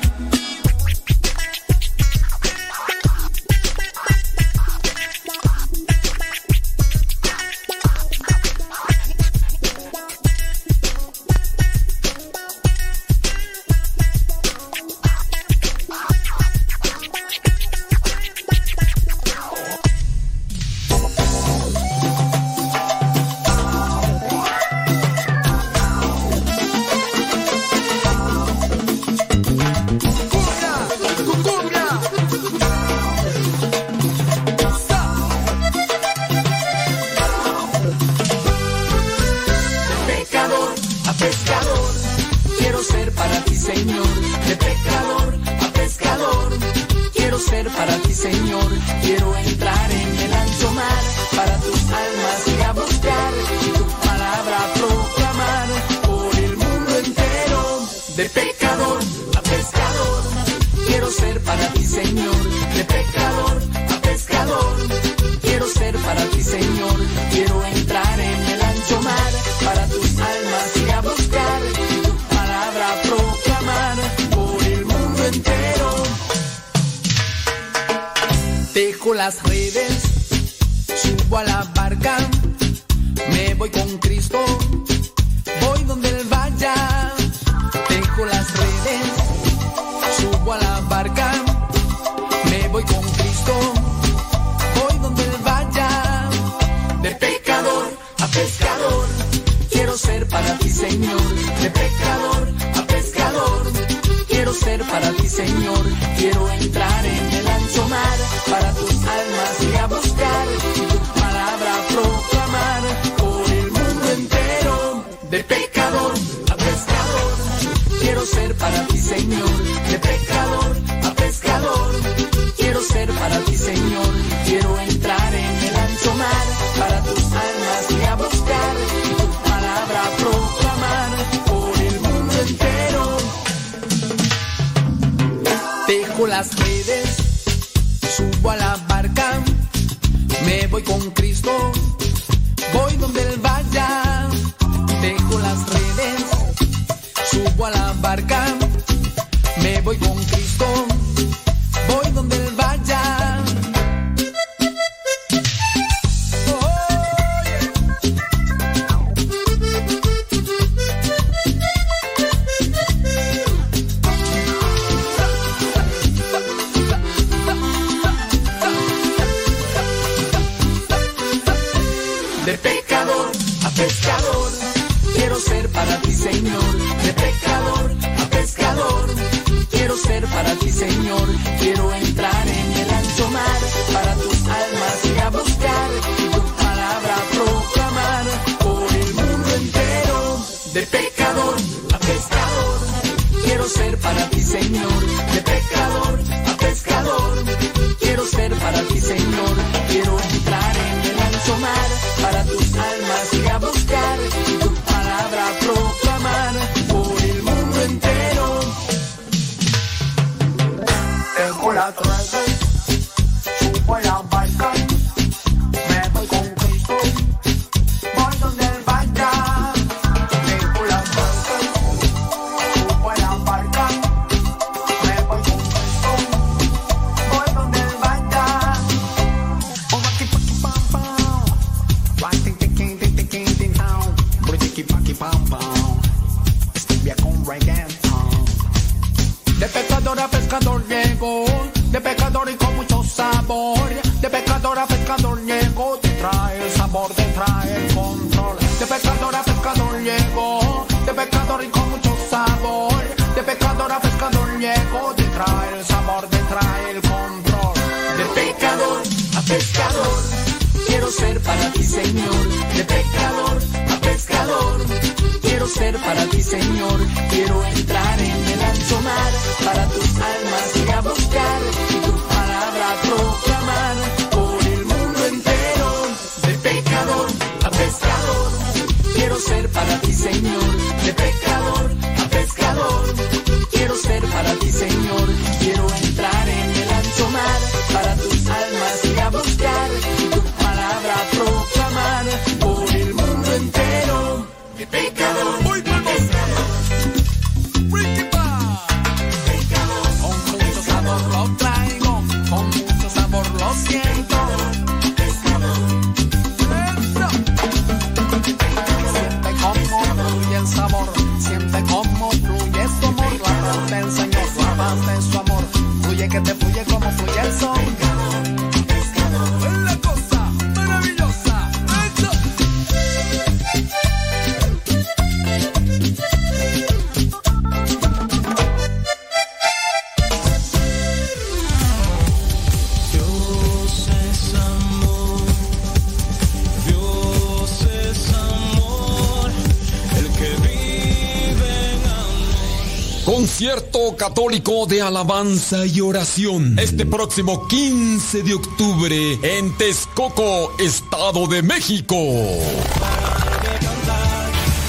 Católico 344.12 344.86
de 344.86 345.00
Alabanza 345.00 345.86
y 345.86 346.00
Oración. 346.00 346.78
Este 346.78 347.06
próximo 347.06 347.66
15 347.66 348.42
de 348.42 348.54
octubre 348.54 349.38
en 349.42 349.76
Texcoco, 349.76 350.72
Estado 350.78 351.46
de 351.46 351.62
México. 351.62 352.16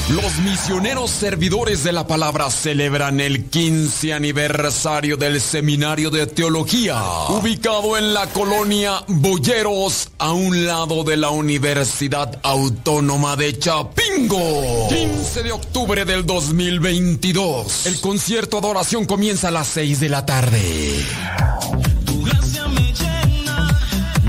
Los 0.10 0.38
misioneros 0.40 1.10
servidores 1.10 1.84
de 1.84 1.92
la 1.92 2.06
palabra 2.06 2.52
celebran 2.52 3.20
el 3.20 3.46
15 3.46 4.14
aniversario 4.14 5.18
del 5.18 5.42
Seminario 5.42 6.12
de 6.12 6.28
Teología, 6.28 7.02
ubicado 7.30 7.98
en 7.98 8.14
la 8.14 8.28
colonia 8.28 9.04
Boyeros, 9.08 10.10
a 10.20 10.32
un 10.32 10.68
lado 10.68 11.04
de 11.04 11.18
la 11.18 11.32
Universidad 11.32 12.40
Autónoma 12.44 13.36
de 13.36 13.58
Chapín 13.58 14.05
domingo, 14.16 14.88
15 14.90 15.44
de 15.44 15.52
octubre 15.52 16.06
del 16.06 16.26
2022. 16.26 17.86
El 17.86 18.00
concierto 18.00 18.58
Adoración 18.58 19.06
comienza 19.06 19.50
a 19.50 19.52
las 19.52 19.68
6 19.68 20.00
de 20.00 20.10
la 20.10 20.26
tarde. 20.26 21.06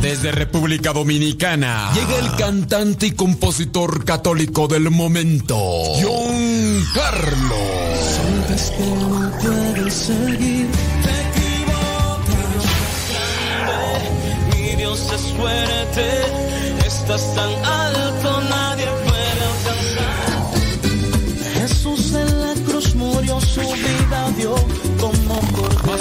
Desde 0.00 0.32
República 0.32 0.92
Dominicana 0.92 1.92
llega 1.94 2.18
el 2.18 2.36
cantante 2.36 3.06
y 3.06 3.12
compositor 3.12 4.04
católico 4.04 4.68
del 4.68 4.90
momento, 4.90 5.56
John 5.56 6.84
Carlos. 6.94 7.56
Sabes 8.46 8.72
que 8.72 9.80
no 9.80 9.90
seguir, 9.90 10.68
te. 11.02 11.26
Mi 14.56 14.76
Dios 14.76 15.00
es 15.12 15.32
estás 17.06 17.36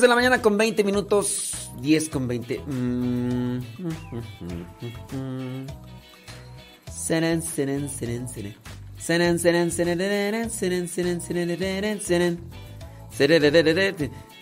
de 0.00 0.08
la 0.08 0.14
mañana 0.14 0.40
con 0.42 0.56
20 0.56 0.84
minutos. 0.84 1.70
10 1.80 2.08
con 2.08 2.28
20. 2.28 2.60
Mm, 2.60 3.56
mm, 3.56 3.60
mm, 5.12 5.66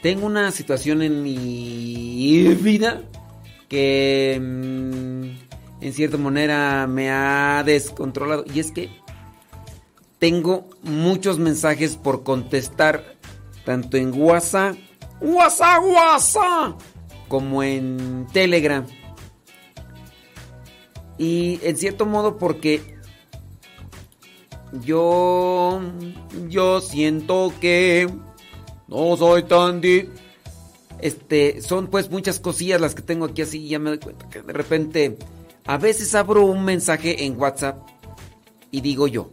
Tengo 0.03 0.27
una 0.27 0.51
situación 0.51 1.03
en 1.03 1.23
mi 1.23 2.55
vida 2.61 3.03
que 3.69 4.39
mm, 4.41 5.85
en 5.85 5.93
cierta 5.93 6.17
manera 6.17 6.87
me 6.87 7.11
ha 7.11 7.63
descontrolado. 7.65 8.45
Y 8.53 8.61
es 8.61 8.73
que 8.73 8.91
tengo 10.19 10.69
muchos 10.83 11.39
mensajes 11.39 11.97
por 11.97 12.25
contestar, 12.25 13.17
tanto 13.65 13.97
en 13.97 14.13
WhatsApp 14.21 14.77
WhatsApp, 15.21 15.83
WhatsApp, 15.85 16.81
como 17.29 17.63
en 17.63 18.27
Telegram. 18.33 18.87
Y 21.19 21.59
en 21.63 21.77
cierto 21.77 22.07
modo 22.07 22.39
porque 22.39 22.97
yo, 24.83 25.81
yo 26.49 26.81
siento 26.81 27.53
que 27.61 28.09
no 28.87 29.17
soy 29.17 29.43
tan 29.45 29.81
di- 29.81 30.09
Este, 31.01 31.61
son 31.63 31.87
pues 31.89 32.11
muchas 32.11 32.39
cosillas 32.41 32.81
las 32.81 32.95
que 32.95 33.03
tengo 33.03 33.27
aquí 33.27 33.43
así 33.43 33.65
y 33.65 33.69
ya 33.69 33.79
me 33.79 33.91
doy 33.91 33.99
cuenta 33.99 34.29
que 34.29 34.43
de 34.43 34.53
repente 34.53 35.17
a 35.67 35.77
veces 35.79 36.15
abro 36.15 36.45
un 36.45 36.65
mensaje 36.65 37.25
en 37.25 37.39
WhatsApp 37.41 37.79
y 38.71 38.81
digo 38.81 39.07
yo, 39.07 39.31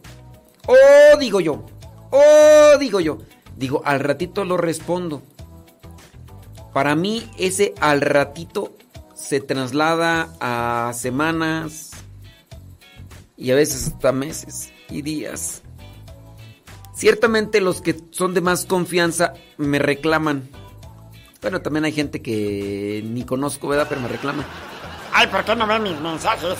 oh, 0.66 1.18
digo 1.18 1.40
yo, 1.40 1.66
oh, 2.10 2.78
digo 2.78 3.00
yo, 3.00 3.18
digo, 3.56 3.82
al 3.84 4.00
ratito 4.00 4.44
lo 4.44 4.56
respondo. 4.56 5.22
Para 6.76 6.94
mí 6.94 7.26
ese 7.38 7.72
al 7.80 8.02
ratito 8.02 8.76
se 9.14 9.40
traslada 9.40 10.28
a 10.40 10.92
semanas 10.92 11.92
y 13.34 13.50
a 13.50 13.54
veces 13.54 13.86
hasta 13.86 14.12
meses 14.12 14.74
y 14.90 15.00
días. 15.00 15.62
Ciertamente 16.94 17.62
los 17.62 17.80
que 17.80 17.96
son 18.10 18.34
de 18.34 18.42
más 18.42 18.66
confianza 18.66 19.32
me 19.56 19.78
reclaman. 19.78 20.50
Bueno, 21.40 21.62
también 21.62 21.86
hay 21.86 21.92
gente 21.92 22.20
que 22.20 23.02
ni 23.06 23.24
conozco, 23.24 23.68
¿verdad? 23.68 23.86
Pero 23.88 24.02
me 24.02 24.08
reclama. 24.08 24.44
Ay, 25.14 25.28
¿por 25.28 25.46
qué 25.46 25.56
no 25.56 25.66
ven 25.66 25.82
mis 25.82 25.98
mensajes? 25.98 26.58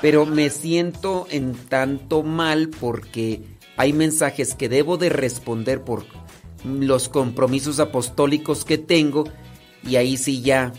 Pero 0.00 0.24
me 0.24 0.48
siento 0.48 1.26
en 1.28 1.54
tanto 1.68 2.22
mal 2.22 2.70
porque 2.70 3.42
hay 3.76 3.92
mensajes 3.92 4.54
que 4.54 4.70
debo 4.70 4.96
de 4.96 5.10
responder 5.10 5.84
por 5.84 6.06
los 6.66 7.08
compromisos 7.08 7.80
apostólicos 7.80 8.64
que 8.64 8.78
tengo 8.78 9.24
y 9.84 9.96
ahí 9.96 10.16
sí 10.16 10.42
ya 10.42 10.72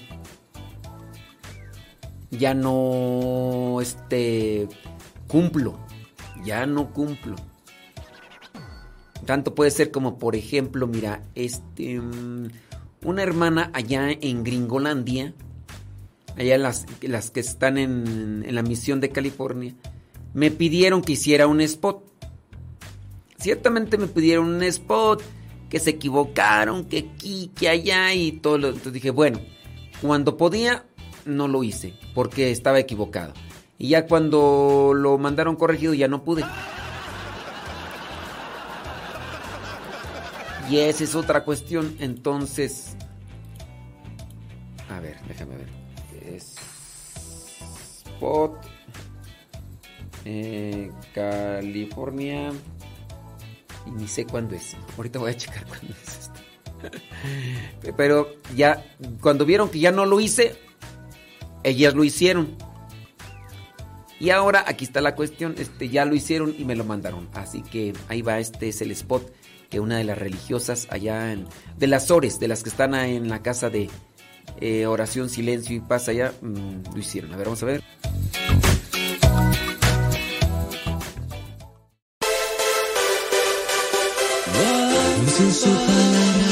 ya 2.30 2.54
no 2.54 3.80
este 3.82 4.68
cumplo, 5.28 5.80
ya 6.44 6.66
no 6.66 6.92
cumplo. 6.92 7.36
Tanto 9.26 9.56
puede 9.56 9.72
ser 9.72 9.92
como 9.92 10.18
por 10.18 10.36
ejemplo, 10.36 10.88
mira, 10.88 11.24
este 11.36 12.00
mm, 12.00 12.48
una 13.04 13.24
hermana 13.24 13.72
allá 13.74 14.10
en 14.12 14.44
Gringolandia, 14.44 15.34
allá 16.38 16.58
las, 16.58 16.86
las 17.02 17.32
que 17.32 17.40
están 17.40 17.78
en, 17.78 18.44
en 18.46 18.56
la 18.56 18.62
misión 18.62 19.00
de 19.00 19.10
California, 19.10 19.76
me 20.34 20.52
pidieron 20.52 21.02
que 21.02 21.14
hiciera 21.14 21.48
un 21.48 21.62
spot. 21.62 22.04
Ciertamente 23.38 23.98
me 23.98 24.08
pidieron 24.08 24.48
un 24.48 24.64
spot, 24.64 25.22
que 25.70 25.80
se 25.80 25.92
equivocaron, 25.92 26.86
que 26.86 27.10
aquí, 27.14 27.52
que 27.56 27.70
allá 27.70 28.14
y 28.14 28.34
todo 28.34 28.58
lo. 28.58 28.68
Entonces 28.70 28.94
dije, 28.94 29.12
bueno, 29.12 29.40
cuando 30.02 30.38
podía, 30.38 30.86
no 31.26 31.48
lo 31.48 31.64
hice 31.64 31.94
porque 32.14 32.52
estaba 32.52 32.80
equivocado. 32.80 33.34
Y 33.78 33.90
ya 33.90 34.08
cuando 34.08 34.94
lo 34.96 35.18
mandaron 35.18 35.56
corregido 35.56 35.94
ya 35.94 36.08
no 36.08 36.24
pude. 36.24 36.44
Y 40.70 40.80
esa 40.80 41.04
es 41.04 41.16
otra 41.16 41.44
cuestión. 41.44 41.96
Entonces, 42.00 42.96
a 44.90 45.00
ver, 45.00 45.18
déjame 45.28 45.58
ver. 45.58 45.70
Spot 48.16 48.58
eh, 50.26 50.92
California. 51.14 52.52
Y 53.88 53.92
ni 53.92 54.08
sé 54.08 54.26
cuándo 54.26 54.56
es. 54.56 54.76
Ahorita 54.98 55.20
voy 55.20 55.32
a 55.32 55.38
checar 55.38 55.66
cuándo 55.68 55.94
es 56.04 56.20
esto. 56.20 56.40
Pero 57.96 58.30
ya, 58.56 58.84
cuando 59.22 59.46
vieron 59.46 59.70
que 59.70 59.80
ya 59.80 59.92
no 59.92 60.06
lo 60.06 60.20
hice, 60.20 60.56
ellas 61.64 61.94
lo 61.96 62.04
hicieron. 62.04 62.56
Y 64.20 64.32
ahora 64.32 64.64
aquí 64.68 64.86
está 64.86 65.00
la 65.00 65.16
cuestión, 65.16 65.56
este 65.58 65.90
ya 65.90 66.04
lo 66.06 66.16
hicieron 66.16 66.56
y 66.58 66.66
me 66.66 66.76
lo 66.76 66.84
mandaron. 66.84 67.30
Así 67.34 67.62
que 67.62 67.94
ahí 68.10 68.22
va, 68.22 68.40
este 68.40 68.70
es 68.70 68.82
el 68.82 68.92
spot 68.92 69.32
que 69.70 69.80
una 69.80 69.98
de 69.98 70.04
las 70.04 70.18
religiosas 70.18 70.88
allá 70.90 71.32
en, 71.34 71.46
de 71.78 71.88
las 71.88 72.10
Ores, 72.10 72.40
de 72.40 72.48
las 72.48 72.64
que 72.64 72.70
están 72.70 72.96
en 72.96 73.30
la 73.30 73.42
casa 73.42 73.70
de 73.70 73.90
eh, 74.60 74.86
oración, 74.86 75.30
silencio 75.30 75.76
y 75.76 75.82
paz 75.82 76.10
allá, 76.10 76.34
mm, 76.42 76.94
lo 76.94 77.00
hicieron. 77.00 77.34
A 77.34 77.38
ver, 77.38 77.46
vamos 77.46 77.62
a 77.64 77.66
ver. 77.68 77.84
Mes 85.40 85.62
de 85.62 86.47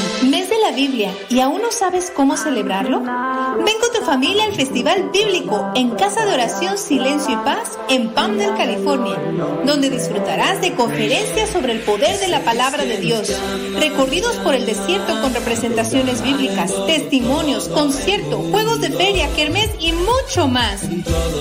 la 0.66 0.72
Biblia 0.72 1.14
y 1.28 1.38
aún 1.38 1.62
no 1.62 1.70
sabes 1.70 2.10
cómo 2.10 2.36
celebrarlo? 2.36 2.98
Ven 3.00 3.76
con 3.80 3.92
tu 3.94 4.04
familia 4.04 4.44
al 4.44 4.54
Festival 4.54 5.10
Bíblico 5.12 5.70
en 5.76 5.90
Casa 5.90 6.24
de 6.24 6.32
Oración 6.32 6.76
Silencio 6.76 7.34
y 7.34 7.44
Paz 7.44 7.78
en 7.88 8.08
Palmdale, 8.08 8.56
California, 8.56 9.16
donde 9.64 9.90
disfrutarás 9.90 10.60
de 10.60 10.74
conferencias 10.74 11.50
sobre 11.50 11.72
el 11.72 11.80
poder 11.80 12.18
de 12.18 12.28
la 12.28 12.40
palabra 12.40 12.84
de 12.84 12.96
Dios, 12.96 13.32
recorridos 13.78 14.36
por 14.36 14.54
el 14.54 14.66
desierto 14.66 15.20
con 15.20 15.32
representaciones 15.34 16.22
bíblicas, 16.22 16.72
testimonios, 16.86 17.68
concierto, 17.68 18.38
juegos 18.50 18.80
de 18.80 18.90
feria, 18.90 19.28
kermés 19.36 19.70
y 19.78 19.92
mucho 19.92 20.48
más. 20.48 20.80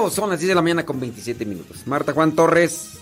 Son 0.09 0.29
las 0.29 0.39
10 0.39 0.49
de 0.49 0.55
la 0.55 0.61
mañana 0.61 0.85
con 0.85 0.99
27 0.99 1.45
minutos. 1.45 1.85
Marta 1.85 2.13
Juan 2.13 2.33
Torres, 2.33 3.01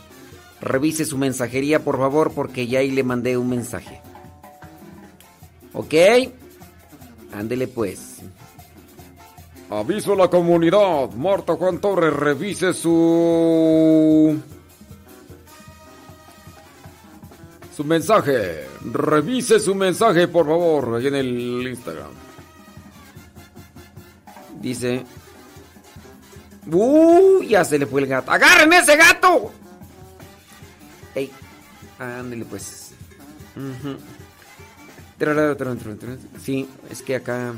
Revise 0.61 1.05
su 1.05 1.17
mensajería, 1.17 1.83
por 1.83 1.97
favor, 1.97 2.33
porque 2.33 2.67
ya 2.67 2.79
ahí 2.79 2.91
le 2.91 3.03
mandé 3.03 3.37
un 3.37 3.49
mensaje. 3.49 4.01
¿Ok? 5.73 5.93
Ándele 7.31 7.67
pues. 7.67 8.17
Aviso 9.69 10.13
a 10.13 10.15
la 10.17 10.27
comunidad. 10.27 11.11
Marta 11.11 11.55
Juan 11.55 11.79
Torres, 11.79 12.13
revise 12.13 12.73
su. 12.73 14.37
Su 17.77 17.83
mensaje. 17.85 18.67
Revise 18.91 19.59
su 19.59 19.75
mensaje, 19.75 20.27
por 20.27 20.47
favor, 20.47 21.01
en 21.01 21.15
el 21.15 21.67
Instagram. 21.67 22.11
Dice. 24.59 25.05
¡Uh! 26.71 27.41
Ya 27.43 27.63
se 27.65 27.77
le 27.79 27.85
fue 27.85 28.01
el 28.01 28.07
gato. 28.07 28.31
¡Agarren 28.31 28.71
ese 28.73 28.95
gato! 28.95 29.51
¡Ey! 31.15 31.31
Ándele 31.97 32.45
pues. 32.45 32.91
Sí, 36.43 36.67
es 36.89 37.01
que 37.01 37.15
acá. 37.17 37.53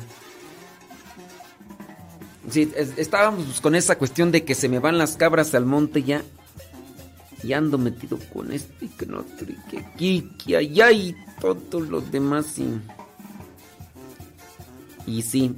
Sí, 2.49 2.71
es- 2.75 2.97
estábamos 2.97 3.45
pues, 3.45 3.61
con 3.61 3.75
esa 3.75 3.97
cuestión 3.97 4.31
de 4.31 4.43
que 4.43 4.55
se 4.55 4.67
me 4.67 4.79
van 4.79 4.97
las 4.97 5.15
cabras 5.17 5.53
al 5.53 5.65
monte 5.65 6.01
ya. 6.03 6.23
Y 7.43 7.53
ando 7.53 7.77
metido 7.79 8.19
con 8.33 8.51
este 8.51 8.85
y 8.85 8.91
no 9.07 9.19
otro, 9.19 9.47
y 9.49 9.55
que 9.69 9.79
aquí, 9.79 10.31
que 10.43 10.57
allá 10.57 10.91
y 10.91 11.15
todos 11.39 11.87
los 11.89 12.11
demás. 12.11 12.57
Y, 12.59 12.79
y 15.07 15.21
sí. 15.23 15.55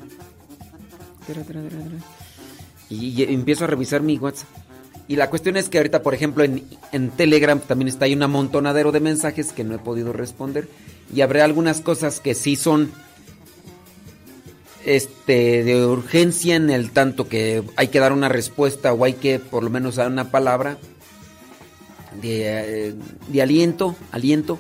Y, 2.89 3.23
empiezo 3.23 3.65
a 3.65 3.67
revisar 3.67 4.01
mi 4.01 4.17
WhatsApp. 4.17 4.49
Y 5.07 5.17
la 5.17 5.29
cuestión 5.29 5.57
es 5.57 5.69
que 5.69 5.77
ahorita, 5.77 6.01
por 6.01 6.13
ejemplo, 6.13 6.43
en, 6.43 6.63
en 6.91 7.09
Telegram 7.09 7.59
también 7.59 7.89
está 7.89 8.05
ahí 8.05 8.13
un 8.13 8.23
amontonadero 8.23 8.91
de 8.91 9.01
mensajes 9.01 9.51
que 9.51 9.63
no 9.63 9.75
he 9.75 9.79
podido 9.79 10.13
responder. 10.13 10.69
Y 11.13 11.21
habrá 11.21 11.43
algunas 11.43 11.81
cosas 11.81 12.19
que 12.19 12.35
sí 12.35 12.55
son 12.55 12.91
este 14.85 15.63
de 15.63 15.85
urgencia 15.85 16.55
en 16.55 16.69
el 16.69 16.91
tanto 16.91 17.27
que 17.27 17.63
hay 17.75 17.87
que 17.87 17.99
dar 17.99 18.11
una 18.11 18.29
respuesta 18.29 18.93
o 18.93 19.05
hay 19.05 19.13
que 19.13 19.39
por 19.39 19.63
lo 19.63 19.69
menos 19.69 19.95
dar 19.95 20.07
una 20.11 20.29
palabra 20.29 20.77
de, 22.21 22.89
eh, 22.89 22.95
de 23.27 23.41
aliento, 23.41 23.95
aliento. 24.11 24.59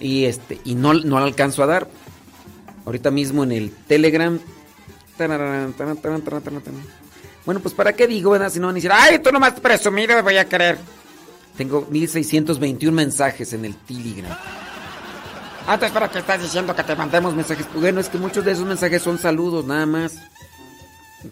Y 0.00 0.24
este 0.24 0.60
y 0.64 0.74
no, 0.74 0.94
no 0.94 1.18
la 1.18 1.26
alcanzo 1.26 1.62
a 1.62 1.66
dar. 1.66 1.88
Ahorita 2.84 3.10
mismo 3.10 3.44
en 3.44 3.52
el 3.52 3.70
Telegram. 3.70 4.38
Bueno, 7.44 7.60
pues 7.60 7.74
para 7.74 7.92
qué 7.92 8.06
digo, 8.06 8.30
¿verdad? 8.30 8.50
Si 8.50 8.58
no 8.58 8.66
van 8.66 8.74
a 8.74 8.76
decir, 8.76 8.90
ay, 8.92 9.18
tú 9.18 9.30
nomás 9.30 9.52
presumido 9.60 10.14
me 10.14 10.22
voy 10.22 10.36
a 10.36 10.48
querer. 10.48 10.78
Tengo 11.56 11.86
1621 11.90 12.94
mensajes 12.94 13.52
en 13.52 13.64
el 13.64 13.76
Telegram. 13.76 14.36
Ah, 15.66 15.74
entonces, 15.74 15.92
¿para 15.92 16.10
qué 16.10 16.18
estás 16.18 16.42
diciendo 16.42 16.74
que 16.74 16.82
te 16.82 16.94
Mandamos 16.94 17.34
mensajes. 17.34 17.66
Bueno, 17.74 18.00
es 18.00 18.08
que 18.08 18.18
muchos 18.18 18.44
de 18.44 18.52
esos 18.52 18.66
mensajes 18.66 19.02
son 19.02 19.18
saludos, 19.18 19.64
nada 19.64 19.86
más. 19.86 20.16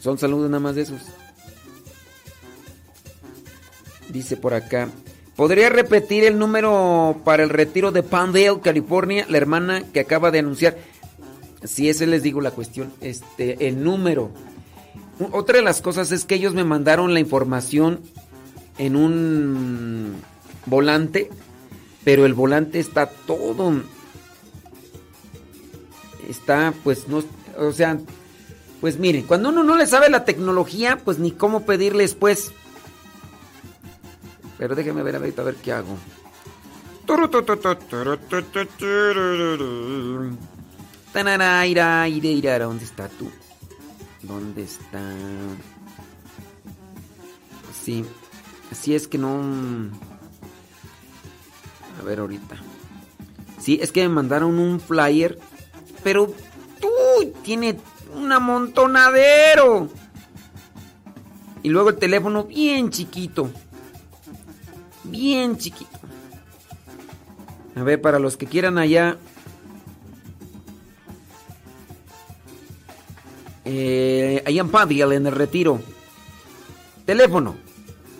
Son 0.01 0.19
saludos 0.19 0.49
nada 0.49 0.61
más 0.61 0.75
de 0.75 0.83
esos. 0.83 1.02
Dice 4.09 4.36
por 4.36 4.55
acá. 4.55 4.89
¿Podría 5.36 5.70
repetir 5.70 6.25
el 6.25 6.39
número 6.39 7.20
para 7.25 7.43
el 7.43 7.49
retiro 7.49 7.91
de 7.91 8.02
Palmdale, 8.02 8.61
California? 8.62 9.27
La 9.28 9.39
hermana 9.39 9.83
que 9.93 10.01
acaba 10.01 10.31
de 10.31 10.39
anunciar. 10.39 10.77
Si 11.65 11.89
ese 11.89 12.07
les 12.07 12.23
digo 12.23 12.41
la 12.41 12.50
cuestión. 12.50 12.92
Este, 13.00 13.68
el 13.68 13.82
número. 13.82 14.31
Otra 15.31 15.58
de 15.58 15.62
las 15.62 15.81
cosas 15.81 16.10
es 16.12 16.24
que 16.24 16.34
ellos 16.34 16.55
me 16.55 16.65
mandaron 16.65 17.15
la 17.15 17.20
información 17.20 18.00
en 18.78 18.97
un 18.97 20.15
volante, 20.66 21.31
pero 22.05 22.26
el 22.26 22.34
volante 22.34 22.81
está 22.81 23.07
todo. 23.07 23.82
Está, 26.28 26.74
pues, 26.82 27.08
no. 27.08 27.23
O 27.58 27.73
sea, 27.73 27.99
pues 28.81 28.99
miren, 28.99 29.23
cuando 29.23 29.50
uno 29.50 29.62
no 29.62 29.76
le 29.76 29.86
sabe 29.86 30.10
la 30.10 30.24
tecnología, 30.24 30.99
pues 31.05 31.18
ni 31.18 31.31
cómo 31.31 31.65
pedirles, 31.65 32.15
pues. 32.15 32.52
Pero 34.58 34.74
déjeme 34.74 35.02
ver 35.02 35.16
ahorita 35.16 35.42
a 35.42 35.44
ver 35.44 35.55
qué 35.57 35.73
hago. 35.73 35.97
¿Dónde 41.12 42.84
está 42.84 43.08
tú? 43.08 43.31
¿Dónde 44.23 44.62
está? 44.62 45.02
Sí. 47.84 48.05
Sí, 48.73 48.94
es 48.94 49.08
que 49.08 49.18
no. 49.18 49.42
A 52.00 52.02
ver 52.05 52.20
ahorita. 52.20 52.57
Sí, 53.58 53.78
es 53.82 53.92
que 53.92 54.02
me 54.02 54.08
mandaron 54.15 54.58
un 54.58 54.81
flyer. 54.81 55.39
Pero. 56.02 56.32
¡Uy! 57.18 57.32
Tiene 57.42 57.78
un 58.15 58.32
amontonadero. 58.32 59.89
Y 61.62 61.68
luego 61.68 61.91
el 61.91 61.97
teléfono 61.97 62.44
bien 62.44 62.91
chiquito. 62.91 63.50
Bien 65.05 65.58
chiquito. 65.58 65.91
A 67.76 67.82
ver, 67.82 68.00
para 68.00 68.18
los 68.18 68.36
que 68.36 68.47
quieran 68.47 68.78
allá. 68.78 69.18
Eh, 73.65 74.42
allá 74.47 74.60
en 74.60 74.70
Padilla, 74.70 75.12
en 75.15 75.26
el 75.26 75.34
retiro. 75.34 75.81
Teléfono 77.07 77.57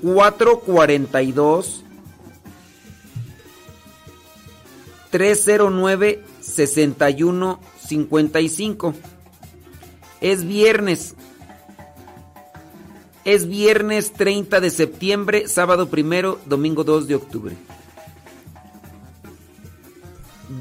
442 0.03 1.85
309 5.11 6.25
6155. 6.41 8.95
Es 10.21 10.45
viernes. 10.45 11.15
Es 13.25 13.47
viernes 13.47 14.13
30 14.15 14.59
de 14.61 14.71
septiembre, 14.71 15.47
sábado 15.47 15.89
primero, 15.89 16.41
domingo 16.47 16.83
2 16.83 17.07
de 17.07 17.15
octubre. 17.15 17.55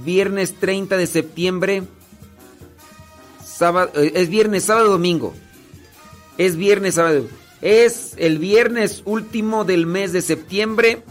Viernes 0.03 0.53
30 0.59 0.97
de 0.97 1.07
septiembre. 1.07 1.81
Eh, 3.61 4.13
es 4.15 4.29
viernes, 4.29 4.63
sábado, 4.63 4.89
domingo. 4.89 5.33
Es 6.37 6.55
viernes, 6.55 6.95
sábado. 6.95 7.27
Es 7.61 8.13
el 8.17 8.39
viernes 8.39 9.03
último 9.05 9.65
del 9.65 9.85
mes 9.85 10.13
de 10.13 10.23
septiembre. 10.23 11.03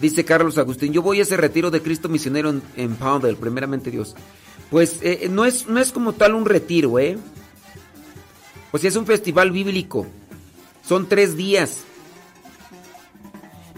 Dice 0.00 0.24
Carlos 0.24 0.58
Agustín, 0.58 0.92
yo 0.92 1.00
voy 1.00 1.20
a 1.20 1.22
ese 1.22 1.36
retiro 1.36 1.70
de 1.70 1.80
Cristo 1.80 2.08
misionero 2.08 2.50
en, 2.50 2.62
en 2.76 2.96
Poundale, 2.96 3.36
primeramente 3.36 3.90
Dios. 3.90 4.14
Pues 4.68 4.98
eh, 5.02 5.28
no, 5.30 5.44
es, 5.44 5.68
no 5.68 5.78
es 5.78 5.92
como 5.92 6.12
tal 6.12 6.34
un 6.34 6.44
retiro, 6.44 6.98
¿eh? 6.98 7.16
Pues 8.72 8.84
es 8.84 8.96
un 8.96 9.06
festival 9.06 9.52
bíblico. 9.52 10.06
Son 10.86 11.08
tres 11.08 11.36
días. 11.36 11.84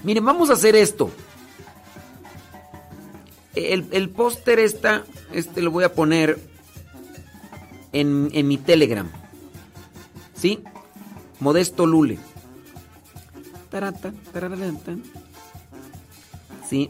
Miren, 0.03 0.25
vamos 0.25 0.49
a 0.49 0.55
hacer 0.55 0.75
esto. 0.75 1.11
El, 3.55 3.87
el 3.91 4.09
póster 4.09 4.61
está, 4.61 5.05
este 5.33 5.63
lo 5.63 5.71
voy 5.71 5.85
a 5.85 5.95
poner 5.95 6.39
en, 7.93 8.31
en 8.33 8.49
mi 8.49 8.59
Telegram. 8.59 9.11
¿Sí? 10.35 10.61
Modesto 11.41 11.87
Lule. 11.87 12.19
Tarata. 13.71 14.13
Sí. 16.69 16.89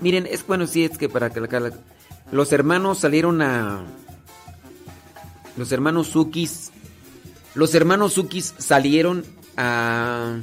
Miren, 0.00 0.26
es 0.26 0.46
bueno, 0.46 0.66
sí, 0.66 0.84
es 0.84 0.96
que 0.96 1.08
para 1.08 1.30
que 1.30 1.40
los 2.32 2.52
hermanos 2.52 2.98
salieron 2.98 3.42
a. 3.42 3.84
Los 5.56 5.72
hermanos 5.72 6.08
Sukis. 6.08 6.70
Los 7.54 7.74
hermanos 7.74 8.14
Sukis 8.14 8.54
salieron 8.58 9.24
a. 9.56 10.38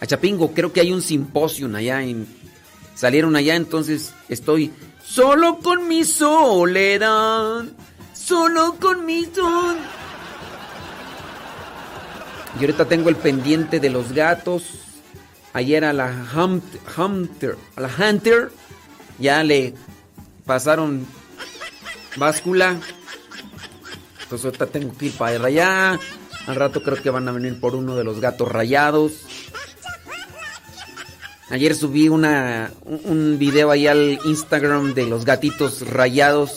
A 0.00 0.06
Chapingo. 0.06 0.52
Creo 0.52 0.72
que 0.72 0.80
hay 0.80 0.92
un 0.92 1.02
simposio 1.02 1.74
allá. 1.76 2.00
Salieron 2.94 3.36
allá, 3.36 3.54
entonces 3.54 4.12
estoy 4.28 4.72
solo 5.12 5.58
con 5.58 5.88
mi 5.88 6.04
soledad. 6.04 7.64
Solo 8.14 8.76
con 8.80 9.04
mi 9.04 9.24
sol. 9.24 9.76
Y 12.58 12.60
ahorita 12.60 12.84
tengo 12.86 13.08
el 13.08 13.16
pendiente 13.16 13.80
de 13.80 13.90
los 13.90 14.12
gatos. 14.12 14.62
Ayer 15.54 15.84
a 15.84 15.92
la 15.92 16.10
Hunt- 16.34 16.62
Hunter, 16.96 17.58
a 17.76 17.80
la 17.82 17.90
Hunter, 17.98 18.50
ya 19.18 19.42
le 19.42 19.74
pasaron 20.46 21.06
báscula. 22.16 22.76
Entonces 24.22 24.46
ahorita 24.46 24.66
tengo 24.66 24.96
que 24.96 25.06
ir 25.06 25.12
para 25.12 25.44
allá. 25.46 25.98
Al 26.46 26.56
rato 26.56 26.82
creo 26.82 27.02
que 27.02 27.10
van 27.10 27.28
a 27.28 27.32
venir 27.32 27.60
por 27.60 27.74
uno 27.74 27.96
de 27.96 28.04
los 28.04 28.20
gatos 28.20 28.50
rayados. 28.50 29.12
Ayer 31.52 31.74
subí 31.74 32.08
una, 32.08 32.72
un 32.86 33.36
video 33.38 33.70
ahí 33.70 33.86
al 33.86 34.18
Instagram 34.24 34.94
de 34.94 35.04
los 35.04 35.26
gatitos 35.26 35.86
rayados. 35.86 36.56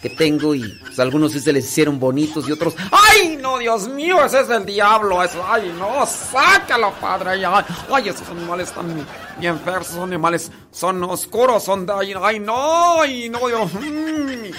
que 0.00 0.08
tengo 0.08 0.54
y 0.54 0.62
pues, 0.80 0.98
algunos 0.98 1.32
se 1.32 1.52
les 1.52 1.66
hicieron 1.66 2.00
bonitos 2.00 2.48
y 2.48 2.52
otros, 2.52 2.74
¡ay, 2.90 3.38
no, 3.40 3.58
Dios 3.58 3.88
mío, 3.88 4.24
ese 4.24 4.40
es 4.40 4.48
el 4.48 4.64
diablo! 4.64 5.22
Eso, 5.22 5.44
¡Ay, 5.46 5.72
no, 5.78 6.06
sácalo, 6.06 6.92
padre! 6.98 7.44
¡Ay, 7.44 7.44
ay, 7.92 8.08
esos 8.08 8.26
animales 8.30 8.68
están 8.68 9.06
bien 9.38 9.60
feos, 9.60 9.90
esos 9.90 9.98
animales 10.02 10.50
son 10.72 11.04
oscuros, 11.04 11.62
son 11.62 11.84
de... 11.84 11.92
¡Ay, 11.92 12.14
ay, 12.20 12.40
no! 12.40 13.02
¡Ay, 13.02 13.28
no, 13.28 13.46
Dios! 13.46 13.70
mm". 13.74 14.50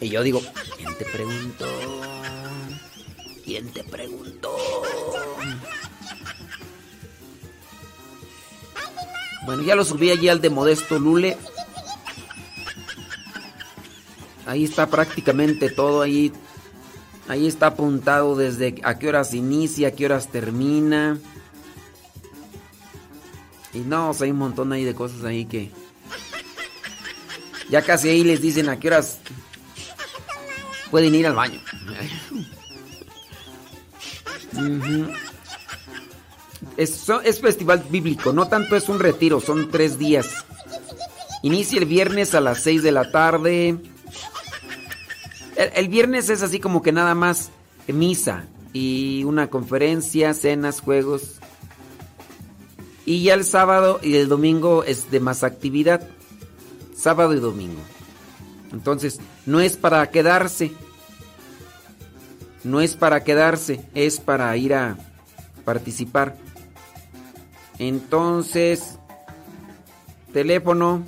Y 0.00 0.08
yo 0.08 0.22
digo, 0.22 0.40
¿quién 0.78 0.96
te 0.96 1.04
preguntó? 1.06 1.66
¿Quién 3.44 3.72
te 3.72 3.82
preguntó? 3.84 4.56
Bueno, 9.46 9.62
ya 9.62 9.76
lo 9.76 9.84
subí 9.84 10.10
allí 10.10 10.28
al 10.28 10.40
de 10.40 10.50
Modesto 10.50 10.98
Lule. 10.98 11.38
Ahí 14.44 14.64
está 14.64 14.88
prácticamente 14.88 15.70
todo 15.70 16.02
ahí. 16.02 16.32
Ahí 17.28 17.46
está 17.46 17.68
apuntado 17.68 18.34
desde 18.34 18.80
a 18.82 18.98
qué 18.98 19.08
horas 19.08 19.34
inicia, 19.34 19.88
a 19.88 19.90
qué 19.92 20.06
horas 20.06 20.32
termina. 20.32 21.18
Y 23.72 23.78
no, 23.80 24.12
hay 24.20 24.30
un 24.32 24.38
montón 24.38 24.72
ahí 24.72 24.82
de 24.82 24.94
cosas 24.94 25.22
ahí 25.24 25.46
que. 25.46 25.70
Ya 27.70 27.82
casi 27.82 28.08
ahí 28.08 28.24
les 28.24 28.42
dicen 28.42 28.68
a 28.68 28.80
qué 28.80 28.88
horas 28.88 29.20
pueden 30.90 31.14
ir 31.14 31.26
al 31.26 31.34
baño. 31.34 31.60
Ujú. 34.54 35.06
Es, 36.76 37.40
festival 37.40 37.84
bíblico, 37.88 38.32
no 38.32 38.48
tanto 38.48 38.76
es 38.76 38.88
un 38.88 38.98
retiro, 38.98 39.40
son 39.40 39.70
tres 39.70 39.98
días. 39.98 40.44
Inicia 41.42 41.78
el 41.78 41.86
viernes 41.86 42.34
a 42.34 42.40
las 42.40 42.62
6 42.62 42.82
de 42.82 42.92
la 42.92 43.10
tarde. 43.10 43.78
El, 45.56 45.70
el 45.74 45.88
viernes 45.88 46.28
es 46.28 46.42
así 46.42 46.60
como 46.60 46.82
que 46.82 46.92
nada 46.92 47.14
más 47.14 47.50
misa 47.86 48.44
y 48.72 49.24
una 49.24 49.48
conferencia, 49.48 50.34
cenas, 50.34 50.80
juegos. 50.80 51.36
Y 53.04 53.22
ya 53.22 53.34
el 53.34 53.44
sábado 53.44 54.00
y 54.02 54.16
el 54.16 54.28
domingo 54.28 54.84
es 54.84 55.10
de 55.10 55.20
más 55.20 55.44
actividad. 55.44 56.06
Sábado 56.94 57.34
y 57.34 57.40
domingo. 57.40 57.80
Entonces, 58.72 59.20
no 59.46 59.60
es 59.60 59.76
para 59.76 60.10
quedarse. 60.10 60.72
No 62.64 62.80
es 62.80 62.96
para 62.96 63.22
quedarse, 63.22 63.80
es 63.94 64.18
para 64.18 64.56
ir 64.56 64.74
a 64.74 64.98
participar. 65.64 66.36
Entonces, 67.78 68.98
teléfono, 70.32 71.04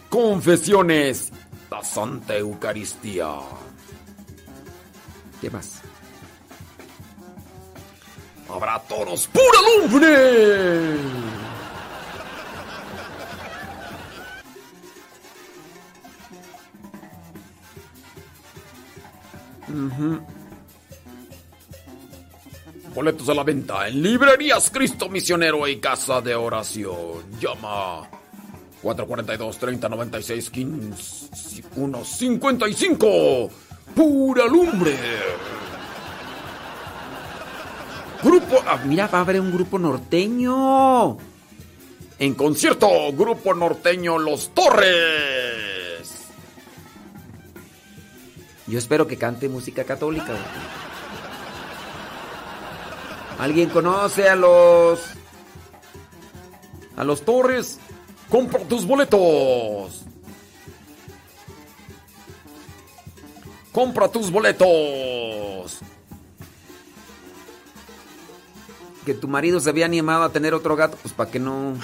confesiones, 0.08 1.30
la 1.70 1.84
Santa 1.84 2.36
Eucaristía. 2.36 3.36
¿Qué 5.40 5.50
más? 5.50 5.82
Habrá 8.48 8.78
toros 8.80 9.26
pura 9.28 9.58
lumbre. 9.78 10.96
Ujú. 19.68 20.20
Boletos 22.94 23.28
a 23.28 23.34
la 23.34 23.42
venta 23.42 23.88
en 23.88 24.02
librerías 24.02 24.70
Cristo 24.70 25.08
Misionero 25.08 25.66
y 25.68 25.78
Casa 25.78 26.20
de 26.22 26.34
Oración. 26.34 27.38
Llama 27.38 28.08
442 28.80 29.58
3096 29.58 30.50
15 30.50 31.26
155. 32.04 33.50
Pura 33.94 34.46
lumbre. 34.46 34.96
Ah, 38.66 38.80
mira, 38.84 39.06
va 39.06 39.18
a 39.18 39.20
haber 39.22 39.40
un 39.40 39.52
grupo 39.52 39.78
norteño. 39.78 41.16
En 42.18 42.34
concierto, 42.34 42.88
Grupo 43.12 43.54
Norteño 43.54 44.18
Los 44.18 44.54
Torres. 44.54 46.06
Yo 48.66 48.78
espero 48.78 49.06
que 49.06 49.18
cante 49.18 49.48
música 49.48 49.84
católica. 49.84 50.34
¿Alguien 53.38 53.68
conoce 53.68 54.28
a 54.28 54.34
los 54.34 55.00
A 56.96 57.04
los 57.04 57.22
Torres, 57.22 57.78
compra 58.30 58.60
tus 58.60 58.86
boletos. 58.86 60.04
Compra 63.72 64.08
tus 64.08 64.30
boletos. 64.30 65.82
Que 69.06 69.14
tu 69.14 69.28
marido 69.28 69.60
se 69.60 69.70
había 69.70 69.86
animado 69.86 70.24
a 70.24 70.32
tener 70.32 70.52
otro 70.52 70.76
gato? 70.76 70.98
Pues 71.00 71.14
para 71.14 71.30
que 71.30 71.38
no 71.38 71.74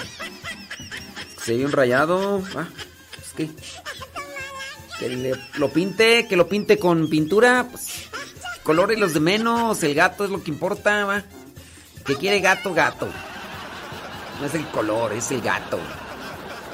se 1.41 1.55
ve 1.57 1.65
un 1.65 1.71
rayado. 1.71 2.43
Ah, 2.55 2.67
pues 3.15 3.49
que 4.99 5.33
lo 5.57 5.69
pinte, 5.69 6.27
que 6.27 6.35
lo 6.35 6.47
pinte 6.47 6.77
con 6.77 7.09
pintura, 7.09 7.67
pues 7.71 8.09
colores 8.63 8.99
los 8.99 9.13
de 9.13 9.19
menos, 9.21 9.81
el 9.83 9.95
gato 9.95 10.25
es 10.25 10.29
lo 10.29 10.43
que 10.43 10.51
importa, 10.51 11.05
va. 11.05 11.23
Que 12.05 12.15
quiere 12.15 12.41
gato, 12.41 12.73
gato. 12.73 13.07
No 14.39 14.45
es 14.45 14.53
el 14.53 14.67
color, 14.67 15.13
es 15.13 15.31
el 15.31 15.41
gato. 15.41 15.79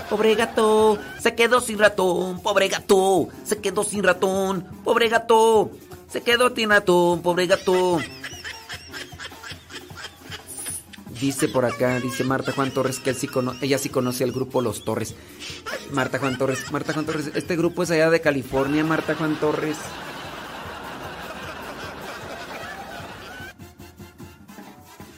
Pobre 0.09 0.33
gato, 0.33 0.97
se 1.19 1.35
quedó 1.35 1.61
sin 1.61 1.77
ratón, 1.77 2.41
pobre 2.41 2.67
gato, 2.67 3.29
se 3.45 3.59
quedó 3.59 3.83
sin 3.83 4.03
ratón, 4.03 4.65
pobre 4.83 5.07
gato, 5.07 5.69
se 6.11 6.21
quedó 6.21 6.53
sin 6.55 6.71
ratón, 6.71 7.21
pobre 7.21 7.45
gato. 7.45 7.99
Dice 11.19 11.49
por 11.49 11.65
acá, 11.65 11.99
dice 11.99 12.23
Marta 12.23 12.51
Juan 12.53 12.71
Torres 12.71 12.99
que 12.99 13.09
él 13.09 13.15
sí 13.15 13.27
cono- 13.27 13.55
ella 13.61 13.77
sí 13.77 13.89
conoce 13.89 14.23
al 14.23 14.31
grupo 14.31 14.61
Los 14.61 14.85
Torres. 14.85 15.15
Marta 15.91 16.17
Juan 16.19 16.37
Torres, 16.37 16.71
Marta 16.71 16.93
Juan 16.93 17.05
Torres, 17.05 17.31
este 17.35 17.55
grupo 17.57 17.83
es 17.83 17.91
allá 17.91 18.09
de 18.09 18.21
California, 18.21 18.83
Marta 18.85 19.15
Juan 19.15 19.35
Torres. 19.39 19.77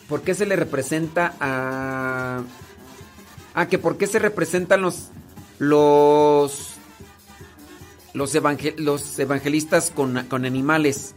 ¿Por 0.08 0.22
qué 0.24 0.34
se 0.36 0.46
le 0.46 0.56
representa 0.56 1.36
a 1.40 2.42
Ah, 3.54 3.68
que 3.68 3.78
por 3.78 3.98
qué 3.98 4.08
se 4.08 4.18
representan 4.20 4.82
los 4.82 5.10
los 5.60 6.70
los, 8.14 8.36
evangel- 8.36 8.76
los 8.78 9.20
evangelistas 9.20 9.92
con, 9.92 10.26
con 10.28 10.46
animales? 10.46 11.16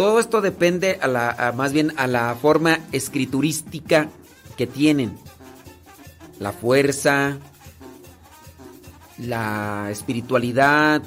Todo 0.00 0.18
esto 0.18 0.40
depende 0.40 0.98
a 1.02 1.08
la, 1.08 1.52
más 1.54 1.74
bien 1.74 1.92
a 1.98 2.06
la 2.06 2.34
forma 2.34 2.80
escriturística 2.90 4.08
que 4.56 4.66
tienen. 4.66 5.14
La 6.38 6.52
fuerza, 6.52 7.36
la 9.18 9.88
espiritualidad, 9.90 11.02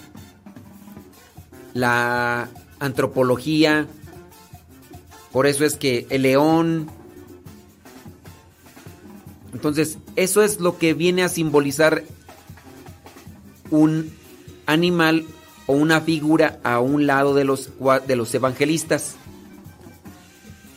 la 1.74 2.50
antropología. 2.78 3.88
Por 5.32 5.48
eso 5.48 5.66
es 5.66 5.76
que 5.76 6.06
el 6.12 6.22
león. 6.22 6.88
Entonces, 9.54 9.98
eso 10.16 10.44
es 10.44 10.60
lo 10.60 10.78
que 10.78 10.94
viene 10.94 11.24
a 11.24 11.30
simbolizar 11.30 12.04
un 13.72 14.14
animal 14.68 15.26
o 15.68 15.74
una 15.74 16.02
figura 16.02 16.60
a 16.64 16.80
un 16.80 17.08
lado 17.08 17.34
de 17.34 17.44
los, 17.46 17.70
de 18.08 18.16
los 18.16 18.34
evangelistas. 18.34 19.16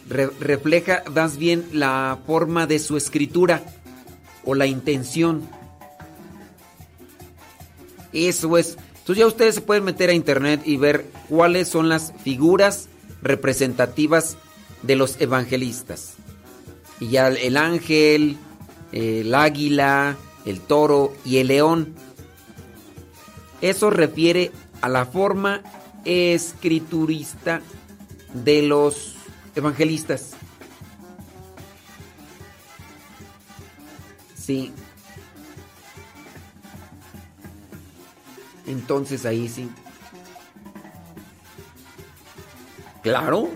Re- 0.09 0.31
refleja 0.41 1.03
más 1.13 1.37
bien 1.37 1.67
la 1.73 2.19
forma 2.27 2.67
de 2.67 2.79
su 2.79 2.97
escritura 2.97 3.63
o 4.45 4.55
la 4.55 4.67
intención. 4.67 5.43
Eso 8.13 8.57
es. 8.57 8.77
Entonces 8.99 9.19
ya 9.19 9.27
ustedes 9.27 9.55
se 9.57 9.61
pueden 9.61 9.85
meter 9.85 10.11
a 10.11 10.15
internet 10.15 10.63
y 10.65 10.77
ver 10.77 11.07
cuáles 11.29 11.69
son 11.69 11.89
las 11.89 12.13
figuras 12.25 12.89
representativas 13.23 14.37
de 14.83 14.97
los 14.97 15.21
evangelistas. 15.21 16.15
Y 17.01 17.09
ya 17.09 17.29
el 17.29 17.57
ángel, 17.57 18.37
el 18.93 19.35
águila, 19.35 20.17
el 20.45 20.61
toro 20.61 21.13
y 21.25 21.39
el 21.39 21.49
león. 21.49 21.95
Eso 23.61 23.91
refiere 23.91 24.53
a 24.81 24.89
la 24.89 25.07
forma 25.07 25.63
escriturista 26.05 27.61
de 28.33 28.63
los 28.63 29.15
evangelistas. 29.55 30.33
Sí. 34.37 34.73
Entonces 38.67 39.25
ahí 39.27 39.49
sí. 39.49 39.69
Claro. 43.03 43.49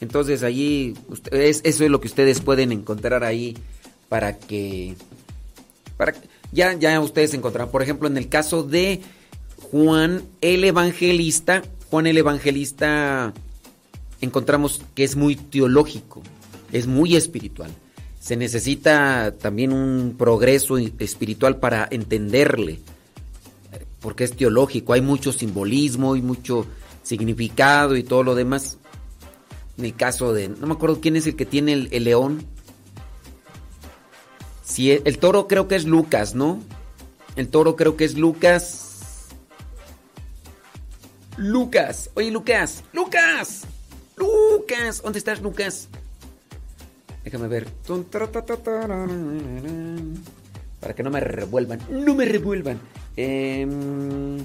Entonces 0.00 0.42
allí, 0.42 0.94
usted- 1.08 1.32
es- 1.34 1.60
eso 1.64 1.84
es 1.84 1.90
lo 1.90 2.00
que 2.00 2.08
ustedes 2.08 2.40
pueden 2.40 2.72
encontrar 2.72 3.24
ahí 3.24 3.56
para 4.08 4.38
que... 4.38 4.96
Para, 5.96 6.12
que- 6.12 6.28
ya, 6.52 6.72
ya 6.74 7.00
ustedes 7.00 7.34
encontrarán, 7.34 7.70
por 7.70 7.82
ejemplo, 7.82 8.08
en 8.08 8.16
el 8.16 8.28
caso 8.28 8.62
de 8.62 9.00
Juan 9.70 10.22
el 10.40 10.64
Evangelista, 10.64 11.62
Juan 11.90 12.06
el 12.06 12.18
Evangelista 12.18 13.32
encontramos 14.20 14.82
que 14.94 15.04
es 15.04 15.16
muy 15.16 15.36
teológico, 15.36 16.22
es 16.72 16.86
muy 16.86 17.16
espiritual. 17.16 17.70
Se 18.20 18.36
necesita 18.36 19.34
también 19.38 19.72
un 19.72 20.16
progreso 20.18 20.76
espiritual 20.76 21.56
para 21.56 21.88
entenderle, 21.90 22.80
porque 24.00 24.24
es 24.24 24.36
teológico, 24.36 24.92
hay 24.92 25.00
mucho 25.00 25.32
simbolismo 25.32 26.14
y 26.14 26.22
mucho 26.22 26.66
significado 27.02 27.96
y 27.96 28.02
todo 28.02 28.22
lo 28.22 28.34
demás. 28.34 28.78
En 29.78 29.86
el 29.86 29.94
caso 29.94 30.32
de, 30.32 30.48
no 30.48 30.66
me 30.66 30.74
acuerdo 30.74 31.00
quién 31.00 31.16
es 31.16 31.26
el 31.26 31.36
que 31.36 31.46
tiene 31.46 31.72
el, 31.72 31.88
el 31.92 32.04
león. 32.04 32.44
Si 34.68 34.92
el, 34.92 35.18
toro 35.18 35.48
creo 35.48 35.66
que 35.66 35.74
es 35.76 35.86
Lucas, 35.86 36.34
¿no? 36.34 36.60
El 37.36 37.48
toro 37.48 37.74
creo 37.74 37.96
que 37.96 38.04
es 38.04 38.18
Lucas. 38.18 39.28
Lucas, 41.38 42.10
oye 42.14 42.30
Lucas, 42.30 42.84
Lucas, 42.92 43.62
Lucas, 44.16 45.00
¿dónde 45.02 45.20
estás 45.20 45.40
Lucas? 45.40 45.88
Déjame 47.24 47.48
ver. 47.48 47.66
Para 50.80 50.94
que 50.94 51.02
no 51.02 51.10
me 51.10 51.20
revuelvan, 51.20 51.80
no 51.90 52.14
me 52.14 52.26
revuelvan. 52.26 52.78
Em, 53.16 54.44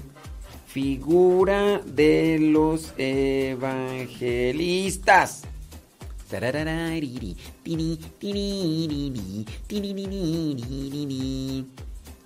figura 0.66 1.82
de 1.84 2.38
los 2.40 2.94
evangelistas. 2.96 5.42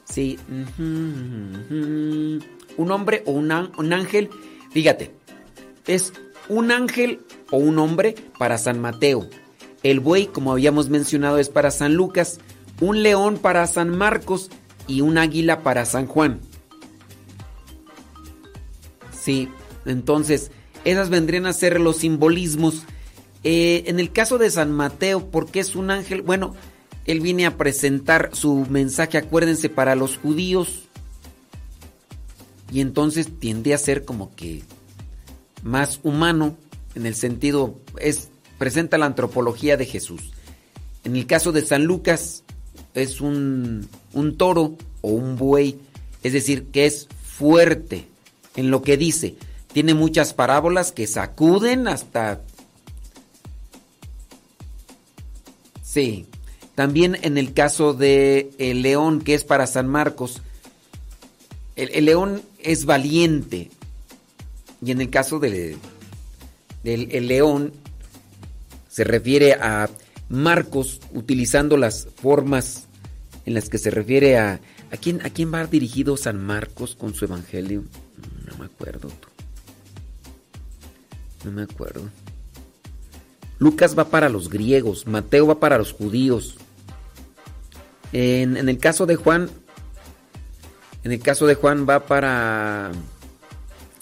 Sí. 0.05 0.39
Un 0.79 2.91
hombre 2.91 3.23
o 3.27 3.33
un, 3.33 3.53
un 3.53 3.93
ángel. 3.93 4.31
Fíjate. 4.71 5.13
Es 5.87 6.13
un 6.49 6.71
ángel 6.71 7.21
o 7.51 7.59
un 7.59 7.79
hombre 7.79 8.15
para 8.39 8.59
San 8.59 8.81
Mateo. 8.81 9.29
El 9.83 10.01
buey, 10.01 10.27
como 10.27 10.53
habíamos 10.53 10.89
mencionado, 10.89 11.39
es 11.39 11.49
para 11.49 11.71
San 11.71 11.95
Lucas. 11.95 12.39
Un 12.81 13.03
león 13.03 13.39
para 13.39 13.67
San 13.67 13.97
Marcos. 13.97 14.51
Y 14.87 15.03
un 15.03 15.19
águila 15.19 15.63
para 15.63 15.85
San 15.85 16.07
Juan. 16.07 16.41
Sí, 19.11 19.51
entonces, 19.85 20.51
esas 20.85 21.11
vendrían 21.11 21.45
a 21.45 21.53
ser 21.53 21.81
los 21.81 21.99
simbolismos. 21.99 22.85
Eh, 23.45 23.85
en 23.87 24.01
el 24.01 24.13
caso 24.13 24.39
de 24.39 24.51
San 24.51 24.73
Mateo, 24.73 25.31
¿por 25.31 25.51
qué 25.51 25.61
es 25.61 25.77
un 25.77 25.91
ángel? 25.91 26.23
Bueno, 26.23 26.55
él 27.07 27.21
viene 27.21 27.47
a 27.47 27.57
presentar 27.57 28.31
su 28.33 28.67
mensaje, 28.69 29.19
acuérdense, 29.19 29.69
para 29.69 29.95
los 29.95 30.19
judíos. 30.19 30.83
Y 32.71 32.81
entonces 32.81 33.29
tiende 33.39 33.73
a 33.73 33.79
ser 33.79 34.05
como 34.05 34.35
que 34.35 34.63
más 35.63 36.01
humano, 36.03 36.57
en 36.95 37.07
el 37.07 37.15
sentido, 37.15 37.79
es, 37.99 38.29
presenta 38.59 38.99
la 38.99 39.07
antropología 39.07 39.77
de 39.77 39.87
Jesús. 39.87 40.33
En 41.05 41.17
el 41.17 41.27
caso 41.27 41.53
de 41.53 41.65
San 41.65 41.85
Lucas, 41.85 42.45
es 42.95 43.21
un, 43.21 43.89
un 44.13 44.37
toro 44.37 44.77
o 45.01 45.11
un 45.11 45.37
buey, 45.37 45.79
es 46.23 46.33
decir, 46.33 46.67
que 46.67 46.87
es 46.87 47.09
fuerte 47.23 48.07
en 48.57 48.71
lo 48.71 48.83
que 48.83 48.97
dice. 48.97 49.37
Tiene 49.73 49.95
muchas 49.95 50.35
parábolas 50.35 50.93
que 50.93 51.07
sacuden 51.07 51.89
hasta... 51.89 52.43
Sí. 55.89 56.27
También 56.75 57.17
en 57.23 57.39
el 57.39 57.55
caso 57.55 57.95
de 57.95 58.51
el 58.59 58.83
león, 58.83 59.21
que 59.21 59.35
es 59.35 59.45
para 59.45 59.67
San 59.67 59.89
Marcos, 59.89 60.43
el, 61.77 62.05
león 62.05 62.43
es 62.61 62.85
valiente. 62.85 63.71
Y 64.85 64.93
en 64.93 65.01
el 65.01 65.11
caso 65.11 65.39
de- 65.39 65.77
del 66.85 67.09
el 67.11 67.27
león, 67.27 67.73
se 68.89 69.03
refiere 69.05 69.55
a 69.55 69.89
Marcos 70.29 71.01
utilizando 71.15 71.77
las 71.77 72.07
formas 72.21 72.87
en 73.47 73.55
las 73.55 73.69
que 73.69 73.79
se 73.79 73.91
refiere 73.91 74.39
a... 74.39 74.61
¿A 74.91 74.97
quién, 74.97 75.21
a 75.25 75.31
quién 75.31 75.53
va 75.53 75.67
dirigido 75.67 76.17
San 76.17 76.43
Marcos 76.43 76.95
con 76.95 77.13
su 77.15 77.25
evangelio? 77.27 77.85
No 78.47 78.57
me 78.57 78.65
acuerdo. 78.65 79.11
No 81.45 81.53
me 81.53 81.63
acuerdo. 81.63 82.09
Lucas 83.59 83.99
va 83.99 84.05
para 84.05 84.29
los 84.29 84.49
griegos, 84.49 85.07
Mateo 85.07 85.47
va 85.47 85.59
para 85.59 85.79
los 85.79 85.93
judíos. 85.93 86.57
En, 88.13 88.57
el 88.57 88.79
caso 88.79 89.05
de 89.05 89.17
Juan, 89.17 89.51
en 91.05 91.13
el 91.13 91.21
caso 91.21 91.47
de 91.47 91.55
Juan 91.55 91.87
va 91.89 92.07
para 92.07 92.93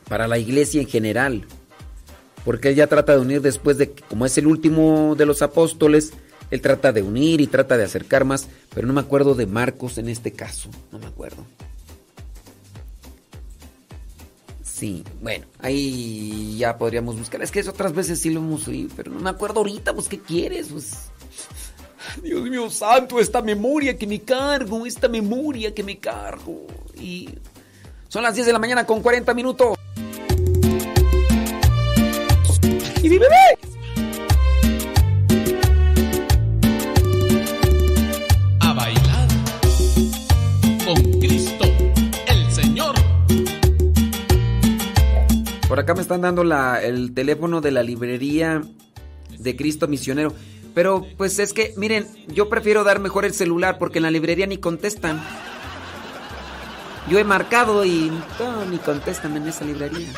para 0.09 0.29
la 0.29 0.39
iglesia 0.39 0.81
en 0.81 0.87
general, 0.87 1.47
porque 2.45 2.69
él 2.69 2.77
ya 2.77 2.87
trata 2.87 3.13
de 3.13 3.19
unir 3.19 3.41
después 3.41 3.77
de 3.77 3.91
que, 3.91 4.05
como 4.05 4.25
es 4.25 4.39
el 4.39 4.47
último 4.47 5.17
de 5.17 5.27
los 5.27 5.43
apóstoles, 5.43 6.13
él 6.53 6.61
trata 6.61 6.93
de 6.93 7.03
unir 7.03 7.41
y 7.41 7.49
trata 7.49 7.77
de 7.77 7.85
acercar 7.85 8.25
más, 8.25 8.47
pero 8.73 8.87
no 8.87 8.93
me 8.93 9.01
acuerdo 9.01 9.35
de 9.35 9.47
Marcos 9.47 9.99
en 9.99 10.09
este 10.09 10.31
caso, 10.33 10.71
no 10.93 11.01
me 11.01 11.07
acuerdo. 11.07 11.45
Sí, 14.77 15.03
bueno, 15.23 15.47
ahí 15.61 16.59
ya 16.59 16.77
podríamos 16.77 17.19
buscar. 17.19 17.41
Es 17.43 17.51
que 17.51 17.61
es 17.61 17.69
otras 17.69 17.95
veces 17.95 18.21
sí 18.21 18.29
lo 18.29 18.41
hemos 18.41 18.69
oído, 18.69 18.91
pero 18.95 19.11
no 19.11 19.21
me 19.21 19.31
acuerdo 19.31 19.61
ahorita, 19.61 19.95
pues, 19.95 20.07
¿qué 20.07 20.21
quieres? 20.21 20.67
Pues, 20.69 21.11
Dios 22.23 22.43
mío 22.43 22.69
santo, 22.69 23.19
esta 23.19 23.41
memoria 23.41 23.97
que 23.97 24.07
me 24.07 24.21
cargo, 24.21 24.85
esta 24.85 25.09
memoria 25.09 25.75
que 25.75 25.83
me 25.83 25.97
cargo. 25.97 26.67
Y 27.01 27.31
son 28.09 28.23
las 28.23 28.35
10 28.35 28.49
de 28.49 28.53
la 28.53 28.59
mañana 28.59 28.85
con 28.85 29.01
40 29.01 29.33
minutos. 29.33 29.79
¡Y 33.03 33.09
mi 33.09 33.17
bebé! 33.17 33.46
Por 45.77 45.83
acá 45.83 45.93
me 45.93 46.01
están 46.01 46.23
dando 46.23 46.41
el 46.41 47.13
teléfono 47.13 47.61
de 47.61 47.71
la 47.71 47.83
librería 47.83 48.63
de 49.39 49.57
Cristo 49.57 49.87
Misionero. 49.87 50.33
Pero 50.75 51.07
pues 51.19 51.39
es 51.39 51.53
que, 51.53 51.75
miren, 51.77 52.07
yo 52.29 52.49
prefiero 52.49 52.83
dar 52.83 52.99
mejor 52.99 53.27
el 53.27 53.35
celular 53.35 53.77
porque 53.79 53.99
en 53.99 54.05
la 54.05 54.11
librería 54.11 54.47
ni 54.47 54.57
contestan. 54.57 55.23
Yo 57.11 57.19
he 57.19 57.25
marcado 57.25 57.85
y 57.85 58.11
ni 58.71 58.79
contestan 58.79 59.37
en 59.37 59.49
esa 59.49 59.67
librería. 59.67 60.09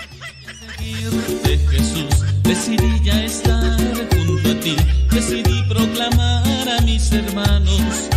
de 1.42 1.58
Jesús. 1.58 2.24
Decidí 2.44 3.02
ya 3.02 3.24
estar 3.24 3.80
junto 4.14 4.50
a 4.50 4.60
ti. 4.60 4.76
Decidí 5.10 5.64
proclamar 5.68 6.68
a 6.68 6.80
mis 6.82 7.10
hermanos 7.10 8.08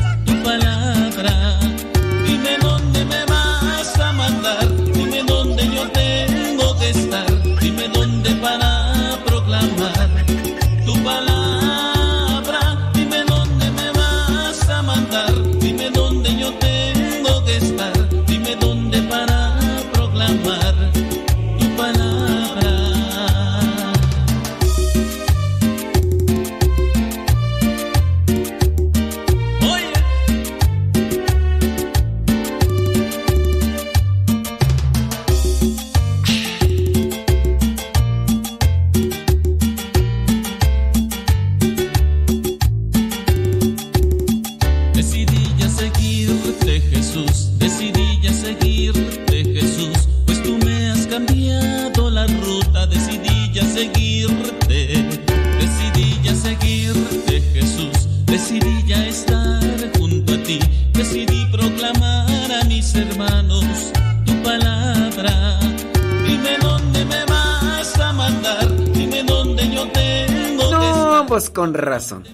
pues 71.31 71.49
con 71.49 71.73
razón. 71.73 72.25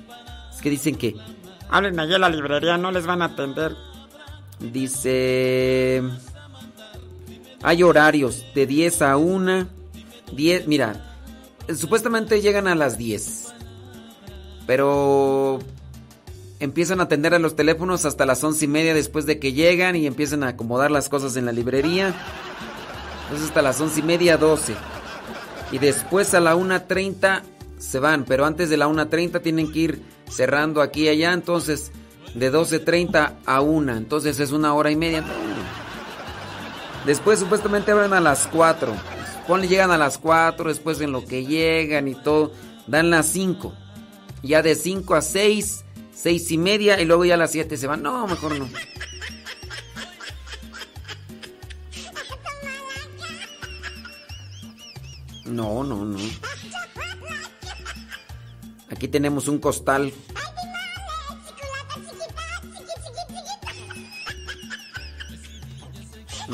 Es 0.51 0.59
que 0.59 0.72
dicen 0.72 0.95
que. 0.95 1.16
Hablen 1.69 2.00
allí 2.00 2.16
a 2.16 2.17
la 2.17 2.30
librería, 2.30 2.80
no 2.80 2.90
les 2.90 3.06
van 3.06 3.22
a 3.22 3.26
atender. 3.26 3.76
Dice. 4.59 6.01
Hay 7.61 7.84
horarios 7.84 8.43
de 8.56 8.66
10 8.66 9.03
a 9.03 9.17
1. 9.17 9.67
10, 10.32 10.67
mira, 10.67 11.16
supuestamente 11.76 12.42
llegan 12.42 12.67
a 12.67 12.74
las 12.74 12.98
10. 12.98 13.53
Pero 14.66 15.59
empiezan 16.59 17.00
a 17.00 17.03
atender 17.03 17.35
a 17.35 17.40
los 17.40 17.56
teléfonos 17.56 18.03
hasta 18.03 18.26
las 18.26 18.43
once 18.43 18.66
y 18.66 18.67
media 18.67 18.95
después 18.95 19.27
de 19.27 19.38
que 19.38 19.53
llegan 19.53 19.95
y 19.95 20.08
empiezan 20.08 20.43
a 20.43 20.48
acomodar 20.48 20.90
las 20.90 21.08
cosas 21.08 21.38
en 21.38 21.45
la 21.45 21.51
librería. 21.51 22.16
Entonces 23.26 23.50
hasta 23.50 23.61
las 23.61 23.80
once 23.80 24.00
y 24.00 24.03
media, 24.03 24.38
12. 24.38 24.74
Y 25.72 25.77
después 25.77 26.34
a 26.34 26.40
la 26.40 26.56
1.30 26.56 27.57
se 27.78 28.00
van, 28.00 28.26
pero 28.26 28.46
antes 28.46 28.70
de 28.70 28.78
la 28.78 28.88
1.30 28.88 29.42
tienen 29.42 29.72
que 29.72 29.80
ir 29.80 30.02
cerrando 30.30 30.82
aquí 30.82 31.04
y 31.04 31.10
allá, 31.10 31.34
entonces 31.34 31.92
de 32.34 32.52
12.30 32.52 33.34
a 33.46 33.62
1, 33.62 33.96
entonces 33.96 34.40
es 34.40 34.52
una 34.52 34.74
hora 34.74 34.92
y 34.92 34.96
media. 34.96 35.24
Después 37.06 37.40
supuestamente 37.40 37.92
abren 37.92 38.14
a 38.14 38.20
las 38.20 38.48
4. 38.48 38.94
Ponle, 39.48 39.68
llegan 39.68 39.92
a 39.92 39.98
las 39.98 40.18
4, 40.18 40.68
después 40.68 41.00
en 41.00 41.14
lo 41.14 41.24
que 41.24 41.46
llegan 41.46 42.08
y 42.08 42.16
todo, 42.16 42.52
dan 42.86 43.10
las 43.10 43.28
5. 43.28 43.74
Ya 44.44 44.62
de 44.62 44.76
5 44.76 45.16
a 45.16 45.22
6, 45.22 45.86
6 46.14 46.52
y 46.52 46.58
media 46.58 47.00
y 47.00 47.06
luego 47.06 47.24
ya 47.24 47.36
a 47.36 47.38
las 47.38 47.52
7 47.52 47.78
se 47.78 47.88
van. 47.88 48.04
No, 48.04 48.28
mejor 48.28 48.60
no. 48.60 48.68
No, 55.46 55.84
no, 55.84 56.04
no. 56.04 56.20
Aquí 58.90 59.08
tenemos 59.08 59.48
un 59.48 59.60
costal. 59.60 60.14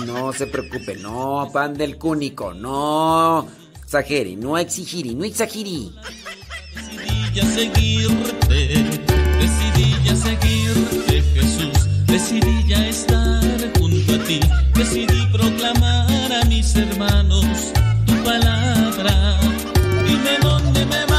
No 0.06 0.34
se 0.34 0.48
preocupe, 0.48 0.96
no, 0.96 1.50
pan 1.54 1.76
del 1.76 1.98
cúnico, 1.98 2.54
no 2.54 3.48
exagere, 3.84 4.36
no 4.36 4.58
exigiri, 4.58 5.14
no 5.14 5.24
exagiri. 5.24 5.94
Decidí 6.74 7.34
ya 7.36 7.46
seguirte, 7.46 8.58
decidí 9.40 9.96
ya 10.04 10.16
seguirte, 10.16 11.22
Jesús. 11.36 12.06
Decidí 12.08 12.68
ya 12.68 12.88
estar 12.88 13.80
junto 13.80 14.16
a 14.16 14.18
ti, 14.26 14.40
decidí 14.74 15.28
proclamar 15.32 16.34
a 16.34 16.44
mis 16.46 16.76
hermanos 16.76 17.46
tu 18.08 18.14
palabra. 18.24 19.40
Dime 20.08 20.40
dónde 20.42 20.86
me 20.88 21.06
vas 21.06 21.13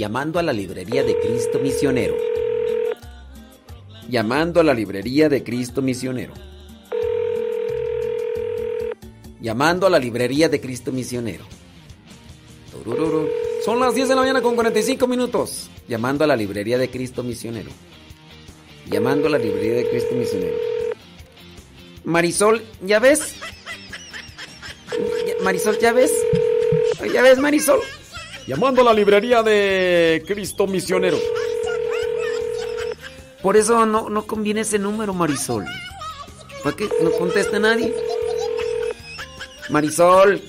Llamando 0.00 0.38
a 0.38 0.42
la 0.42 0.54
librería 0.54 1.04
de 1.04 1.14
Cristo 1.18 1.58
Misionero. 1.58 2.16
Llamando 4.08 4.60
a 4.60 4.64
la 4.64 4.72
librería 4.72 5.28
de 5.28 5.44
Cristo 5.44 5.82
Misionero. 5.82 6.32
Llamando 9.42 9.86
a 9.86 9.90
la 9.90 9.98
librería 9.98 10.48
de 10.48 10.58
Cristo 10.58 10.90
Misionero. 10.90 11.44
Son 13.62 13.78
las 13.78 13.94
10 13.94 14.08
de 14.08 14.14
la 14.14 14.22
mañana 14.22 14.40
con 14.40 14.54
45 14.54 15.06
minutos. 15.06 15.68
Llamando 15.86 16.24
a 16.24 16.26
la 16.26 16.34
librería 16.34 16.78
de 16.78 16.88
Cristo 16.88 17.22
Misionero. 17.22 17.70
Llamando 18.86 19.26
a 19.26 19.30
la 19.32 19.38
librería 19.38 19.74
de 19.74 19.90
Cristo 19.90 20.14
Misionero. 20.14 20.56
Marisol, 22.04 22.62
¿ya 22.80 23.00
ves? 23.00 23.34
Marisol, 25.42 25.78
¿ya 25.78 25.92
ves? 25.92 26.10
¿Ya 27.12 27.20
ves, 27.20 27.38
Marisol? 27.38 27.80
Llamando 28.50 28.80
a 28.80 28.84
la 28.86 28.92
librería 28.92 29.44
de 29.44 30.24
Cristo 30.26 30.66
Misionero. 30.66 31.16
Por 33.40 33.56
eso 33.56 33.86
no, 33.86 34.10
no 34.10 34.26
conviene 34.26 34.62
ese 34.62 34.76
número, 34.76 35.14
Marisol. 35.14 35.64
¿Para 36.64 36.74
qué 36.74 36.88
no 37.00 37.12
contesta 37.12 37.60
nadie? 37.60 37.94
Marisol. 39.68 40.42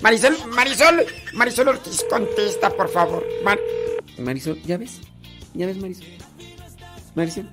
Marisol, 0.00 0.36
Marisol, 0.50 1.04
Marisol 1.32 1.66
Ortiz, 1.66 2.04
contesta, 2.08 2.70
por 2.70 2.88
favor. 2.90 3.26
Mar- 3.42 3.58
Marisol, 4.18 4.62
¿ya 4.62 4.78
ves? 4.78 5.00
¿Ya 5.54 5.66
ves, 5.66 5.78
Marisol? 5.78 6.06
Marisol. 7.16 7.48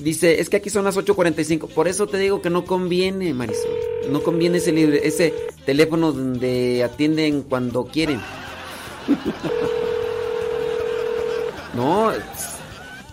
Dice, 0.00 0.40
es 0.40 0.48
que 0.48 0.58
aquí 0.58 0.70
son 0.70 0.84
las 0.84 0.96
8.45. 0.96 1.68
Por 1.68 1.88
eso 1.88 2.06
te 2.06 2.18
digo 2.18 2.40
que 2.40 2.50
no 2.50 2.64
conviene, 2.64 3.34
Marisol. 3.34 3.72
No 4.10 4.22
conviene 4.22 4.58
ese, 4.58 4.72
libre, 4.72 5.06
ese 5.06 5.34
teléfono 5.66 6.12
donde 6.12 6.84
atienden 6.84 7.42
cuando 7.42 7.84
quieren. 7.84 8.20
no, 11.74 12.12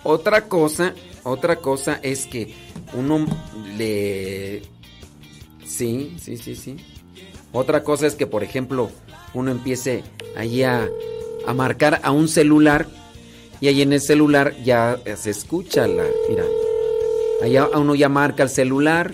otra 0.04 0.48
cosa, 0.48 0.94
otra 1.24 1.58
cosa 1.58 2.00
es 2.04 2.28
que 2.28 2.54
uno 2.94 3.26
le... 3.78 4.62
Sí, 5.66 6.16
sí, 6.22 6.38
sí, 6.38 6.56
sí. 6.56 6.78
Otra 7.52 7.84
cosa 7.84 8.06
es 8.06 8.16
que, 8.16 8.28
por 8.28 8.44
ejemplo, 8.44 8.92
uno 9.34 9.50
empiece 9.50 10.04
ahí 10.36 10.62
a, 10.62 10.88
a 11.48 11.54
marcar 11.54 12.00
a 12.04 12.12
un 12.12 12.28
celular 12.28 12.86
y 13.60 13.70
ahí 13.70 13.82
en 13.82 13.94
el 13.94 14.02
celular 14.02 14.54
ya 14.64 15.00
se 15.16 15.32
escucha 15.32 15.88
la... 15.88 16.04
Mira, 16.30 16.44
allá 17.42 17.68
uno 17.76 17.96
ya 17.96 18.10
marca 18.10 18.44
el 18.44 18.50
celular 18.50 19.14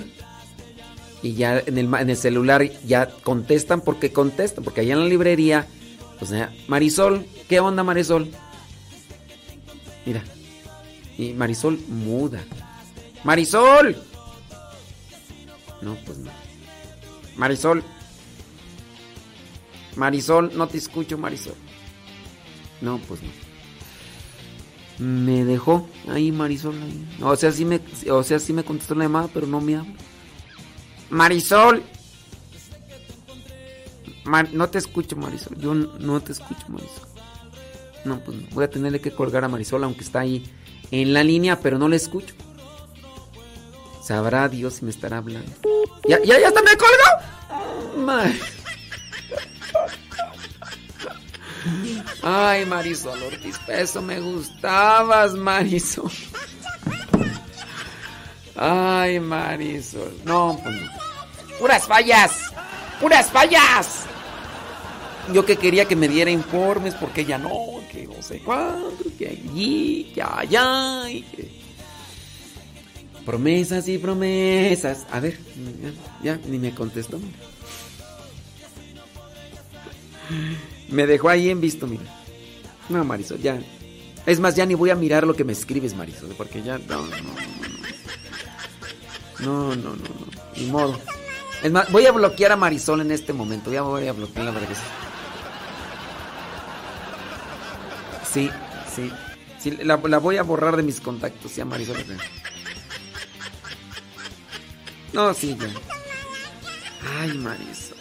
y 1.21 1.33
ya 1.33 1.59
en 1.59 1.77
el, 1.77 1.93
en 1.93 2.09
el 2.09 2.17
celular 2.17 2.63
ya 2.85 3.09
contestan 3.23 3.81
porque 3.81 4.11
contestan, 4.11 4.63
porque 4.63 4.81
allá 4.81 4.93
en 4.93 5.01
la 5.01 5.05
librería, 5.05 5.67
pues 6.19 6.31
ya, 6.31 6.53
Marisol, 6.67 7.25
¿qué 7.47 7.59
onda 7.59 7.83
Marisol? 7.83 8.29
Mira, 10.05 10.23
y 11.17 11.33
Marisol 11.33 11.79
muda. 11.87 12.43
Marisol. 13.23 13.95
No, 15.81 15.95
pues 16.05 16.17
no. 16.17 16.31
Marisol, 17.35 17.83
Marisol, 19.95 20.51
no 20.55 20.67
te 20.67 20.77
escucho, 20.77 21.17
Marisol. 21.17 21.55
No, 22.81 22.99
pues 23.07 23.21
no. 23.21 23.50
Me 25.01 25.43
dejó 25.45 25.87
ahí 26.09 26.31
Marisol. 26.31 26.75
ahí. 26.81 27.17
O 27.23 27.35
sea, 27.35 27.51
sí 27.51 27.65
me, 27.65 27.81
o 28.11 28.23
sea, 28.23 28.39
me 28.53 28.63
contestó 28.63 28.93
la 28.95 29.05
llamada, 29.05 29.27
pero 29.33 29.47
no 29.47 29.59
me 29.59 29.75
habla. 29.77 29.93
Marisol, 31.09 31.81
Mar- 34.23 34.49
no 34.53 34.69
te 34.69 34.77
escucho, 34.77 35.15
Marisol. 35.15 35.57
Yo 35.57 35.73
no 35.73 36.21
te 36.21 36.31
escucho, 36.33 36.65
Marisol. 36.67 37.07
No, 38.05 38.19
pues. 38.19 38.37
Voy 38.51 38.63
a 38.63 38.69
tenerle 38.69 39.01
que 39.01 39.11
colgar 39.11 39.43
a 39.43 39.47
Marisol, 39.47 39.83
aunque 39.83 40.01
está 40.03 40.19
ahí 40.19 40.43
en 40.91 41.13
la 41.13 41.23
línea, 41.23 41.59
pero 41.59 41.79
no 41.79 41.89
le 41.89 41.95
escucho. 41.95 42.35
Sabrá 44.03 44.47
Dios 44.49 44.75
si 44.75 44.85
me 44.85 44.91
estará 44.91 45.17
hablando. 45.17 45.51
¡Ya, 46.07 46.19
ya, 46.23 46.39
ya 46.39 46.47
está, 46.49 46.61
me 46.61 46.71
colgó! 46.77 48.05
Ma- 48.05 48.31
Ay, 52.23 52.65
Marisol 52.65 53.21
Ortiz, 53.23 53.59
eso 53.67 54.01
me 54.01 54.19
gustabas, 54.19 55.33
Marisol. 55.33 56.11
Ay, 58.55 59.19
Marisol. 59.19 60.13
No, 60.23 60.59
pues 60.61 60.75
no. 60.75 60.91
puras 61.59 61.87
fallas, 61.87 62.31
puras 62.99 63.31
fallas. 63.31 64.05
Yo 65.33 65.45
que 65.45 65.57
quería 65.57 65.85
que 65.85 65.95
me 65.95 66.07
diera 66.07 66.29
informes 66.29 66.93
porque 66.95 67.21
ella 67.21 67.37
no, 67.37 67.79
que 67.91 68.05
no 68.07 68.21
sé 68.21 68.39
cuánto, 68.39 69.05
que 69.17 69.27
allí, 69.27 70.11
que 70.13 70.21
allá, 70.21 71.09
y 71.09 71.21
que... 71.23 71.61
Promesas 73.25 73.87
y 73.87 73.97
promesas. 73.99 75.05
A 75.11 75.19
ver, 75.19 75.37
ya, 76.23 76.35
ya, 76.35 76.39
ni 76.47 76.57
me 76.57 76.73
contestó. 76.73 77.19
Me 80.91 81.07
dejó 81.07 81.29
ahí 81.29 81.49
en 81.49 81.61
visto, 81.61 81.87
mira. 81.87 82.03
No, 82.89 83.03
Marisol, 83.03 83.39
ya. 83.39 83.59
Es 84.25 84.39
más, 84.39 84.55
ya 84.55 84.65
ni 84.65 84.75
voy 84.75 84.89
a 84.89 84.95
mirar 84.95 85.25
lo 85.25 85.33
que 85.33 85.43
me 85.43 85.53
escribes, 85.53 85.95
Marisol, 85.95 86.33
porque 86.37 86.61
ya. 86.61 86.77
No, 86.77 87.05
no, 87.07 87.17
no. 87.17 87.33
No, 89.39 89.75
no, 89.75 89.75
no, 89.75 89.95
no. 89.95 90.27
Ni 90.55 90.65
modo. 90.67 90.99
Es 91.63 91.71
más, 91.71 91.91
voy 91.91 92.05
a 92.05 92.11
bloquear 92.11 92.51
a 92.51 92.57
Marisol 92.57 93.01
en 93.01 93.11
este 93.11 93.33
momento. 93.33 93.71
Ya 93.71 93.81
voy 93.81 94.07
a 94.07 94.13
bloquearla 94.13 94.51
para 94.51 94.67
que 94.67 94.75
Sí, 98.31 98.49
sí. 98.95 99.11
Sí, 99.59 99.71
la, 99.83 99.97
la 99.97 100.17
voy 100.17 100.37
a 100.37 100.43
borrar 100.43 100.75
de 100.75 100.83
mis 100.83 100.99
contactos, 100.99 101.55
ya, 101.55 101.65
Marisol. 101.65 101.97
No, 105.13 105.33
sí, 105.33 105.57
ya. 105.59 105.67
Ay, 107.19 107.37
Marisol. 107.37 107.97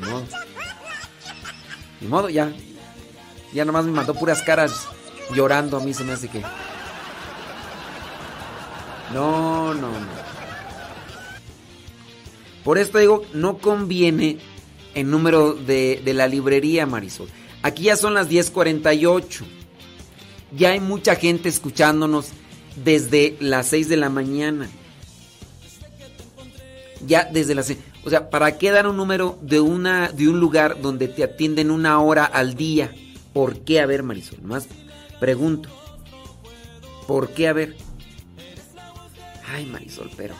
Modo. 0.00 0.26
Ni 2.00 2.08
modo, 2.08 2.28
ya. 2.28 2.52
Ya 3.52 3.64
nomás 3.64 3.84
me 3.84 3.92
mandó 3.92 4.14
puras 4.14 4.42
caras 4.42 4.88
llorando. 5.34 5.76
A 5.76 5.80
mí 5.80 5.94
se 5.94 6.04
me 6.04 6.12
hace 6.12 6.28
que. 6.28 6.42
No, 9.12 9.74
no, 9.74 9.90
no. 9.90 10.26
Por 12.64 12.78
esto 12.78 12.98
digo, 12.98 13.22
no 13.32 13.58
conviene 13.58 14.38
el 14.94 15.10
número 15.10 15.54
de, 15.54 16.02
de 16.04 16.14
la 16.14 16.26
librería, 16.26 16.86
Marisol. 16.86 17.28
Aquí 17.62 17.84
ya 17.84 17.96
son 17.96 18.14
las 18.14 18.28
10:48. 18.28 19.44
Ya 20.56 20.70
hay 20.70 20.80
mucha 20.80 21.16
gente 21.16 21.48
escuchándonos 21.48 22.28
desde 22.76 23.36
las 23.40 23.68
6 23.68 23.88
de 23.88 23.96
la 23.96 24.10
mañana. 24.10 24.68
Ya 27.04 27.24
desde 27.30 27.54
las 27.54 27.66
6. 27.66 27.78
O 28.04 28.10
sea, 28.10 28.30
¿para 28.30 28.56
qué 28.58 28.70
dar 28.70 28.86
un 28.86 28.96
número 28.96 29.38
de, 29.42 29.60
una, 29.60 30.08
de 30.12 30.28
un 30.28 30.40
lugar 30.40 30.80
donde 30.80 31.08
te 31.08 31.24
atienden 31.24 31.70
una 31.70 32.00
hora 32.00 32.24
al 32.24 32.54
día? 32.54 32.92
¿Por 33.32 33.60
qué? 33.60 33.80
A 33.80 33.86
ver, 33.86 34.02
Marisol, 34.02 34.40
más 34.42 34.66
pregunto. 35.20 35.68
¿Por 37.06 37.30
qué? 37.30 37.48
A 37.48 37.52
ver. 37.52 37.76
Ay, 39.52 39.66
Marisol, 39.66 40.10
pero... 40.16 40.34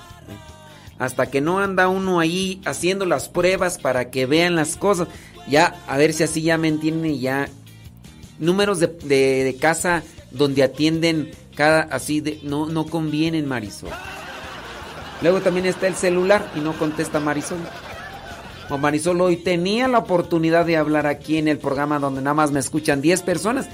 Hasta 0.99 1.27
que 1.31 1.43
no 1.43 1.59
anda 1.59 1.89
uno 1.89 2.21
ahí 2.21 2.63
haciendo 2.65 3.05
las 3.05 3.29
pruebas 3.29 3.77
para 3.77 4.11
que 4.11 4.25
vean 4.25 4.57
las 4.57 4.77
cosas. 4.77 5.09
Ya, 5.47 5.79
a 5.87 5.99
ver 5.99 6.15
si 6.15 6.23
así 6.23 6.41
ya 6.43 6.57
me 6.59 6.69
entienden 6.69 7.11
y 7.13 7.21
ya... 7.21 7.49
Números 8.39 8.81
de, 8.81 8.87
de- 8.89 9.45
de 9.45 9.57
casa 9.57 10.03
donde 10.31 10.63
atienden 10.63 11.31
cada... 11.55 11.83
Así 11.83 12.21
de... 12.21 12.41
No, 12.43 12.67
no 12.67 12.87
convienen, 12.87 13.47
Marisol. 13.47 13.91
Luego 15.23 15.41
también 15.41 15.67
está 15.67 15.87
el 15.87 15.95
celular 15.95 16.51
y 16.55 16.61
no 16.61 16.73
contesta 16.75 17.21
Marisol. 17.21 17.59
O 18.69 18.79
Marisol 18.79 19.21
hoy 19.21 19.37
tenía 19.37 19.89
la 19.89 19.99
oportunidad 19.99 20.67
de 20.67 20.77
hablar 20.77 21.07
aquí 21.07 21.39
en 21.39 21.49
el 21.49 21.59
programa 21.59 21.99
donde 21.99 22.21
nada 22.21 22.35
más 22.35 22.51
me 22.51 22.61
escuchan 22.61 23.01
10 23.01 23.23
personas. 23.23 23.69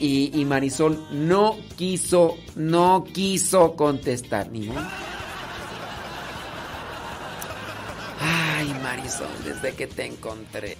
Y, 0.00 0.44
Marisol 0.46 1.06
no 1.12 1.56
quiso, 1.76 2.36
no 2.56 3.04
quiso 3.04 3.76
contestar. 3.76 4.50
Ni 4.50 4.66
modo. 4.66 4.80
Ay, 8.20 8.74
Marisol, 8.82 9.28
desde 9.44 9.76
que 9.76 9.86
te 9.86 10.06
encontré. 10.06 10.76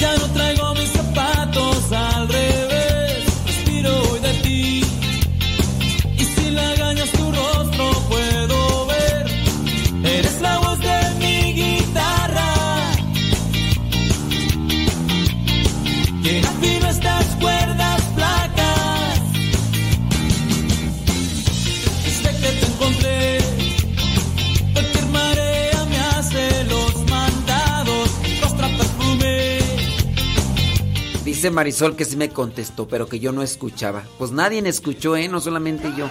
Ya 0.00 0.16
no 0.16 0.47
Dice 31.38 31.52
Marisol 31.52 31.94
que 31.94 32.04
sí 32.04 32.16
me 32.16 32.30
contestó, 32.30 32.88
pero 32.88 33.06
que 33.06 33.20
yo 33.20 33.30
no 33.30 33.44
escuchaba. 33.44 34.02
Pues 34.18 34.32
nadie 34.32 34.60
me 34.60 34.70
escuchó, 34.70 35.14
¿eh? 35.14 35.28
No 35.28 35.40
solamente 35.40 35.88
yo. 35.96 36.08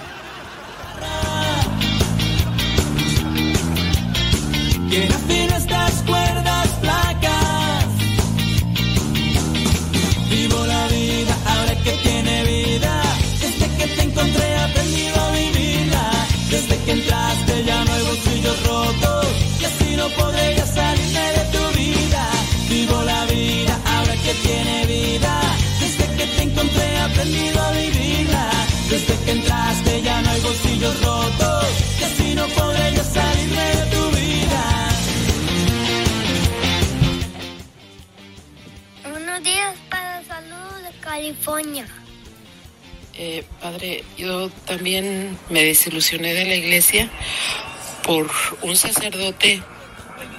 Quien 4.89 5.11
afina 5.11 5.57
estas 5.57 5.91
cuerdas 6.03 6.69
flacas. 6.79 7.87
Vivo 10.29 10.65
la 10.65 10.87
vida 10.87 11.37
ahora 11.45 11.75
que 11.83 11.91
tiene 12.03 12.43
vida. 12.45 13.03
Desde 13.41 13.67
que 13.75 13.95
te 13.95 14.01
encontré 14.03 14.47
he 14.47 14.57
aprendido 14.59 15.15
a 15.19 15.31
vivirla. 15.33 16.11
Desde 16.49 16.83
que 16.85 16.91
entraste 16.93 17.65
ya 17.65 17.83
no 17.83 17.91
hay 17.91 18.03
bolsillos 18.03 18.63
rotos. 18.63 18.76
Bolsillos 30.63 31.01
rotos. 31.03 31.65
Así 32.05 32.35
no 32.35 32.47
podré 32.47 32.95
salirme 33.03 33.61
de 33.75 33.85
tu 33.91 34.09
vida. 34.11 34.89
Buenos 39.11 39.43
días 39.43 39.75
para 39.89 40.23
salud 40.23 40.83
de 40.83 40.99
California. 40.99 41.87
Eh, 43.19 43.43
padre, 43.61 44.03
yo 44.17 44.49
también 44.65 45.37
me 45.49 45.63
desilusioné 45.63 46.33
de 46.33 46.45
la 46.45 46.55
iglesia 46.55 47.09
por 48.03 48.29
un 48.61 48.75
sacerdote 48.75 49.61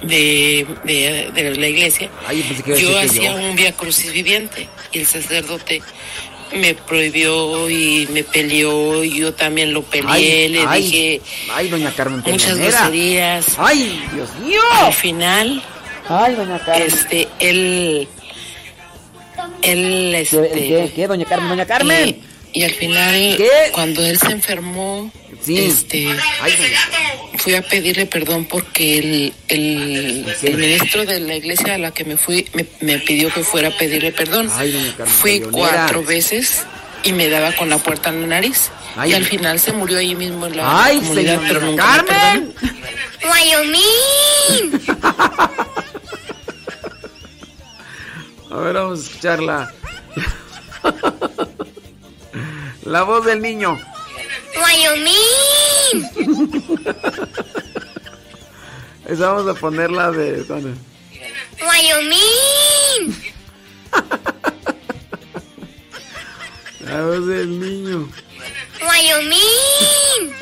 de, 0.02 0.64
de- 0.84 1.30
de 1.34 1.56
la 1.56 1.66
iglesia. 1.68 2.08
pensé 2.28 2.62
que 2.62 2.70
iba 2.70 2.78
a 2.78 2.80
yo 2.80 2.92
que 3.00 3.06
hacía 3.06 3.30
yo. 3.40 3.48
un 3.48 3.56
via 3.56 3.72
cruciviviente 3.72 4.68
y 4.92 5.00
el 5.00 5.06
sacerdote 5.06 5.82
me 6.54 6.74
prohibió 6.74 7.68
y 7.68 8.08
me 8.12 8.24
peleó 8.24 9.02
y 9.04 9.18
yo 9.20 9.34
también 9.34 9.72
lo 9.72 9.82
peleé, 9.82 10.08
Ay, 10.44 10.48
le 10.48 10.64
ay, 10.66 10.82
dije 10.82 11.20
ay, 11.52 11.68
doña 11.68 11.92
Carmen 11.94 12.22
muchas 12.26 12.42
Peñonera. 12.52 12.78
groserías. 12.78 13.46
Ay, 13.58 14.02
Dios 14.14 14.28
mío. 14.44 14.60
Al 14.84 14.92
final, 14.92 15.62
Ay, 16.08 16.34
doña 16.34 16.58
Carmen. 16.58 16.86
este, 16.86 17.28
él, 17.38 18.08
él, 19.62 20.14
este, 20.14 20.50
¿Qué, 20.52 20.92
qué, 20.94 21.06
doña 21.06 21.24
Carmen, 21.24 21.48
doña 21.50 21.66
Carmen? 21.66 22.20
Y, 22.52 22.62
al 22.64 22.72
final, 22.72 23.38
cuando 23.72 24.04
él 24.04 24.18
se 24.18 24.32
enfermó, 24.32 25.10
este, 25.46 26.08
fui 27.38 27.54
a 27.54 27.62
pedirle 27.62 28.06
perdón 28.06 28.44
porque 28.46 28.98
el, 28.98 29.32
el, 29.48 30.26
el 30.42 30.56
ministro 30.56 31.04
de 31.06 31.20
la 31.20 31.36
iglesia 31.36 31.74
a 31.74 31.78
la 31.78 31.90
que 31.92 32.04
me 32.04 32.16
fui 32.16 32.46
me, 32.54 32.66
me 32.80 32.98
pidió 32.98 33.32
que 33.32 33.42
fuera 33.44 33.68
a 33.68 33.76
pedirle 33.76 34.12
perdón. 34.12 34.50
Fui 34.50 35.40
Peleonera. 35.40 35.50
cuatro 35.50 36.02
veces 36.04 36.64
y 37.04 37.12
me 37.12 37.28
daba 37.28 37.52
con 37.52 37.68
la 37.70 37.78
puerta 37.78 38.10
en 38.10 38.22
la 38.22 38.26
nariz. 38.26 38.70
Ay. 38.96 39.12
y 39.12 39.14
al 39.14 39.24
final 39.24 39.60
se 39.60 39.72
murió 39.72 39.98
ahí 39.98 40.16
mismo 40.16 40.46
en 40.46 40.56
la 40.56 40.84
Ay, 40.84 40.98
comunidad, 40.98 41.36
señora 41.38 41.48
pero 41.48 41.60
nunca 41.66 42.02
me 42.02 42.08
Carmen. 42.08 42.54
Wyoming. 43.22 44.80
A 48.50 48.56
ver, 48.56 48.74
vamos 48.74 48.98
a 48.98 49.02
escucharla. 49.02 49.72
La 52.88 53.02
voz 53.02 53.26
del 53.26 53.42
niño. 53.42 53.78
Wyoming. 54.56 56.08
Esa 59.06 59.32
vamos 59.32 59.54
a 59.54 59.60
ponerla 59.60 60.10
de. 60.10 60.42
¿dónde? 60.44 60.72
Wyoming. 61.60 63.14
La 66.80 67.02
voz 67.02 67.26
del 67.26 67.60
niño. 67.60 68.08
Wyoming. 68.80 70.32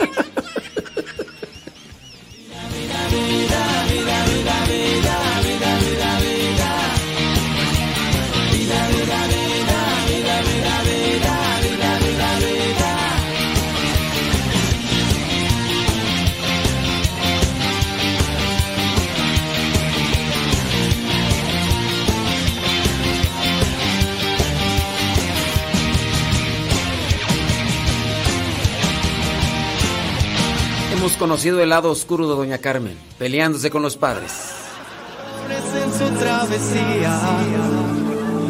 hemos 31.06 31.18
conocido 31.18 31.62
el 31.62 31.68
lado 31.68 31.88
oscuro 31.88 32.28
de 32.28 32.34
Doña 32.34 32.58
Carmen, 32.58 32.98
peleándose 33.16 33.70
con 33.70 33.80
los 33.80 33.96
padres. 33.96 34.32
En 35.48 35.92
su 35.92 36.10
travesía, 36.18 37.20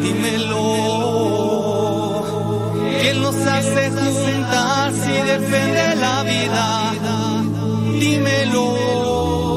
dímelo. 0.01 0.63
¿Quién 2.99 3.21
nos 3.21 3.35
hace 3.35 3.91
juntar 3.91 4.91
si 4.91 5.11
defender 5.11 5.97
la 5.97 6.23
vida? 6.23 6.93
Dímelo. 7.99 9.56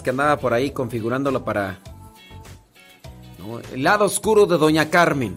Que 0.00 0.10
andaba 0.10 0.38
por 0.38 0.54
ahí 0.54 0.70
configurándolo 0.70 1.44
para... 1.44 1.78
No, 3.38 3.58
el 3.58 3.82
lado 3.82 4.04
oscuro 4.04 4.46
de 4.46 4.56
Doña 4.56 4.88
Carmen. 4.88 5.36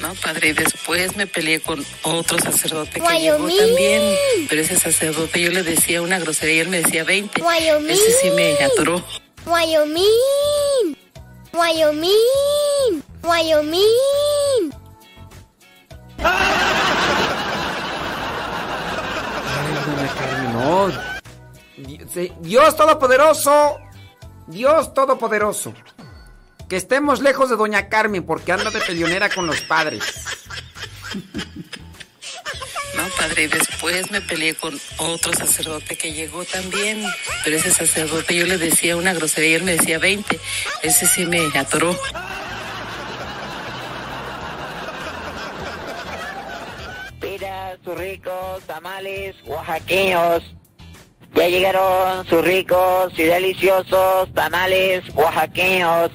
No, 0.00 0.14
padre, 0.14 0.48
y 0.48 0.52
después 0.52 1.16
me 1.16 1.26
peleé 1.26 1.60
con 1.60 1.84
otro 2.02 2.38
sacerdote 2.38 2.92
que 2.92 3.00
Wyoming. 3.00 3.48
llegó 3.48 3.48
también. 3.48 4.16
Pero 4.48 4.62
ese 4.62 4.78
sacerdote 4.78 5.40
yo 5.40 5.50
le 5.50 5.62
decía 5.62 6.02
una 6.02 6.18
grosería 6.18 6.54
y 6.56 6.58
él 6.60 6.68
me 6.68 6.82
decía 6.82 7.04
20. 7.04 7.42
Wyoming. 7.42 7.90
Ese 7.90 8.12
sí 8.22 8.30
me 8.30 8.54
atoró. 8.64 9.04
Wyoming. 9.44 10.96
Wyoming. 11.52 13.02
Wyoming. 13.22 13.82
Dios 22.48 22.76
Todopoderoso. 22.76 23.78
Dios 24.46 24.94
Todopoderoso. 24.94 25.74
Que 26.66 26.76
estemos 26.76 27.20
lejos 27.20 27.50
de 27.50 27.56
Doña 27.56 27.90
Carmen 27.90 28.24
porque 28.24 28.52
anda 28.52 28.70
de 28.70 28.80
peleonera 28.80 29.28
con 29.28 29.46
los 29.46 29.60
padres. 29.60 30.02
No, 32.96 33.02
padre, 33.18 33.48
después 33.48 34.10
me 34.10 34.22
peleé 34.22 34.54
con 34.54 34.80
otro 34.96 35.34
sacerdote 35.34 35.98
que 35.98 36.14
llegó 36.14 36.42
también. 36.46 37.04
Pero 37.44 37.56
ese 37.58 37.70
sacerdote 37.70 38.34
yo 38.34 38.46
le 38.46 38.56
decía 38.56 38.96
una 38.96 39.12
grosería 39.12 39.50
y 39.50 39.54
él 39.54 39.64
me 39.64 39.72
decía 39.76 39.98
20. 39.98 40.40
Ese 40.82 41.06
sí 41.06 41.26
me 41.26 41.46
atoró. 41.54 41.94
Pida 47.20 47.76
sus 47.84 47.94
ricos 47.94 48.62
tamales 48.66 49.36
oaxaqueños. 49.44 50.57
Ya 51.38 51.46
llegaron 51.46 52.26
sus 52.26 52.44
ricos 52.44 53.16
y 53.16 53.22
deliciosos 53.22 54.34
tamales 54.34 55.04
oaxaqueños. 55.14 56.10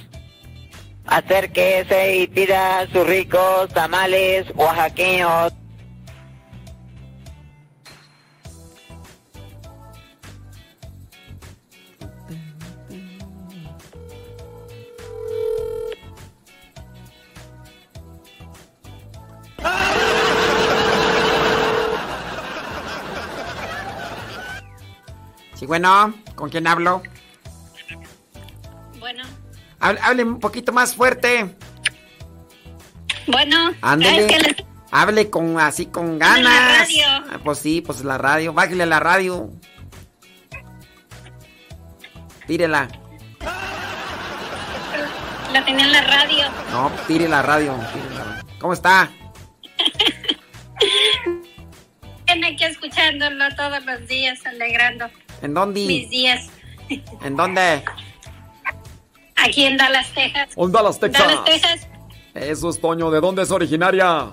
Acérquese 1.06 2.18
y 2.18 2.28
pida 2.28 2.86
sus 2.92 3.08
ricos 3.08 3.70
tamales 3.70 4.46
oaxaqueños. 4.54 5.54
Sí, 25.64 25.68
bueno, 25.68 26.14
¿con 26.36 26.50
quién 26.50 26.68
hablo? 26.68 27.02
Bueno, 29.00 29.24
Hable, 29.80 30.00
hable 30.02 30.24
un 30.26 30.40
poquito 30.42 30.74
más 30.74 30.94
fuerte. 30.94 31.56
bueno, 33.28 33.72
Ándele. 33.82 34.28
les- 34.28 34.56
Hable 34.92 35.30
con 35.30 35.58
así 35.62 35.86
con 35.86 36.20
la 36.20 36.28
ganas. 36.36 36.80
radio. 36.80 37.06
Ah, 37.08 37.40
Pues 37.42 37.60
sí, 37.60 37.80
pues 37.80 38.04
la 38.04 38.18
radio. 38.18 38.52
Bájale 38.52 38.86
la 38.86 39.00
radio. 39.00 39.52
Tírela. 42.46 42.90
la 45.54 45.64
tenía 45.64 45.86
en 45.86 45.92
la 45.94 46.02
radio. 46.02 46.46
No, 46.72 46.92
tire 47.08 47.30
la 47.30 47.42
radio. 47.42 47.74
tire 47.94 48.16
la 48.16 48.24
radio. 48.26 48.44
¿Cómo 48.60 48.74
está? 48.74 49.10
Tiene 52.26 52.48
aquí 52.48 52.66
escuchándolo 52.66 53.46
todos 53.56 53.86
los 53.86 54.06
días, 54.10 54.46
alegrando 54.46 55.10
¿En 55.42 55.54
dónde? 55.54 55.82
mis 55.86 56.10
días. 56.10 56.48
¿En 57.24 57.36
dónde? 57.36 57.84
Aquí 59.36 59.66
en 59.66 59.78
Dallas, 59.78 60.08
Texas. 60.14 60.50
En 60.56 60.72
Dallas, 60.72 61.00
Texas. 61.00 61.28
Dallas, 61.28 61.44
Texas. 61.46 61.88
Eso 62.34 62.70
es 62.70 62.80
Toño. 62.80 63.12
¿De 63.12 63.20
dónde 63.20 63.44
es 63.44 63.52
originaria? 63.52 64.28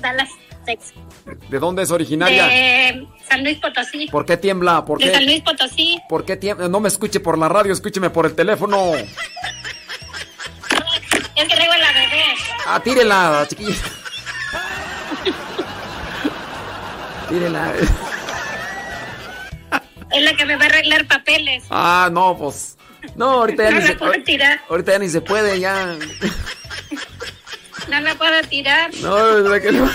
Dallas, 0.00 0.30
Texas. 0.64 0.94
¿De 1.50 1.58
dónde 1.58 1.82
es 1.82 1.90
originaria? 1.90 2.46
De 2.46 3.06
San 3.28 3.42
Luis 3.44 3.58
Potosí. 3.58 4.06
¿Por 4.06 4.24
qué 4.24 4.36
tiembla? 4.36 4.84
¿Por 4.84 4.98
De 4.98 5.10
San 5.10 5.20
qué? 5.20 5.26
Luis 5.26 5.42
Potosí. 5.42 6.00
¿Por 6.08 6.24
qué 6.24 6.36
tiembla? 6.36 6.68
No 6.68 6.80
me 6.80 6.88
escuche 6.88 7.20
por 7.20 7.36
la 7.36 7.48
radio, 7.48 7.72
escúcheme 7.72 8.10
por 8.10 8.26
el 8.26 8.34
teléfono. 8.34 8.92
Es 11.36 11.46
que 11.48 11.54
traigo 11.54 11.72
a 11.74 11.76
la 11.76 11.92
bebé. 11.92 12.24
Ah, 12.66 12.80
tírela, 12.82 13.46
chiquilla. 13.46 13.74
Tírela. 17.28 17.72
Es 20.12 20.22
la 20.22 20.36
que 20.36 20.44
me 20.44 20.56
va 20.56 20.64
a 20.64 20.66
arreglar 20.66 21.06
papeles. 21.06 21.64
Ah, 21.70 22.08
no, 22.12 22.36
pues. 22.36 22.76
No, 23.14 23.30
ahorita 23.30 23.64
ya 23.64 23.70
No 23.70 23.76
ni 23.76 23.82
la 23.82 23.86
se 23.88 23.96
puedo 23.96 24.24
tirar. 24.24 24.60
Ahorita 24.68 24.92
ya 24.92 24.98
ni 24.98 25.08
se 25.08 25.20
puede, 25.20 25.60
ya. 25.60 25.96
No 27.88 28.00
la 28.00 28.14
puedo 28.16 28.42
tirar. 28.48 28.90
No, 28.96 29.38
es 29.38 29.44
verdad 29.44 29.62
que 29.62 29.72
no. 29.72 29.90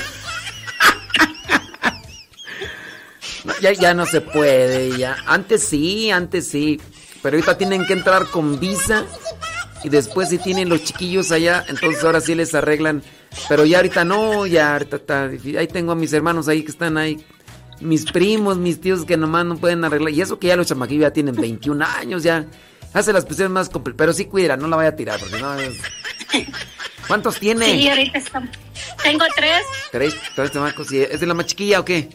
No, 3.43 3.53
ya, 3.59 3.73
ya 3.73 3.93
no 3.93 4.05
se 4.05 4.21
puede, 4.21 4.97
ya. 4.97 5.17
Antes 5.25 5.63
sí, 5.63 6.11
antes 6.11 6.47
sí. 6.47 6.79
Pero 7.21 7.37
ahorita 7.37 7.57
tienen 7.57 7.85
que 7.85 7.93
entrar 7.93 8.27
con 8.27 8.59
visa. 8.59 9.05
Y 9.83 9.89
después 9.89 10.29
si 10.29 10.37
tienen 10.37 10.69
los 10.69 10.83
chiquillos 10.83 11.31
allá, 11.31 11.65
entonces 11.67 12.03
ahora 12.03 12.21
sí 12.21 12.35
les 12.35 12.53
arreglan. 12.53 13.01
Pero 13.49 13.65
ya 13.65 13.77
ahorita 13.77 14.05
no, 14.05 14.45
ya 14.45 14.73
ahorita 14.73 14.97
está 14.97 15.27
difícil. 15.27 15.57
Ahí 15.57 15.67
tengo 15.67 15.91
a 15.91 15.95
mis 15.95 16.13
hermanos 16.13 16.47
ahí 16.47 16.63
que 16.63 16.71
están 16.71 16.97
ahí. 16.97 17.25
Mis 17.81 18.09
primos, 18.11 18.57
mis 18.57 18.79
tíos 18.79 19.05
que 19.05 19.17
nomás 19.17 19.45
no 19.45 19.57
pueden 19.57 19.83
arreglar. 19.83 20.13
Y 20.13 20.21
eso 20.21 20.39
que 20.39 20.47
ya 20.47 20.55
los 20.55 20.67
chamaquillos 20.67 21.01
ya 21.01 21.13
tienen 21.13 21.35
21 21.35 21.83
años, 21.83 22.23
ya. 22.23 22.45
Hace 22.93 23.13
las 23.13 23.25
cuestiones 23.25 23.51
más 23.51 23.69
complicadas. 23.69 23.97
Pero 23.97 24.13
sí 24.13 24.25
cuida, 24.25 24.57
no 24.57 24.67
la 24.67 24.77
vaya 24.77 24.89
a 24.89 24.95
tirar, 24.95 25.19
porque 25.19 25.39
no 25.39 25.53
es... 25.55 25.79
¿Cuántos 27.07 27.39
tiene? 27.39 27.65
Sí, 27.65 27.89
ahorita 27.89 28.17
estamos. 28.17 28.49
Tengo 29.03 29.25
tres. 29.35 29.63
Tres, 29.91 30.15
tres 30.35 30.51
chamacos. 30.51 30.91
¿Y 30.91 31.01
¿Es 31.01 31.19
de 31.19 31.25
la 31.25 31.33
más 31.33 31.45
chiquilla 31.47 31.79
o 31.79 31.85
qué? 31.85 32.09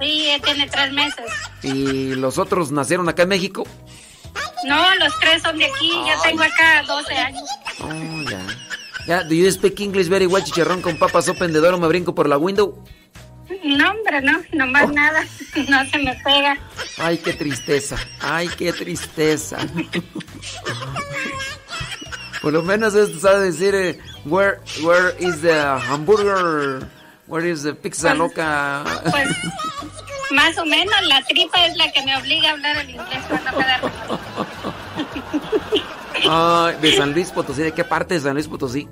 Sí, 0.00 0.28
tiene 0.44 0.68
tres 0.68 0.92
meses. 0.92 1.24
¿Y 1.62 2.14
los 2.14 2.38
otros 2.38 2.70
nacieron 2.70 3.08
acá 3.08 3.22
en 3.22 3.30
México? 3.30 3.66
No, 4.64 4.94
los 4.96 5.18
tres 5.20 5.42
son 5.42 5.56
de 5.58 5.66
aquí. 5.66 5.90
Yo 5.90 6.22
tengo 6.22 6.42
acá 6.42 6.82
12 6.86 7.14
años. 7.14 7.48
Oh, 7.80 8.30
ya. 8.30 8.46
Ya, 9.06 9.24
do 9.24 9.34
you 9.34 9.50
speak 9.50 9.80
English 9.80 10.08
very 10.08 10.26
well, 10.26 10.44
chicharrón 10.44 10.82
con 10.82 10.98
papas 10.98 11.28
open 11.28 11.52
the 11.52 11.60
door 11.60 11.72
o 11.72 11.78
me 11.78 11.88
brinco 11.88 12.14
por 12.14 12.28
la 12.28 12.36
window? 12.36 12.84
No, 13.64 13.90
hombre, 13.90 14.20
no, 14.22 14.42
nomás 14.52 14.90
nada. 14.92 15.24
No 15.68 15.84
se 15.90 15.98
me 15.98 16.14
pega. 16.22 16.56
Ay, 16.98 17.18
qué 17.18 17.32
tristeza. 17.32 17.96
Ay, 18.20 18.48
qué 18.48 18.72
tristeza. 18.72 19.58
Por 22.42 22.52
lo 22.52 22.62
menos 22.62 22.94
esto 22.94 23.18
sabe 23.18 23.46
decir 23.46 23.74
eh, 23.74 23.98
where 24.24 24.60
where 24.82 25.14
is 25.18 25.40
the 25.40 25.52
hamburger? 25.52 26.86
Where 27.26 27.50
is 27.50 27.62
the 27.64 27.74
pizza 27.74 28.14
loca? 28.14 28.84
Pues, 29.10 29.28
más 30.30 30.56
o 30.58 30.64
menos, 30.64 30.94
la 31.06 31.22
tripa 31.24 31.66
es 31.66 31.76
la 31.76 31.90
que 31.92 32.02
me 32.04 32.16
obliga 32.16 32.50
a 32.50 32.52
hablar 32.52 32.76
el 32.76 32.90
inglés 32.90 33.24
cuando 33.28 33.52
me 33.52 33.64
da. 33.64 33.80
Ay, 36.30 36.76
de 36.80 36.96
San 36.96 37.12
Luis 37.12 37.30
Potosí, 37.30 37.62
¿de 37.62 37.72
qué 37.72 37.84
parte 37.84 38.14
de 38.14 38.20
San 38.20 38.34
Luis 38.34 38.46
Potosí? 38.48 38.88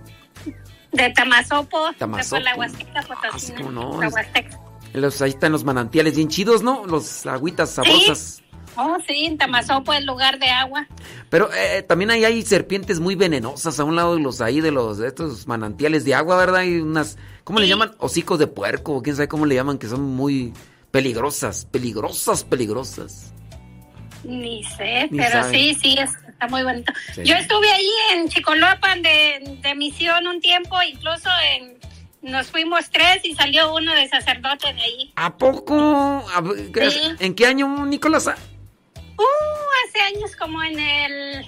De 0.97 1.11
Tamazopo, 1.11 1.93
Tamazopo. 1.99 2.37
de 2.37 2.43
la 2.45 2.55
Huasteca 2.57 3.03
Potosí. 3.03 3.53
cómo 3.53 3.71
no, 3.73 4.01
La 4.01 4.09
Huasteca. 4.09 4.61
Los, 4.93 5.21
ahí 5.21 5.31
están 5.31 5.53
los 5.53 5.65
manantiales 5.65 6.17
bien 6.17 6.29
chidos, 6.29 6.63
¿no? 6.63 6.87
Los 6.87 7.27
agüitas 7.27 7.71
sabrosas. 7.71 8.43
Oh, 8.79 8.97
sí, 9.07 9.25
en 9.27 9.39
Tamazopo 9.39 9.93
es 9.93 10.05
lugar 10.05 10.39
de 10.39 10.49
agua. 10.51 10.87
Pero 11.31 11.49
eh, 11.55 11.83
también 11.83 12.11
ahí 12.11 12.25
hay 12.25 12.43
serpientes 12.43 13.01
muy 13.01 13.15
venenosas 13.15 13.79
a 13.81 13.85
un 13.85 13.97
lado 13.97 14.15
de 14.17 14.23
los 14.23 14.41
ahí 14.43 14.61
de 14.61 14.71
los 14.71 14.99
de 14.99 15.09
estos 15.09 15.47
manantiales 15.47 16.05
de 16.05 16.15
agua, 16.15 16.37
¿verdad? 16.37 16.61
Hay 16.61 16.81
unas 16.81 17.17
¿cómo 17.45 17.59
le 17.59 17.69
llaman? 17.69 17.93
Hocicos 17.99 18.39
de 18.39 18.47
puerco, 18.47 19.03
quién 19.03 19.17
sabe 19.17 19.29
cómo 19.29 19.47
le 19.47 19.55
llaman 19.55 19.79
que 19.79 19.89
son 19.89 20.03
muy 20.03 20.53
peligrosas, 20.91 21.65
peligrosas, 21.67 22.45
peligrosas. 22.45 23.33
Ni 24.25 24.63
sé, 24.65 25.09
Ni 25.11 25.19
pero 25.19 25.43
sabe. 25.43 25.55
sí, 25.55 25.75
sí, 25.81 25.97
es- 25.99 26.11
está 26.37 26.49
muy 26.49 26.63
bonito. 26.63 26.93
Sí. 27.15 27.23
Yo 27.25 27.35
estuve 27.37 27.71
ahí 27.73 27.89
en 28.13 28.29
Chicolopan 28.29 29.03
de, 29.03 29.59
de 29.63 29.75
misión 29.75 30.27
un 30.27 30.41
tiempo, 30.41 30.77
incluso 30.83 31.29
en, 31.55 31.79
nos 32.23 32.49
fuimos 32.49 32.91
tres 32.91 33.21
y 33.25 33.35
salió 33.35 33.75
uno 33.75 33.95
de 33.95 34.09
sacerdote 34.09 34.73
de 34.75 34.83
ahí. 34.83 35.13
¿A 35.17 35.35
poco? 35.37 36.25
A 36.35 36.41
ver, 36.43 36.71
¿qué- 36.73 36.91
Sí. 36.91 37.01
¿En 37.21 37.35
qué 37.35 37.47
año, 37.47 37.87
Nicolás? 37.87 38.27
Uh, 38.27 39.23
hace 39.89 40.01
años 40.15 40.37
como 40.37 40.63
en 40.63 40.79
el... 40.79 41.47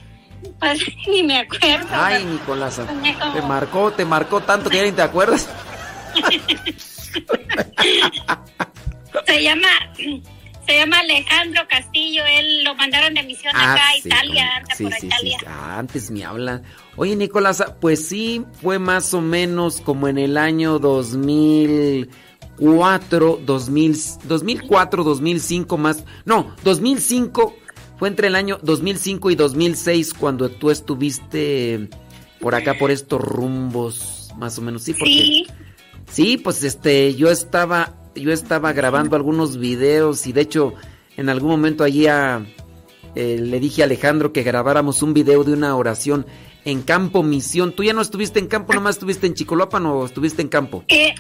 Pues 0.58 0.80
ni 1.08 1.22
me 1.22 1.38
acuerdo. 1.40 1.86
Ay, 1.92 2.24
Nicolás. 2.24 2.80
Como- 2.80 3.32
Te 3.34 3.42
marcó, 3.42 3.92
te 3.92 4.04
marcó 4.04 4.40
tanto 4.40 4.70
que 4.70 4.76
ya 4.78 4.84
ni 4.84 4.92
te 4.92 5.02
acuerdas. 5.02 5.48
Se 9.26 9.42
llama... 9.42 9.68
Se 10.68 10.76
llama 10.76 10.98
Alejandro 11.00 11.62
Castillo, 11.68 12.22
él 12.26 12.62
lo 12.62 12.74
mandaron 12.74 13.14
de 13.14 13.22
misión 13.22 13.56
acá 13.56 13.88
a 13.88 13.92
sí, 13.94 14.00
Italia, 14.08 14.50
cómo- 14.52 14.58
anda 14.58 14.74
sí, 14.76 14.84
por 14.84 14.92
sí, 14.92 15.06
Italia. 15.06 15.38
Ah, 15.46 15.78
antes 15.78 16.10
me 16.10 16.22
hablan. 16.24 16.62
Oye, 16.96 17.16
Nicolás, 17.16 17.64
pues 17.80 18.06
sí, 18.06 18.44
fue 18.60 18.78
más 18.78 19.14
o 19.14 19.22
menos 19.22 19.80
como 19.80 20.08
en 20.08 20.18
el 20.18 20.36
año 20.36 20.78
2004, 20.78 23.40
2000, 23.44 23.96
2004, 24.24 25.04
2005 25.04 25.78
más. 25.78 26.04
No, 26.26 26.54
2005 26.64 27.54
Fue 27.98 28.08
entre 28.08 28.28
el 28.28 28.36
año 28.36 28.60
2005 28.62 29.30
y 29.32 29.34
2006 29.34 30.14
cuando 30.14 30.48
tú 30.50 30.70
estuviste 30.70 31.88
por 32.40 32.54
acá, 32.54 32.74
por 32.78 32.92
estos 32.92 33.20
rumbos, 33.20 34.30
más 34.36 34.56
o 34.58 34.62
menos. 34.62 34.84
Sí, 34.84 34.92
porque, 34.92 35.10
Sí. 35.10 35.46
Sí, 36.08 36.36
pues 36.36 36.62
este, 36.62 37.16
yo 37.16 37.28
estaba, 37.28 37.96
yo 38.20 38.32
estaba 38.32 38.72
grabando 38.72 39.16
algunos 39.16 39.58
videos 39.58 40.26
y 40.26 40.32
de 40.32 40.40
hecho 40.42 40.74
en 41.16 41.28
algún 41.28 41.50
momento 41.50 41.84
allí 41.84 42.06
a- 42.06 42.42
eh, 43.14 43.38
le 43.40 43.58
dije 43.60 43.82
a 43.82 43.86
Alejandro 43.86 44.32
que 44.32 44.42
grabáramos 44.42 45.02
un 45.02 45.14
video 45.14 45.42
de 45.44 45.52
una 45.52 45.74
oración 45.76 46.26
en 46.64 46.82
Campo 46.82 47.22
Misión. 47.22 47.72
¿Tú 47.72 47.82
ya 47.82 47.92
no 47.92 48.02
estuviste 48.02 48.38
en 48.38 48.46
campo, 48.46 48.74
nomás 48.74 48.96
estuviste 48.96 49.26
en 49.26 49.34
Chicoloapan 49.34 49.86
o 49.86 50.04
estuviste 50.04 50.42
en 50.42 50.48
campo? 50.48 50.84
Eh, 50.88 51.14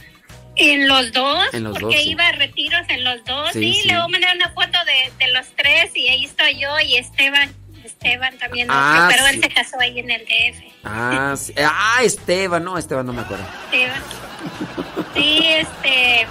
en 0.56 0.86
los 0.88 1.12
dos, 1.12 1.46
En 1.54 1.64
los 1.64 1.72
porque 1.78 1.94
dos, 1.96 2.04
sí. 2.04 2.10
iba 2.10 2.26
a 2.26 2.32
retiros 2.32 2.82
en 2.88 3.04
los 3.04 3.24
dos. 3.24 3.50
Sí, 3.52 3.60
Sí, 3.74 3.80
sí. 3.82 3.88
le 3.88 3.94
voy 3.94 4.04
a 4.04 4.08
mandar 4.08 4.36
una 4.36 4.50
foto 4.50 4.78
de, 4.86 5.24
de 5.24 5.32
los 5.32 5.46
tres 5.56 5.96
y 5.96 6.08
ahí 6.08 6.24
estoy 6.24 6.58
yo 6.60 6.68
y 6.84 6.96
Esteban. 6.96 7.50
Esteban 7.84 8.36
también, 8.38 8.66
Ah, 8.70 9.08
pero 9.10 9.26
él 9.28 9.40
se 9.40 9.48
casó 9.48 9.80
ahí 9.80 9.98
en 10.00 10.10
el 10.10 10.20
DF. 10.22 10.62
Ah, 10.84 11.34
sí. 11.38 11.54
ah, 11.56 12.00
Esteban, 12.02 12.62
no, 12.62 12.76
Esteban 12.76 13.06
no 13.06 13.12
me 13.14 13.22
acuerdo. 13.22 13.44
Esteban. 13.72 14.02
Sí, 15.14 15.40
este, 15.46 16.26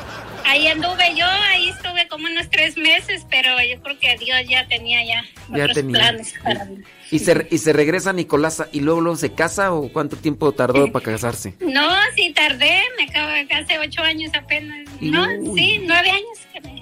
ahí 0.47 0.67
anduve 0.67 1.15
yo, 1.15 1.25
ahí 1.25 1.69
estuve 1.69 2.07
como 2.07 2.25
unos 2.27 2.49
tres 2.49 2.77
meses, 2.77 3.25
pero 3.29 3.49
yo 3.63 3.81
creo 3.81 3.99
que 3.99 4.17
Dios 4.17 4.37
ya 4.49 4.67
tenía 4.67 5.03
ya, 5.05 5.23
Ya 5.49 5.63
otros 5.63 5.75
tenía. 5.75 5.93
planes 5.99 6.33
para 6.43 6.65
mí. 6.65 6.77
¿Y 7.11 7.19
se, 7.19 7.47
¿Y 7.51 7.57
se 7.57 7.73
regresa 7.73 8.09
a 8.09 8.13
Nicolás 8.13 8.63
y 8.71 8.79
luego, 8.81 9.01
luego 9.01 9.15
se 9.17 9.33
casa 9.33 9.73
o 9.73 9.89
cuánto 9.91 10.15
tiempo 10.17 10.51
tardó 10.51 10.91
para 10.91 11.05
casarse? 11.05 11.53
No, 11.61 11.89
sí 12.15 12.33
tardé, 12.33 12.81
me 12.97 13.03
acabo 13.05 13.27
de 13.29 13.47
hace 13.53 13.77
ocho 13.79 14.01
años 14.01 14.31
apenas. 14.33 14.87
No, 14.99 15.25
Uy. 15.39 15.57
sí, 15.59 15.81
nueve 15.85 16.09
años 16.09 16.37
que 16.53 16.61
me... 16.61 16.77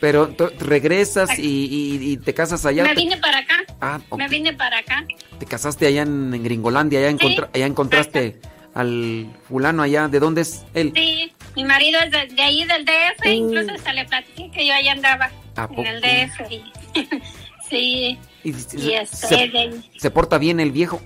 Pero 0.00 0.34
regresas 0.60 1.38
y, 1.38 1.42
y- 1.64 2.12
y 2.12 2.16
te 2.18 2.34
casas 2.34 2.66
allá. 2.66 2.84
me 2.84 2.94
vine 2.94 3.16
para 3.16 3.38
acá. 3.38 3.54
Ah, 3.80 4.00
ok. 4.10 4.18
Me 4.18 4.28
vine 4.28 4.52
para 4.52 4.78
acá. 4.78 5.02
Te 5.38 5.46
casaste 5.46 5.86
allá 5.86 6.02
en, 6.02 6.34
en 6.34 6.42
Gringolandia, 6.44 6.98
allá, 6.98 7.08
encontra- 7.10 7.48
allá 7.54 7.64
encontraste 7.66 8.38
al 8.74 9.26
fulano 9.48 9.82
allá. 9.82 10.08
¿De 10.08 10.20
dónde 10.20 10.42
es 10.42 10.66
él? 10.74 10.92
Sí, 10.94 11.32
mi 11.56 11.64
marido 11.64 11.98
es 12.00 12.10
de, 12.10 12.26
de 12.34 12.42
ahí 12.42 12.64
del 12.64 12.84
DF, 12.84 13.26
incluso 13.26 13.72
hasta 13.72 13.92
le 13.92 14.04
platiqué 14.04 14.50
que 14.50 14.66
yo 14.66 14.74
allá 14.74 14.92
andaba 14.92 15.30
¿A 15.56 15.62
en 15.62 15.68
poco? 15.68 15.82
el 15.84 16.00
DF. 16.00 16.50
y- 16.52 16.64
sí, 17.70 18.18
Y, 18.44 18.50
y 18.50 18.52
se, 18.52 19.00
este, 19.00 19.16
se- 19.26 19.48
de 19.48 19.58
ahí. 19.58 19.90
se 19.98 20.10
porta 20.10 20.38
bien 20.38 20.60
el 20.60 20.70
viejo. 20.70 21.00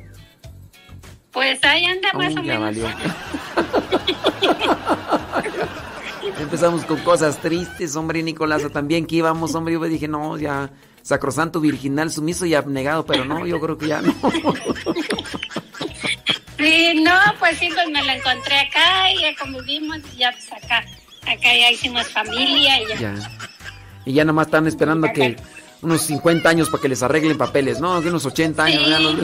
pues 1.32 1.62
ahí 1.64 1.84
anda 1.86 2.12
más 2.14 2.34
Uy, 2.34 2.40
o 2.40 2.42
ya 2.42 2.58
menos. 2.58 2.82
valió. 2.82 2.88
Empezamos 6.38 6.84
con 6.84 6.98
cosas 7.00 7.38
tristes, 7.40 7.96
hombre, 7.96 8.22
Nicolás. 8.22 8.62
También 8.72 9.06
que 9.06 9.16
íbamos, 9.16 9.54
hombre. 9.54 9.74
Yo 9.74 9.82
dije, 9.84 10.08
no, 10.08 10.36
ya, 10.38 10.70
sacrosanto, 11.02 11.60
virginal, 11.60 12.10
sumiso 12.10 12.46
y 12.46 12.54
abnegado. 12.54 13.04
Pero 13.06 13.24
no, 13.24 13.46
yo 13.46 13.60
creo 13.60 13.78
que 13.78 13.88
ya 13.88 14.02
no. 14.02 14.14
Sí, 16.60 17.02
no, 17.02 17.18
pues 17.38 17.58
sí, 17.58 17.70
pues 17.74 17.88
me 17.88 18.02
la 18.02 18.16
encontré 18.16 18.58
acá 18.58 19.10
y 19.12 19.20
ya 19.22 19.34
convivimos 19.36 19.98
y 20.14 20.18
ya 20.18 20.32
pues 20.32 20.52
acá, 20.52 20.84
acá 21.22 21.54
ya 21.54 21.70
hicimos 21.70 22.06
familia 22.08 22.80
y 22.82 22.86
ya. 22.88 22.96
Ya. 22.96 23.14
Y 24.04 24.12
ya 24.14 24.24
nomás 24.24 24.46
están 24.46 24.66
esperando 24.66 25.08
que 25.12 25.36
unos 25.82 26.02
50 26.02 26.48
años 26.48 26.68
para 26.70 26.82
que 26.82 26.88
les 26.88 27.02
arreglen 27.02 27.38
papeles, 27.38 27.80
¿no? 27.80 28.00
Que 28.02 28.08
unos 28.08 28.24
80 28.26 28.64
años. 28.64 28.88
ya 28.88 28.98
no- 28.98 29.10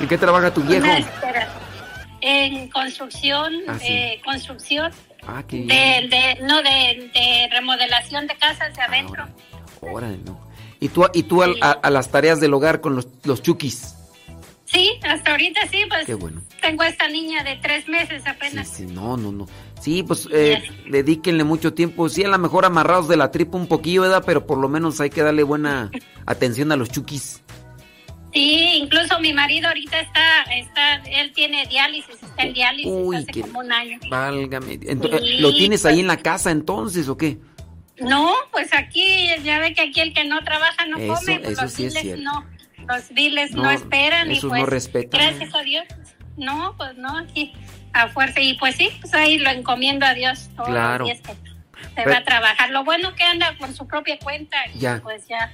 ¿En 0.00 0.08
qué 0.08 0.18
trabaja 0.18 0.52
tu 0.52 0.60
viejo? 0.62 0.86
En 2.20 2.68
construcción, 2.68 3.54
Ah, 3.68 3.78
sí. 3.78 3.86
eh, 3.88 4.20
construcción, 4.24 4.92
Ah, 5.26 5.42
qué 5.46 5.56
bien. 5.58 5.68
de, 5.68 6.16
de, 6.16 6.38
no, 6.42 6.56
de, 6.62 7.10
de 7.14 7.48
remodelación 7.52 8.26
de 8.26 8.36
casas 8.36 8.74
de 8.74 8.82
adentro. 8.82 9.26
Órale, 9.80 10.18
no. 10.24 10.38
¿Y 10.80 10.88
tú, 10.88 11.06
y 11.14 11.22
tú 11.22 11.42
al- 11.42 11.56
a, 11.60 11.70
a 11.72 11.90
las 11.90 12.10
tareas 12.10 12.40
del 12.40 12.52
hogar 12.54 12.80
con 12.80 12.96
los, 12.96 13.06
los 13.24 13.42
chukis? 13.42 13.94
Sí, 14.66 14.90
hasta 15.08 15.30
ahorita 15.30 15.60
sí, 15.70 15.84
pues 15.88 16.06
Qué 16.06 16.14
bueno. 16.14 16.42
tengo 16.60 16.82
esta 16.82 17.08
niña 17.08 17.42
de 17.44 17.56
tres 17.56 17.88
meses 17.88 18.26
apenas. 18.26 18.68
Sí, 18.68 18.84
no, 18.86 19.16
no, 19.16 19.30
no. 19.32 19.46
Sí, 19.80 20.02
pues 20.02 20.28
eh, 20.32 20.60
dedíquenle 20.90 21.44
mucho 21.44 21.72
tiempo. 21.72 22.08
Sí, 22.08 22.24
a 22.24 22.28
lo 22.28 22.38
mejor 22.38 22.64
amarrados 22.64 23.06
de 23.08 23.16
la 23.16 23.30
tripa 23.30 23.56
un 23.56 23.68
poquillo, 23.68 24.02
¿verdad? 24.02 24.24
Pero 24.26 24.44
por 24.46 24.58
lo 24.58 24.68
menos 24.68 25.00
hay 25.00 25.10
que 25.10 25.22
darle 25.22 25.44
buena 25.44 25.90
atención 26.26 26.72
a 26.72 26.76
los 26.76 26.90
chukis. 26.90 27.42
Sí, 28.34 28.78
incluso 28.82 29.18
mi 29.20 29.32
marido 29.32 29.68
ahorita 29.68 29.98
está, 30.00 30.42
está, 30.52 30.96
él 31.06 31.32
tiene 31.32 31.64
diálisis, 31.68 32.16
está 32.22 32.42
en 32.42 32.52
diálisis 32.52 32.92
Uy, 32.92 33.16
hace 33.16 33.26
qué- 33.26 33.40
como 33.42 33.60
un 33.60 33.72
año. 33.72 33.98
Válgame. 34.10 34.78
Ento- 34.80 35.18
Sí, 35.20 35.38
¿Lo 35.38 35.54
tienes 35.54 35.86
ahí 35.86 35.94
pues- 35.94 36.00
en 36.02 36.06
la 36.08 36.16
casa 36.18 36.50
entonces 36.50 37.08
o 37.08 37.16
qué? 37.16 37.38
No, 37.98 38.30
pues 38.52 38.68
aquí, 38.74 39.28
ya 39.42 39.58
ve 39.58 39.72
que 39.72 39.80
aquí 39.82 40.00
el 40.00 40.12
que 40.12 40.24
no 40.24 40.38
trabaja 40.44 40.84
no 40.86 40.98
Eso- 40.98 41.14
come, 41.14 41.38
pues 41.38 41.52
eso 41.58 41.68
sí 41.68 41.86
es 41.86 41.94
cierto. 41.94 42.22
no, 42.24 42.44
los 42.88 43.08
biles 43.10 43.52
no, 43.52 43.62
No, 43.64 43.70
esperan 43.70 44.30
y 44.30 44.40
pues 44.40 44.52
no 44.60 44.66
respetan. 44.66 45.20
gracias 45.20 45.54
a 45.54 45.62
Dios, 45.62 45.84
no, 46.36 46.74
pues 46.76 46.96
no, 46.96 47.16
aquí 47.18 47.52
a 47.92 48.08
fuerza 48.08 48.40
y 48.40 48.54
pues 48.58 48.76
sí, 48.76 48.90
pues 49.00 49.14
ahí 49.14 49.38
lo 49.38 49.50
encomiendo 49.50 50.04
a 50.06 50.14
Dios 50.14 50.48
todos 50.56 50.68
Claro. 50.68 51.06
los 51.06 51.08
días 51.08 51.20
que 51.22 51.32
se 51.32 51.88
Pero- 51.94 52.10
va 52.10 52.18
a 52.18 52.24
trabajar. 52.24 52.70
Lo 52.70 52.84
bueno 52.84 53.14
que 53.14 53.22
anda 53.24 53.54
por 53.58 53.72
su 53.72 53.86
propia 53.86 54.18
cuenta 54.18 54.56
y 54.74 54.78
Ya. 54.80 55.00
pues 55.02 55.26
ya 55.28 55.52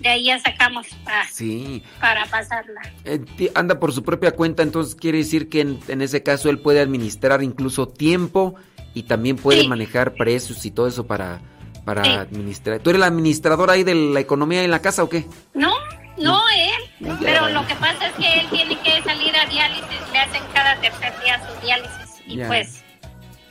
de 0.00 0.08
ahí 0.08 0.24
ya 0.24 0.38
sacamos 0.38 0.86
pa- 1.04 1.24
Sí. 1.30 1.82
para 2.00 2.26
pasarla. 2.26 2.80
Eh, 3.04 3.20
anda 3.54 3.78
por 3.78 3.92
su 3.92 4.02
propia 4.02 4.32
cuenta, 4.32 4.62
entonces 4.62 4.94
quiere 4.94 5.18
decir 5.18 5.48
que 5.48 5.60
en, 5.60 5.78
en 5.88 6.02
ese 6.02 6.22
caso 6.22 6.48
él 6.50 6.58
puede 6.58 6.80
administrar 6.80 7.42
incluso 7.42 7.86
tiempo 7.86 8.54
y 8.94 9.04
también 9.04 9.36
puede 9.36 9.66
manejar 9.68 10.14
precios 10.14 10.64
y 10.66 10.70
todo 10.70 10.88
eso 10.88 11.06
para, 11.06 11.40
para 11.84 12.02
Sí. 12.04 12.10
administrar. 12.10 12.78
¿Tú 12.80 12.90
eres 12.90 13.00
la 13.00 13.06
administradora 13.06 13.74
ahí 13.74 13.84
de 13.84 13.94
la 13.94 14.20
economía 14.20 14.62
en 14.64 14.70
la 14.70 14.80
casa 14.80 15.02
o 15.04 15.08
qué? 15.08 15.26
No, 15.52 15.72
no 16.18 16.42
él, 16.56 17.16
pero 17.20 17.48
lo 17.48 17.66
que 17.66 17.74
pasa 17.76 18.06
es 18.08 18.12
que 18.14 18.40
él 18.40 18.46
tiene 18.50 18.78
que 18.80 19.02
salir 19.02 19.36
a 19.36 19.46
diálisis, 19.46 20.12
le 20.12 20.18
hacen 20.18 20.42
cada 20.52 20.76
tercer 20.80 21.12
día 21.22 21.40
su 21.46 21.60
diálisis 21.66 22.22
y 22.26 22.36
Ya. 22.36 22.46
pues 22.46 22.82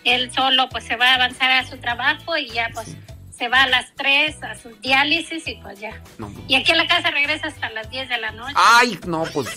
él 0.06 0.32
solo 0.33 0.67
pues 0.69 0.83
se 0.85 0.95
va 0.95 1.11
a 1.11 1.16
avanzar 1.16 1.51
a 1.51 1.66
su 1.67 1.77
trabajo 1.77 2.38
y 2.38 2.50
ya 2.50 2.69
pues 2.74 2.95
se 3.38 3.48
va 3.48 3.64
a 3.64 3.67
las 3.67 3.93
3 3.95 4.43
a 4.43 4.56
sus 4.56 4.80
diálisis 4.82 5.48
y 5.48 5.56
pues 5.56 5.80
ya. 5.80 6.00
No. 6.17 6.32
Y 6.48 6.56
aquí 6.56 6.72
a 6.72 6.75
la 6.75 6.88
casa 6.88 7.09
regresa 7.11 7.48
hasta 7.48 7.69
las 7.72 7.90
10 7.90 8.08
de 8.09 8.17
la 8.19 8.32
noche. 8.32 8.53
Ay, 8.56 9.00
no, 9.08 9.24
pues. 9.33 9.48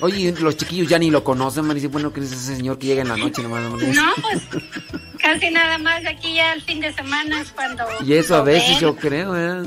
Oye, 0.00 0.32
los 0.38 0.56
chiquillos 0.56 0.88
ya 0.88 0.98
ni 0.98 1.10
lo 1.10 1.24
conocen, 1.24 1.64
man. 1.66 1.74
Dice, 1.74 1.88
bueno, 1.88 2.12
¿quién 2.12 2.24
es 2.24 2.32
ese 2.32 2.54
señor 2.56 2.78
que 2.78 2.86
llega 2.86 3.02
en 3.02 3.08
la 3.08 3.16
noche 3.16 3.42
nomás? 3.42 3.62
No, 3.62 4.14
pues 4.22 4.42
casi 5.26 5.50
nada 5.50 5.78
más 5.78 6.06
aquí 6.06 6.34
ya 6.34 6.52
el 6.52 6.62
fin 6.62 6.80
de 6.80 6.92
semana 6.92 7.40
es 7.40 7.50
cuando... 7.50 7.84
Y 8.04 8.14
eso 8.14 8.36
a 8.36 8.42
veces 8.42 8.70
ven. 8.70 8.80
yo 8.80 8.96
creo, 8.96 9.36
¿eh? 9.36 9.66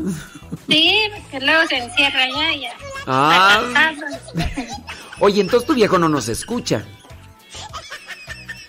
Sí, 0.67 1.11
que 1.29 1.39
luego 1.39 1.67
se 1.67 1.77
encierra 1.77 2.23
allá 2.23 2.53
y 2.53 2.61
ya. 2.61 2.73
Ah. 3.07 3.93
Oye, 5.19 5.41
entonces 5.41 5.67
tu 5.67 5.73
viejo 5.73 5.97
no 5.99 6.07
nos 6.07 6.29
escucha. 6.29 6.85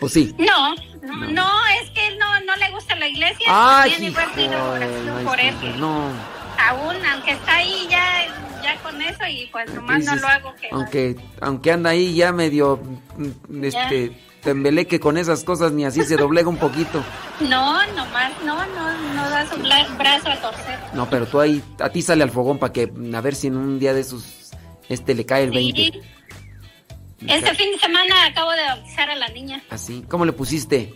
¿O 0.00 0.08
sí? 0.08 0.34
No, 0.38 0.74
no, 1.02 1.26
no, 1.28 1.50
es 1.80 1.90
que 1.90 2.16
no, 2.16 2.40
no 2.40 2.56
le 2.56 2.70
gusta 2.70 2.96
la 2.96 3.06
iglesia. 3.06 3.46
Ay, 3.48 3.92
tiene 4.36 4.56
oración 4.56 5.24
por 5.24 5.38
él. 5.38 5.54
No. 5.78 6.10
Aún, 6.58 6.96
aunque 7.06 7.32
está 7.32 7.56
ahí 7.56 7.86
ya, 7.88 8.26
ya 8.62 8.76
con 8.82 9.00
eso 9.00 9.26
y 9.28 9.46
pues 9.52 9.72
nomás 9.72 10.04
no 10.04 10.16
lo 10.16 10.26
hago 10.26 10.54
que... 10.56 10.68
Aunque, 10.72 11.16
aunque 11.40 11.72
anda 11.72 11.90
ahí 11.90 12.14
ya 12.14 12.32
medio, 12.32 12.80
mm, 13.16 13.60
este, 14.40 14.50
tembeleque 14.50 14.98
con 15.00 15.16
esas 15.18 15.44
cosas, 15.44 15.72
ni 15.72 15.84
así 15.84 16.02
se 16.04 16.16
doblega 16.16 16.48
un 16.48 16.56
poquito. 16.56 17.04
No, 17.40 17.86
nomás, 17.94 18.32
no, 18.44 18.54
no, 18.66 19.14
no 19.14 19.30
da 19.30 19.46
su 19.48 19.56
bla- 19.56 19.96
brazo 19.96 20.28
a 20.30 20.36
torcer. 20.36 20.78
No, 20.94 21.08
pero 21.08 21.26
tú 21.26 21.40
ahí, 21.40 21.62
a 21.78 21.88
ti 21.90 22.02
sale 22.02 22.22
al 22.22 22.30
fogón 22.30 22.58
para 22.58 22.72
que, 22.72 22.90
a 23.14 23.20
ver 23.20 23.34
si 23.34 23.46
en 23.48 23.56
un 23.56 23.78
día 23.78 23.94
de 23.94 24.00
esos, 24.00 24.50
este, 24.88 25.14
le 25.14 25.24
cae 25.26 25.44
el 25.44 25.50
20. 25.50 25.82
Sí. 25.82 26.00
Este 27.26 27.54
fin 27.54 27.72
de 27.72 27.78
semana 27.78 28.26
acabo 28.26 28.50
de 28.52 28.62
bautizar 28.64 29.10
a 29.10 29.14
la 29.16 29.28
niña. 29.28 29.62
Así, 29.70 30.04
¿cómo 30.08 30.24
le 30.24 30.32
pusiste? 30.32 30.94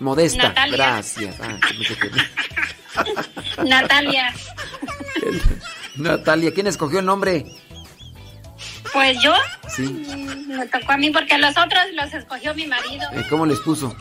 Modesta. 0.00 0.48
Natalia. 0.48 0.76
Gracias. 0.76 1.36
Ah, 1.40 1.58
que- 1.68 3.62
Natalia. 3.64 4.32
Natalia, 5.96 6.52
¿quién 6.54 6.66
escogió 6.68 7.00
el 7.00 7.04
nombre? 7.06 7.44
Pues 8.92 9.20
yo, 9.22 9.32
Sí. 9.68 9.82
mm, 9.82 10.48
me 10.56 10.66
tocó 10.66 10.92
a 10.92 10.96
mí 10.96 11.10
porque 11.10 11.36
los 11.38 11.50
otros 11.56 11.82
los 11.94 12.12
escogió 12.14 12.54
mi 12.54 12.66
marido, 12.66 13.06
¿Cómo 13.28 13.46
les 13.46 13.58
puso? 13.60 13.94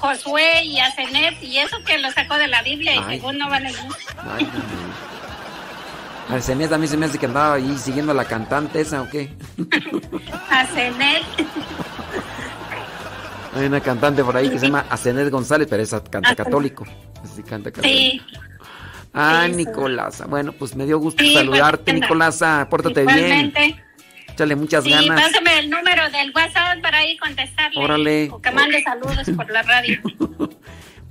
Josué 0.00 0.64
y 0.64 0.80
Asenet, 0.80 1.42
y 1.42 1.58
eso 1.58 1.76
que 1.86 1.98
lo 1.98 2.10
sacó 2.12 2.34
de 2.36 2.48
la 2.48 2.62
Biblia 2.62 2.94
y 2.96 3.04
según 3.16 3.38
no 3.38 3.48
vale. 3.48 3.72
Ay, 4.36 4.48
Arsenés 6.30 6.72
a 6.72 6.78
mí 6.78 6.86
se 6.86 6.96
me 6.96 7.06
hace 7.06 7.18
que 7.18 7.26
andaba 7.26 7.54
ahí 7.54 7.76
siguiendo 7.78 8.12
a 8.12 8.14
la 8.14 8.24
cantante 8.24 8.80
esa 8.80 9.02
o 9.02 9.08
qué. 9.10 9.30
Asenet. 10.50 11.22
Hay 13.54 13.66
una 13.66 13.80
cantante 13.80 14.24
por 14.24 14.36
ahí 14.36 14.48
que 14.50 14.58
se 14.58 14.66
llama 14.66 14.84
Asenet 14.90 15.30
González, 15.30 15.68
pero 15.70 15.82
esa 15.82 16.02
canta 16.02 16.30
Asenet. 16.30 16.36
católico. 16.44 16.84
Así 17.22 17.42
canta 17.42 17.70
católico. 17.70 17.98
Sí. 17.98 18.22
Ah. 19.14 19.46
Nicolasa. 19.48 20.26
Bueno, 20.26 20.52
pues 20.52 20.74
me 20.74 20.86
dio 20.86 20.98
gusto 20.98 21.22
Sí, 21.22 21.34
saludarte, 21.34 21.92
pues, 21.92 22.00
Nicolasa. 22.02 22.66
Pórtate 22.68 23.04
bien. 23.06 23.18
Igualmente. 23.18 23.76
Échale 24.32 24.56
muchas 24.56 24.82
Sí, 24.84 24.90
ganas. 24.90 25.22
pásame 25.22 25.58
el 25.60 25.70
número 25.70 26.10
del 26.10 26.32
WhatsApp 26.34 26.80
para 26.82 26.98
ahí 26.98 27.16
contestarle. 27.18 27.80
Órale. 27.80 28.28
O 28.32 28.40
que 28.42 28.50
mande 28.50 28.82
saludos 28.82 29.30
por 29.36 29.50
la 29.50 29.62
radio. 29.62 30.00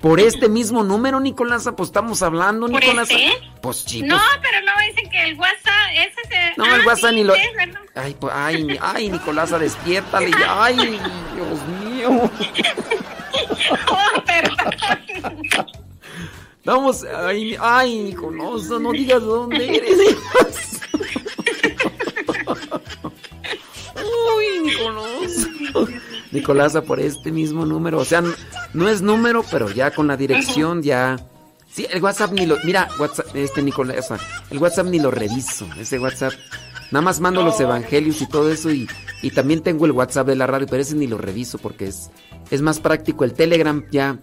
Por 0.03 0.19
este 0.19 0.49
mismo 0.49 0.83
número, 0.83 1.21
Nicolasa, 1.21 1.77
pues 1.77 1.87
estamos 1.87 2.21
hablando, 2.23 2.67
¿Por 2.67 2.81
Nicolasa. 2.81 3.13
este? 3.13 3.31
Pues 3.61 3.77
sí, 3.87 4.01
No, 4.01 4.17
pues- 4.17 4.39
pero 4.41 4.59
no 4.65 4.71
dicen 4.85 5.09
que 5.09 5.23
el 5.29 5.39
WhatsApp, 5.39 5.91
ese 5.93 6.51
es 6.51 6.57
No, 6.57 6.65
ah, 6.65 6.75
el 6.75 6.85
WhatsApp 6.85 7.11
sí, 7.11 7.15
ni 7.15 7.23
lo. 7.23 7.33
es. 7.33 7.41
Ay, 7.95 8.13
pues, 8.19 8.33
ay, 8.81 9.09
Nicolasa, 9.09 9.57
despiértale. 9.59 10.29
Ay, 10.49 10.75
Dios 11.35 11.61
mío. 11.85 12.29
Oh, 13.89 14.21
perdón. 14.25 15.65
Vamos, 16.65 17.03
ay, 17.03 17.57
ay, 17.59 18.15
no 18.31 18.91
digas 18.91 19.21
dónde 19.21 19.75
eres. 19.77 19.99
Uy, 24.37 24.59
Nicolasa. 24.63 25.49
Nicolasa, 26.31 26.81
por 26.81 26.99
este 26.99 27.31
mismo 27.31 27.65
número. 27.65 27.99
O 27.99 28.05
sea, 28.05 28.23
no 28.73 28.89
es 28.89 29.01
número, 29.01 29.43
pero 29.51 29.69
ya 29.69 29.91
con 29.91 30.07
la 30.07 30.15
dirección 30.15 30.81
ya. 30.81 31.17
Sí, 31.69 31.85
el 31.89 32.01
WhatsApp 32.01 32.31
ni 32.31 32.45
lo. 32.45 32.57
Mira, 32.63 32.87
WhatsApp, 32.99 33.35
este 33.35 33.61
Nicolasa. 33.61 34.17
El 34.49 34.59
WhatsApp 34.59 34.87
ni 34.87 34.99
lo 34.99 35.11
reviso. 35.11 35.67
Ese 35.77 35.99
WhatsApp. 35.99 36.33
Nada 36.91 37.01
más 37.01 37.19
mando 37.19 37.43
los 37.43 37.59
evangelios 37.59 38.21
y 38.21 38.29
todo 38.29 38.51
eso. 38.51 38.71
Y, 38.71 38.87
y 39.21 39.31
también 39.31 39.61
tengo 39.61 39.85
el 39.85 39.91
WhatsApp 39.91 40.27
de 40.27 40.35
la 40.35 40.47
radio, 40.47 40.67
pero 40.69 40.81
ese 40.81 40.95
ni 40.95 41.07
lo 41.07 41.17
reviso 41.17 41.57
porque 41.57 41.87
es, 41.87 42.09
es 42.51 42.61
más 42.61 42.79
práctico. 42.79 43.25
El 43.25 43.33
Telegram 43.33 43.83
ya. 43.91 44.19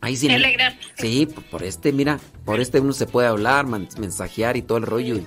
Ahí 0.00 0.16
sí. 0.16 0.28
Telegram. 0.28 0.74
Sí, 0.98 1.26
por- 1.50 1.62
este, 1.62 1.92
mira, 1.92 2.18
por 2.44 2.60
este 2.60 2.80
uno 2.80 2.92
se 2.92 3.06
puede 3.06 3.28
hablar, 3.28 3.66
mensajear 3.66 4.56
y 4.56 4.62
todo 4.62 4.78
el 4.78 4.84
rollo. 4.84 5.16
Y, 5.16 5.26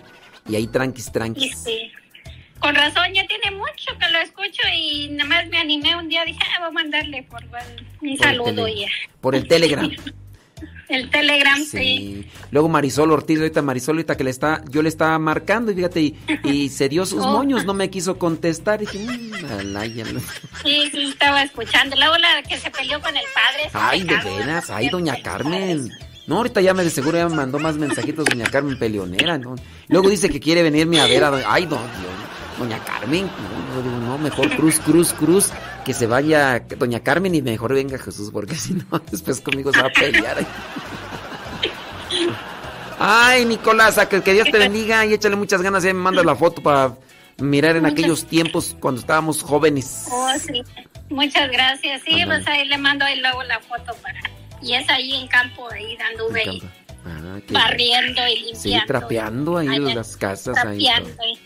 y 0.52 0.56
ahí 0.56 0.68
tranquis, 0.68 1.12
tranquis. 1.12 1.58
sí. 1.58 1.92
Con 2.60 2.76
razón, 2.76 3.14
ya 3.14 3.28
tiene 3.28 3.52
mucho 3.58 3.98
que 4.00 4.10
lo 4.10 4.20
escucho 4.20 4.62
y 4.74 5.10
nada 5.10 5.28
más 5.30 5.48
me 5.50 5.58
animé 5.58 5.98
un 5.98 6.08
día, 6.08 6.24
dije, 6.24 6.40
ah, 6.56 6.60
voy 6.60 6.68
a 6.70 6.72
mandarle 6.72 7.24
por 7.24 7.44
un 7.44 7.50
Por 7.50 8.18
saludo 8.26 8.68
ya. 8.70 8.88
Por 9.20 9.36
el 9.36 9.48
Telegram. 9.48 9.90
El 10.90 11.10
Telegram, 11.10 11.58
sí. 11.60 11.66
Sí. 11.78 12.28
Luego 12.52 12.70
Marisol 12.70 13.12
Ortiz, 13.12 13.40
ahorita 13.40 13.62
Marisol, 13.62 13.96
ahorita 13.96 14.18
que 14.18 14.24
le 14.24 14.30
está, 14.30 14.64
yo 14.70 14.82
le 14.84 14.90
estaba 14.90 15.18
marcando 15.20 15.72
y 15.72 15.76
fíjate, 15.76 16.02
y, 16.02 16.16
y 16.44 16.70
se 16.70 16.90
dio 16.90 17.06
sus 17.06 17.24
Oh. 17.24 17.32
moños, 17.32 17.66
no 17.66 17.74
me 17.74 17.90
quiso 17.90 18.18
contestar. 18.18 18.82
Y 18.84 18.86
dije, 18.86 19.00
"Mm, 19.08 19.74
no". 20.04 20.20
Sí, 20.64 20.90
sí, 20.92 21.10
estaba 21.10 21.42
escuchando. 21.44 21.96
Luego 21.96 22.18
la 22.18 22.44
que 22.44 22.58
se 22.58 22.70
peleó 22.70 23.00
con 23.02 23.16
el 23.16 23.24
padre. 23.34 23.70
Ay, 23.74 24.04
de 24.04 24.16
veras, 24.18 24.70
ay, 24.70 24.90
doña 24.90 25.16
Carmen. 25.24 25.90
No, 26.28 26.38
ahorita 26.38 26.62
ya 26.62 26.74
me 26.74 26.84
de 26.86 26.90
seguro 26.90 27.18
ya 27.18 27.28
me 27.28 27.36
mandó 27.36 27.60
más 27.60 27.76
mensajitos 27.76 28.26
doña 28.26 28.46
Carmen 28.50 28.80
peleonera, 28.80 29.38
¿no? 29.38 29.56
Luego 29.90 30.10
dice 30.10 30.30
que 30.30 30.40
quiere 30.40 30.64
venirme 30.64 31.02
a 31.02 31.06
ver 31.06 31.24
a 31.24 31.32
doña, 31.32 31.46
ay, 31.50 31.66
do- 31.66 31.76
Dios, 31.76 32.23
doña 32.60 32.80
Carmen. 32.84 33.26
No, 33.26 33.76
yo 33.76 33.82
digo, 33.84 33.98
no, 33.98 34.18
mejor 34.18 34.50
cruz, 34.56 34.80
cruz, 34.80 35.14
cruz, 35.14 35.50
que 35.86 35.94
se 35.94 36.08
vaya 36.08 36.60
doña 36.78 37.00
Carmen 37.02 37.34
y 37.36 37.42
mejor 37.42 37.74
venga 37.74 37.98
Jesús, 37.98 38.30
porque 38.32 38.56
si 38.56 38.74
no, 38.74 38.86
después 39.12 39.42
conmigo 39.42 39.72
se 39.74 39.82
va 39.82 39.88
a 39.88 39.92
pelear. 39.92 40.46
Ay, 43.00 43.46
Nicolás, 43.46 44.00
que, 44.08 44.22
que 44.22 44.34
Dios 44.34 44.48
te 44.52 44.58
bendiga 44.58 45.06
y 45.06 45.14
échale 45.14 45.36
muchas 45.36 45.62
ganas. 45.62 45.84
Ya 45.84 45.94
me 45.94 46.00
manda 46.00 46.24
la 46.24 46.36
foto 46.36 46.62
para 46.62 46.96
mirar 47.40 47.76
en 47.76 47.84
Muchas- 47.84 47.94
aquellos 48.00 48.26
tiempos 48.26 48.76
cuando 48.80 49.02
estábamos 49.02 49.42
jóvenes. 49.42 50.08
Oh, 50.12 50.32
sí. 50.40 50.64
Muchas 51.10 51.52
gracias. 51.52 52.02
Sí, 52.06 52.22
pues 52.26 52.48
ahí 52.48 52.66
le 52.68 52.78
mando 52.78 53.04
ahí 53.06 53.20
luego 53.20 53.44
la 53.44 53.60
foto 53.60 53.94
para. 54.02 54.20
Y 54.62 54.74
es 54.76 54.88
ahí 54.90 55.14
en 55.16 55.28
campo, 55.28 55.68
ahí 55.72 55.98
dando 55.98 56.30
y 56.38 56.64
Ah, 57.06 57.38
barriendo 57.50 58.22
y 58.28 58.36
limpiando. 58.36 58.60
Sí, 58.62 58.82
trapeando 58.88 59.58
ahí 59.58 59.78
las 59.80 60.16
casas. 60.16 60.56
Ahí, 60.58 60.86
Trapeando, 60.86 61.22
ahí. 61.22 61.40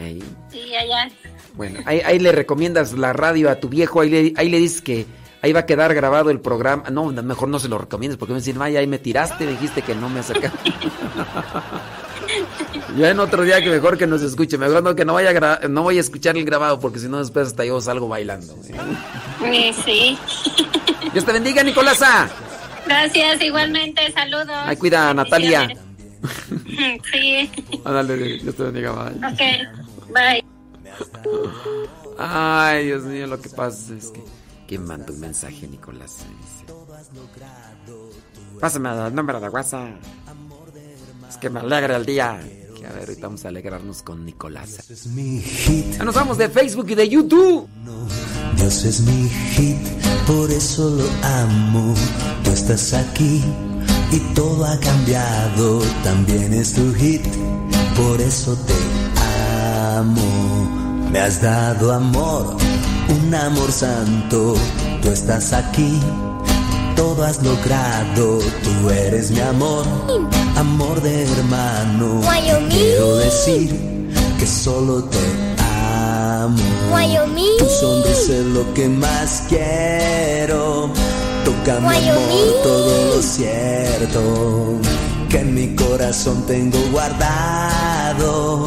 Ahí. 0.00 0.22
Sí, 0.50 0.74
allá. 0.74 1.10
Bueno, 1.54 1.80
ahí, 1.84 2.00
ahí 2.04 2.18
le 2.18 2.32
recomiendas 2.32 2.92
la 2.92 3.12
radio 3.12 3.50
a 3.50 3.56
tu 3.56 3.68
viejo, 3.68 4.00
ahí 4.00 4.10
le, 4.10 4.32
ahí 4.36 4.48
le 4.48 4.58
dices 4.58 4.82
que 4.82 5.06
ahí 5.42 5.52
va 5.52 5.60
a 5.60 5.66
quedar 5.66 5.94
grabado 5.94 6.30
el 6.30 6.40
programa. 6.40 6.90
No, 6.90 7.06
mejor 7.06 7.48
no 7.48 7.58
se 7.58 7.68
lo 7.68 7.78
recomiendes 7.78 8.18
porque 8.18 8.32
me 8.32 8.40
dicen, 8.40 8.58
vaya, 8.58 8.80
ahí 8.80 8.86
me 8.86 8.98
tiraste, 8.98 9.46
dijiste 9.46 9.82
que 9.82 9.94
no 9.94 10.08
me 10.08 10.20
acercaba. 10.20 10.54
ya 12.96 13.10
en 13.10 13.20
otro 13.20 13.42
día 13.42 13.62
que 13.62 13.70
mejor 13.70 13.98
que 13.98 14.06
nos 14.06 14.22
escuche, 14.22 14.58
mejor 14.58 14.82
no 14.82 14.94
que 14.94 15.04
no 15.04 15.14
vaya 15.14 15.30
a 15.30 15.68
no 15.68 15.82
voy 15.82 15.98
a 15.98 16.00
escuchar 16.00 16.36
el 16.36 16.44
grabado 16.44 16.80
porque 16.80 16.98
si 16.98 17.08
no 17.08 17.18
después 17.18 17.48
hasta 17.48 17.64
yo 17.64 17.80
salgo 17.80 18.08
bailando. 18.08 18.56
Sí, 18.62 19.72
sí. 19.84 20.18
Dios 21.12 21.24
te 21.24 21.32
bendiga, 21.32 21.62
Nicolasa. 21.62 22.28
Gracias, 22.86 23.42
igualmente. 23.42 24.12
Saludos. 24.12 24.48
Ay, 24.50 24.76
cuida 24.76 25.10
a 25.10 25.14
Natalia. 25.14 25.68
Sí. 27.12 27.50
Ándale, 27.84 28.16
Dios 28.16 28.54
te 28.54 28.62
bendiga, 28.62 28.92
bye. 28.92 29.26
Ok. 29.26 29.40
Bye. 30.12 30.44
Ay, 32.18 32.86
Dios 32.86 33.04
mío, 33.04 33.26
lo 33.26 33.40
que 33.40 33.48
pasa 33.48 33.94
es 33.94 34.08
que. 34.08 34.22
¿Quién 34.70 34.86
manda 34.86 35.12
un 35.12 35.18
mensaje, 35.18 35.66
Nicolás? 35.66 36.18
Pásame 38.60 38.88
el 39.08 39.12
número 39.12 39.40
de 39.40 39.48
WhatsApp. 39.48 39.96
Es 41.28 41.36
que 41.38 41.50
me 41.50 41.58
alegra 41.58 41.96
el 41.96 42.06
día. 42.06 42.40
Que 42.78 42.86
a 42.86 42.90
ver, 42.90 43.00
ahorita 43.00 43.26
vamos 43.26 43.44
a 43.44 43.48
alegrarnos 43.48 44.02
con 44.04 44.24
Nicolás. 44.24 44.88
Ya 45.96 46.04
nos 46.04 46.14
vamos 46.14 46.38
de 46.38 46.48
Facebook 46.48 46.88
y 46.90 46.94
de 46.94 47.08
YouTube. 47.08 47.68
Dios 48.56 48.84
es 48.84 49.00
mi 49.00 49.28
hit, 49.28 49.76
por 50.26 50.48
eso 50.52 50.88
lo 50.88 51.26
amo. 51.26 51.92
Tú 52.44 52.50
estás 52.52 52.94
aquí 52.94 53.42
y 54.12 54.18
todo 54.34 54.64
ha 54.66 54.78
cambiado. 54.78 55.80
También 56.04 56.54
es 56.54 56.74
tu 56.74 56.94
hit, 56.94 57.22
por 57.96 58.20
eso 58.20 58.56
te 58.66 58.74
amo. 59.98 61.08
Me 61.10 61.18
has 61.18 61.40
dado 61.42 61.92
amor, 61.92 62.56
un 63.08 63.34
amor 63.34 63.72
santo. 63.72 64.54
Tú 65.02 65.10
estás 65.10 65.52
aquí, 65.52 66.00
todo 66.96 67.24
has 67.24 67.42
logrado. 67.42 68.38
Tú 68.64 68.90
eres 68.90 69.30
mi 69.30 69.40
amor, 69.40 69.84
amor 70.56 71.00
de 71.02 71.24
hermano. 71.24 72.20
Wyoming. 72.20 72.68
Quiero 72.68 73.16
decir 73.16 73.70
que 74.38 74.46
solo 74.46 75.04
te 75.04 75.18
amo. 75.58 76.62
Wyoming. 76.92 77.58
Tu 77.58 77.66
sonrisa 77.80 78.32
es 78.34 78.46
lo 78.46 78.72
que 78.74 78.88
más 78.88 79.44
quiero. 79.48 80.90
Toca 81.44 81.80
mi 81.80 82.08
amor 82.08 82.62
todo 82.62 83.16
lo 83.16 83.22
cierto 83.22 84.80
que 85.30 85.38
en 85.38 85.54
mi 85.54 85.74
corazón 85.74 86.44
tengo 86.46 86.78
guardado. 86.90 88.66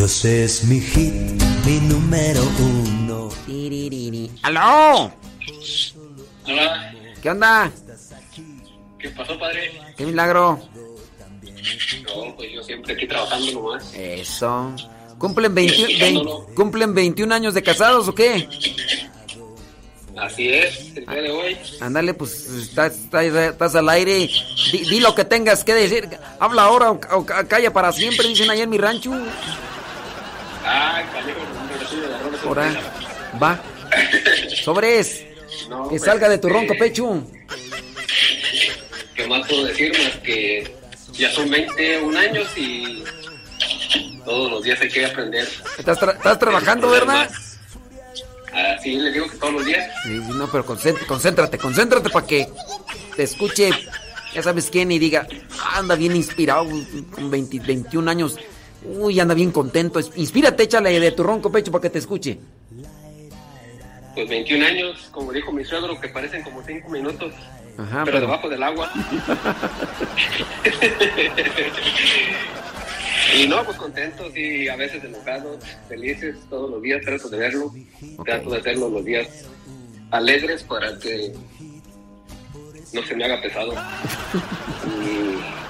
Dios 0.00 0.24
es 0.24 0.64
mi 0.64 0.80
hit, 0.80 1.12
mi 1.66 1.78
número 1.80 2.40
uno. 2.58 3.28
¡Aló! 4.40 5.12
Hola, 6.46 6.94
¿Qué 7.20 7.28
onda? 7.28 7.70
¿qué 8.98 9.10
pasó, 9.10 9.38
padre? 9.38 9.78
¡Qué 9.98 10.06
milagro! 10.06 10.58
No, 12.06 12.34
pues 12.34 12.50
yo 12.50 12.62
siempre 12.62 12.94
aquí 12.94 13.06
trabajando 13.06 13.52
nomás. 13.52 13.92
Eso. 13.94 14.74
¿Cumplen, 15.18 15.54
21 15.54 15.86
Escuchándolo. 15.90 16.46
vein- 16.46 16.54
¿Cumplen 16.54 16.94
21 16.94 17.34
años 17.34 17.52
de 17.52 17.62
casados 17.62 18.08
o 18.08 18.14
qué? 18.14 18.48
Así 20.16 20.48
es, 20.48 20.78
el 20.96 21.04
día 21.04 21.20
de 21.22 21.30
hoy. 21.30 21.58
Ándale, 21.82 22.14
pues 22.14 22.46
estás, 22.48 22.94
estás- 22.96 23.24
estás 23.26 23.74
al 23.74 23.88
aire. 23.90 24.30
Di, 24.72 24.78
di 24.78 25.00
lo 25.00 25.14
que 25.14 25.26
tengas 25.26 25.62
que 25.62 25.74
decir. 25.74 26.08
Habla 26.38 26.62
ahora 26.62 26.90
o, 26.90 27.00
o 27.18 27.26
ca- 27.26 27.46
calla 27.46 27.70
para 27.70 27.92
siempre, 27.92 28.26
dicen 28.28 28.48
allá 28.48 28.62
en 28.62 28.70
mi 28.70 28.78
rancho. 28.78 29.12
Ah, 30.64 30.96
arroz. 30.98 32.44
Ahora, 32.44 32.72
va. 33.42 33.60
Sobres. 34.62 35.24
No, 35.68 35.88
Que 35.88 35.98
salga 35.98 36.28
de 36.28 36.38
tu 36.38 36.48
ronco 36.48 36.72
este, 36.72 36.84
pecho. 36.84 37.22
¿Qué 39.14 39.26
más 39.26 39.46
puedo 39.48 39.64
decir? 39.64 39.92
Más 39.92 40.16
que 40.22 40.74
ya 41.12 41.30
son 41.32 41.50
21 41.50 42.18
años 42.18 42.48
y 42.56 43.04
todos 44.24 44.50
los 44.50 44.62
días 44.62 44.80
hay 44.80 44.88
que 44.88 45.04
aprender. 45.06 45.48
Estás, 45.78 45.98
tra- 46.00 46.14
estás 46.16 46.38
trabajando, 46.38 46.88
¿verdad? 46.90 47.28
Así 48.78 48.96
le 48.96 49.12
digo 49.12 49.28
que 49.28 49.36
todos 49.36 49.52
los 49.54 49.64
días. 49.64 49.88
Sí, 50.04 50.20
sí, 50.24 50.32
no, 50.34 50.50
pero 50.50 50.64
concéntrate, 50.64 51.06
concéntrate, 51.06 51.58
concéntrate 51.58 52.10
para 52.10 52.26
que 52.26 52.48
te 53.16 53.22
escuche, 53.24 53.70
ya 54.34 54.42
sabes 54.42 54.70
quién, 54.70 54.90
y 54.90 54.98
diga, 54.98 55.26
"Ah, 55.60 55.78
anda 55.78 55.94
bien 55.94 56.16
inspirado, 56.16 56.66
con 57.12 57.30
20 57.30 57.60
21 57.60 58.08
años, 58.10 58.36
uy, 58.84 59.20
anda 59.20 59.34
bien 59.34 59.50
contento. 59.50 60.00
Inspírate, 60.16 60.64
échale 60.64 60.98
de 60.98 61.12
tu 61.12 61.22
ronco 61.22 61.50
pecho 61.52 61.70
para 61.70 61.82
que 61.82 61.90
te 61.90 61.98
escuche. 61.98 62.38
pues 64.14 64.28
21 64.28 64.66
años, 64.66 65.08
como 65.10 65.32
dijo 65.32 65.52
mi 65.52 65.64
suegro, 65.64 66.00
que 66.00 66.08
parecen 66.08 66.42
como 66.42 66.62
5 66.62 66.88
minutos, 66.88 67.32
Ajá, 67.78 68.04
pero, 68.04 68.20
debajo 68.20 68.48
del 68.48 68.62
agua. 68.62 68.90
y 73.38 73.46
no, 73.46 73.64
pues 73.64 73.76
contentos 73.76 74.36
y 74.36 74.68
a 74.68 74.76
veces 74.76 75.04
enojados, 75.04 75.64
felices 75.88 76.36
todos 76.48 76.70
los 76.70 76.82
días, 76.82 77.00
trato 77.04 77.28
de 77.28 77.38
verlo, 77.38 77.72
trato 78.24 78.50
de 78.50 78.58
hacerlo 78.58 78.88
los 78.90 79.04
días 79.04 79.28
alegres 80.10 80.62
para 80.64 80.98
que 80.98 81.32
no 82.92 83.02
se 83.02 83.14
me 83.14 83.24
haga 83.24 83.40
pesado. 83.40 83.72
y 83.72 85.38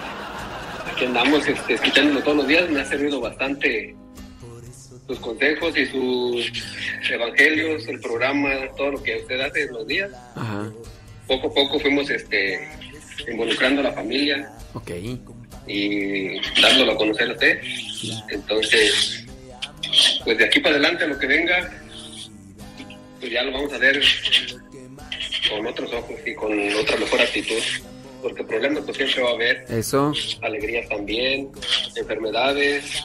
andamos 1.07 1.47
este, 1.47 1.75
escuchándolo 1.75 2.23
todos 2.23 2.37
los 2.39 2.49
días, 2.49 2.69
me 2.71 2.81
ha 2.81 2.85
servido 2.85 3.21
bastante 3.21 3.95
sus 5.07 5.19
consejos 5.19 5.77
y 5.77 5.87
sus 5.87 6.53
evangelios, 7.11 7.87
el 7.89 8.01
programa, 8.01 8.51
todo 8.77 8.93
lo 8.93 9.03
que 9.03 9.17
usted 9.17 9.41
hace 9.41 9.63
en 9.63 9.73
los 9.73 9.87
días. 9.87 10.11
Ajá. 10.37 10.71
Poco 11.27 11.49
a 11.49 11.55
poco 11.55 11.81
fuimos 11.81 12.09
este, 12.11 12.69
involucrando 13.29 13.81
a 13.81 13.85
la 13.85 13.93
familia 13.93 14.51
Ok. 14.75 14.91
y 15.67 16.41
dándolo 16.61 16.93
a 16.93 16.97
conocer 16.97 17.31
a 17.31 17.33
usted. 17.33 17.61
Entonces, 18.31 19.27
pues 20.25 20.39
de 20.39 20.45
aquí 20.45 20.61
para 20.61 20.77
adelante 20.77 21.07
lo 21.07 21.19
que 21.19 21.27
venga, 21.27 21.71
pues 23.19 23.33
ya 23.33 23.43
lo 23.43 23.53
vamos 23.53 23.73
a 23.73 23.79
ver 23.79 24.01
con 25.49 25.67
otros 25.67 25.93
ojos 25.93 26.17
y 26.25 26.35
con 26.35 26.53
otra 26.75 26.97
mejor 26.97 27.21
actitud. 27.21 27.63
Porque 28.23 28.45
problemas 28.45 28.85
pues 28.85 28.97
siempre 28.97 29.23
va 29.23 29.31
a 29.31 29.35
haber, 29.35 29.65
Eso. 29.69 30.13
alegrías 30.43 30.89
también, 30.89 31.51
enfermedades 31.97 33.05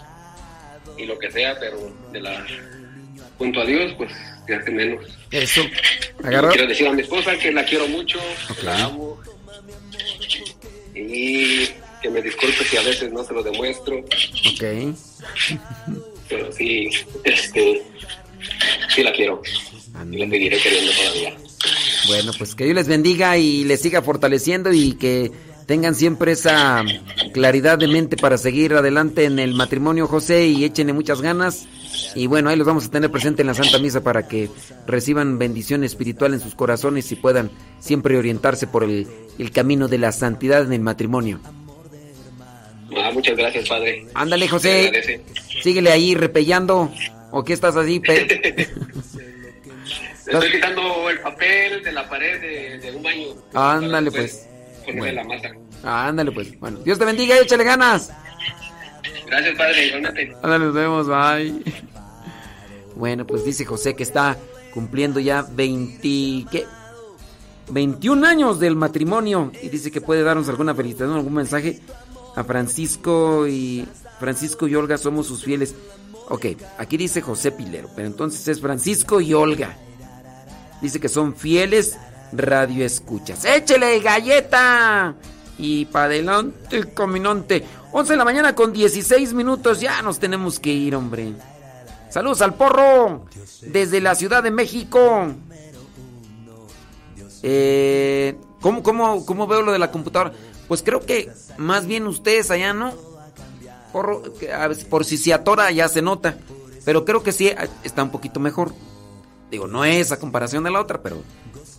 y 0.98 1.06
lo 1.06 1.18
que 1.18 1.32
sea, 1.32 1.58
pero 1.60 1.78
de 2.12 2.22
la 2.22 2.46
junto 3.38 3.62
a 3.62 3.66
Dios, 3.66 3.94
pues 3.98 4.12
se 4.48 4.56
hace 4.56 4.72
menos. 4.72 5.06
Eso. 5.32 5.62
Agarra. 6.24 6.50
Quiero 6.50 6.68
decir 6.68 6.88
a 6.88 6.94
mi 6.94 7.02
esposa 7.02 7.38
que 7.38 7.52
la 7.52 7.66
quiero 7.66 7.88
mucho, 7.88 8.20
Ok. 8.50 8.64
la 8.64 8.86
amo. 8.86 9.22
Y 10.94 11.68
que 12.02 12.10
me 12.10 12.22
disculpe 12.22 12.64
si 12.64 12.78
a 12.78 12.82
veces 12.82 13.12
no 13.12 13.24
se 13.24 13.34
lo 13.34 13.44
demuestro, 13.44 13.98
Ok. 14.00 14.96
pero 16.30 16.52
sí, 16.54 16.90
este, 17.24 17.82
sí 18.90 19.04
la 19.04 19.12
quiero. 19.12 19.42
Y 20.12 20.18
la 20.18 20.30
seguiré 20.30 20.58
queriendo 20.60 20.92
todavía. 20.92 21.38
Bueno, 22.08 22.32
pues 22.38 22.56
que 22.56 22.66
Dios 22.66 22.76
les 22.76 22.88
bendiga 22.88 23.38
y 23.38 23.64
les 23.64 23.82
siga 23.82 24.02
fortaleciendo 24.02 24.72
y 24.74 24.94
que 24.94 25.32
tengan 25.66 25.96
siempre 25.96 26.32
esa 26.34 26.84
claridad 27.34 27.80
de 27.80 27.88
mente 27.88 28.18
para 28.18 28.38
seguir 28.38 28.74
adelante 28.74 29.26
en 29.26 29.40
el 29.40 29.54
matrimonio, 29.56 30.08
José, 30.08 30.46
y 30.48 30.64
échenle 30.64 30.94
muchas 30.94 31.22
ganas. 31.22 31.68
Y 32.14 32.28
bueno, 32.28 32.50
ahí 32.50 32.56
los 32.58 32.68
vamos 32.68 32.86
a 32.86 32.92
tener 32.92 33.10
presente 33.10 33.42
en 33.42 33.48
la 33.48 33.54
Santa 33.56 33.80
Misa 33.80 34.04
para 34.04 34.28
que 34.28 34.50
reciban 34.86 35.40
bendición 35.40 35.84
espiritual 35.84 36.34
en 36.34 36.40
sus 36.40 36.54
corazones 36.54 37.12
y 37.12 37.16
puedan 37.16 37.50
siempre 37.80 38.18
orientarse 38.18 38.68
por 38.68 38.84
el, 38.84 39.08
el 39.40 39.52
camino 39.52 39.88
de 39.88 39.98
la 39.98 40.12
santidad 40.12 40.62
en 40.64 40.74
el 40.74 40.82
matrimonio. 40.82 41.40
Ah, 42.98 43.10
muchas 43.14 43.36
gracias, 43.36 43.68
padre. 43.68 44.06
Ándale, 44.14 44.48
José. 44.48 45.24
Síguele 45.64 45.92
ahí 45.92 46.14
repellando. 46.14 46.92
¿O 47.32 47.44
qué 47.44 47.54
estás 47.54 47.76
así? 47.76 48.00
pe- 48.00 48.28
Estoy 50.28 50.52
quitando 50.52 51.10
el 51.10 51.20
papel 51.20 51.84
de 51.84 51.92
la 51.92 52.10
pared 52.10 52.42
de, 52.42 52.80
de 52.80 52.96
un 52.96 53.04
baño. 53.04 53.28
Ándale, 53.54 54.12
pues. 54.12 54.48
Ponerle 54.86 55.00
Bueno. 55.02 55.16
la 55.16 55.24
masa. 55.24 56.08
Ándale, 56.08 56.32
pues. 56.32 56.60
Bueno, 56.60 56.80
Dios 56.80 56.98
te 57.00 57.06
bendiga 57.06 57.36
y 57.36 57.40
échale 57.40 57.64
ganas. 57.64 58.12
Gracias, 59.28 59.56
padre. 59.58 59.94
Ándale, 60.42 60.66
nos 60.66 60.74
vemos, 60.74 61.08
bye. 61.08 61.64
Bueno, 62.96 63.26
pues 63.28 63.44
dice 63.44 63.66
José 63.66 63.96
que 63.96 64.04
está 64.04 64.38
cumpliendo 64.74 65.20
ya 65.20 65.42
20, 65.44 66.46
¿qué? 66.52 66.66
21 67.70 68.26
años 68.28 68.60
del 68.60 68.76
matrimonio 68.76 69.52
y 69.62 69.70
dice 69.70 69.90
que 69.92 70.02
puede 70.02 70.24
darnos 70.24 70.48
alguna 70.50 70.76
felicitación, 70.76 71.16
algún 71.18 71.34
mensaje 71.34 71.80
a 72.36 72.44
Francisco 72.44 73.48
y 73.48 73.88
Francisco 74.20 74.68
y 74.68 74.76
Olga 74.76 74.98
somos 74.98 75.28
sus 75.28 75.44
fieles. 75.44 75.74
Ok, 76.30 76.46
aquí 76.78 76.98
dice 76.98 77.22
José 77.22 77.52
Pilero, 77.52 77.90
pero 77.96 78.08
entonces 78.08 78.48
es 78.48 78.62
Francisco 78.62 79.20
y 79.22 79.34
Olga. 79.34 79.76
Dice 80.86 81.00
que 81.00 81.10
son 81.10 81.36
fieles 81.36 81.98
radioescuchas. 82.32 83.44
¡Échele 83.44 84.00
galleta! 84.02 85.16
Y 85.58 85.86
para 85.86 86.06
adelante 86.06 86.78
el 86.78 86.94
caminante. 86.94 87.66
11 87.92 88.14
de 88.14 88.18
la 88.18 88.24
mañana 88.24 88.54
con 88.54 88.72
16 88.72 89.34
minutos. 89.34 89.82
Ya 89.82 90.04
nos 90.04 90.20
tenemos 90.20 90.60
que 90.60 90.70
ir, 90.70 90.96
hombre. 90.96 91.34
Saludos 92.12 92.44
al 92.44 92.54
porro. 92.54 93.26
Desde 93.64 94.00
la 94.00 94.14
Ciudad 94.14 94.44
de 94.44 94.52
México. 94.52 95.34
Eh, 97.42 98.38
¿cómo, 98.62 98.84
cómo, 98.84 99.26
¿Cómo 99.26 99.48
veo 99.48 99.64
lo 99.64 99.72
de 99.72 99.80
la 99.80 99.90
computadora? 99.90 100.34
Pues 100.68 100.84
creo 100.84 101.04
que 101.04 101.32
más 101.58 101.88
bien 101.88 102.06
ustedes 102.06 102.52
allá, 102.52 102.74
¿no? 102.74 102.94
Porro, 103.92 104.22
por 104.92 105.04
si 105.04 105.18
se 105.18 105.34
atora 105.34 105.72
ya 105.72 105.90
se 105.90 106.04
nota. 106.04 106.38
Pero 106.86 107.06
creo 107.06 107.24
que 107.24 107.32
sí 107.32 107.48
eh, 107.48 107.58
está 107.84 108.04
un 108.04 108.12
poquito 108.12 108.40
mejor. 108.40 108.72
Digo, 109.52 109.68
no 109.68 109.86
es 109.86 110.12
a 110.12 110.20
comparación 110.20 110.64
de 110.64 110.72
la 110.72 110.82
otra, 110.82 111.02
pero 111.02 111.24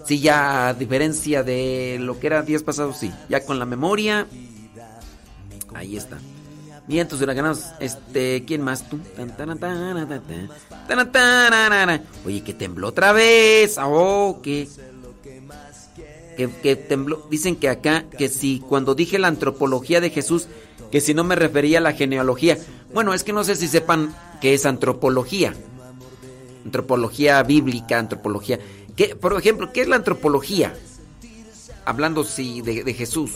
sí 0.05 0.21
ya 0.21 0.69
a 0.69 0.75
diferencia 0.75 1.43
de 1.43 1.99
lo 2.01 2.19
que 2.19 2.29
era 2.29 2.43
días 2.43 2.63
pasados, 2.63 2.99
sí. 2.99 3.13
Ya 3.29 3.45
con 3.45 3.59
la 3.59 3.65
memoria. 3.65 4.27
Ahí 5.75 5.97
está. 5.97 6.19
Vientos 6.87 7.21
huracanados. 7.21 7.65
Este, 7.81 8.45
¿quién 8.47 8.63
más 8.63 8.89
tú? 8.89 9.01
Oye, 12.25 12.43
que 12.43 12.55
tembló 12.55 12.89
otra 12.89 13.13
vez. 13.13 13.77
Ah, 13.79 13.89
Oh, 13.89 14.41
que 14.43 14.69
que, 16.37 16.51
que 16.51 16.77
tembló. 16.77 17.27
Dicen 17.31 17.57
que 17.57 17.69
acá, 17.69 18.05
que 18.17 18.29
si 18.29 18.61
cuando 18.61 18.95
dije 18.95 19.19
la 19.19 19.29
antropología 19.29 20.01
de 20.01 20.11
Jesús, 20.11 20.49
que 20.91 21.01
si 21.01 21.15
no 21.15 21.25
me 21.25 21.35
refería 21.35 21.79
a 21.79 21.83
la 21.83 21.93
genealogía. 21.93 22.59
Bueno, 22.93 23.15
es 23.15 23.25
que 23.25 23.33
no 23.33 23.43
sé 23.43 23.57
si 23.57 23.67
sepan 23.67 24.15
qué 24.41 24.55
es 24.55 24.67
antropología. 24.67 25.55
Antropología 26.67 27.43
bíblica, 27.43 27.99
antropología. 27.99 28.59
¿Qué, 28.97 29.15
por 29.15 29.39
ejemplo, 29.39 29.73
¿qué 29.73 29.83
es 29.83 29.89
la 29.89 29.97
antropología? 29.97 30.75
Hablando 31.85 32.25
sí, 32.25 32.61
de, 32.61 32.83
de 32.83 32.93
Jesús. 32.93 33.33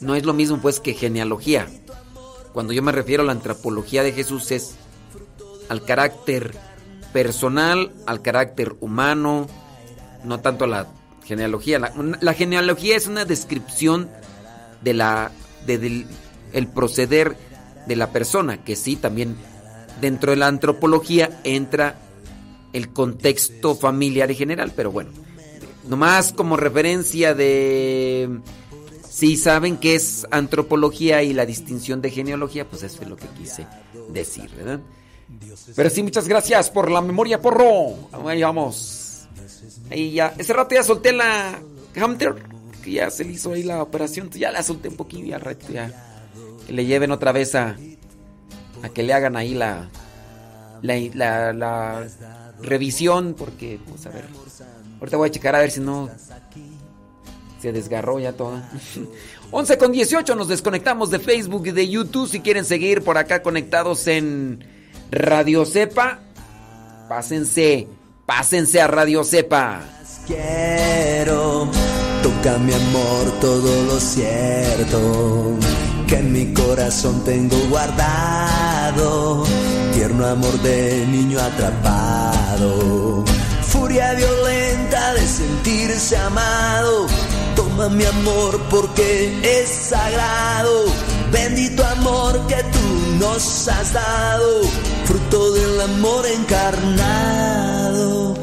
No 0.00 0.14
es 0.14 0.24
lo 0.24 0.34
mismo 0.34 0.58
pues 0.58 0.80
que 0.80 0.92
genealogía. 0.92 1.66
Cuando 2.52 2.74
yo 2.74 2.82
me 2.82 2.92
refiero 2.92 3.22
a 3.22 3.26
la 3.26 3.32
antropología 3.32 4.02
de 4.02 4.12
Jesús 4.12 4.50
es 4.50 4.74
al 5.70 5.82
carácter 5.84 6.54
personal, 7.14 7.90
al 8.06 8.20
carácter 8.20 8.76
humano, 8.80 9.46
no 10.24 10.40
tanto 10.40 10.64
a 10.64 10.68
la 10.68 10.88
genealogía. 11.24 11.78
La, 11.78 12.34
genealogía 12.34 12.96
es 12.96 13.06
una 13.06 13.24
descripción 13.24 14.10
de 14.82 14.94
la 14.94 15.32
de, 15.64 15.78
del 15.78 16.06
el 16.52 16.68
proceder 16.68 17.36
de 17.86 17.96
la 17.96 18.10
persona, 18.10 18.62
que 18.62 18.76
sí 18.76 18.96
también 18.96 19.36
dentro 20.00 20.30
de 20.30 20.36
la 20.36 20.46
antropología 20.46 21.40
entra 21.44 21.98
el 22.72 22.92
contexto 22.92 23.74
familiar 23.74 24.30
y 24.30 24.34
general, 24.34 24.72
pero 24.74 24.90
bueno, 24.90 25.10
nomás 25.88 26.32
como 26.32 26.56
referencia 26.56 27.34
de 27.34 28.40
si 29.08 29.36
saben 29.36 29.76
qué 29.76 29.94
es 29.94 30.26
antropología 30.30 31.22
y 31.22 31.32
la 31.32 31.46
distinción 31.46 32.02
de 32.02 32.10
genealogía, 32.10 32.68
pues 32.68 32.82
eso 32.82 33.02
es 33.02 33.08
lo 33.08 33.16
que 33.16 33.28
quise 33.28 33.66
decir, 34.08 34.50
¿verdad? 34.56 34.80
Pero 35.76 35.90
sí, 35.90 36.02
muchas 36.02 36.28
gracias 36.28 36.70
por 36.70 36.90
la 36.90 37.00
memoria, 37.00 37.40
porro. 37.40 37.94
Ahí 38.26 38.42
vamos. 38.42 39.28
Ahí 39.90 40.12
ya. 40.12 40.34
Ese 40.38 40.52
rato 40.52 40.74
ya 40.74 40.82
solté 40.82 41.12
la 41.12 41.58
Hunter, 41.96 42.34
que 42.82 42.92
ya 42.92 43.10
se 43.10 43.24
le 43.24 43.32
hizo 43.32 43.52
ahí 43.52 43.62
la 43.62 43.82
operación. 43.82 44.30
Ya 44.30 44.50
la 44.50 44.62
solté 44.62 44.88
un 44.88 44.96
poquillo 44.96 45.26
y 45.26 45.32
al 45.32 45.40
rato 45.40 45.66
ya. 45.72 45.92
Que 46.66 46.72
le 46.72 46.84
lleven 46.84 47.10
otra 47.10 47.32
vez 47.32 47.54
a. 47.54 47.76
A 48.84 48.90
que 48.90 49.02
le 49.02 49.14
hagan 49.14 49.34
ahí 49.36 49.54
la. 49.54 49.88
La, 50.82 51.52
la, 51.54 52.06
revisión, 52.60 53.34
porque, 53.36 53.80
pues 53.88 54.04
a 54.04 54.10
ver. 54.10 54.26
Ahorita 55.00 55.16
voy 55.16 55.28
a 55.28 55.32
checar 55.32 55.54
a 55.54 55.60
ver 55.60 55.70
si 55.70 55.80
no. 55.80 56.10
Se 57.60 57.72
desgarró 57.72 58.18
ya 58.18 58.34
toda. 58.34 58.70
11 59.50 59.78
con 59.78 59.92
18 59.92 60.34
nos 60.34 60.48
desconectamos 60.48 61.10
de 61.10 61.20
Facebook 61.20 61.68
y 61.68 61.70
de 61.70 61.88
YouTube. 61.88 62.28
Si 62.28 62.40
quieren 62.40 62.64
seguir 62.64 63.02
por 63.02 63.16
acá 63.16 63.42
conectados 63.42 64.06
en 64.08 64.64
Radio 65.10 65.64
Cepa, 65.64 66.18
pásense, 67.08 67.86
pásense 68.26 68.80
a 68.80 68.86
Radio 68.86 69.24
Cepa. 69.24 69.82
Quiero, 70.26 71.68
toca 72.22 72.58
mi 72.58 72.72
amor 72.72 73.40
todo 73.40 73.84
lo 73.84 74.00
cierto 74.00 75.58
que 76.14 76.20
en 76.20 76.32
mi 76.32 76.52
corazón 76.52 77.24
tengo 77.24 77.56
guardado. 77.68 79.44
Tierno 79.94 80.26
amor 80.26 80.56
de 80.62 81.06
niño 81.06 81.40
atrapado. 81.40 83.24
Furia 83.62 84.14
violenta 84.14 85.14
de 85.14 85.26
sentirse 85.26 86.16
amado. 86.16 87.06
Toma 87.56 87.88
mi 87.88 88.04
amor 88.04 88.60
porque 88.70 89.40
es 89.42 89.68
sagrado. 89.68 90.84
Bendito 91.32 91.84
amor 91.84 92.46
que 92.46 92.62
tú 92.74 92.86
no 93.18 93.34
nos 93.34 93.68
has 93.68 93.92
dado, 93.92 94.62
fruto 95.04 95.52
del 95.52 95.80
amor 95.80 96.24
encarnado. 96.26 98.34